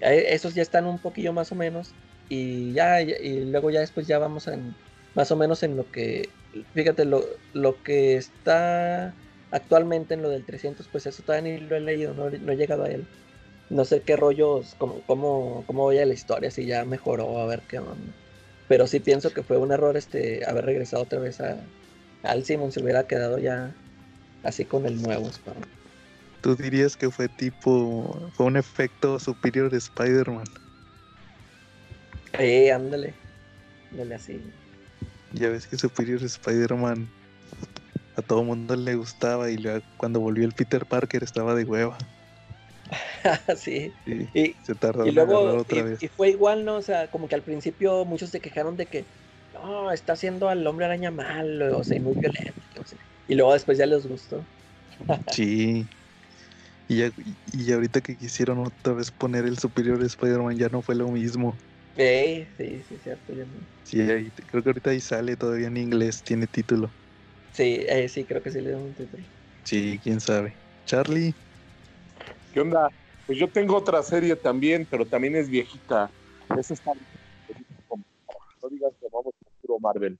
Esos 0.00 0.54
ya 0.54 0.62
están 0.62 0.86
un 0.86 0.98
poquillo 0.98 1.34
más 1.34 1.52
o 1.52 1.54
menos. 1.54 1.92
Y 2.30 2.72
ya, 2.72 3.02
y 3.02 3.44
luego 3.44 3.70
ya 3.70 3.80
después 3.80 4.06
ya 4.06 4.18
vamos 4.18 4.48
en, 4.48 4.74
más 5.14 5.30
o 5.30 5.36
menos 5.36 5.62
en 5.62 5.76
lo 5.76 5.90
que, 5.90 6.28
fíjate, 6.74 7.04
lo, 7.04 7.24
lo 7.52 7.82
que 7.82 8.16
está 8.16 9.14
actualmente 9.50 10.14
en 10.14 10.22
lo 10.22 10.30
del 10.30 10.44
300, 10.44 10.88
pues 10.88 11.06
eso 11.06 11.22
todavía 11.22 11.52
ni 11.52 11.60
lo 11.60 11.76
he 11.76 11.80
leído, 11.80 12.14
no, 12.14 12.28
he 12.28 12.56
llegado 12.56 12.84
a 12.84 12.88
él. 12.88 13.04
No 13.70 13.84
sé 13.84 14.00
qué 14.00 14.16
rollos, 14.16 14.74
cómo, 14.78 15.00
cómo, 15.06 15.64
cómo 15.66 15.82
voy 15.82 15.98
a 15.98 16.06
la 16.06 16.14
historia, 16.14 16.50
si 16.50 16.66
ya 16.66 16.84
mejoró, 16.84 17.38
a 17.38 17.46
ver 17.46 17.62
qué 17.68 17.78
onda. 17.78 18.12
Pero 18.68 18.86
sí 18.86 19.00
pienso 19.00 19.30
que 19.32 19.42
fue 19.42 19.58
un 19.58 19.72
error 19.72 19.96
este 19.96 20.44
haber 20.46 20.64
regresado 20.64 21.02
otra 21.02 21.18
vez 21.18 21.40
a, 21.40 21.56
al 22.22 22.44
Simon, 22.44 22.72
se 22.72 22.82
hubiera 22.82 23.06
quedado 23.06 23.38
ya 23.38 23.74
así 24.42 24.64
con 24.64 24.86
el 24.86 25.00
nuevo 25.00 25.30
¿Tú 26.40 26.56
dirías 26.56 26.96
que 26.96 27.10
fue 27.10 27.28
tipo, 27.28 28.30
fue 28.34 28.46
un 28.46 28.56
efecto 28.56 29.18
superior 29.20 29.70
de 29.70 29.78
Spider-Man? 29.78 30.44
Eh, 32.38 32.72
ándale, 32.72 33.14
ándale 33.92 34.14
así. 34.16 34.40
Ya 35.34 35.48
ves 35.48 35.66
que 35.66 35.76
Superior 35.76 36.22
Spider-Man 36.22 37.08
a 38.16 38.22
todo 38.22 38.44
mundo 38.44 38.76
le 38.76 38.94
gustaba 38.94 39.50
y 39.50 39.64
cuando 39.96 40.20
volvió 40.20 40.44
el 40.44 40.52
Peter 40.52 40.84
Parker 40.84 41.22
estaba 41.22 41.54
de 41.54 41.64
hueva. 41.64 41.96
sí. 43.56 43.92
y, 44.06 44.54
se 44.64 44.74
tardó 44.74 45.06
y 45.06 45.12
luego, 45.12 45.40
otra 45.54 45.82
vez. 45.82 46.02
Y 46.02 46.08
fue 46.08 46.30
igual, 46.30 46.64
¿no? 46.64 46.76
O 46.76 46.82
sea, 46.82 47.10
como 47.10 47.28
que 47.28 47.34
al 47.34 47.42
principio 47.42 48.04
muchos 48.04 48.30
se 48.30 48.40
quejaron 48.40 48.76
de 48.76 48.86
que 48.86 49.04
no, 49.54 49.90
está 49.92 50.14
haciendo 50.14 50.48
al 50.48 50.66
hombre 50.66 50.86
araña 50.86 51.10
mal, 51.10 51.62
o 51.62 51.84
sea, 51.84 52.00
muy 52.00 52.14
violento. 52.14 52.52
y 53.28 53.34
luego 53.34 53.52
después 53.52 53.78
ya 53.78 53.86
les 53.86 54.06
gustó. 54.06 54.44
sí. 55.30 55.86
Y, 56.88 56.96
ya, 56.98 57.10
y 57.52 57.72
ahorita 57.72 58.00
que 58.00 58.16
quisieron 58.16 58.58
otra 58.58 58.92
vez 58.92 59.10
poner 59.10 59.46
el 59.46 59.58
Superior 59.58 60.02
Spider-Man 60.02 60.58
ya 60.58 60.68
no 60.68 60.82
fue 60.82 60.94
lo 60.94 61.08
mismo. 61.08 61.56
Sí, 61.96 62.46
sí, 62.56 62.82
sí, 62.84 62.98
cierto. 62.98 63.32
Sí, 63.84 63.98
creo 64.46 64.62
que 64.62 64.70
ahorita 64.70 64.90
ahí 64.90 65.00
sale 65.00 65.36
todavía 65.36 65.66
en 65.66 65.76
inglés, 65.76 66.22
tiene 66.22 66.46
título. 66.46 66.92
Sí, 67.52 67.84
eh, 67.86 68.08
sí, 68.08 68.24
creo 68.24 68.42
que 68.42 68.50
sí 68.50 68.60
le 68.60 68.70
da 68.70 68.78
un 68.78 68.94
título. 68.94 69.22
Sí, 69.64 70.00
quién 70.02 70.20
sabe. 70.20 70.56
Charlie. 70.86 71.34
¿Qué 72.52 72.60
onda? 72.60 72.88
Pues 73.26 73.38
yo 73.38 73.50
tengo 73.50 73.76
otra 73.76 74.02
serie 74.02 74.36
también, 74.36 74.86
pero 74.90 75.06
también 75.06 75.36
es 75.36 75.48
viejita. 75.48 76.10
Es 76.58 76.70
esta. 76.70 76.92
No 78.62 78.68
digas 78.70 78.92
que 78.98 79.06
vamos 79.12 79.34
con 79.42 79.52
puro 79.60 79.78
Marvel. 79.78 80.18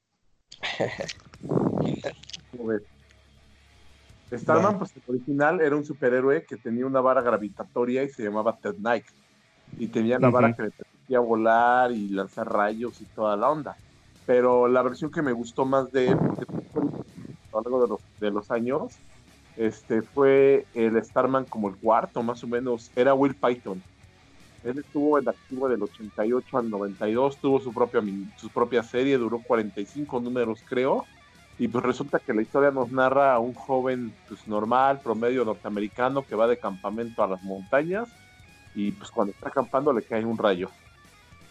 Starman, 4.33 4.79
pues 4.79 4.97
el 4.97 5.03
original 5.07 5.61
era 5.61 5.77
un 5.77 5.85
superhéroe 5.85 6.45
que 6.47 6.57
tenía 6.57 6.87
una 6.87 7.01
vara 7.01 7.21
gravitatoria 7.21 8.03
y 8.03 8.09
se 8.09 8.23
llamaba 8.23 8.59
Ted 8.61 8.77
Knight. 8.77 9.05
Y 9.79 9.89
tenía 9.89 10.19
la 10.19 10.31
vara 10.31 10.55
que 10.55 10.63
le 10.63 10.71
a 11.11 11.21
volar 11.21 11.93
y 11.93 12.09
lanzar 12.09 12.51
rayos 12.51 13.01
y 13.01 13.05
toda 13.05 13.37
la 13.37 13.51
onda. 13.51 13.77
pero 14.25 14.69
la 14.69 14.83
versión 14.83 15.11
que 15.11 15.21
me 15.21 15.33
gustó 15.33 15.65
más 15.65 15.91
de 15.93 16.17
porque 16.17 16.47
a 17.53 17.57
lo 17.57 17.61
largo 17.63 17.83
de 17.83 17.89
los, 17.89 18.01
de 18.21 18.31
los 18.31 18.51
años, 18.51 18.93
este, 19.57 20.03
fue 20.03 20.67
el 20.75 21.03
Starman 21.05 21.45
como 21.45 21.69
el 21.69 21.77
cuarto, 21.77 22.23
más 22.23 22.43
o 22.43 22.47
menos, 22.47 22.91
era 22.97 23.15
Will 23.15 23.35
Python. 23.35 23.83
Él 24.65 24.79
estuvo 24.79 25.19
en 25.19 25.29
activo 25.29 25.69
del 25.69 25.83
88 25.83 26.59
al 26.59 26.71
92, 26.71 27.37
tuvo 27.39 27.61
su 27.61 27.73
propia, 27.73 28.01
su 28.37 28.49
propia 28.49 28.83
serie, 28.83 29.19
duró 29.19 29.41
45 29.41 30.21
números 30.21 30.63
creo, 30.69 31.05
y 31.59 31.69
pues 31.69 31.85
resulta 31.85 32.19
que 32.19 32.33
la 32.33 32.43
historia 32.43 32.71
nos 32.71 32.91
narra 32.91 33.35
a 33.35 33.39
un 33.39 33.55
joven 33.55 34.15
pues, 34.29 34.47
normal, 34.47 35.01
promedio 35.03 35.45
norteamericano, 35.45 36.25
que 36.25 36.37
va 36.37 36.47
de 36.47 36.59
campamento 36.59 37.23
a 37.23 37.27
las 37.27 37.43
montañas, 37.43 38.09
y 38.75 38.93
pues 38.93 39.11
cuando 39.11 39.33
está 39.33 39.49
acampando 39.49 39.93
le 39.93 40.03
cae 40.03 40.25
un 40.25 40.39
rayo. 40.39 40.71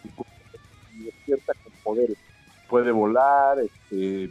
Y, 0.04 1.04
despierta 1.04 1.52
con 1.62 1.72
poderes. 1.82 2.18
Puede 2.68 2.90
volar, 2.90 3.58
este, 3.58 4.30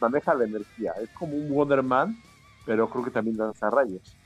maneja 0.00 0.34
la 0.34 0.44
energía, 0.44 0.92
es 1.02 1.10
como 1.10 1.36
un 1.36 1.50
Wonderman, 1.50 2.16
pero 2.64 2.88
creo 2.88 3.04
que 3.04 3.10
también 3.10 3.36
lanza 3.36 3.70
rayos. 3.70 4.16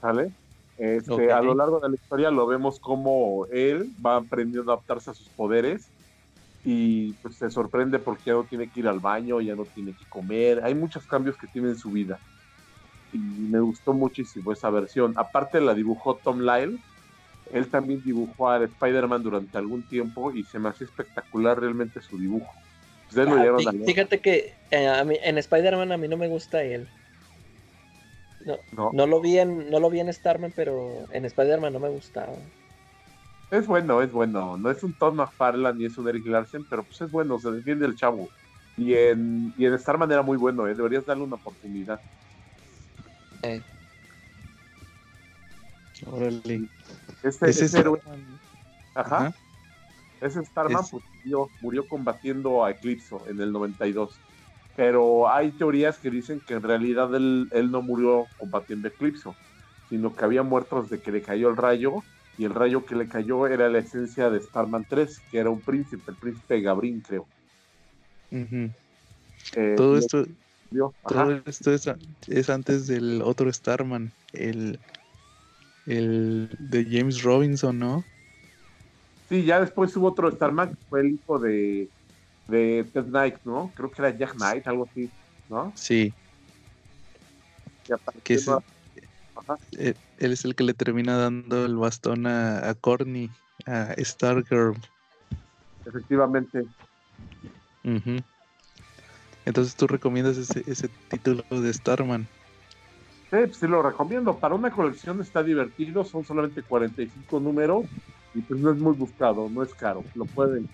¿Sale? 0.00 0.30
Este, 0.78 1.32
A 1.32 1.40
lo 1.40 1.54
largo 1.54 1.80
de 1.80 1.88
la 1.88 1.94
historia 1.94 2.30
lo 2.30 2.46
vemos 2.46 2.78
como 2.80 3.46
él 3.50 3.90
va 4.04 4.16
aprendiendo 4.16 4.70
a 4.70 4.74
adaptarse 4.74 5.10
a 5.10 5.14
sus 5.14 5.28
poderes 5.30 5.88
y 6.64 7.12
pues 7.14 7.36
se 7.36 7.48
sorprende 7.48 7.98
porque 7.98 8.24
ya 8.26 8.32
no 8.32 8.44
tiene 8.44 8.68
que 8.68 8.80
ir 8.80 8.88
al 8.88 9.00
baño, 9.00 9.40
ya 9.40 9.54
no 9.54 9.64
tiene 9.64 9.92
que 9.92 10.04
comer. 10.06 10.62
Hay 10.64 10.74
muchos 10.74 11.06
cambios 11.06 11.36
que 11.36 11.46
tiene 11.46 11.68
en 11.68 11.76
su 11.76 11.90
vida. 11.90 12.18
Y 13.12 13.18
me 13.18 13.60
gustó 13.60 13.94
muchísimo 13.94 14.52
esa 14.52 14.68
versión. 14.68 15.14
Aparte 15.16 15.60
la 15.60 15.74
dibujó 15.74 16.16
Tom 16.16 16.40
Lyle. 16.40 16.76
Él 17.52 17.68
también 17.68 18.02
dibujó 18.02 18.48
a 18.50 18.62
Spider-Man 18.62 19.22
durante 19.22 19.58
algún 19.58 19.82
tiempo 19.82 20.32
y 20.32 20.42
se 20.44 20.58
me 20.58 20.68
hacía 20.68 20.86
espectacular 20.86 21.60
realmente 21.60 22.00
su 22.00 22.18
dibujo. 22.18 22.52
Ah, 23.16 23.72
fíjate 23.84 24.20
que 24.20 24.52
eh, 24.70 25.20
en 25.22 25.38
Spider-Man 25.38 25.92
a 25.92 25.96
mí 25.96 26.08
no 26.08 26.16
me 26.16 26.28
gusta 26.28 26.62
él. 26.62 26.88
No, 28.72 28.90
no. 28.92 29.06
lo 29.06 29.20
vi 29.20 29.38
en, 29.38 29.70
no 29.70 29.80
lo 29.80 29.90
vi 29.90 30.00
en 30.00 30.12
Starman, 30.12 30.52
pero 30.54 31.06
en 31.12 31.24
Spider-Man 31.24 31.72
no 31.72 31.80
me 31.80 31.88
gustaba. 31.88 32.34
Es 33.50 33.66
bueno, 33.66 34.02
es 34.02 34.10
bueno. 34.10 34.56
No 34.56 34.70
es 34.70 34.82
un 34.82 34.92
Todd 34.92 35.14
McFarlane 35.14 35.78
ni 35.78 35.84
es 35.86 35.98
un 35.98 36.08
Eric 36.08 36.26
Larsen, 36.26 36.64
pero 36.68 36.84
pues 36.84 37.00
es 37.00 37.10
bueno, 37.10 37.38
se 37.38 37.50
defiende 37.50 37.86
el 37.86 37.96
chavo. 37.96 38.28
Y 38.76 38.94
en, 38.94 39.54
y 39.56 39.66
en 39.66 39.78
Starman 39.78 40.10
era 40.10 40.22
muy 40.22 40.36
bueno, 40.36 40.66
¿eh? 40.66 40.74
deberías 40.74 41.06
darle 41.06 41.24
una 41.24 41.36
oportunidad. 41.36 42.00
Eh. 43.42 43.62
Órale. 46.06 46.68
Este, 47.26 47.50
ese, 47.50 47.78
héroe. 47.78 48.00
Ajá. 48.94 49.34
Ese 50.20 50.44
Starman 50.44 50.84
pues, 50.90 51.04
murió, 51.60 51.88
combatiendo 51.88 52.64
a 52.64 52.70
Eclipso 52.70 53.22
en 53.28 53.40
el 53.40 53.52
92. 53.52 54.14
Pero 54.76 55.30
hay 55.30 55.50
teorías 55.52 55.98
que 55.98 56.10
dicen 56.10 56.40
que 56.40 56.54
en 56.54 56.62
realidad 56.62 57.14
él, 57.14 57.48
él 57.52 57.70
no 57.70 57.82
murió 57.82 58.26
combatiendo 58.38 58.88
a 58.88 58.90
Eclipso, 58.90 59.34
sino 59.88 60.14
que 60.14 60.24
había 60.24 60.42
muerto 60.42 60.82
desde 60.82 61.00
que 61.00 61.12
le 61.12 61.22
cayó 61.22 61.48
el 61.48 61.56
rayo 61.56 62.02
y 62.38 62.44
el 62.44 62.54
rayo 62.54 62.84
que 62.84 62.94
le 62.94 63.08
cayó 63.08 63.46
era 63.46 63.68
la 63.68 63.78
esencia 63.78 64.30
de 64.30 64.40
Starman 64.40 64.86
3, 64.88 65.20
que 65.30 65.38
era 65.38 65.50
un 65.50 65.60
príncipe, 65.60 66.10
el 66.10 66.16
príncipe 66.16 66.60
Gabrín, 66.60 67.00
creo. 67.00 67.26
Eh, 68.30 69.74
todo 69.76 69.96
esto, 69.96 70.26
todo 71.08 71.42
esto 71.46 71.72
es, 71.72 72.50
antes 72.50 72.86
del 72.86 73.22
otro 73.22 73.50
Starman, 73.50 74.12
el, 74.32 74.78
el 75.86 76.48
de 76.58 76.84
James 76.84 77.22
Robinson, 77.22 77.78
¿no? 77.78 78.04
Sí, 79.28 79.44
ya 79.44 79.60
después 79.60 79.96
hubo 79.96 80.08
otro 80.08 80.30
Starman 80.30 80.70
que 80.70 80.76
fue 80.88 81.00
el 81.00 81.12
hijo 81.14 81.38
de, 81.38 81.88
de 82.48 82.86
Ted 82.92 83.04
Knight, 83.06 83.36
¿no? 83.44 83.72
Creo 83.74 83.90
que 83.90 84.02
era 84.02 84.16
Jack 84.16 84.34
Knight, 84.34 84.66
algo 84.66 84.88
así, 84.90 85.10
¿no? 85.48 85.72
Sí. 85.74 86.12
Que 88.22 88.34
es, 88.34 88.48
eh, 89.78 89.94
él 90.18 90.32
es 90.32 90.44
el 90.44 90.54
que 90.54 90.64
le 90.64 90.74
termina 90.74 91.16
dando 91.16 91.64
el 91.64 91.76
bastón 91.76 92.26
a, 92.26 92.68
a 92.68 92.74
Corny, 92.74 93.30
a 93.66 93.94
Stargirl. 93.98 94.76
Efectivamente. 95.84 96.64
Entonces 99.44 99.76
tú 99.76 99.86
recomiendas 99.86 100.36
ese, 100.36 100.64
ese 100.66 100.88
título 101.08 101.44
de 101.50 101.72
Starman. 101.72 102.26
Sí, 103.30 103.36
pues 103.38 103.56
sí 103.56 103.66
lo 103.66 103.82
recomiendo. 103.82 104.36
Para 104.38 104.54
una 104.54 104.70
colección 104.70 105.20
está 105.20 105.42
divertido, 105.42 106.04
son 106.04 106.24
solamente 106.24 106.62
45 106.62 107.40
números 107.40 107.84
y 108.34 108.40
pues 108.40 108.60
no 108.60 108.70
es 108.70 108.78
muy 108.78 108.94
buscado, 108.94 109.48
no 109.48 109.62
es 109.62 109.74
caro, 109.74 110.04
lo 110.14 110.24
pueden 110.26 110.68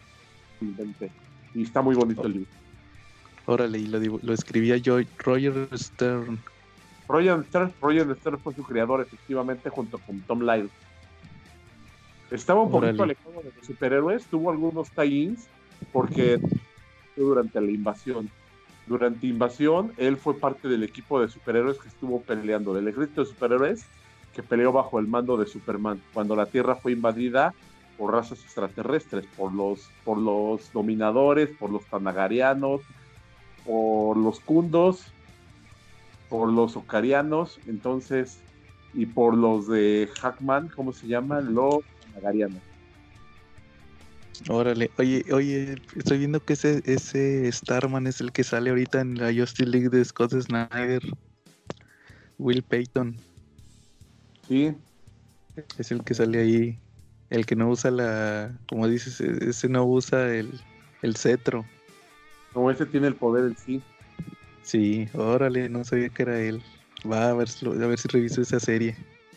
inventar. 0.61 1.09
Y 1.55 1.63
está 1.63 1.81
muy 1.81 1.95
bonito 1.95 2.27
el 2.27 2.33
libro. 2.33 2.51
Órale, 3.47 3.79
y 3.79 3.87
lo, 3.87 3.99
lo 4.23 4.33
escribía 4.33 4.77
yo, 4.77 4.99
Roger 5.19 5.69
Stern. 5.73 6.39
Roger 7.09 7.45
Stern, 7.45 7.73
Roger 7.81 8.17
Stern 8.17 8.39
fue 8.39 8.55
su 8.55 8.63
creador 8.63 9.01
efectivamente 9.01 9.71
junto 9.71 9.99
con 9.99 10.21
Tom 10.21 10.41
Lyle. 10.43 10.69
Estaba 12.31 12.63
un 12.63 12.71
poquito 12.71 13.03
alejado 13.03 13.43
de 13.43 13.53
los 13.57 13.67
superhéroes, 13.67 14.25
tuvo 14.25 14.51
algunos 14.51 14.91
tie-ins 14.91 15.47
porque 15.93 16.41
durante 17.17 17.61
la 17.61 17.71
invasión. 17.71 18.31
Durante 18.87 19.27
invasión, 19.27 19.93
él 19.97 20.17
fue 20.17 20.39
parte 20.39 20.69
del 20.69 20.83
equipo 20.83 21.21
de 21.21 21.29
superhéroes 21.29 21.79
que 21.79 21.89
estuvo 21.89 22.21
peleando, 22.21 22.75
del 22.75 22.89
ejército 22.89 23.23
de 23.23 23.31
superhéroes 23.31 23.87
que 24.35 24.43
peleó 24.43 24.73
bajo 24.73 24.99
el 24.99 25.07
mando 25.07 25.37
de 25.37 25.47
Superman, 25.47 26.03
cuando 26.15 26.35
la 26.35 26.47
Tierra 26.47 26.75
fue 26.75 26.93
invadida 26.93 27.55
por 27.99 28.13
razas 28.13 28.43
extraterrestres, 28.43 29.27
por 29.37 29.53
los, 29.53 29.91
por 30.05 30.19
los 30.19 30.73
dominadores, 30.73 31.51
por 31.51 31.71
los 31.71 31.85
tanagarianos, 31.85 32.81
por 33.65 34.17
los 34.17 34.41
kundos 34.41 35.13
por 36.33 36.51
los 36.51 36.79
ocarianos, 36.79 37.61
entonces, 37.67 38.39
y 38.95 39.05
por 39.05 39.37
los 39.37 39.69
de 39.69 40.09
Hackman, 40.19 40.71
¿cómo 40.75 40.95
se 40.95 41.07
llaman? 41.07 41.53
Los 41.53 41.81
Nagarianos. 42.15 42.72
Órale, 44.49 44.91
oye, 44.99 45.25
oye, 45.33 45.77
estoy 45.97 46.19
viendo 46.19 46.41
que 46.41 46.55
ese, 46.55 46.83
ese 46.85 47.51
Starman 47.53 48.07
es 48.07 48.21
el 48.21 48.33
que 48.33 48.45
sale 48.45 48.71
ahorita 48.71 49.01
en 49.01 49.17
la 49.17 49.33
Justice 49.33 49.67
League 49.69 49.89
de 49.89 50.05
Scott 50.05 50.33
Snyder. 50.33 51.03
Will 52.39 52.63
Payton. 52.63 53.17
Sí. 54.49 54.75
Es 55.79 55.93
el 55.93 56.03
que 56.03 56.15
sale 56.15 56.41
ahí. 56.41 56.79
El 57.31 57.47
que 57.47 57.57
no 57.57 57.69
usa 57.71 57.91
la. 57.91 58.59
Como 58.69 58.89
dices, 58.89 59.21
e, 59.21 59.51
ese 59.51 59.69
no 59.69 59.85
usa 59.85 60.35
el, 60.35 60.61
el 61.03 61.17
cetro. 61.17 61.65
No, 62.55 62.71
ese 62.71 62.85
tiene 62.87 63.07
el 63.07 63.15
poder 63.15 63.45
en 63.45 63.57
sí. 63.57 63.83
Sí, 64.63 65.09
órale, 65.15 65.69
no 65.69 65.85
sabía 65.85 66.09
que 66.09 66.23
era 66.23 66.41
él. 66.41 66.63
Va 67.11 67.31
a 67.31 67.35
ver, 67.35 67.49
a 67.49 67.87
ver 67.87 67.99
si 67.99 68.09
reviso 68.09 68.43
esa 68.43 68.61
serie 68.61 68.97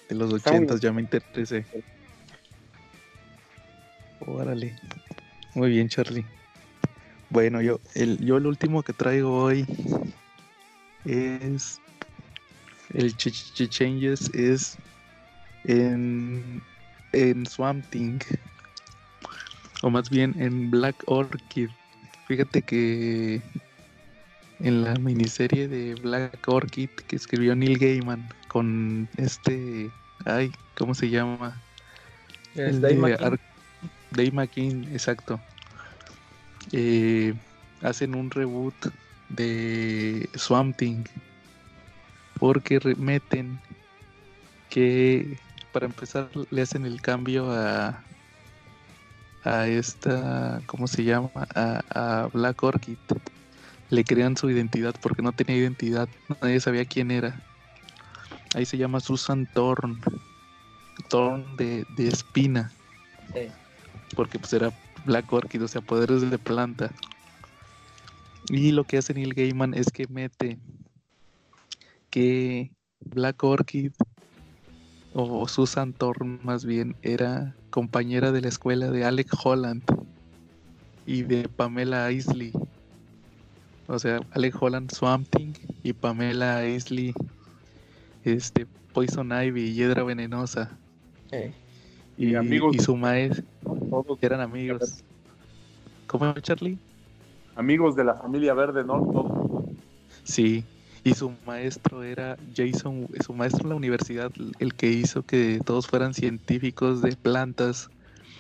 de 0.10 0.16
los 0.16 0.32
ochentas, 0.32 0.80
ya 0.80 0.92
me 0.92 1.02
interesé. 1.02 1.66
Órale. 4.22 4.76
Muy 5.54 5.70
bien, 5.70 5.90
Charlie. 5.90 6.26
Bueno, 7.30 7.62
yo 7.62 7.80
el, 7.96 8.20
yo 8.20 8.38
el 8.38 8.46
último 8.46 8.84
que 8.84 8.94
traigo 8.94 9.44
hoy 9.44 9.66
es 11.06 11.80
el 12.94 13.16
Ch 13.16 13.68
Changes 13.68 14.30
es 14.34 14.78
en, 15.66 16.62
en 17.14 17.46
Swamp 17.46 17.86
Thing 17.90 18.20
o 19.82 19.90
más 19.90 20.10
bien 20.10 20.34
en 20.40 20.72
Black 20.72 20.96
Orchid. 21.08 21.70
Fíjate 22.28 22.62
que 22.62 23.42
en 24.60 24.84
la 24.84 24.96
miniserie 24.96 25.68
de 25.68 25.96
Black 25.96 26.48
Orchid 26.48 26.90
que 27.08 27.16
escribió 27.16 27.56
Neil 27.56 27.78
Gaiman 27.78 28.28
con 28.48 29.08
este, 29.18 29.90
ay, 30.26 30.52
¿cómo 30.78 30.96
se 30.96 31.10
llama? 31.10 31.62
El 32.56 32.82
Dave, 32.82 33.38
Dave 34.16 34.32
McKean, 34.32 34.86
exacto. 34.94 35.40
Eh, 36.72 37.34
hacen 37.82 38.16
un 38.16 38.32
reboot 38.32 38.76
de 39.30 40.30
Swamp 40.36 40.76
Thing 40.78 41.04
porque 42.40 42.80
remeten 42.80 43.60
que 44.70 45.38
para 45.72 45.86
empezar 45.86 46.30
le 46.50 46.62
hacen 46.62 46.86
el 46.86 47.02
cambio 47.02 47.52
a 47.52 48.04
a 49.46 49.68
esta, 49.68 50.60
¿cómo 50.66 50.88
se 50.88 51.04
llama? 51.04 51.30
A, 51.54 52.30
Black 52.34 52.62
Orchid 52.64 52.98
le 53.92 54.04
crean 54.04 54.36
su 54.36 54.50
identidad 54.50 54.96
porque 55.00 55.22
no 55.22 55.32
tenía 55.32 55.56
identidad, 55.56 56.10
nadie 56.42 56.60
sabía 56.60 56.86
quién 56.86 57.12
era. 57.12 57.40
Ahí 58.56 58.66
se 58.66 58.78
llama 58.78 59.00
Susan 59.00 59.48
Thorn, 59.54 60.02
Thorn 61.10 61.56
de, 61.58 61.86
espina, 61.98 62.72
porque 64.16 64.40
pues 64.40 64.54
era 64.54 64.72
Black 65.06 65.32
Orchid, 65.32 65.64
o 65.64 65.68
sea, 65.68 65.82
poderes 65.82 66.30
de 66.30 66.38
planta. 66.38 66.92
Y 68.50 68.72
lo 68.72 68.84
que 68.84 68.98
hace 68.98 69.14
Neil 69.14 69.34
Gaiman 69.34 69.74
es 69.74 69.88
que 69.92 70.08
mete 70.08 70.60
que 72.10 72.72
Black 73.00 73.44
Orchid 73.44 73.92
o 75.14 75.48
Susan 75.48 75.94
Thorn 75.94 76.40
más 76.44 76.66
bien 76.66 76.96
era 77.02 77.56
compañera 77.70 78.32
de 78.32 78.42
la 78.42 78.50
escuela 78.50 78.92
de 78.92 79.06
Alec 79.06 79.30
Holland 79.44 79.84
y 81.06 81.24
de 81.24 81.48
Pamela 81.50 82.12
Isley. 82.12 82.52
O 83.88 84.00
sea, 84.00 84.20
Alec 84.32 84.62
Holland 84.62 84.92
Swamp 84.92 85.28
Thing 85.30 85.54
y 85.84 85.94
Pamela 85.94 86.68
Isley 86.68 87.14
este 88.24 88.66
Poison 88.94 89.32
Ivy, 89.32 89.74
Hiedra 89.74 90.04
Venenosa. 90.04 90.78
Eh, 91.32 91.52
Y, 92.18 92.30
Y 92.30 92.36
amigos. 92.36 92.76
y 92.76 92.80
su 92.80 92.96
maestro 92.96 93.46
Todos 94.04 94.20
eran 94.22 94.42
amigos. 94.42 95.04
¿Cómo 96.08 96.34
Charlie? 96.40 96.78
amigos 97.56 97.96
de 97.96 98.04
la 98.04 98.16
familia 98.16 98.54
verde, 98.54 98.84
¿no? 98.84 98.96
Todos. 99.02 99.64
Sí. 100.24 100.66
Y 101.06 101.14
su 101.14 101.34
maestro 101.46 102.04
era 102.04 102.36
Jason, 102.56 103.08
su 103.24 103.34
maestro 103.34 103.64
en 103.64 103.70
la 103.70 103.76
universidad, 103.76 104.32
el 104.60 104.74
que 104.74 104.90
hizo 104.90 105.22
que 105.24 105.62
todos 105.64 105.88
fueran 105.88 106.14
científicos 106.14 107.02
de 107.02 107.16
plantas. 107.16 107.90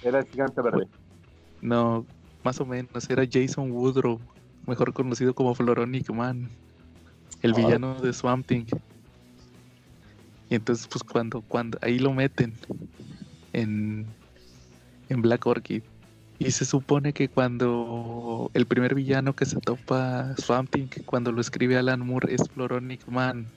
Era 0.03 0.19
el 0.19 0.25
gigante 0.25 0.61
verde. 0.61 0.87
No, 1.61 2.05
más 2.43 2.59
o 2.59 2.65
menos, 2.65 3.09
era 3.09 3.23
Jason 3.31 3.71
Woodrow, 3.71 4.19
mejor 4.67 4.93
conocido 4.93 5.33
como 5.33 5.55
Floronic 5.55 6.09
Man, 6.11 6.49
el 7.41 7.53
Ah. 7.53 7.57
villano 7.57 8.01
de 8.01 8.11
Swamp 8.13 8.45
Thing. 8.47 8.65
Y 10.49 10.55
entonces, 10.55 10.87
pues 10.87 11.03
cuando, 11.03 11.41
cuando 11.41 11.77
ahí 11.81 11.99
lo 11.99 12.11
meten 12.13 12.53
en, 13.53 14.05
en 15.09 15.21
Black 15.21 15.45
Orchid. 15.45 15.83
Y 16.37 16.51
se 16.51 16.65
supone 16.65 17.13
que 17.13 17.29
cuando 17.29 18.51
el 18.53 18.65
primer 18.65 18.93
villano 18.93 19.33
que 19.33 19.45
se 19.45 19.59
topa 19.61 20.35
Swamp 20.37 20.69
Thing, 20.69 20.87
cuando 21.05 21.31
lo 21.31 21.39
escribe 21.39 21.77
Alan 21.77 22.05
Moore, 22.05 22.33
es 22.33 22.41
Floronic 22.49 23.07
Man. 23.07 23.47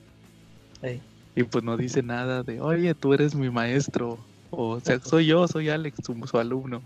Y 1.35 1.43
pues 1.43 1.63
no 1.63 1.75
dice 1.75 2.01
nada 2.03 2.43
de, 2.43 2.61
oye, 2.61 2.93
tú 2.95 3.13
eres 3.13 3.35
mi 3.35 3.49
maestro. 3.49 4.17
O, 4.49 4.79
sea, 4.79 4.99
soy 4.99 5.25
yo, 5.25 5.47
soy 5.47 5.69
Alex, 5.69 5.97
su, 6.05 6.15
su 6.25 6.37
alumno. 6.37 6.81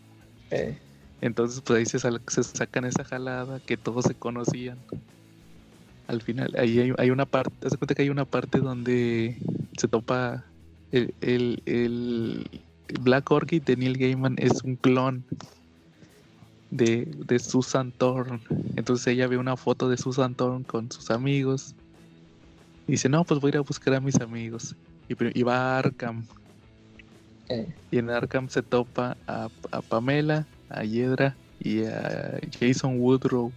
Entonces, 1.22 1.62
pues 1.62 1.80
ahí 1.80 1.86
se, 1.86 2.00
se 2.00 2.44
sacan 2.44 2.86
esa 2.86 3.04
jalada 3.04 3.60
que 3.60 3.78
todos 3.78 4.06
se 4.06 4.16
conocían. 4.16 4.78
Al 6.08 6.22
final, 6.22 6.54
ahí 6.58 6.80
hay, 6.80 6.94
hay 6.98 7.10
una 7.12 7.26
parte, 7.26 7.66
haz 7.66 7.72
de 7.72 7.78
cuenta 7.78 7.96
que 7.96 8.02
hay 8.02 8.10
una 8.10 8.26
parte 8.26 8.60
donde 8.60 9.38
se 9.78 9.88
topa 9.88 10.44
el, 10.92 11.14
el, 11.22 11.64
el 11.66 12.62
Black 13.02 13.30
Orchid 13.32 13.64
de 13.64 13.76
Neil 13.76 13.98
Gaiman 13.98 14.36
es 14.38 14.64
un 14.64 14.76
clon 14.76 15.24
de, 16.72 17.06
de 17.06 17.40
Susan 17.40 17.92
Thorne. 17.92 18.40
Entonces 18.76 19.08
ella 19.08 19.28
ve 19.28 19.38
una 19.38 19.56
foto 19.58 19.90
de 19.90 19.98
Susan 19.98 20.36
Thorne 20.36 20.66
con 20.66 20.92
sus 20.92 21.12
amigos. 21.12 21.76
Y 22.88 22.94
dice, 22.94 23.10
no, 23.10 23.24
pues 23.24 23.40
voy 23.40 23.50
a 23.50 23.52
ir 23.52 23.58
a 23.58 23.62
buscar 23.62 23.94
a 23.94 24.00
mis 24.00 24.20
amigos. 24.20 24.76
Y, 25.08 25.44
va 25.44 25.76
a 25.76 25.80
Arkham. 25.80 26.26
eh, 27.50 27.74
Y 27.92 27.98
en 28.00 28.10
Arkham 28.10 28.50
se 28.50 28.64
topa 28.64 29.18
a, 29.28 29.50
a 29.72 29.82
Pamela, 29.82 30.48
a 30.70 30.84
Hiedra 30.84 31.36
y 31.60 31.84
a 31.84 32.40
Jason 32.60 33.00
Woodrow. 33.00 33.52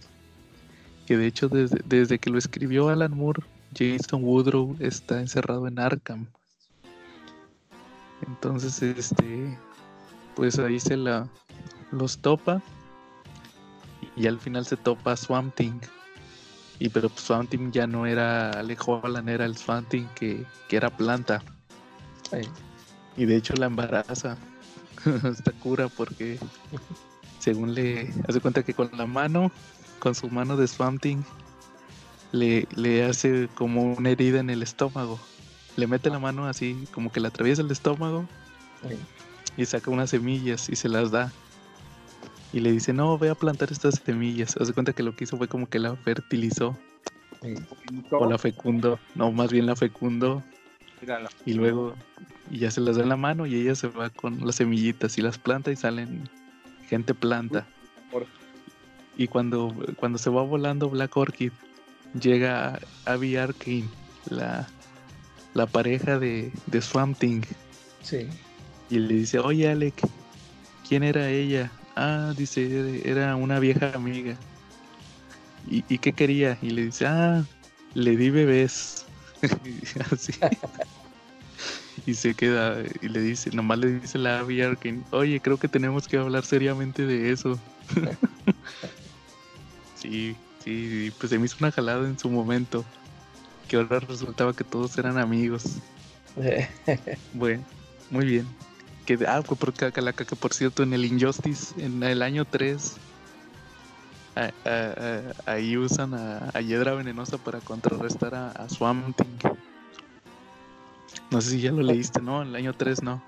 Que 1.05 1.17
de 1.17 1.27
hecho 1.27 1.49
desde, 1.49 1.81
desde 1.85 2.19
que 2.19 2.29
lo 2.29 2.37
escribió 2.37 2.89
Alan 2.89 3.15
Moore, 3.15 3.43
Jason 3.77 4.23
Woodrow 4.23 4.75
está 4.79 5.19
encerrado 5.19 5.67
en 5.67 5.79
Arkham. 5.79 6.27
Entonces, 8.25 8.81
este, 8.81 9.57
pues 10.35 10.57
ahí 10.59 10.79
se 10.79 10.97
la 10.97 11.27
los 11.91 12.17
topa. 12.17 12.61
Y 14.15 14.27
al 14.27 14.39
final 14.39 14.65
se 14.65 14.77
topa 14.77 15.11
a 15.13 15.17
Swamp 15.17 15.53
Thing. 15.55 15.79
Y 16.79 16.89
pero 16.89 17.09
pues, 17.09 17.21
Swamp 17.21 17.49
Thing 17.49 17.71
ya 17.71 17.87
no 17.87 18.05
era 18.05 18.51
Alejo 18.51 19.01
Alan, 19.03 19.29
era 19.29 19.45
el 19.45 19.57
Swamp 19.57 19.87
Thing 19.89 20.05
que, 20.15 20.45
que 20.67 20.77
era 20.77 20.89
planta. 20.89 21.41
eh, 22.31 22.47
Y 23.15 23.25
de 23.25 23.35
hecho 23.35 23.53
la 23.55 23.67
embaraza. 23.67 24.37
Está 25.23 25.51
cura 25.53 25.87
porque 25.87 26.39
según 27.39 27.73
le 27.75 28.11
hace 28.27 28.39
cuenta 28.41 28.63
que 28.63 28.73
con 28.73 28.89
la 28.93 29.05
mano, 29.05 29.51
con 29.99 30.15
su 30.15 30.29
mano 30.29 30.57
de 30.57 30.67
Swamp 30.67 31.01
Thing, 31.01 31.21
le, 32.31 32.67
le 32.75 33.05
hace 33.05 33.47
como 33.55 33.93
una 33.93 34.09
herida 34.09 34.39
en 34.39 34.49
el 34.49 34.63
estómago. 34.63 35.19
Le 35.77 35.87
mete 35.87 36.09
la 36.09 36.19
mano 36.19 36.45
así, 36.45 36.85
como 36.91 37.11
que 37.11 37.21
le 37.21 37.29
atraviesa 37.29 37.61
el 37.61 37.71
estómago 37.71 38.27
y 39.55 39.65
saca 39.65 39.89
unas 39.89 40.09
semillas 40.09 40.69
y 40.69 40.75
se 40.75 40.89
las 40.89 41.11
da. 41.11 41.31
Y 42.51 42.59
le 42.59 42.71
dice, 42.71 42.93
no, 42.93 43.17
voy 43.17 43.29
a 43.29 43.35
plantar 43.35 43.71
estas 43.71 44.01
semillas. 44.03 44.57
Hace 44.57 44.73
cuenta 44.73 44.93
que 44.93 45.03
lo 45.03 45.15
que 45.15 45.23
hizo 45.23 45.37
fue 45.37 45.47
como 45.47 45.67
que 45.67 45.79
la 45.79 45.95
fertilizó 45.95 46.77
eh, 47.43 47.55
o 48.11 48.29
la 48.29 48.37
fecundó. 48.37 48.99
No, 49.15 49.31
más 49.31 49.51
bien 49.51 49.65
la 49.65 49.75
fecundó 49.75 50.43
Mírala. 51.01 51.29
y 51.45 51.53
luego 51.53 51.95
y 52.49 52.59
ya 52.59 52.71
se 52.71 52.81
las 52.81 52.95
da 52.95 53.03
en 53.03 53.09
la 53.09 53.17
mano 53.17 53.45
y 53.45 53.55
ella 53.55 53.75
se 53.75 53.87
va 53.87 54.09
con 54.09 54.45
las 54.45 54.55
semillitas 54.55 55.17
y 55.17 55.21
las 55.21 55.37
planta 55.37 55.71
y 55.71 55.75
salen 55.75 56.29
gente 56.87 57.13
planta. 57.13 57.67
Y 59.17 59.27
cuando, 59.27 59.75
cuando 59.97 60.17
se 60.19 60.29
va 60.29 60.43
volando 60.43 60.89
Black 60.89 61.17
Orchid, 61.17 61.51
llega 62.19 62.79
Abby 63.05 63.35
Arkane, 63.35 63.89
la, 64.29 64.67
la 65.53 65.65
pareja 65.65 66.19
de, 66.19 66.51
de 66.67 66.81
Swamp 66.81 67.17
Thing, 67.17 67.41
sí, 68.01 68.27
y 68.89 68.99
le 68.99 69.15
dice, 69.15 69.39
oye 69.39 69.69
Alec, 69.69 70.01
¿quién 70.87 71.03
era 71.03 71.29
ella? 71.29 71.71
Ah, 71.95 72.33
dice, 72.37 73.01
era 73.09 73.35
una 73.35 73.59
vieja 73.59 73.91
amiga. 73.93 74.37
¿Y, 75.67 75.83
y 75.89 75.97
qué 75.97 76.13
quería? 76.13 76.57
Y 76.61 76.69
le 76.69 76.85
dice, 76.85 77.07
ah, 77.07 77.43
le 77.93 78.15
di 78.15 78.29
bebés. 78.29 79.05
Así. 80.11 80.33
y 82.05 82.13
se 82.13 82.33
queda 82.33 82.77
y 83.01 83.09
le 83.09 83.19
dice, 83.19 83.51
nomás 83.51 83.79
le 83.79 83.99
dice 83.99 84.17
la 84.17 84.39
Abby 84.39 84.61
Arkane, 84.61 85.03
oye, 85.11 85.39
creo 85.39 85.57
que 85.57 85.67
tenemos 85.67 86.07
que 86.07 86.17
hablar 86.17 86.45
seriamente 86.45 87.05
de 87.05 87.31
eso. 87.31 87.59
sí, 89.95 90.35
sí, 90.63 91.11
pues 91.19 91.29
se 91.29 91.39
me 91.39 91.45
hizo 91.45 91.57
una 91.59 91.71
jalada 91.71 92.07
en 92.07 92.17
su 92.17 92.29
momento. 92.29 92.85
Que 93.67 93.75
ahora 93.77 93.99
resultaba 93.99 94.53
que 94.53 94.63
todos 94.63 94.97
eran 94.97 95.17
amigos. 95.17 95.63
Bueno, 97.33 97.63
muy 98.11 98.25
bien. 98.25 98.47
Que, 99.05 99.17
ah, 99.27 99.41
por, 99.41 99.73
que, 99.73 99.91
que- 99.91 100.35
por 100.35 100.53
cierto, 100.53 100.83
en 100.83 100.93
el 100.93 101.05
Injustice, 101.05 101.73
en 101.83 102.03
el 102.03 102.21
año 102.21 102.45
3, 102.45 102.95
a- 104.35 104.51
a- 104.69 105.31
a- 105.45 105.51
ahí 105.53 105.77
usan 105.77 106.13
a, 106.13 106.51
Hiedra 106.61 106.93
Venenosa 106.93 107.37
para 107.37 107.59
contrarrestar 107.59 108.35
a, 108.35 108.69
Swamp 108.69 109.15
Thing. 109.17 109.49
No 111.31 111.41
sé 111.41 111.51
si 111.51 111.61
ya 111.61 111.71
lo 111.71 111.81
leíste, 111.81 112.21
¿no? 112.21 112.41
En 112.43 112.49
el 112.49 112.55
año 112.55 112.73
3 112.73 113.01
no, 113.01 113.21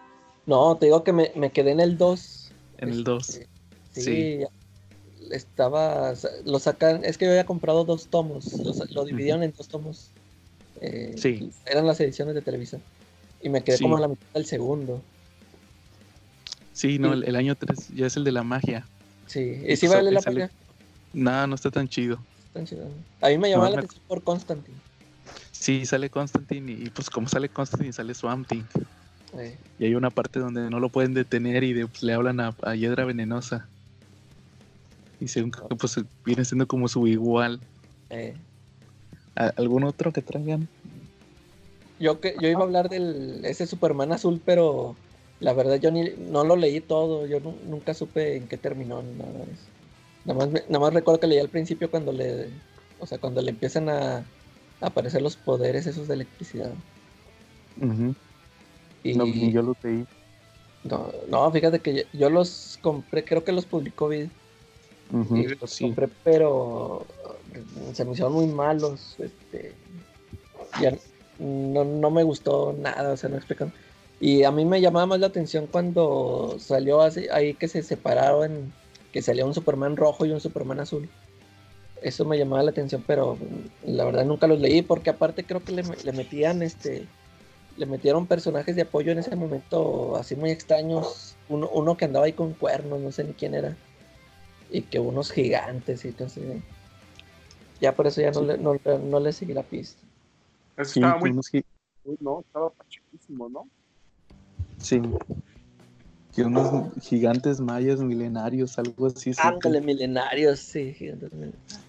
No, 0.46 0.76
te 0.78 0.86
digo 0.88 1.04
que 1.04 1.14
me, 1.14 1.32
me 1.36 1.52
quedé 1.52 1.72
en 1.72 1.80
el 1.80 1.98
2. 1.98 2.52
en 2.78 2.90
el 2.90 3.04
2. 3.04 3.26
Sí, 3.26 4.02
Sí. 4.04 4.40
estaba. 5.32 6.14
Lo 6.46 6.60
sacan. 6.60 7.04
Es 7.04 7.18
que 7.18 7.26
yo 7.26 7.32
había 7.32 7.46
comprado 7.46 7.84
dos 7.86 8.08
tomos. 8.08 8.54
Lo, 8.54 8.74
lo 8.92 9.06
dividieron 9.06 9.44
en 9.44 9.54
dos 9.58 9.68
tomos. 9.68 10.12
Eh, 10.82 11.14
Sí. 11.18 11.52
Eran 11.66 11.86
las 11.88 12.00
ediciones 12.00 12.36
de 12.36 12.42
Televisa. 12.42 12.80
Y 13.42 13.50
me 13.50 13.64
quedé 13.64 13.78
Sí. 13.78 13.84
como 13.84 13.98
a 13.98 14.00
la 14.02 14.08
mitad 14.08 14.26
del 14.34 14.46
segundo. 14.46 15.02
Sí, 16.74 17.00
no, 17.00 17.10
Sí. 17.10 17.14
el, 17.20 17.24
el 17.26 17.36
año 17.36 17.56
3 17.56 17.90
ya 17.96 18.06
es 18.08 18.16
el 18.18 18.24
de 18.24 18.32
la 18.32 18.44
magia. 18.44 18.86
Sí. 19.28 19.62
Y 19.68 19.76
sa- 19.76 19.90
vale 19.90 20.12
la 20.12 20.22
pena. 20.22 20.50
No, 21.14 21.48
no 21.48 21.56
está 21.56 21.72
tan 21.72 21.88
chido. 21.88 22.20
Están 22.48 22.66
chidas. 22.66 22.88
A 23.22 23.30
mí 23.30 23.38
me 23.38 23.50
llamaba 23.50 23.70
No, 23.70 23.76
la 23.76 23.82
me- 23.82 23.86
atención 23.86 24.04
por 24.08 24.24
Constantine. 24.24 24.78
Sí, 25.52 25.86
sale 25.86 26.10
Constantine 26.10 26.72
y, 26.72 26.84
y, 26.86 26.90
pues 26.90 27.10
como 27.10 27.28
sale 27.28 27.50
Constantine 27.50 27.92
sale 27.94 28.14
Swamp 28.14 28.48
Thing. 28.48 28.64
Eh, 29.38 29.56
Y 29.78 29.86
hay 29.86 29.96
una 29.96 30.10
parte 30.10 30.40
donde 30.40 30.70
no 30.70 30.80
lo 30.80 30.90
pueden 30.90 31.14
detener 31.14 31.64
y 31.64 31.74
de- 31.74 31.88
pues, 31.88 32.02
le 32.04 32.14
hablan 32.14 32.40
a, 32.40 32.56
a 32.64 32.76
Hiedra 32.76 33.06
Venenosa. 33.06 33.68
Y 35.20 35.28
según 35.28 35.52
que, 35.52 35.60
pues 35.76 36.00
viene 36.26 36.46
siendo 36.46 36.68
como 36.68 36.88
su 36.88 37.06
igual. 37.08 37.60
eh. 38.10 38.36
¿A- 39.36 39.54
¿Algún 39.58 39.84
otro 39.86 40.12
que 40.14 40.22
traigan? 40.22 40.70
Yo 42.00 42.20
que 42.22 42.38
yo 42.40 42.48
iba 42.50 42.62
a 42.62 42.64
hablar 42.68 42.90
del 42.90 43.44
ese 43.46 43.68
Superman 43.68 44.12
azul, 44.14 44.42
pero 44.46 44.98
la 45.40 45.54
verdad 45.54 45.80
yo 45.80 45.92
ni 45.92 46.16
no 46.18 46.44
lo 46.46 46.56
leí 46.56 46.80
todo, 46.82 47.26
yo 47.28 47.40
nu- 47.42 47.60
nunca 47.64 47.94
supe 47.94 48.38
en 48.38 48.48
qué 48.48 48.58
terminó 48.58 49.02
ni 49.04 49.14
nada 49.14 49.46
de 49.46 49.54
eso. 49.54 49.70
Nada 50.24 50.40
más, 50.40 50.50
nada 50.70 50.80
más 50.80 50.94
recuerdo 50.94 51.20
que 51.20 51.28
leí 51.28 51.40
al 51.40 51.50
principio 51.50 51.90
cuando 51.92 52.12
le, 52.14 52.62
o 52.98 53.06
sea, 53.06 53.20
cuando 53.20 53.42
le 53.42 53.52
empiezan 53.52 53.90
a, 53.90 54.18
a 54.20 54.26
aparecer 54.88 55.22
los 55.22 55.36
poderes 55.38 55.88
esos 55.88 56.08
de 56.08 56.16
electricidad. 56.16 56.76
Y 59.04 59.14
No, 59.14 59.26
ni 59.26 59.52
yo 59.52 59.62
lo 59.62 59.74
leí. 59.84 60.06
no, 60.84 61.12
no, 61.28 61.52
fíjate 61.52 61.82
que 61.82 61.94
yo, 61.96 62.04
yo 62.14 62.30
los 62.30 62.78
compré, 62.82 63.26
creo 63.26 63.44
que 63.44 63.52
los 63.52 63.66
publicó 63.66 64.08
Vid, 64.08 64.32
y 65.34 65.48
los 65.48 65.76
sí. 65.76 65.86
compré, 65.88 66.08
pero 66.24 67.08
se 67.94 68.06
me 68.06 68.12
hicieron 68.14 68.34
muy 68.34 68.48
malos, 68.48 69.16
este, 69.20 69.76
ya 70.82 70.92
no, 71.40 71.86
no 71.86 72.12
me 72.12 72.24
gustó 72.24 72.74
nada, 72.74 73.14
o 73.14 73.18
sea, 73.18 73.30
no 73.30 73.38
explican. 73.38 73.74
Y 74.20 74.44
a 74.44 74.52
mí 74.52 74.66
me 74.66 74.82
llamaba 74.82 75.06
más 75.08 75.20
la 75.20 75.28
atención 75.28 75.68
cuando 75.68 76.58
salió 76.60 77.02
así, 77.02 77.28
ahí 77.32 77.56
que 77.56 77.68
se 77.68 77.84
separaron, 77.84 78.74
que 79.12 79.22
salía 79.22 79.46
un 79.46 79.54
Superman 79.54 79.98
rojo 79.98 80.26
y 80.26 80.32
un 80.32 80.42
Superman 80.42 80.80
azul. 80.82 81.10
Eso 82.02 82.26
me 82.26 82.38
llamaba 82.38 82.64
la 82.64 82.72
atención, 82.72 83.04
pero 83.08 83.38
la 83.84 84.06
verdad 84.06 84.26
nunca 84.26 84.48
los 84.48 84.60
leí, 84.60 84.82
porque 84.82 85.10
aparte 85.12 85.46
creo 85.46 85.64
que 85.64 85.74
le, 85.74 85.84
le 85.84 86.14
metían 86.14 86.62
este 86.64 87.10
le 87.78 87.86
metieron 87.86 88.28
personajes 88.28 88.76
de 88.76 88.84
apoyo 88.84 89.12
en 89.12 89.20
ese 89.20 89.36
momento 89.36 90.16
así 90.18 90.36
muy 90.36 90.52
extraños. 90.52 91.38
Uno, 91.50 91.70
uno 91.70 91.98
que 91.98 92.06
andaba 92.06 92.26
ahí 92.26 92.34
con 92.34 92.54
cuernos, 92.54 93.00
no 93.02 93.12
sé 93.12 93.24
ni 93.24 93.34
quién 93.34 93.56
era. 93.56 93.78
y 94.70 94.84
que 94.84 95.00
unos 95.00 95.32
gigantes 95.32 96.06
y 96.06 96.12
todo 96.12 96.28
así. 96.28 96.42
Ya 97.80 97.96
por 97.96 98.08
eso 98.08 98.22
ya 98.22 98.32
no, 98.32 98.42
le, 98.42 98.58
no, 98.58 98.76
no 99.00 99.20
le 99.20 99.32
seguí 99.32 99.54
la 99.54 99.64
pista. 99.64 100.02
Eso 100.78 101.00
estaba 101.00 101.18
muy... 101.18 101.32
Uy, 101.32 102.18
no, 102.22 102.42
estaba 102.42 102.72
chiquísimo, 102.88 103.50
¿no? 103.50 103.68
Sí. 104.78 105.02
Que 106.36 106.44
unos 106.44 106.92
gigantes 107.02 107.60
mayas 107.60 108.00
milenarios, 108.00 108.80
algo 108.80 109.08
así. 109.08 109.32
Ándale, 109.38 109.82
milenarios, 109.82 110.60
sí, 110.60 110.94
gigantes 110.94 111.32
milenarios. 111.34 111.80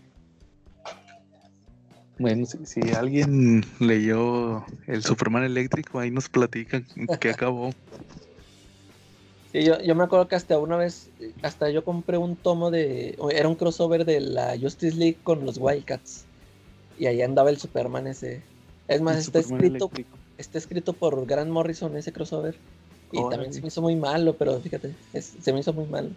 Bueno, 2.19 2.45
si, 2.45 2.81
alguien 2.95 3.65
leyó 3.79 4.67
el 4.87 5.03
Superman 5.03 5.45
eléctrico, 5.45 6.01
ahí 6.01 6.11
nos 6.11 6.29
platican 6.29 6.87
que 7.19 7.31
acabó. 7.31 7.73
Sí, 9.53 9.65
yo, 9.65 9.81
yo 9.81 9.95
me 9.95 10.05
acuerdo 10.05 10.29
que 10.29 10.37
hasta 10.37 10.59
una 10.59 10.77
vez, 10.77 11.11
hasta 11.43 11.71
yo 11.71 11.85
compré 11.85 12.19
un 12.19 12.37
tomo 12.37 12.71
de, 12.71 13.19
era 13.33 13.49
un 13.49 13.57
crossover 13.57 14.05
de 14.05 14.21
la 14.21 14.57
Justice 14.61 14.97
League 14.97 15.19
con 15.23 15.45
los 15.45 15.59
Wildcats. 15.59 16.25
Y 16.99 17.07
ahí 17.07 17.23
andaba 17.23 17.51
el 17.51 17.59
Superman 17.59 18.07
ese. 18.07 18.43
Es 18.87 19.01
más, 19.01 19.17
está 19.17 19.41
escrito, 19.41 19.91
está 20.39 20.59
escrito 20.59 20.93
por 20.93 21.27
Grant 21.27 21.51
Morrison 21.51 21.97
ese 21.97 22.13
crossover. 22.13 22.57
Y 23.13 23.29
también 23.29 23.53
se 23.53 23.61
me 23.61 23.69
hizo 23.69 23.83
muy 23.83 23.97
malo, 23.97 24.37
pero 24.37 24.61
fíjate, 24.61 24.95
se 25.21 25.53
me 25.53 25.61
hizo 25.61 25.73
muy 25.73 25.87
malo. 25.87 26.11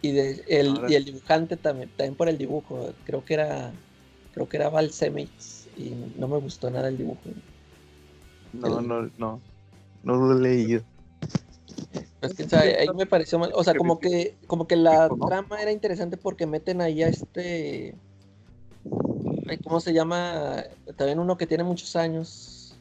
Y, 0.00 0.12
de, 0.12 0.42
el, 0.48 0.80
y 0.88 0.94
el 0.94 1.04
dibujante 1.04 1.56
también, 1.56 1.90
también 1.96 2.14
por 2.14 2.28
el 2.28 2.38
dibujo, 2.38 2.92
creo 3.04 3.24
que 3.24 3.34
era 3.34 3.72
creo 4.32 4.48
que 4.48 4.56
era 4.56 4.70
Val 4.70 4.90
y 5.76 5.90
no 6.18 6.28
me 6.28 6.38
gustó 6.38 6.70
nada 6.70 6.88
el 6.88 6.98
dibujo. 6.98 7.20
No, 8.52 8.80
no, 8.80 9.10
no, 9.16 9.40
no 10.02 10.16
lo 10.16 10.38
he 10.38 10.40
leído. 10.40 10.82
Quién 12.36 12.50
sabe, 12.50 12.78
ahí 12.78 12.88
me 12.94 13.06
pareció 13.06 13.38
mal, 13.38 13.52
o 13.54 13.64
sea, 13.64 13.74
como 13.74 13.98
que, 13.98 14.36
como 14.46 14.66
que 14.66 14.76
la 14.76 15.08
trama 15.08 15.60
era 15.60 15.72
interesante 15.72 16.16
porque 16.16 16.46
meten 16.46 16.80
ahí 16.80 17.02
a 17.02 17.08
este, 17.08 17.94
¿cómo 19.64 19.80
se 19.80 19.92
llama? 19.92 20.64
También 20.96 21.18
uno 21.18 21.36
que 21.36 21.46
tiene 21.46 21.64
muchos 21.64 21.96
años. 21.96 22.76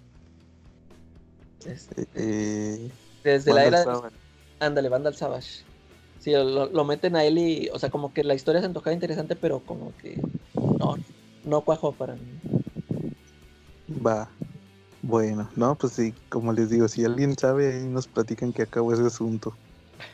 Este, 1.65 2.07
eh, 2.15 2.89
desde 3.23 3.53
la 3.53 3.65
era... 3.65 3.85
Ándale, 4.59 4.89
Vandal 4.89 5.15
Savage. 5.15 5.63
Sí, 6.19 6.31
lo, 6.31 6.67
lo, 6.67 6.85
meten 6.85 7.15
a 7.15 7.23
él 7.23 7.39
y, 7.39 7.69
o 7.69 7.79
sea, 7.79 7.89
como 7.89 8.13
que 8.13 8.23
la 8.23 8.35
historia 8.35 8.61
se 8.61 8.67
antojaba 8.67 8.93
interesante, 8.93 9.35
pero 9.35 9.59
como 9.59 9.91
que 9.97 10.21
no, 10.53 10.95
no 11.43 11.61
cuajo 11.61 11.91
para 11.93 12.13
mí. 12.13 12.39
Va. 14.05 14.29
Bueno, 15.03 15.49
no, 15.55 15.75
pues 15.75 15.93
sí, 15.93 16.13
como 16.29 16.53
les 16.53 16.69
digo, 16.69 16.87
si 16.87 17.03
alguien 17.03 17.35
sabe, 17.37 17.73
ahí 17.73 17.87
nos 17.87 18.07
platican 18.07 18.53
que 18.53 18.61
acabó 18.61 18.93
ese 18.93 19.05
asunto. 19.05 19.55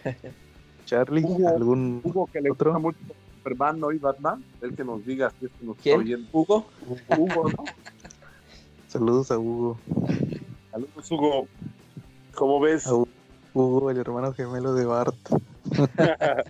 Charlie, 0.86 1.26
¿algún 1.46 2.00
Hugo 2.04 2.28
que 2.32 2.40
le 2.40 2.52
otro? 2.52 2.72
Gusta 2.72 2.80
mucho 2.80 3.00
Superman 3.38 3.80
¿no? 3.80 3.92
y 3.92 3.98
Batman, 3.98 4.44
el 4.62 4.76
que 4.76 4.86
nos 4.86 5.06
diga 5.06 5.30
si 5.32 5.48
es 5.48 5.52
que 5.60 5.66
nos 5.66 5.78
¿Quién? 5.78 6.02
Está 6.10 6.30
¿Hugo? 6.32 6.66
Hugo, 7.18 7.50
¿no? 7.50 7.66
Saludos 8.88 9.30
a 9.32 9.38
Hugo. 9.38 9.78
Saludos, 10.72 11.12
Hugo. 11.12 11.48
¿Cómo 12.36 12.62
ves? 12.62 12.88
Hugo, 13.54 13.92
el 13.92 13.98
hermano 13.98 14.34
gemelo 14.34 14.74
de 14.74 14.86
Bart. 14.86 15.16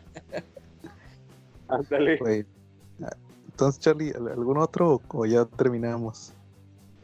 Ándale. 1.67 2.45
Entonces, 3.47 3.79
Charlie, 3.79 4.11
¿algún 4.11 4.59
otro 4.59 5.01
o 5.07 5.25
ya 5.25 5.45
terminamos? 5.45 6.33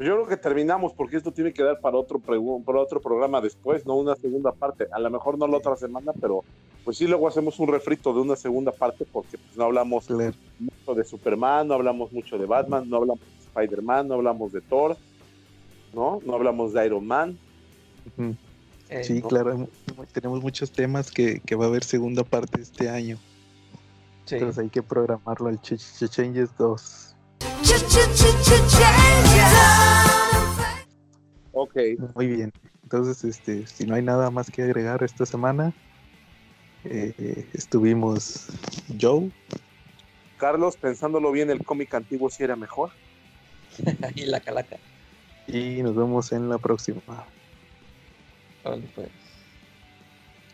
Pues 0.03 0.09
yo 0.09 0.15
creo 0.15 0.27
que 0.27 0.35
terminamos 0.35 0.91
porque 0.91 1.15
esto 1.15 1.31
tiene 1.31 1.53
que 1.53 1.63
dar 1.63 1.79
para 1.79 1.95
otro, 1.95 2.19
para 2.19 2.37
otro 2.81 2.99
programa 2.99 3.39
después, 3.39 3.85
no 3.85 3.95
una 3.95 4.17
segunda 4.17 4.51
parte. 4.51 4.85
A 4.91 4.99
lo 4.99 5.09
mejor 5.09 5.37
no 5.37 5.47
la 5.47 5.55
otra 5.55 5.77
semana, 5.77 6.11
pero 6.19 6.43
pues 6.83 6.97
sí, 6.97 7.07
luego 7.07 7.25
hacemos 7.25 7.57
un 7.57 7.69
refrito 7.69 8.13
de 8.13 8.19
una 8.19 8.35
segunda 8.35 8.73
parte 8.73 9.05
porque 9.09 9.37
pues, 9.37 9.55
no 9.55 9.63
hablamos 9.63 10.09
mucho 10.09 10.93
de 10.93 11.05
Superman, 11.05 11.69
no 11.69 11.75
hablamos 11.75 12.11
mucho 12.11 12.37
de 12.37 12.45
Batman, 12.45 12.89
no 12.89 12.97
hablamos 12.97 13.21
de 13.21 13.45
Spider-Man, 13.45 14.09
no 14.09 14.15
hablamos 14.15 14.51
de 14.51 14.59
Thor, 14.59 14.97
¿no? 15.93 16.19
No 16.25 16.33
hablamos 16.33 16.73
de 16.73 16.85
Iron 16.85 17.07
Man. 17.07 17.37
Eh, 18.89 19.03
sí, 19.05 19.21
claro, 19.21 19.69
tenemos 20.11 20.41
muchos 20.41 20.69
temas 20.69 21.11
que, 21.11 21.39
que 21.39 21.55
va 21.55 21.63
a 21.63 21.67
haber 21.69 21.85
segunda 21.85 22.25
parte 22.25 22.61
este 22.61 22.89
año. 22.89 23.17
Entonces 24.29 24.57
hay 24.57 24.69
que 24.69 24.83
programarlo 24.83 25.47
al 25.47 25.61
Ch 25.61 26.09
Changes 26.09 26.49
2. 26.57 27.12
Ok. 31.51 31.75
Muy 32.15 32.27
bien. 32.27 32.51
Entonces, 32.83 33.23
este, 33.23 33.65
si 33.67 33.85
no 33.85 33.95
hay 33.95 34.01
nada 34.01 34.29
más 34.29 34.51
que 34.51 34.63
agregar 34.63 35.03
esta 35.03 35.25
semana, 35.25 35.73
eh, 36.83 37.47
estuvimos 37.53 38.47
Joe. 38.99 39.31
Carlos, 40.37 40.77
pensándolo 40.77 41.31
bien, 41.31 41.49
el 41.49 41.63
cómic 41.63 41.93
antiguo 41.93 42.29
sí 42.29 42.43
era 42.43 42.55
mejor. 42.55 42.91
y 44.15 44.25
la 44.25 44.39
calaca. 44.39 44.77
Y 45.47 45.81
nos 45.81 45.95
vemos 45.95 46.31
en 46.31 46.49
la 46.49 46.57
próxima. 46.57 47.01
Vale, 48.63 48.83
pues. 48.95 49.22